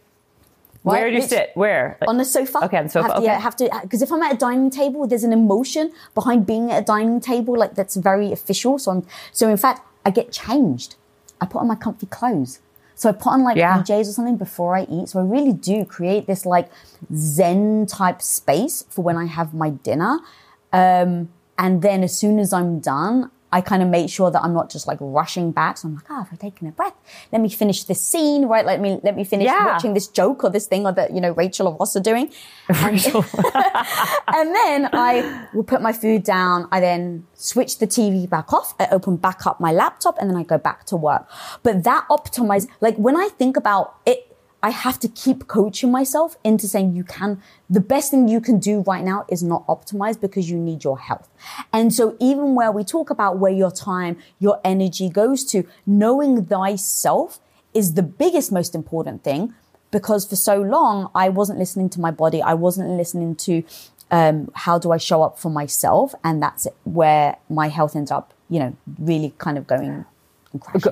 where 0.86 1.10
do 1.10 1.16
you 1.16 1.22
sit? 1.22 1.52
Where? 1.56 1.98
On 2.08 2.18
the 2.18 2.26
sofa. 2.26 2.66
Okay, 2.66 2.78
on 2.78 2.86
the 2.86 2.90
sofa. 2.90 3.06
I 3.06 3.08
have 3.08 3.16
to, 3.16 3.18
okay. 3.18 3.26
Yeah, 3.26 3.38
I 3.38 3.42
have 3.42 3.56
to 3.58 3.80
because 3.84 4.02
if 4.02 4.12
I'm 4.12 4.22
at 4.22 4.34
a 4.34 4.38
dining 4.38 4.70
table, 4.70 5.08
there's 5.08 5.24
an 5.24 5.34
emotion 5.34 5.92
behind 6.14 6.46
being 6.46 6.72
at 6.72 6.84
a 6.84 6.86
dining 6.86 7.20
table, 7.20 7.58
like 7.58 7.76
that's 7.76 7.96
very 7.96 8.32
official. 8.32 8.78
So 8.78 8.92
I'm 8.92 9.08
so 9.32 9.50
in 9.50 9.58
fact, 9.58 9.82
I 10.06 10.12
get 10.12 10.32
changed. 10.32 10.96
I 11.42 11.46
put 11.46 11.60
on 11.60 11.68
my 11.68 11.76
comfy 11.76 12.06
clothes. 12.06 12.60
So 12.96 13.10
I 13.10 13.12
put 13.12 13.28
on 13.28 13.44
like 13.44 13.58
yeah. 13.58 13.82
PJs 13.82 14.10
or 14.10 14.14
something 14.14 14.38
before 14.38 14.76
I 14.76 14.84
eat. 14.90 15.10
So 15.10 15.20
I 15.20 15.24
really 15.24 15.52
do 15.52 15.84
create 15.84 16.28
this 16.28 16.46
like 16.46 16.70
Zen 17.14 17.88
type 17.88 18.22
space 18.22 18.86
for 18.90 19.04
when 19.04 19.18
I 19.18 19.26
have 19.26 19.54
my 19.54 19.72
dinner. 19.72 20.20
Um, 20.72 21.30
and 21.58 21.82
then 21.82 22.04
as 22.04 22.18
soon 22.18 22.40
as 22.40 22.54
I'm 22.54 22.80
done, 22.80 23.32
I 23.56 23.62
kind 23.62 23.82
of 23.82 23.88
make 23.88 24.10
sure 24.10 24.30
that 24.32 24.44
I'm 24.44 24.54
not 24.54 24.70
just 24.70 24.86
like 24.86 24.98
rushing 25.00 25.54
back. 25.54 25.78
So 25.78 25.88
I'm 25.88 25.96
like, 25.96 26.04
oh, 26.10 26.24
if 26.24 26.34
I 26.34 26.36
taken 26.36 26.68
a 26.68 26.74
breath, 26.74 26.94
let 27.32 27.42
me 27.42 27.48
finish 27.48 27.86
this 27.86 28.02
scene, 28.02 28.48
right? 28.48 28.66
Let 28.66 28.82
me, 28.82 29.00
let 29.02 29.16
me 29.16 29.24
finish 29.24 29.46
yeah. 29.46 29.66
watching 29.68 29.94
this 29.94 30.10
joke 30.10 30.44
or 30.44 30.50
this 30.50 30.68
thing 30.68 30.86
or 30.86 30.92
that, 30.92 31.14
you 31.16 31.22
know, 31.22 31.32
Rachel 31.32 31.70
or 31.70 31.78
Ross 31.78 31.96
are 31.96 32.02
doing. 32.02 32.34
And, 32.68 33.00
and 34.28 34.56
then 34.56 34.90
I 34.92 35.48
will 35.54 35.64
put 35.64 35.82
my 35.82 35.94
food 35.94 36.24
down. 36.24 36.68
I 36.70 36.82
then 36.82 37.26
switch 37.34 37.78
the 37.78 37.88
TV 37.88 38.30
back 38.30 38.52
off. 38.52 38.76
I 38.78 38.88
open 38.92 39.16
back 39.16 39.48
up 39.48 39.62
my 39.62 39.72
laptop 39.72 40.18
and 40.20 40.30
then 40.30 40.36
I 40.36 40.44
go 40.44 40.58
back 40.58 40.86
to 40.88 40.98
work. 40.98 41.26
But 41.64 41.86
that 41.86 42.06
optimize, 42.10 42.68
like 42.82 42.98
when 42.98 43.16
I 43.16 43.30
think 43.30 43.56
about 43.56 43.96
it, 44.06 44.35
I 44.66 44.72
have 44.72 44.98
to 45.02 45.08
keep 45.08 45.46
coaching 45.46 45.92
myself 45.92 46.38
into 46.44 46.68
saying 46.68 46.96
you 46.96 47.04
can, 47.04 47.40
the 47.70 47.80
best 47.80 48.10
thing 48.10 48.28
you 48.28 48.42
can 48.42 48.58
do 48.58 48.80
right 48.82 49.04
now 49.04 49.24
is 49.30 49.44
not 49.44 49.64
optimize 49.68 50.20
because 50.20 50.50
you 50.50 50.58
need 50.58 50.84
your 50.84 50.98
health. 50.98 51.30
And 51.72 51.94
so 51.94 52.18
even 52.20 52.56
where 52.56 52.72
we 52.72 52.84
talk 52.84 53.12
about 53.12 53.38
where 53.38 53.52
your 53.52 53.70
time, 53.70 54.18
your 54.40 54.60
energy 54.64 55.08
goes 55.08 55.46
to, 55.52 55.68
knowing 55.86 56.48
thyself 56.48 57.40
is 57.76 57.94
the 57.94 58.02
biggest, 58.02 58.52
most 58.52 58.74
important 58.74 59.24
thing 59.24 59.54
because 59.92 60.26
for 60.26 60.36
so 60.36 60.60
long 60.60 61.12
I 61.14 61.30
wasn't 61.30 61.60
listening 61.60 61.92
to 61.92 62.00
my 62.02 62.10
body. 62.10 62.42
I 62.42 62.56
wasn't 62.56 62.90
listening 62.90 63.36
to, 63.36 63.64
um, 64.10 64.50
how 64.56 64.80
do 64.80 64.92
I 64.92 64.98
show 64.98 65.22
up 65.22 65.38
for 65.38 65.52
myself? 65.52 66.16
And 66.24 66.42
that's 66.42 66.66
where 66.86 67.38
my 67.52 67.68
health 67.68 67.96
ends 67.96 68.10
up, 68.10 68.34
you 68.50 68.60
know, 68.60 68.76
really 68.98 69.36
kind 69.38 69.60
of 69.60 69.68
going 69.68 70.06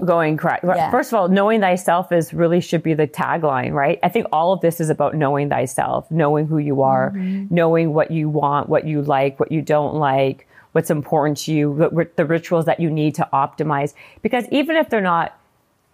going 0.05 0.37
correct. 0.37 0.63
Yeah. 0.63 0.91
First 0.91 1.11
of 1.11 1.19
all, 1.19 1.27
knowing 1.27 1.61
thyself 1.61 2.11
is 2.11 2.33
really 2.33 2.61
should 2.61 2.83
be 2.83 2.93
the 2.93 3.07
tagline, 3.07 3.71
right? 3.73 3.99
I 4.03 4.09
think 4.09 4.27
all 4.31 4.53
of 4.53 4.61
this 4.61 4.79
is 4.79 4.89
about 4.89 5.15
knowing 5.15 5.49
thyself, 5.49 6.09
knowing 6.11 6.47
who 6.47 6.57
you 6.57 6.81
are, 6.81 7.11
mm-hmm. 7.11 7.53
knowing 7.53 7.93
what 7.93 8.11
you 8.11 8.29
want, 8.29 8.69
what 8.69 8.85
you 8.85 9.01
like, 9.01 9.39
what 9.39 9.51
you 9.51 9.61
don't 9.61 9.95
like, 9.95 10.47
what's 10.73 10.89
important 10.89 11.37
to 11.37 11.53
you, 11.53 12.09
the 12.15 12.25
rituals 12.25 12.65
that 12.65 12.79
you 12.79 12.89
need 12.89 13.15
to 13.15 13.27
optimize. 13.31 13.93
Because 14.21 14.45
even 14.51 14.75
if 14.75 14.89
they're 14.89 15.01
not 15.01 15.37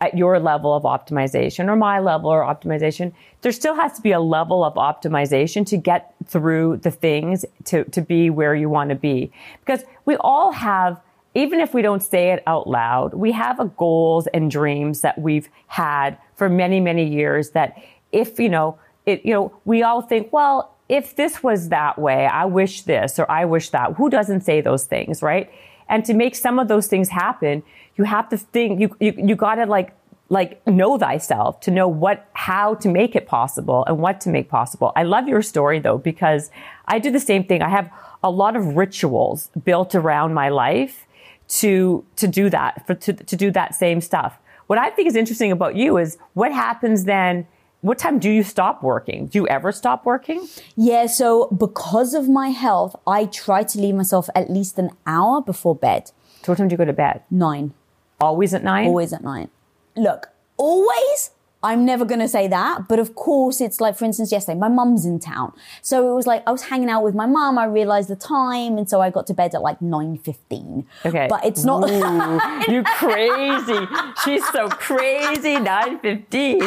at 0.02 0.18
your 0.18 0.40
level 0.40 0.74
of 0.74 0.84
optimization 0.84 1.68
or 1.68 1.76
my 1.76 2.00
level 2.00 2.30
or 2.30 2.41
optimization, 2.41 3.12
there 3.41 3.52
still 3.52 3.76
has 3.76 3.94
to 3.94 4.02
be 4.02 4.12
a 4.12 4.20
level 4.20 4.64
of 4.64 4.74
optimization 4.76 5.66
to 5.66 5.78
get 5.78 6.14
through 6.26 6.78
the 6.78 6.91
things 6.91 7.46
to, 7.66 7.84
to 7.86 8.02
be 8.02 8.30
where 8.30 8.56
you 8.56 8.70
want 8.70 8.90
to 8.90 8.96
be. 8.96 9.32
Because 9.60 9.84
we 10.06 10.16
all 10.18 10.54
have 10.54 11.02
even 11.35 11.60
if 11.60 11.73
we 11.73 11.81
don't 11.81 12.01
say 12.01 12.31
it 12.31 12.43
out 12.47 12.68
loud, 12.68 13.14
we 13.14 13.31
have 13.31 13.60
a 13.60 13.65
goals 13.65 14.27
and 14.27 14.49
dreams 14.49 15.01
that 15.01 15.19
we've 15.19 15.49
had 15.68 16.18
for 16.35 16.49
many, 16.49 16.80
many 16.80 17.06
years 17.06 17.51
that 17.51 17.77
if, 18.11 18.39
you 18.39 18.49
know, 18.49 18.80
it, 19.06 19.26
you 19.26 19.34
know, 19.34 19.53
we 19.65 19.84
all 19.84 20.01
think, 20.01 20.34
well, 20.34 20.76
if 20.88 21.15
this 21.15 21.43
was 21.43 21.69
that 21.69 21.99
way, 21.99 22.26
I 22.26 22.45
wish 22.45 22.81
this 22.81 23.19
or 23.19 23.30
I 23.30 23.45
wish 23.45 23.69
that. 23.69 23.93
Who 23.93 24.10
doesn't 24.10 24.41
say 24.41 24.61
those 24.61 24.85
things, 24.85 25.22
right? 25.22 25.51
And 25.88 26.03
to 26.06 26.14
make 26.14 26.35
some 26.35 26.57
of 26.57 26.68
those 26.68 26.88
things 26.88 27.10
happen, 27.10 27.64
you 27.95 28.06
have 28.06 28.30
to 28.30 28.38
think, 28.38 28.80
you, 28.80 28.95
you, 28.99 29.14
you 29.18 29.35
gotta 29.35 29.65
like, 29.65 29.93
like 30.30 30.65
know 30.68 30.97
thyself 30.97 31.60
to 31.61 31.72
know 31.72 31.88
what, 31.88 32.27
how 32.34 32.76
to 32.76 32.89
make 32.89 33.15
it 33.15 33.27
possible 33.27 33.84
and 33.85 33.99
what 33.99 34.22
to 34.22 34.30
make 34.30 34.49
possible. 34.49 34.91
I 34.95 35.03
love 35.03 35.27
your 35.27 35.41
story 35.41 35.80
though, 35.80 35.97
because 35.97 36.49
I 36.88 36.99
do 36.99 37.11
the 37.11 37.19
same 37.19 37.43
thing. 37.43 37.61
I 37.61 37.69
have 37.69 37.91
a 38.23 38.30
lot 38.30 38.56
of 38.56 38.76
rituals 38.76 39.49
built 39.64 39.95
around 39.95 40.34
my 40.34 40.49
life 40.49 41.06
to, 41.50 42.06
to 42.16 42.28
do 42.28 42.50
that, 42.50 42.86
for, 42.88 42.96
to, 42.96 43.14
to 43.14 43.36
do 43.36 43.52
that 43.52 43.76
same 43.76 44.02
stuff. 44.02 44.40
What 44.68 44.80
I 44.80 44.90
think 44.90 45.08
is 45.08 45.16
interesting 45.16 45.52
about 45.52 45.76
you 45.76 45.98
is 45.98 46.18
what 46.34 46.52
happens 46.54 47.06
then 47.06 47.48
what 47.82 47.98
time 47.98 48.20
do 48.20 48.30
you 48.30 48.44
stop 48.44 48.84
working? 48.84 49.28
Do 49.28 49.40
you 49.40 49.48
ever 49.48 49.72
stop 49.72 50.06
working? 50.06 50.48
Yeah, 50.76 51.06
so 51.06 51.48
because 51.48 52.14
of 52.14 52.28
my 52.28 52.50
health, 52.50 52.94
I 53.08 53.26
try 53.26 53.64
to 53.64 53.80
leave 53.80 53.96
myself 53.96 54.30
at 54.36 54.50
least 54.50 54.78
an 54.78 54.90
hour 55.08 55.42
before 55.42 55.76
bed. 55.76 56.12
So 56.44 56.52
what 56.52 56.58
time 56.58 56.68
do 56.68 56.74
you 56.74 56.78
go 56.78 56.86
to 56.86 56.94
bed? 56.94 57.24
Nine. 57.32 57.74
Always 58.20 58.54
at 58.54 58.64
nine? 58.64 58.88
Always 58.88 59.14
at 59.14 59.24
nine. 59.24 59.50
Look, 59.96 60.28
always 60.58 61.32
I'm 61.61 61.84
never 61.84 62.06
going 62.06 62.22
to 62.22 62.27
say 62.27 62.48
that. 62.48 62.88
But 62.88 62.99
of 62.99 63.15
course, 63.15 63.60
it's 63.60 63.81
like, 63.81 63.98
for 63.98 64.06
instance, 64.06 64.31
yesterday, 64.31 64.57
my 64.57 64.69
mum's 64.69 65.06
in 65.06 65.19
town. 65.19 65.52
So 65.81 66.10
it 66.10 66.15
was 66.15 66.26
like, 66.26 66.41
I 66.48 66.52
was 66.52 66.64
hanging 66.64 66.90
out 66.90 67.03
with 67.03 67.15
my 67.15 67.26
mum. 67.26 67.57
I 67.57 67.65
realized 67.65 68.07
the 68.10 68.15
time. 68.15 68.77
And 68.77 68.90
so 68.90 69.02
I 69.02 69.10
got 69.10 69.27
to 69.27 69.34
bed 69.34 69.53
at 69.53 69.61
like 69.61 69.80
9.15. 69.80 70.86
Okay. 71.06 71.27
But 71.30 71.44
it's 71.44 71.65
not. 71.65 71.90
Ooh, 71.90 72.72
you 72.72 72.84
crazy. 72.84 73.88
She's 74.23 74.48
so 74.49 74.69
crazy. 74.69 75.56
9.15. 75.56 76.61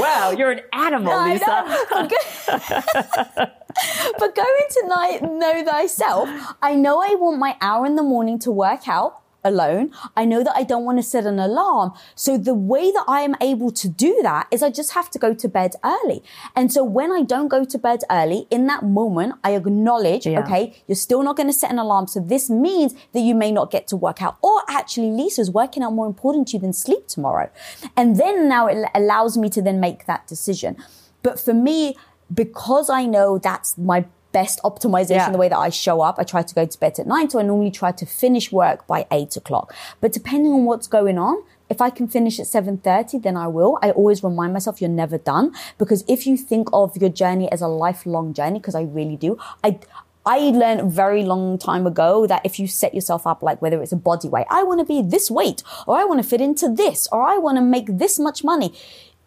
Wow. 0.00 0.34
You're 0.36 0.50
an 0.50 0.60
animal, 0.72 1.12
I 1.12 1.34
Lisa. 1.34 1.76
but 4.18 4.34
going 4.34 4.66
to 4.70 4.86
know 5.22 5.64
thyself, 5.64 6.28
I 6.60 6.74
know 6.74 7.00
I 7.00 7.14
want 7.14 7.38
my 7.38 7.56
hour 7.60 7.86
in 7.86 7.94
the 7.94 8.02
morning 8.02 8.40
to 8.40 8.50
work 8.50 8.88
out 8.88 9.19
alone. 9.44 9.90
I 10.16 10.24
know 10.24 10.42
that 10.44 10.54
I 10.56 10.62
don't 10.62 10.84
want 10.84 10.98
to 10.98 11.02
set 11.02 11.26
an 11.26 11.38
alarm. 11.38 11.92
So 12.14 12.36
the 12.36 12.54
way 12.54 12.90
that 12.90 13.04
I 13.08 13.20
am 13.22 13.34
able 13.40 13.70
to 13.72 13.88
do 13.88 14.18
that 14.22 14.46
is 14.50 14.62
I 14.62 14.70
just 14.70 14.92
have 14.92 15.10
to 15.10 15.18
go 15.18 15.34
to 15.34 15.48
bed 15.48 15.72
early. 15.84 16.22
And 16.54 16.72
so 16.72 16.84
when 16.84 17.10
I 17.12 17.22
don't 17.22 17.48
go 17.48 17.64
to 17.64 17.78
bed 17.78 18.00
early, 18.10 18.46
in 18.50 18.66
that 18.66 18.82
moment, 18.84 19.34
I 19.42 19.52
acknowledge, 19.52 20.26
Yeah. 20.26 20.40
okay, 20.40 20.76
you're 20.86 20.96
still 20.96 21.22
not 21.22 21.36
going 21.36 21.48
to 21.48 21.52
set 21.52 21.70
an 21.70 21.78
alarm. 21.78 22.06
So 22.06 22.20
this 22.20 22.50
means 22.50 22.94
that 23.12 23.20
you 23.20 23.34
may 23.34 23.50
not 23.52 23.70
get 23.70 23.86
to 23.88 23.96
work 23.96 24.22
out. 24.22 24.36
Or 24.42 24.62
actually, 24.68 25.10
Lisa's 25.10 25.50
working 25.50 25.82
out 25.82 25.92
more 25.92 26.06
important 26.06 26.48
to 26.48 26.56
you 26.56 26.60
than 26.60 26.72
sleep 26.72 27.06
tomorrow. 27.08 27.50
And 27.96 28.16
then 28.16 28.48
now 28.48 28.66
it 28.66 28.88
allows 28.94 29.36
me 29.38 29.48
to 29.50 29.62
then 29.62 29.80
make 29.80 30.06
that 30.06 30.26
decision. 30.26 30.76
But 31.22 31.38
for 31.38 31.54
me, 31.54 31.96
because 32.32 32.88
I 32.90 33.06
know 33.06 33.38
that's 33.38 33.76
my 33.76 34.04
best 34.32 34.60
optimization, 34.62 35.10
Yeah. 35.10 35.30
the 35.30 35.38
way 35.38 35.48
that 35.48 35.58
I 35.58 35.68
show 35.70 36.00
up, 36.00 36.16
I 36.18 36.24
try 36.24 36.42
to 36.42 36.54
go 36.54 36.64
to 36.66 36.80
bed 36.80 36.98
at 36.98 37.06
nine. 37.06 37.28
So 37.30 37.38
I 37.38 37.42
normally 37.42 37.70
try 37.70 37.92
to 37.92 38.06
finish 38.06 38.50
work 38.52 38.86
by 38.86 39.06
eight 39.10 39.36
o'clock. 39.36 39.74
But 40.00 40.12
depending 40.12 40.52
on 40.52 40.64
what's 40.64 40.86
going 40.86 41.18
on, 41.18 41.42
if 41.68 41.80
I 41.80 41.90
can 41.90 42.08
finish 42.08 42.40
at 42.40 42.46
7.30, 42.46 43.22
then 43.22 43.36
I 43.36 43.46
will. 43.46 43.78
I 43.80 43.92
always 43.92 44.24
remind 44.24 44.52
myself 44.52 44.80
you're 44.80 44.90
never 44.90 45.18
done. 45.18 45.52
Because 45.78 46.04
if 46.08 46.26
you 46.26 46.36
think 46.36 46.68
of 46.72 46.96
your 46.96 47.10
journey 47.10 47.50
as 47.52 47.60
a 47.62 47.68
lifelong 47.68 48.34
journey, 48.34 48.58
because 48.58 48.74
I 48.74 48.82
really 48.82 49.16
do, 49.16 49.38
I, 49.62 49.78
I 50.26 50.38
learned 50.50 50.80
a 50.80 50.84
very 50.86 51.22
long 51.22 51.58
time 51.58 51.86
ago 51.86 52.26
that 52.26 52.44
if 52.44 52.58
you 52.58 52.66
set 52.66 52.92
yourself 52.92 53.24
up, 53.24 53.40
like 53.42 53.62
whether 53.62 53.80
it's 53.82 53.92
a 53.92 53.96
body 53.96 54.28
weight, 54.28 54.46
I 54.50 54.64
want 54.64 54.80
to 54.80 54.84
be 54.84 55.00
this 55.00 55.30
weight, 55.30 55.62
or 55.86 55.96
I 55.96 56.04
want 56.04 56.20
to 56.20 56.28
fit 56.28 56.40
into 56.40 56.68
this, 56.68 57.06
or 57.12 57.22
I 57.22 57.36
want 57.38 57.56
to 57.58 57.62
make 57.62 57.86
this 57.98 58.18
much 58.18 58.42
money. 58.42 58.74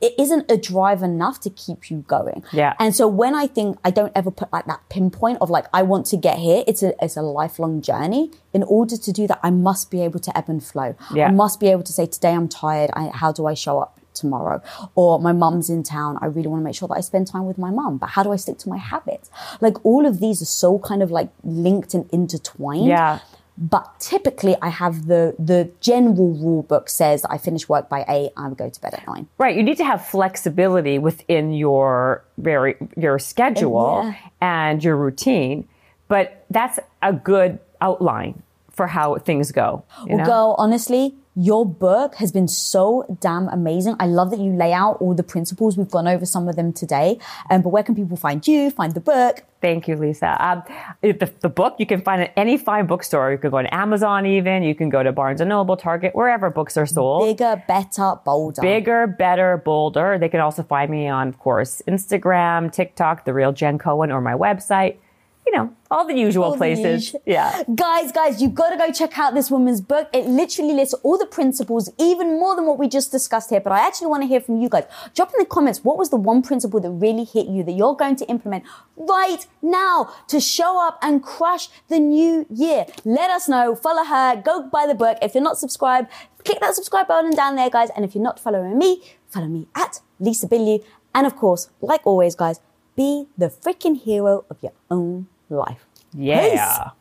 It 0.04 0.14
isn't 0.24 0.52
a 0.52 0.58
drive 0.58 1.02
enough 1.02 1.40
to 1.46 1.50
keep 1.50 1.90
you 1.90 1.98
going. 2.16 2.44
Yeah. 2.52 2.74
And 2.80 2.92
so 3.00 3.08
when 3.08 3.34
I 3.44 3.48
think 3.48 3.78
I 3.86 3.92
don't 3.98 4.12
ever 4.16 4.32
put 4.32 4.52
like 4.52 4.66
that 4.66 4.82
pinpoint 4.90 5.38
of 5.40 5.50
like, 5.50 5.66
I 5.74 5.82
want 5.84 6.06
to 6.08 6.18
get 6.18 6.38
here, 6.40 6.64
it's 6.68 6.84
a, 6.84 6.92
it's 7.04 7.16
a 7.16 7.22
lifelong 7.40 7.82
journey. 7.82 8.32
In 8.54 8.64
order 8.64 8.98
to 8.98 9.12
do 9.20 9.28
that, 9.28 9.40
I 9.42 9.50
must 9.50 9.90
be 9.90 10.02
able 10.02 10.20
to 10.20 10.38
ebb 10.38 10.50
and 10.50 10.62
flow. 10.72 10.96
Yeah. 11.14 11.28
I 11.30 11.32
must 11.32 11.60
be 11.60 11.68
able 11.74 11.84
to 11.84 11.94
say, 11.94 12.06
today 12.06 12.34
I'm 12.34 12.50
tired. 12.50 12.90
I, 12.94 13.12
how 13.22 13.32
do 13.32 13.46
I 13.48 13.54
show 13.54 13.80
up? 13.80 14.00
tomorrow 14.14 14.62
or 14.94 15.20
my 15.20 15.32
mum's 15.32 15.72
in 15.72 15.82
town 15.82 16.20
i 16.22 16.28
really 16.28 16.48
want 16.48 16.60
to 16.60 16.64
make 16.64 16.76
sure 16.76 16.88
that 16.88 16.94
i 16.94 17.02
spend 17.02 17.26
time 17.26 17.48
with 17.48 17.58
my 17.58 17.72
mum 17.72 17.98
but 17.98 18.10
how 18.12 18.22
do 18.22 18.32
i 18.32 18.36
stick 18.36 18.60
to 18.60 18.70
my 18.70 18.78
habits 18.78 19.32
like 19.60 19.84
all 19.84 20.06
of 20.06 20.20
these 20.20 20.40
are 20.40 20.52
so 20.64 20.78
kind 20.78 21.02
of 21.02 21.10
like 21.10 21.30
linked 21.44 21.96
and 21.96 22.08
intertwined 22.12 22.86
Yeah. 22.86 23.22
But 23.58 24.00
typically 24.00 24.56
i 24.62 24.70
have 24.70 25.06
the 25.08 25.36
the 25.38 25.70
general 25.80 26.34
rule 26.34 26.64
book 26.64 26.90
says 26.90 27.24
i 27.30 27.38
finish 27.38 27.70
work 27.70 27.88
by 27.88 28.04
eight 28.10 28.32
i 28.36 28.50
go 28.50 28.68
to 28.70 28.82
bed 28.82 28.94
at 28.96 29.06
nine 29.08 29.28
Right. 29.38 29.56
You 29.56 29.64
need 29.64 29.78
to 29.78 29.86
have 29.86 30.06
flexibility 30.06 30.98
within 31.00 31.54
your 31.54 32.24
very 32.38 32.76
your 32.98 33.20
schedule 33.20 34.02
Yeah. 34.04 34.16
and 34.42 34.84
your 34.84 34.98
routine, 34.98 35.68
but 36.08 36.46
that's 36.50 36.80
a 37.02 37.14
good 37.14 37.60
outline 37.82 38.42
for 38.72 38.88
how 38.88 39.18
things 39.18 39.52
go. 39.52 39.84
you 40.02 40.10
Well, 40.10 40.18
know? 40.18 40.26
girl, 40.26 40.56
honestly, 40.58 41.14
your 41.36 41.66
book 41.66 42.16
has 42.16 42.32
been 42.32 42.48
so 42.48 43.18
damn 43.20 43.48
amazing. 43.48 43.96
I 44.00 44.06
love 44.06 44.30
that 44.32 44.40
you 44.40 44.54
lay 44.54 44.72
out 44.72 44.98
all 45.00 45.16
the 45.16 45.24
principles. 45.24 45.78
We've 45.78 45.90
gone 45.90 46.08
over 46.08 46.26
some 46.26 46.48
of 46.48 46.56
them 46.56 46.74
today. 46.74 47.20
Um, 47.50 47.62
but 47.62 47.70
where 47.70 47.84
can 47.84 47.96
people 47.96 48.18
find 48.18 48.46
you, 48.48 48.70
find 48.70 48.94
the 48.94 49.00
book? 49.00 49.44
Thank 49.62 49.88
you, 49.88 49.96
Lisa. 49.96 50.36
Um, 50.46 50.64
the, 51.02 51.32
the 51.40 51.50
book 51.50 51.76
you 51.80 51.86
can 51.86 52.02
find 52.02 52.22
at 52.22 52.34
any 52.36 52.58
fine 52.58 52.86
bookstore. 52.86 53.32
You 53.32 53.38
can 53.38 53.50
go 53.50 53.62
to 53.62 53.74
Amazon, 53.74 54.26
even 54.26 54.62
you 54.62 54.76
can 54.76 54.90
go 54.90 55.02
to 55.02 55.12
Barnes 55.12 55.40
and 55.40 55.50
Noble, 55.50 55.78
Target, 55.78 56.14
wherever 56.14 56.50
books 56.50 56.76
are 56.76 56.86
sold. 56.86 57.26
Bigger, 57.26 57.64
better, 57.68 58.16
bolder. 58.26 58.62
Bigger, 58.62 59.08
better, 59.08 59.58
bolder. 59.58 60.18
They 60.20 60.30
can 60.30 60.42
also 60.42 60.64
find 60.64 60.92
me 60.92 61.08
on, 61.08 61.30
of 61.30 61.40
course, 61.40 61.82
Instagram, 61.88 62.72
TikTok, 62.72 63.26
The 63.26 63.34
Real 63.34 63.54
Jen 63.54 63.78
Cohen, 63.78 64.12
or 64.12 64.22
my 64.22 64.34
website. 64.34 64.98
You 65.46 65.52
know, 65.58 65.76
all 65.92 66.08
the 66.08 66.14
usual 66.16 66.46
All 66.46 66.58
places. 66.58 67.06
usual. 67.08 67.22
Yeah. 67.26 67.64
Guys, 67.76 68.12
guys, 68.14 68.42
you've 68.42 68.56
got 68.56 68.70
to 68.70 68.78
go 68.78 68.92
check 68.92 69.20
out 69.20 69.34
this 69.34 69.52
woman's 69.52 69.82
book. 69.82 70.10
It 70.14 70.26
literally 70.26 70.74
lists 70.74 70.94
all 71.04 71.18
the 71.18 71.26
principles, 71.26 71.90
even 72.00 72.40
more 72.40 72.56
than 72.56 72.66
what 72.66 72.80
we 72.80 72.88
just 72.88 73.12
discussed 73.12 73.50
here. 73.50 73.60
But 73.60 73.74
I 73.74 73.86
actually 73.86 74.08
want 74.08 74.24
to 74.24 74.28
hear 74.28 74.40
from 74.40 74.62
you 74.62 74.70
guys. 74.70 74.86
Drop 75.14 75.32
in 75.34 75.40
the 75.40 75.46
comments 75.46 75.84
what 75.84 75.98
was 75.98 76.10
the 76.10 76.16
one 76.16 76.42
principle 76.42 76.80
that 76.80 76.90
really 76.90 77.26
hit 77.26 77.48
you 77.48 77.62
that 77.64 77.74
you're 77.74 77.96
going 77.96 78.16
to 78.18 78.26
implement 78.28 78.64
right 78.96 79.46
now 79.62 80.14
to 80.30 80.40
show 80.40 80.82
up 80.88 80.98
and 81.02 81.22
crush 81.22 81.68
the 81.90 82.00
new 82.00 82.46
year. 82.50 82.86
Let 83.04 83.30
us 83.30 83.50
know. 83.50 83.76
Follow 83.76 84.06
her. 84.06 84.42
Go 84.42 84.64
buy 84.70 84.88
the 84.88 84.96
book. 84.96 85.18
If 85.22 85.34
you're 85.36 85.44
not 85.44 85.58
subscribed, 85.58 86.10
click 86.46 86.60
that 86.62 86.74
subscribe 86.76 87.08
button 87.08 87.32
down 87.32 87.56
there, 87.58 87.70
guys. 87.70 87.90
And 87.96 88.06
if 88.06 88.16
you're 88.16 88.24
not 88.24 88.40
following 88.40 88.78
me, 88.78 89.04
follow 89.28 89.48
me 89.48 89.68
at 89.76 90.00
Lisa 90.20 90.48
Bilyeu. 90.48 90.84
And 91.14 91.28
of 91.28 91.36
course, 91.36 91.70
like 91.82 92.08
always, 92.08 92.34
guys, 92.34 92.60
be 92.96 93.28
the 93.38 93.48
freaking 93.48 94.00
hero 94.00 94.46
of 94.50 94.58
your 94.62 94.72
own 94.90 95.28
life. 95.50 95.86
Yeah. 96.14 96.50
Peace. 96.50 96.92